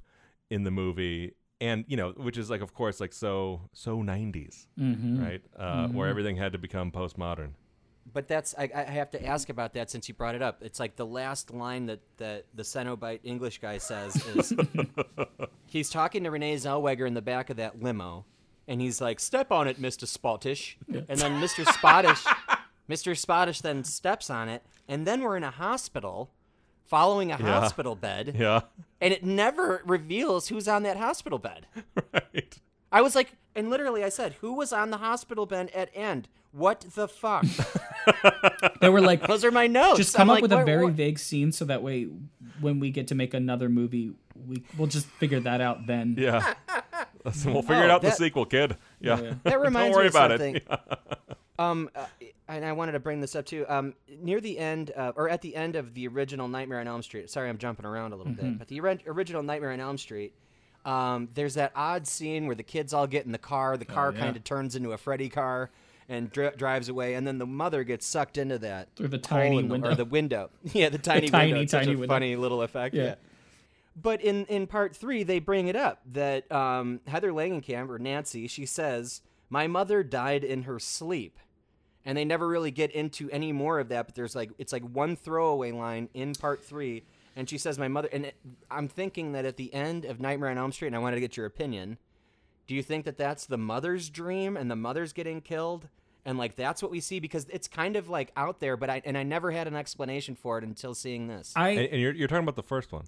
in 0.50 0.64
the 0.64 0.70
movie, 0.70 1.32
and 1.61 1.84
you 1.88 1.96
know, 1.96 2.11
which 2.16 2.38
is 2.38 2.48
like 2.50 2.61
of 2.61 2.74
course 2.74 3.00
like 3.00 3.12
so 3.12 3.61
so 3.72 3.98
90s, 4.02 4.66
Mhm. 4.78 5.22
right? 5.22 5.42
Uh, 5.56 5.88
Where 5.88 6.09
everything 6.09 6.36
had 6.36 6.52
to 6.52 6.59
become 6.59 6.90
postmodern. 6.92 7.50
But 8.11 8.26
that's 8.26 8.54
I, 8.56 8.70
I 8.74 8.82
have 8.84 9.11
to 9.11 9.24
ask 9.26 9.50
about 9.50 9.74
that 9.74 9.90
since 9.90 10.09
you 10.09 10.14
brought 10.14 10.34
it 10.34 10.40
up. 10.42 10.62
It's 10.62 10.80
like 10.80 10.96
the 10.96 11.04
last 11.04 11.50
line 11.52 11.86
that, 11.86 12.00
that 12.16 12.46
the 12.54 12.62
Cenobite 12.62 13.20
English 13.22 13.59
guy 13.61 13.76
says 13.78 14.16
is 14.34 14.52
he's 15.66 15.90
talking 15.90 16.24
to 16.24 16.30
Renee 16.30 16.56
Zellweger 16.56 17.06
in 17.06 17.14
the 17.14 17.22
back 17.22 17.50
of 17.50 17.56
that 17.59 17.82
limo, 17.82 18.24
and 18.66 18.80
he's 18.80 19.00
like, 19.00 19.20
"Step 19.20 19.52
on 19.52 19.68
it, 19.68 19.78
Mister 19.78 20.06
Spottish," 20.06 20.78
and 20.88 21.18
then 21.18 21.38
Mister 21.40 21.64
Spottish, 21.66 22.24
Mister 22.88 23.14
Spottish 23.14 23.61
then 23.61 23.84
steps 23.84 24.30
on 24.30 24.48
it, 24.48 24.62
and 24.88 25.06
then 25.06 25.20
we're 25.20 25.36
in 25.36 25.44
a 25.44 25.50
hospital, 25.50 26.30
following 26.89 27.30
a 27.32 27.39
Yeah. 27.39 27.47
hospital 27.61 27.95
bed, 27.95 28.34
Yeah, 28.39 28.62
and 29.01 29.12
it 29.14 29.24
never 29.24 29.82
reveals 29.86 30.49
who's 30.49 30.66
on 30.68 30.82
that 30.82 30.97
hospital 30.97 31.39
bed. 31.39 31.66
right. 32.12 32.59
I 32.91 33.01
was 33.03 33.14
like, 33.14 33.32
and 33.55 33.70
literally, 33.70 34.03
I 34.03 34.09
said, 34.09 34.34
"Who 34.41 34.55
was 34.55 34.72
on 34.72 34.91
the 34.91 34.97
hospital 34.99 35.47
bed 35.47 35.70
at 35.74 35.91
end? 35.95 36.28
What 36.53 36.80
the 36.95 37.07
fuck?" 37.09 37.45
They 38.80 38.89
were 38.89 39.01
like, 39.03 39.26
Those 39.26 39.45
are 39.45 39.51
my 39.51 39.66
notes. 39.66 39.99
just 39.99 40.14
I'm 40.16 40.20
come 40.20 40.30
up 40.30 40.34
like, 40.36 40.43
with 40.43 40.53
a 40.53 40.64
very 40.64 40.84
what- 40.84 40.95
vague 40.95 41.18
scene 41.18 41.53
so 41.53 41.64
that 41.66 41.82
way 41.82 42.09
when 42.61 42.80
we 42.80 42.91
get 42.91 43.09
to 43.09 43.14
make 43.14 43.34
another 43.34 43.68
movie, 43.68 44.12
we 44.47 44.62
we'll 44.76 44.86
just 44.89 45.07
figure 45.07 45.41
that 45.41 45.61
out 45.61 45.86
then. 45.86 46.16
Yeah. 46.18 46.55
Listen, 47.24 47.52
we'll 47.52 47.62
figure 47.62 47.84
it 47.84 47.88
Oh, 47.90 47.94
out 47.94 48.04
in 48.04 48.10
the 48.10 48.16
sequel, 48.16 48.44
kid. 48.46 48.76
Yeah. 49.00 49.20
yeah. 49.20 49.34
That 49.44 49.60
reminds 49.60 49.94
Don't 49.94 49.96
worry 49.96 50.04
me 50.04 50.08
of 50.08 50.14
about 50.14 50.30
something. 50.32 50.56
it. 50.56 50.68
Um, 51.60 51.90
uh, 51.96 52.06
and 52.46 52.64
I 52.64 52.70
wanted 52.70 52.92
to 52.92 53.00
bring 53.00 53.20
this 53.20 53.34
up 53.34 53.44
too. 53.44 53.66
Um, 53.68 53.94
near 54.22 54.40
the 54.40 54.56
end, 54.60 54.92
uh, 54.96 55.10
or 55.16 55.28
at 55.28 55.40
the 55.42 55.56
end 55.56 55.74
of 55.74 55.92
the 55.92 56.06
original 56.06 56.46
Nightmare 56.46 56.78
on 56.78 56.86
Elm 56.86 57.02
Street. 57.02 57.28
Sorry, 57.30 57.48
I'm 57.48 57.58
jumping 57.58 57.84
around 57.84 58.12
a 58.12 58.16
little 58.16 58.32
Mm-hmm. 58.32 58.50
bit, 58.50 58.58
but 58.60 58.68
the 58.68 58.78
ori- 58.78 59.00
original 59.08 59.42
Nightmare 59.42 59.72
on 59.72 59.80
Elm 59.80 59.98
Street. 59.98 60.34
Um, 60.84 61.28
there's 61.34 61.54
that 61.54 61.72
odd 61.74 62.06
scene 62.06 62.46
where 62.46 62.54
the 62.54 62.62
kids 62.62 62.94
all 62.94 63.08
get 63.08 63.26
in 63.26 63.32
the 63.32 63.38
car. 63.38 63.76
The 63.76 63.84
car 63.84 64.10
Oh, 64.10 64.12
yeah. 64.12 64.20
kind 64.20 64.36
of 64.36 64.44
turns 64.44 64.76
into 64.76 64.92
a 64.92 64.98
Freddy 64.98 65.28
car 65.28 65.70
and 66.08 66.30
dri- 66.30 66.52
drives 66.56 66.88
away, 66.88 67.14
and 67.14 67.26
then 67.26 67.38
the 67.38 67.46
mother 67.46 67.82
gets 67.82 68.06
sucked 68.06 68.38
into 68.38 68.58
that 68.60 68.88
Through 68.94 69.08
the 69.08 69.18
tiny 69.18 69.60
the- 69.60 69.66
window. 69.66 69.90
or 69.90 69.94
the 69.96 70.04
window. 70.04 70.50
Yeah, 70.62 70.90
the 70.90 70.98
tiny, 70.98 71.28
tiny, 71.28 71.48
window. 71.54 71.62
It's 71.64 71.72
tiny 71.72 71.86
a 71.94 71.96
window. 71.98 72.06
funny 72.14 72.36
little 72.36 72.62
effect. 72.62 72.94
Yeah. 72.94 73.02
yeah. 73.02 73.14
But 74.01 74.20
in, 74.20 74.44
in 74.46 74.66
part 74.66 74.94
three, 74.94 75.22
they 75.22 75.38
bring 75.38 75.68
it 75.68 75.76
up 75.76 76.03
that 76.12 76.51
um, 76.53 77.01
Heather 77.07 77.30
Langenkamp, 77.30 77.88
or 77.88 77.99
Nancy, 77.99 78.46
she 78.46 78.66
says, 78.66 79.22
My 79.51 79.66
mother 79.66 80.03
died 80.03 80.44
in 80.44 80.64
her 80.64 80.78
sleep. 80.78 81.38
And 82.05 82.16
they 82.16 82.24
never 82.24 82.49
really 82.49 82.70
get 82.70 82.92
into 82.92 83.28
any 83.30 83.53
more 83.53 83.80
of 83.80 83.88
that, 83.90 84.07
but 84.07 84.14
there's 84.14 84.34
like, 84.34 84.51
it's 84.57 84.72
like 84.72 84.82
one 84.82 85.14
throwaway 85.16 85.72
line 85.72 86.09
in 86.14 86.34
part 86.34 86.64
three. 86.64 87.05
And 87.36 87.51
she 87.51 87.59
says, 87.59 87.78
My 87.78 87.88
mother, 87.88 88.09
and 88.12 88.26
it, 88.26 88.36
I'm 88.70 88.88
thinking 88.88 89.32
that 89.32 89.44
at 89.44 89.57
the 89.57 89.72
end 89.74 90.05
of 90.05 90.20
Nightmare 90.20 90.51
on 90.51 90.59
Elm 90.59 90.72
Street, 90.72 90.88
and 90.88 90.96
I 90.96 91.01
wanted 91.01 91.16
to 91.16 91.20
get 91.20 91.36
your 91.36 91.46
opinion, 91.46 91.99
do 92.66 92.74
you 92.74 92.82
think 92.82 93.05
that 93.07 93.16
that's 93.16 93.46
the 93.46 93.59
mother's 93.59 94.11
dream 94.11 94.57
and 94.57 94.70
the 94.70 94.76
mother's 94.76 95.12
getting 95.12 95.40
killed? 95.40 95.88
And 96.24 96.38
like 96.38 96.57
that's 96.57 96.82
what 96.82 96.90
we 96.90 97.01
see 97.01 97.20
because 97.20 97.46
it's 97.51 97.66
kind 97.66 97.96
of 97.96 98.09
like 98.09 98.32
out 98.36 98.61
there, 98.61 98.76
but 98.76 98.90
I 98.90 99.01
and 99.05 99.16
I 99.16 99.22
never 99.22 99.51
had 99.51 99.66
an 99.66 99.74
explanation 99.74 100.34
for 100.34 100.59
it 100.59 100.64
until 100.64 100.94
seeing 100.94 101.26
this. 101.26 101.55
I 101.57 101.70
And, 101.70 101.78
and 101.78 102.01
you're, 102.03 102.12
you're 102.12 102.28
talking 102.28 102.44
about 102.44 102.57
the 102.57 102.62
first 102.62 102.92
one. 102.92 103.05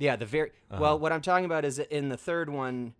Yeah, 0.00 0.16
the 0.16 0.26
very 0.26 0.50
Uh-huh. 0.70 0.80
well. 0.80 0.98
What 0.98 1.12
I'm 1.12 1.20
talking 1.20 1.44
about 1.44 1.64
is 1.64 1.78
in 1.78 2.08
the 2.08 2.16
third 2.16 2.50
one, 2.50 2.94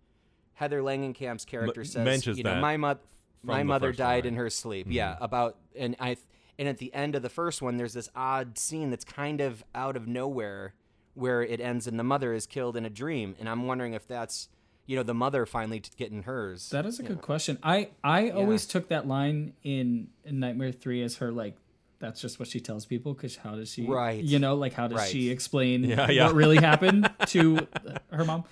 Heather 0.53 0.81
Langenkamp's 0.81 1.43
character 1.43 1.81
M- 1.81 1.85
says, 1.85 2.05
mentions 2.05 2.37
"You 2.37 2.43
know, 2.45 2.53
that 2.53 2.61
my 2.61 2.77
mother, 2.77 2.99
my 3.43 3.63
mother 3.63 3.91
died 3.91 4.23
right? 4.23 4.25
in 4.27 4.35
her 4.35 4.49
sleep." 4.49 4.87
Yeah, 4.89 5.17
about 5.19 5.57
and 5.75 5.95
I 5.99 6.15
and 6.59 6.69
at 6.69 6.77
the 6.77 6.93
end 6.93 7.15
of 7.15 7.23
the 7.23 7.29
first 7.29 7.61
one, 7.61 7.77
there's 7.77 7.93
this 7.93 8.09
odd 8.15 8.57
scene 8.57 8.91
that's 8.91 9.03
kind 9.03 9.41
of 9.41 9.63
out 9.75 9.97
of 9.97 10.07
nowhere 10.07 10.75
where 11.15 11.41
it 11.41 11.59
ends 11.59 11.87
and 11.87 11.99
the 11.99 12.03
mother 12.03 12.33
is 12.33 12.45
killed 12.45 12.77
in 12.77 12.85
a 12.85 12.89
dream, 12.89 13.35
and 13.39 13.49
I'm 13.49 13.65
wondering 13.65 13.93
if 13.93 14.07
that's 14.07 14.47
you 14.85 14.95
know 14.95 15.03
the 15.03 15.13
mother 15.15 15.45
finally 15.47 15.79
t- 15.79 15.89
getting 15.97 16.23
hers. 16.23 16.69
That 16.69 16.85
is 16.85 16.99
a 16.99 17.03
good 17.03 17.21
question. 17.21 17.57
I 17.63 17.89
I 18.03 18.29
always 18.29 18.67
took 18.67 18.89
that 18.89 19.07
line 19.07 19.53
in, 19.63 20.09
in 20.23 20.39
Nightmare 20.39 20.71
Three 20.71 21.01
as 21.01 21.15
her 21.17 21.31
like. 21.31 21.55
That's 22.01 22.19
just 22.19 22.39
what 22.39 22.49
she 22.49 22.59
tells 22.59 22.85
people 22.85 23.13
because 23.13 23.37
how 23.37 23.55
does 23.55 23.71
she, 23.71 23.85
Right. 23.85 24.21
You 24.23 24.39
know, 24.39 24.55
like 24.55 24.73
how 24.73 24.87
does 24.89 24.97
Right. 24.97 25.09
she 25.09 25.29
explain 25.29 25.83
Yeah, 25.85 26.09
yeah. 26.11 26.25
what 26.25 26.35
really 26.43 26.57
happened 26.57 27.09
to 27.27 27.67
her 28.11 28.25
mom? 28.25 28.43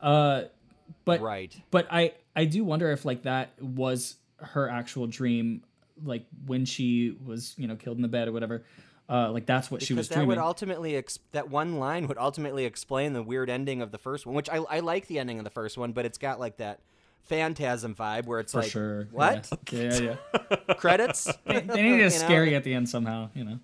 Uh, 0.00 0.42
but 1.04 1.20
Right. 1.20 1.56
But 1.70 1.86
I 1.90 2.12
I 2.34 2.44
do 2.44 2.64
wonder 2.64 2.90
if 2.90 3.04
like 3.04 3.22
that 3.22 3.50
was 3.62 4.16
her 4.38 4.68
actual 4.68 5.06
dream, 5.06 5.62
like 6.04 6.26
when 6.46 6.64
she 6.66 7.16
was 7.24 7.54
you 7.56 7.66
know 7.66 7.76
killed 7.76 7.96
in 7.96 8.02
the 8.02 8.08
bed 8.08 8.28
or 8.28 8.32
whatever. 8.32 8.64
Uh, 9.08 9.30
like 9.30 9.46
that's 9.46 9.70
what 9.70 9.80
she 9.82 9.94
was 9.94 10.06
because 10.06 10.08
that 10.08 10.14
dreaming. 10.16 10.28
would 10.30 10.38
ultimately 10.38 10.96
ex- 10.96 11.20
that 11.30 11.48
one 11.48 11.78
line 11.78 12.08
would 12.08 12.18
ultimately 12.18 12.64
explain 12.64 13.12
the 13.12 13.22
weird 13.22 13.48
ending 13.48 13.80
of 13.80 13.92
the 13.92 13.98
first 13.98 14.26
one, 14.26 14.34
which 14.34 14.50
I, 14.50 14.56
I 14.56 14.80
like 14.80 15.06
the 15.06 15.20
ending 15.20 15.38
of 15.38 15.44
the 15.44 15.50
first 15.50 15.78
one, 15.78 15.92
but 15.92 16.04
it's 16.04 16.18
got 16.18 16.40
like 16.40 16.56
that 16.56 16.80
phantasm 17.26 17.94
vibe 17.94 18.26
where 18.26 18.40
it's 18.40 18.52
for 18.52 18.60
like 18.62 18.70
sure. 18.70 19.08
what 19.10 19.50
Yeah, 19.70 19.80
yeah. 20.00 20.16
yeah. 20.40 20.74
credits 20.78 21.24
they, 21.46 21.60
they 21.60 21.82
needed 21.82 21.86
You 21.98 22.00
a 22.00 22.02
know? 22.04 22.08
scary 22.08 22.54
at 22.54 22.64
the 22.64 22.74
end 22.74 22.88
somehow. 22.88 23.30
You 23.34 23.44
know. 23.44 23.58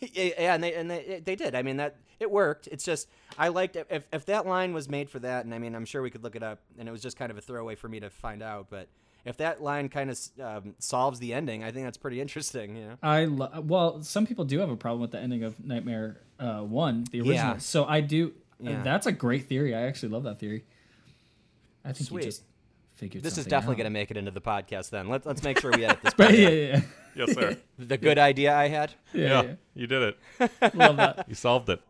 yeah, 0.00 0.30
yeah, 0.38 0.54
and 0.54 0.62
they 0.64 0.74
and 0.74 0.90
they, 0.90 1.22
they 1.24 1.36
did. 1.36 1.54
I 1.54 1.62
mean 1.62 1.76
that 1.78 1.96
it 2.18 2.30
worked. 2.30 2.66
It's 2.68 2.84
just 2.84 3.08
I 3.38 3.48
liked 3.48 3.76
it. 3.76 3.86
if 3.90 4.04
if 4.12 4.26
that 4.26 4.46
line 4.46 4.72
was 4.72 4.88
made 4.88 5.08
for 5.10 5.18
that, 5.20 5.44
and 5.44 5.54
I 5.54 5.58
mean 5.58 5.74
I'm 5.74 5.84
sure 5.84 6.02
we 6.02 6.10
could 6.10 6.24
look 6.24 6.36
it 6.36 6.42
up, 6.42 6.60
and 6.78 6.88
it 6.88 6.92
was 6.92 7.02
just 7.02 7.16
kind 7.16 7.30
of 7.30 7.38
a 7.38 7.40
throwaway 7.40 7.74
for 7.74 7.88
me 7.88 8.00
to 8.00 8.10
find 8.10 8.42
out, 8.42 8.66
but. 8.70 8.88
If 9.22 9.36
that 9.36 9.62
line 9.62 9.90
kind 9.90 10.08
of 10.08 10.18
um, 10.42 10.74
solves 10.78 11.18
the 11.18 11.34
ending, 11.34 11.62
I 11.62 11.70
think 11.72 11.84
that's 11.84 11.98
pretty 11.98 12.22
interesting. 12.22 12.74
You 12.74 12.84
know? 12.86 12.94
I 13.02 13.26
lo- 13.26 13.60
well, 13.62 14.02
some 14.02 14.26
people 14.26 14.46
do 14.46 14.60
have 14.60 14.70
a 14.70 14.76
problem 14.78 15.02
with 15.02 15.10
the 15.10 15.18
ending 15.18 15.44
of 15.44 15.62
Nightmare 15.62 16.22
uh, 16.38 16.60
One, 16.60 17.04
the 17.12 17.18
original. 17.20 17.34
Yeah. 17.34 17.58
So 17.58 17.84
I 17.84 18.00
do. 18.00 18.32
Yeah. 18.58 18.82
That's 18.82 19.04
a 19.06 19.12
great 19.12 19.46
theory. 19.46 19.74
I 19.74 19.82
actually 19.82 20.08
love 20.08 20.22
that 20.22 20.38
theory. 20.38 20.64
I 21.84 21.92
think 21.92 22.08
Sweet. 22.08 22.24
you 22.24 22.30
just 22.30 22.44
figured 23.00 23.24
This 23.24 23.38
is 23.38 23.46
definitely 23.46 23.76
going 23.76 23.86
to 23.86 23.90
make 23.90 24.10
it 24.10 24.16
into 24.16 24.30
the 24.30 24.40
podcast. 24.40 24.90
Then 24.90 25.08
let's 25.08 25.26
let's 25.26 25.42
make 25.42 25.58
sure 25.58 25.72
we 25.72 25.84
edit 25.84 26.02
this. 26.02 26.14
Right, 26.18 26.38
yeah, 26.38 26.48
yeah. 26.48 26.80
Yes, 27.16 27.32
sir. 27.32 27.56
the 27.78 27.96
good 27.96 28.18
idea 28.18 28.54
I 28.54 28.68
had. 28.68 28.92
Yeah, 29.12 29.42
yeah. 29.42 29.54
you 29.74 29.86
did 29.86 30.14
it. 30.38 30.50
Love 30.74 30.96
that. 30.98 31.24
You 31.28 31.34
solved 31.34 31.68
it. 31.70 31.80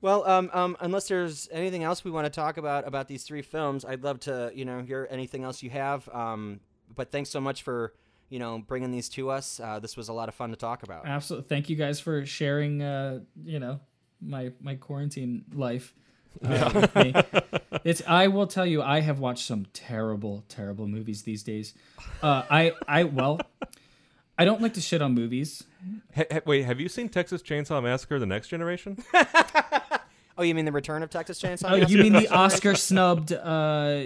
Well, 0.00 0.26
um, 0.28 0.50
um, 0.52 0.76
unless 0.80 1.08
there's 1.08 1.48
anything 1.52 1.82
else 1.82 2.04
we 2.04 2.10
want 2.10 2.26
to 2.26 2.30
talk 2.30 2.56
about 2.56 2.86
about 2.86 3.06
these 3.08 3.24
three 3.24 3.42
films, 3.42 3.84
I'd 3.84 4.02
love 4.02 4.20
to, 4.20 4.52
you 4.54 4.64
know, 4.64 4.82
hear 4.82 5.08
anything 5.10 5.42
else 5.42 5.62
you 5.62 5.70
have. 5.70 6.08
Um, 6.10 6.60
but 6.94 7.10
thanks 7.10 7.30
so 7.30 7.40
much 7.40 7.62
for, 7.62 7.94
you 8.28 8.38
know, 8.38 8.58
bringing 8.58 8.90
these 8.90 9.08
to 9.10 9.30
us. 9.30 9.58
Uh, 9.58 9.78
this 9.78 9.96
was 9.96 10.08
a 10.08 10.12
lot 10.12 10.28
of 10.28 10.34
fun 10.34 10.50
to 10.50 10.56
talk 10.56 10.82
about. 10.82 11.06
Absolutely. 11.06 11.48
Thank 11.48 11.70
you 11.70 11.76
guys 11.76 11.98
for 11.98 12.24
sharing. 12.26 12.82
Uh, 12.82 13.20
you 13.44 13.58
know, 13.58 13.80
my 14.20 14.52
my 14.60 14.74
quarantine 14.74 15.44
life. 15.54 15.94
Uh, 16.44 16.88
with. 16.94 17.62
It's. 17.84 18.02
I 18.08 18.26
will 18.28 18.46
tell 18.48 18.66
you, 18.66 18.82
I 18.82 19.00
have 19.00 19.20
watched 19.20 19.46
some 19.46 19.66
terrible, 19.72 20.42
terrible 20.48 20.88
movies 20.88 21.22
these 21.22 21.42
days. 21.44 21.72
Uh, 22.22 22.42
I 22.50 22.72
I 22.88 23.04
well, 23.04 23.40
I 24.36 24.44
don't 24.44 24.60
like 24.60 24.74
to 24.74 24.80
shit 24.80 25.00
on 25.02 25.14
movies. 25.14 25.62
Ha- 26.16 26.24
ha- 26.32 26.40
wait, 26.46 26.64
have 26.64 26.80
you 26.80 26.88
seen 26.88 27.08
Texas 27.08 27.42
Chainsaw 27.42 27.80
Massacre: 27.82 28.18
The 28.18 28.26
Next 28.26 28.48
Generation? 28.48 29.02
Oh, 30.38 30.42
you 30.42 30.54
mean 30.54 30.66
the 30.66 30.72
Return 30.72 31.02
of 31.02 31.08
Texas 31.08 31.40
Chainsaw? 31.40 31.70
Oh, 31.70 31.74
you 31.76 31.96
mean 31.96 32.12
the 32.12 32.28
Oscar 32.30 32.74
snubbed 32.74 33.32
uh, 33.32 34.02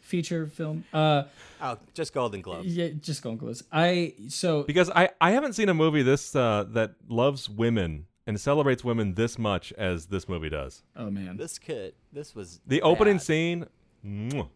feature 0.00 0.46
film? 0.46 0.84
Uh, 0.92 1.24
Oh, 1.62 1.76
just 1.94 2.12
Golden 2.14 2.40
Globes. 2.40 2.66
yeah, 2.74 2.88
just 3.00 3.22
Golden 3.22 3.38
close. 3.38 3.62
I 3.70 4.14
so 4.28 4.62
Because 4.64 4.90
I, 4.90 5.10
I 5.20 5.30
haven't 5.32 5.52
seen 5.52 5.68
a 5.68 5.74
movie 5.74 6.02
this 6.02 6.34
uh, 6.34 6.64
that 6.70 6.94
loves 7.08 7.48
women 7.48 8.06
and 8.30 8.40
celebrates 8.40 8.82
women 8.84 9.14
this 9.14 9.38
much 9.38 9.72
as 9.74 10.06
this 10.06 10.28
movie 10.28 10.48
does. 10.48 10.82
oh 10.96 11.10
man, 11.10 11.36
This 11.36 11.58
kid, 11.58 11.94
this 12.12 12.34
was 12.34 12.60
The 12.66 12.80
opening 12.82 13.18
scene, 13.18 13.66
mwah, 14.06 14.48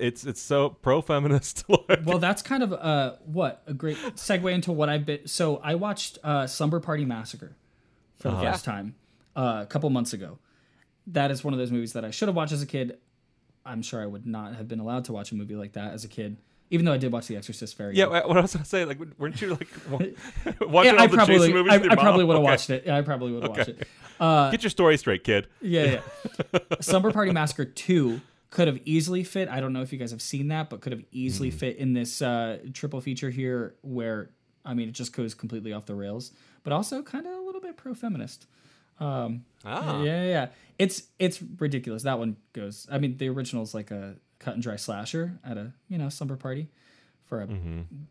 it's 0.00 0.24
it's 0.24 0.40
so 0.40 0.70
pro 0.70 1.02
feminist. 1.02 1.64
well, 2.04 2.18
that's 2.18 2.42
kind 2.42 2.62
of 2.62 2.72
uh 2.72 3.16
what 3.26 3.62
a 3.66 3.74
great 3.74 3.96
segue 4.14 4.50
into 4.52 4.72
what 4.72 4.88
I've 4.88 5.04
been. 5.04 5.26
So 5.26 5.56
I 5.62 5.74
watched 5.74 6.18
uh, 6.24 6.46
Slumber 6.46 6.80
Party 6.80 7.04
Massacre 7.04 7.56
for 8.16 8.28
the 8.30 8.36
Uh-huh. 8.36 8.52
first 8.52 8.64
time 8.64 8.94
uh, 9.36 9.60
a 9.62 9.66
couple 9.66 9.90
months 9.90 10.12
ago. 10.12 10.38
That 11.08 11.30
is 11.30 11.42
one 11.42 11.52
of 11.54 11.58
those 11.58 11.70
movies 11.72 11.92
that 11.94 12.04
I 12.04 12.10
should 12.10 12.28
have 12.28 12.36
watched 12.36 12.52
as 12.52 12.62
a 12.62 12.66
kid. 12.66 12.98
I'm 13.66 13.82
sure 13.82 14.00
I 14.02 14.06
would 14.06 14.26
not 14.26 14.54
have 14.54 14.68
been 14.68 14.78
allowed 14.80 15.04
to 15.06 15.12
watch 15.12 15.32
a 15.32 15.34
movie 15.34 15.56
like 15.56 15.72
that 15.72 15.92
as 15.92 16.04
a 16.04 16.08
kid, 16.08 16.36
even 16.70 16.84
though 16.86 16.92
I 16.92 16.98
did 16.98 17.12
watch 17.12 17.26
The 17.26 17.36
Exorcist 17.36 17.76
very. 17.76 17.94
yeah, 17.96 18.04
young. 18.04 18.28
what 18.28 18.36
I 18.38 18.40
was 18.40 18.52
gonna 18.54 18.64
say, 18.64 18.84
like, 18.84 18.98
weren't 19.18 19.40
you 19.40 19.48
like 19.50 19.68
wa- 19.90 19.98
watching 20.66 20.92
Yeah, 20.94 20.98
all 20.98 21.00
I 21.00 21.06
the 21.06 21.16
probably, 21.16 21.36
Jason 21.38 21.52
movies? 21.52 21.72
I, 21.72 21.76
I 21.76 21.94
probably 21.96 22.24
would 22.24 22.34
have 22.34 22.42
Okay. 22.42 22.50
watched 22.50 22.70
it. 22.70 22.82
Yeah, 22.86 22.96
I 22.96 23.02
probably 23.02 23.32
would 23.32 23.42
have 23.42 23.50
watched 23.56 23.68
it. 23.68 23.88
Uh, 24.20 24.50
Get 24.50 24.62
your 24.62 24.70
story 24.70 24.96
straight, 24.98 25.22
kid. 25.24 25.46
Yeah, 25.60 26.00
yeah. 26.52 26.58
Slumber 26.80 27.12
Party 27.12 27.30
Massacre 27.32 27.64
2 27.64 28.20
could 28.50 28.66
have 28.66 28.78
easily 28.84 29.22
fit. 29.24 29.48
I 29.48 29.60
don't 29.60 29.72
know 29.72 29.82
if 29.82 29.92
you 29.92 29.98
guys 29.98 30.10
have 30.10 30.22
seen 30.22 30.48
that, 30.48 30.70
but 30.70 30.80
could 30.80 30.92
have 30.92 31.04
easily 31.12 31.50
fit 31.50 31.76
in 31.76 31.92
this 31.92 32.20
uh, 32.22 32.58
triple 32.72 33.00
feature 33.00 33.30
here 33.30 33.74
where, 33.82 34.30
I 34.64 34.74
mean, 34.74 34.88
it 34.88 34.92
just 34.92 35.12
goes 35.12 35.34
completely 35.34 35.72
off 35.72 35.86
the 35.86 35.94
rails, 35.94 36.32
but 36.64 36.72
also 36.72 37.02
kind 37.02 37.26
of 37.26 37.32
a 37.32 37.40
little 37.42 37.60
bit 37.60 37.76
pro 37.76 37.94
feminist. 37.94 38.46
Um, 39.00 39.44
Ah. 39.64 40.02
Yeah, 40.02 40.22
yeah, 40.22 40.28
yeah. 40.28 40.46
It's 40.78 41.02
it's 41.18 41.40
ridiculous. 41.58 42.02
That 42.04 42.18
one 42.18 42.36
goes. 42.52 42.86
I 42.90 42.98
mean, 42.98 43.16
the 43.16 43.28
original 43.28 43.62
is 43.62 43.74
like 43.74 43.90
a 43.90 44.14
cut 44.48 44.54
and 44.54 44.62
dry 44.62 44.76
slasher 44.76 45.38
at 45.44 45.56
a 45.56 45.72
you 45.88 45.98
know 45.98 46.08
slumber 46.08 46.36
party 46.36 46.68
for 47.26 47.42
a 47.42 47.46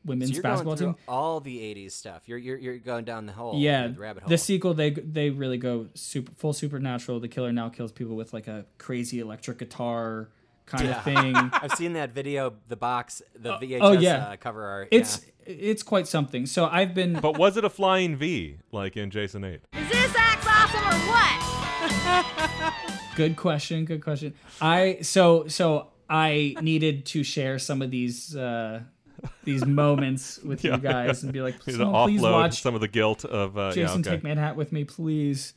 women's 0.06 0.30
So 0.30 0.34
you're 0.36 0.44
basketball 0.44 0.76
going 0.76 0.94
team. 0.94 1.04
all 1.08 1.40
the 1.40 1.58
'80s 1.58 1.92
stuff. 1.94 2.24
You're 2.28 2.38
you're, 2.38 2.58
you're 2.58 2.78
going 2.78 3.04
down 3.06 3.26
the 3.26 3.34
hole. 3.34 3.58
Yeah, 3.58 3.88
the 3.88 4.00
rabbit 4.00 4.24
hole. 4.24 4.30
the 4.30 4.38
sequel 4.38 4.74
they 4.76 4.92
they 4.92 5.30
really 5.32 5.58
go 5.58 5.88
super 5.96 6.32
full 6.36 6.54
supernatural. 6.54 7.20
The 7.20 7.28
killer 7.28 7.52
now 7.52 7.70
kills 7.70 7.92
people 7.92 8.16
with 8.16 8.32
like 8.34 8.48
a 8.48 8.66
crazy 8.78 9.20
electric 9.20 9.58
guitar 9.58 10.30
kind 10.68 10.86
Yeah. 10.86 10.98
of 10.98 11.04
thing. 11.04 11.36
I've 11.54 11.72
seen 11.74 11.94
that 11.94 12.12
video, 12.12 12.54
the 12.68 12.76
box, 12.76 13.22
the 13.36 13.54
VHS 13.58 13.80
oh 13.82 13.92
yeah, 13.94 14.18
uh, 14.28 14.36
cover 14.36 14.64
art. 14.64 14.90
It's 14.92 15.26
it's 15.46 15.82
quite 15.82 16.08
something. 16.08 16.46
So 16.46 16.66
I've 16.68 16.94
been. 16.94 17.14
But 17.20 17.38
was 17.40 17.58
it 17.58 17.64
a 17.66 17.70
flying 17.72 18.18
V 18.18 18.58
like 18.72 18.96
in 18.98 19.10
Jason 19.10 19.44
Eight? 19.44 19.62
Is 19.74 19.90
this 19.90 20.14
act 20.16 20.46
awesome 20.46 20.86
or 20.86 21.00
what? 21.10 22.74
Good 23.16 23.36
question. 23.36 23.86
Good 23.86 24.04
question. 24.04 24.34
I 24.62 25.00
so 25.02 25.48
so 25.48 25.88
I 26.10 26.56
needed 26.62 27.06
to 27.08 27.24
share 27.24 27.60
some 27.60 27.82
of 27.82 27.92
these 27.92 28.36
uh 28.36 28.82
these 29.44 29.66
moments 29.66 30.40
with 30.44 30.64
Yeah. 30.64 30.76
you 30.76 30.82
guys 30.82 31.24
and 31.24 31.34
be 31.34 31.42
like, 31.42 31.56
You 31.66 31.78
know, 31.78 32.06
please 32.06 32.22
offload 32.22 32.32
watch 32.32 32.62
some 32.62 32.76
of 32.76 32.82
the 32.82 32.88
guilt 32.88 33.26
of 33.26 33.58
uh, 33.58 33.72
Jason 33.72 33.82
yeah, 34.04 34.10
okay. 34.10 34.10
Take 34.18 34.24
Manhattan 34.24 34.58
with 34.58 34.72
me, 34.72 34.84
please. 34.84 35.54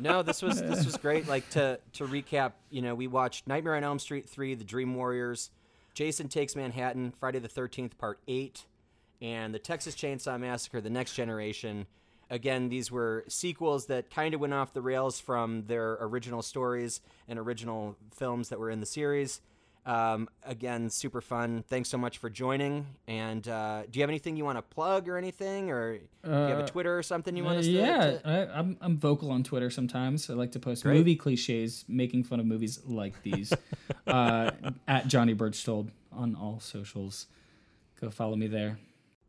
no, 0.00 0.22
this 0.22 0.42
was 0.42 0.60
this 0.60 0.84
was 0.84 0.96
great. 1.06 1.28
Like 1.28 1.48
to 1.50 1.78
to 1.94 2.06
recap, 2.06 2.52
you 2.70 2.82
know, 2.82 2.94
we 2.94 3.06
watched 3.06 3.46
Nightmare 3.46 3.76
on 3.76 3.84
Elm 3.84 3.98
Street 3.98 4.28
three, 4.28 4.54
The 4.54 4.64
Dream 4.64 4.94
Warriors, 4.94 5.50
Jason 5.94 6.28
Takes 6.28 6.56
Manhattan, 6.56 7.12
Friday 7.12 7.38
the 7.38 7.48
Thirteenth 7.48 7.96
Part 7.98 8.18
eight, 8.28 8.64
and 9.22 9.54
the 9.54 9.58
Texas 9.58 9.94
Chainsaw 9.94 10.38
Massacre: 10.40 10.80
The 10.80 10.90
Next 10.90 11.14
Generation. 11.14 11.86
Again, 12.30 12.68
these 12.68 12.90
were 12.90 13.24
sequels 13.28 13.86
that 13.86 14.10
kind 14.10 14.34
of 14.34 14.40
went 14.40 14.54
off 14.54 14.72
the 14.72 14.80
rails 14.82 15.20
from 15.20 15.64
their 15.66 15.98
original 16.00 16.42
stories 16.42 17.00
and 17.28 17.38
original 17.38 17.96
films 18.16 18.48
that 18.48 18.58
were 18.58 18.70
in 18.70 18.80
the 18.80 18.86
series. 18.86 19.40
Um, 19.86 20.30
again, 20.44 20.88
super 20.88 21.20
fun. 21.20 21.62
Thanks 21.68 21.90
so 21.90 21.98
much 21.98 22.16
for 22.16 22.30
joining. 22.30 22.86
And 23.06 23.46
uh, 23.46 23.82
do 23.90 23.98
you 23.98 24.02
have 24.02 24.08
anything 24.08 24.34
you 24.34 24.44
want 24.46 24.56
to 24.56 24.62
plug 24.62 25.10
or 25.10 25.18
anything, 25.18 25.70
or 25.70 25.98
do 25.98 26.04
you 26.24 26.30
have 26.32 26.58
a 26.60 26.62
Uh, 26.62 26.66
Twitter 26.66 26.96
or 26.98 27.02
something 27.02 27.36
you 27.36 27.44
want 27.44 27.56
Uh, 27.56 27.60
us 27.60 27.66
to? 27.66 27.70
yeah, 27.72 27.98
to- 28.12 28.20
I, 28.26 28.58
I'm 28.58 28.78
I'm 28.80 28.96
vocal 28.96 29.30
on 29.30 29.42
Twitter 29.44 29.68
sometimes. 29.68 30.30
I 30.30 30.32
like 30.32 30.52
to 30.52 30.58
post 30.58 30.84
Great. 30.84 30.96
movie 30.96 31.16
cliches, 31.16 31.84
making 31.86 32.24
fun 32.24 32.40
of 32.40 32.46
movies 32.46 32.80
like 32.86 33.22
these. 33.22 33.52
uh, 34.06 34.52
at 34.88 35.06
Johnny 35.06 35.34
Birchtold 35.34 35.90
on 36.10 36.34
all 36.34 36.60
socials. 36.60 37.26
Go 38.00 38.08
follow 38.08 38.36
me 38.36 38.46
there. 38.46 38.78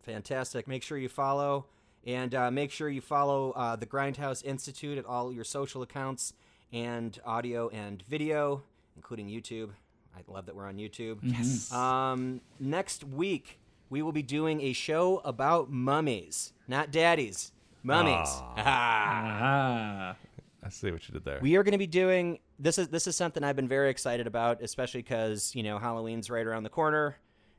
Fantastic. 0.03 0.67
Make 0.69 0.83
sure 0.83 0.97
you 0.97 1.09
follow 1.09 1.65
and 2.05 2.35
uh, 2.35 2.51
make 2.51 2.71
sure 2.71 2.89
you 2.89 3.01
follow 3.01 3.51
uh, 3.51 3.75
the 3.75 3.85
Grindhouse 3.85 4.43
Institute 4.43 4.97
at 4.97 5.05
all 5.05 5.31
your 5.31 5.43
social 5.43 5.81
accounts 5.81 6.33
and 6.71 7.17
audio 7.25 7.69
and 7.69 8.03
video, 8.07 8.63
including 8.95 9.27
YouTube. 9.27 9.69
I 10.15 10.21
love 10.27 10.45
that 10.45 10.55
we're 10.55 10.67
on 10.67 10.77
YouTube. 10.77 11.17
Yes. 11.21 11.71
Um, 11.71 12.41
next 12.59 13.03
week, 13.03 13.59
we 13.89 14.01
will 14.01 14.11
be 14.11 14.23
doing 14.23 14.61
a 14.61 14.73
show 14.73 15.21
about 15.25 15.71
mummies, 15.71 16.53
not 16.67 16.91
daddies, 16.91 17.51
mummies. 17.83 18.29
Ah. 18.57 20.15
I 20.63 20.69
see 20.69 20.91
what 20.91 21.07
you 21.07 21.13
did 21.13 21.25
there. 21.25 21.39
We 21.41 21.57
are 21.57 21.63
going 21.63 21.73
to 21.73 21.77
be 21.77 21.85
doing 21.85 22.39
this 22.57 22.77
is 22.77 22.87
this 22.87 23.05
is 23.05 23.15
something 23.15 23.43
I've 23.43 23.55
been 23.55 23.67
very 23.67 23.89
excited 23.89 24.25
about, 24.25 24.63
especially 24.63 25.01
because 25.01 25.53
you 25.53 25.61
know 25.61 25.77
Halloween's 25.77 26.29
right 26.29 26.45
around 26.45 26.63
the 26.63 26.69
corner, 26.69 27.17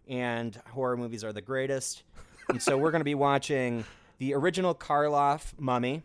and 0.09 0.59
horror 0.71 0.97
movies 0.97 1.23
are 1.23 1.33
the 1.33 1.43
greatest. 1.43 2.03
And 2.49 2.61
so 2.61 2.77
we're 2.79 2.91
going 2.91 3.01
to 3.01 3.05
be 3.05 3.15
watching 3.15 3.85
the 4.19 4.35
original 4.35 4.75
Karloff 4.75 5.53
Mummy. 5.59 6.03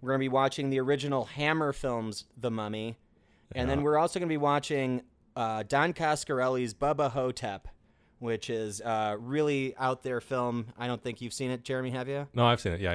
We're 0.00 0.10
going 0.10 0.18
to 0.20 0.24
be 0.24 0.28
watching 0.28 0.70
the 0.70 0.78
original 0.80 1.24
Hammer 1.24 1.72
films, 1.72 2.24
The 2.36 2.50
Mummy, 2.50 2.98
and 3.54 3.68
then 3.70 3.82
we're 3.82 3.98
also 3.98 4.18
going 4.18 4.28
to 4.28 4.32
be 4.32 4.36
watching 4.36 5.02
uh, 5.34 5.62
Don 5.66 5.92
Coscarelli's 5.92 6.74
Bubba 6.74 7.10
Ho-Tep, 7.10 7.66
which 8.18 8.50
is 8.50 8.80
a 8.80 9.16
really 9.18 9.74
out 9.78 10.02
there 10.02 10.20
film. 10.20 10.66
I 10.78 10.86
don't 10.86 11.02
think 11.02 11.20
you've 11.20 11.32
seen 11.32 11.50
it, 11.50 11.64
Jeremy. 11.64 11.90
Have 11.90 12.08
you? 12.08 12.28
no, 12.34 12.46
I've 12.46 12.60
seen 12.60 12.72
it. 12.72 12.80
Yeah, 12.80 12.92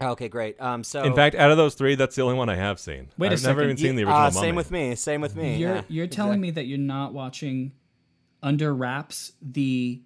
yeah. 0.00 0.10
Okay, 0.10 0.28
great. 0.28 0.60
Um, 0.60 0.82
so 0.82 1.02
In 1.04 1.14
fact, 1.14 1.36
out 1.36 1.50
of 1.50 1.56
those 1.58 1.74
three, 1.74 1.94
that's 1.94 2.16
the 2.16 2.22
only 2.22 2.34
one 2.34 2.48
I 2.48 2.56
have 2.56 2.80
seen. 2.80 3.08
Wait 3.18 3.28
a 3.30 3.34
I've 3.34 3.42
never 3.44 3.60
second. 3.60 3.62
even 3.64 3.76
seen 3.76 3.96
the 3.96 4.04
Uh, 4.04 4.24
original. 4.24 4.30
same 4.32 4.40
Mummy. 4.42 4.56
with 4.56 4.70
me. 4.70 4.94
Same 4.96 5.20
with 5.20 5.36
me. 5.36 5.56
You're 5.58 5.74
yeah, 5.76 5.82
you're 5.88 6.06
telling 6.06 6.40
me 6.40 6.50
that 6.52 6.64
you're 6.66 6.78
not 6.78 7.12
watching 7.12 7.72
Under 8.42 8.74
Wraps, 8.74 9.32
the 9.42 10.00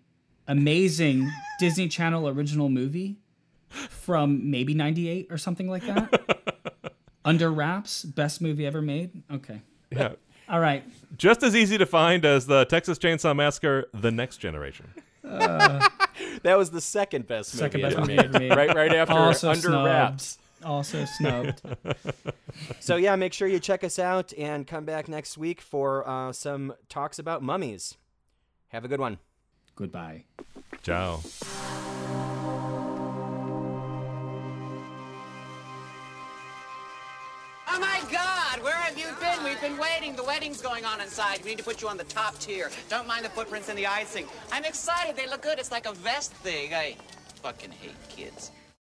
amazing 0.49 1.31
Disney 1.61 1.89
Channel 1.89 2.29
original 2.29 2.69
movie 2.69 3.17
from 3.69 4.51
maybe 4.51 4.75
'98 4.75 5.29
or 5.31 5.39
something 5.39 5.69
like 5.69 5.85
that. 5.87 6.93
Under 7.25 7.51
Wraps, 7.51 8.05
best 8.05 8.41
movie 8.41 8.67
ever 8.67 8.81
made. 8.81 9.23
Okay, 9.33 9.61
Yeah. 9.91 10.13
all 10.49 10.61
right. 10.61 10.85
Just 11.17 11.43
as 11.43 11.57
easy 11.57 11.77
to 11.79 11.87
find 11.87 12.25
as 12.25 12.47
the 12.47 12.65
Texas 12.67 12.99
Chainsaw 12.99 13.35
Massacre: 13.35 13.87
The 13.93 14.11
Next 14.13 14.37
Generation. 14.39 14.93
That 16.43 16.57
was 16.57 16.71
the 16.71 16.81
second 16.81 17.27
best 17.27 17.55
movie 17.55 17.63
Second 17.65 17.81
best 17.83 17.93
ever 17.97 18.01
movie 18.03 18.17
made. 18.17 18.25
ever 18.27 18.39
made. 18.39 18.51
right, 18.57 18.75
right 18.77 18.95
after 18.95 19.15
Also 19.15 19.49
Under 19.51 19.61
snubbed. 19.61 19.87
Wraps. 19.87 20.39
Also 20.65 21.05
snubbed. 21.05 21.61
So 22.81 22.97
yeah, 22.97 23.17
make 23.17 23.33
sure 23.33 23.49
you 23.49 23.59
check 23.59 23.83
us 23.85 23.99
out 23.99 24.33
and 24.39 24.67
come 24.67 24.85
back 24.85 25.09
next 25.09 25.37
week 25.37 25.61
for 25.61 26.09
uh, 26.09 26.33
some 26.33 26.75
talks 26.89 27.19
about 27.19 27.43
mummies. 27.43 27.97
Have 28.69 28.85
a 28.85 28.89
good 28.89 29.01
one. 29.01 29.19
Goodbye. 29.75 30.25
Ciao. 30.83 31.21
Oh 37.77 37.79
my 37.79 38.01
God, 38.11 38.65
where 38.65 38.73
have 38.73 38.97
you 38.97 39.05
been? 39.21 39.45
We've 39.45 39.61
been 39.61 39.77
waiting. 39.77 40.17
The 40.17 40.25
wedding's 40.25 40.63
going 40.63 40.87
on 40.87 41.03
inside. 41.03 41.45
We 41.45 41.51
need 41.51 41.59
to 41.59 41.65
put 41.65 41.83
you 41.83 41.89
on 41.89 41.99
the 41.99 42.05
top 42.05 42.39
tier. 42.39 42.71
Don't 42.89 43.07
mind 43.07 43.27
the 43.27 43.29
footprints 43.29 43.69
in 43.69 43.77
the 43.77 43.87
icing. 43.87 44.27
I'm 44.51 44.65
excited. 44.65 45.15
They 45.15 45.29
look 45.29 45.43
good. 45.43 45.59
It's 45.59 45.71
like 45.71 45.85
a 45.85 45.93
vest 45.93 46.33
thing. 46.33 46.73
I 46.73 46.97
fucking 47.43 47.73
hate 47.73 47.93
kids. 48.09 48.51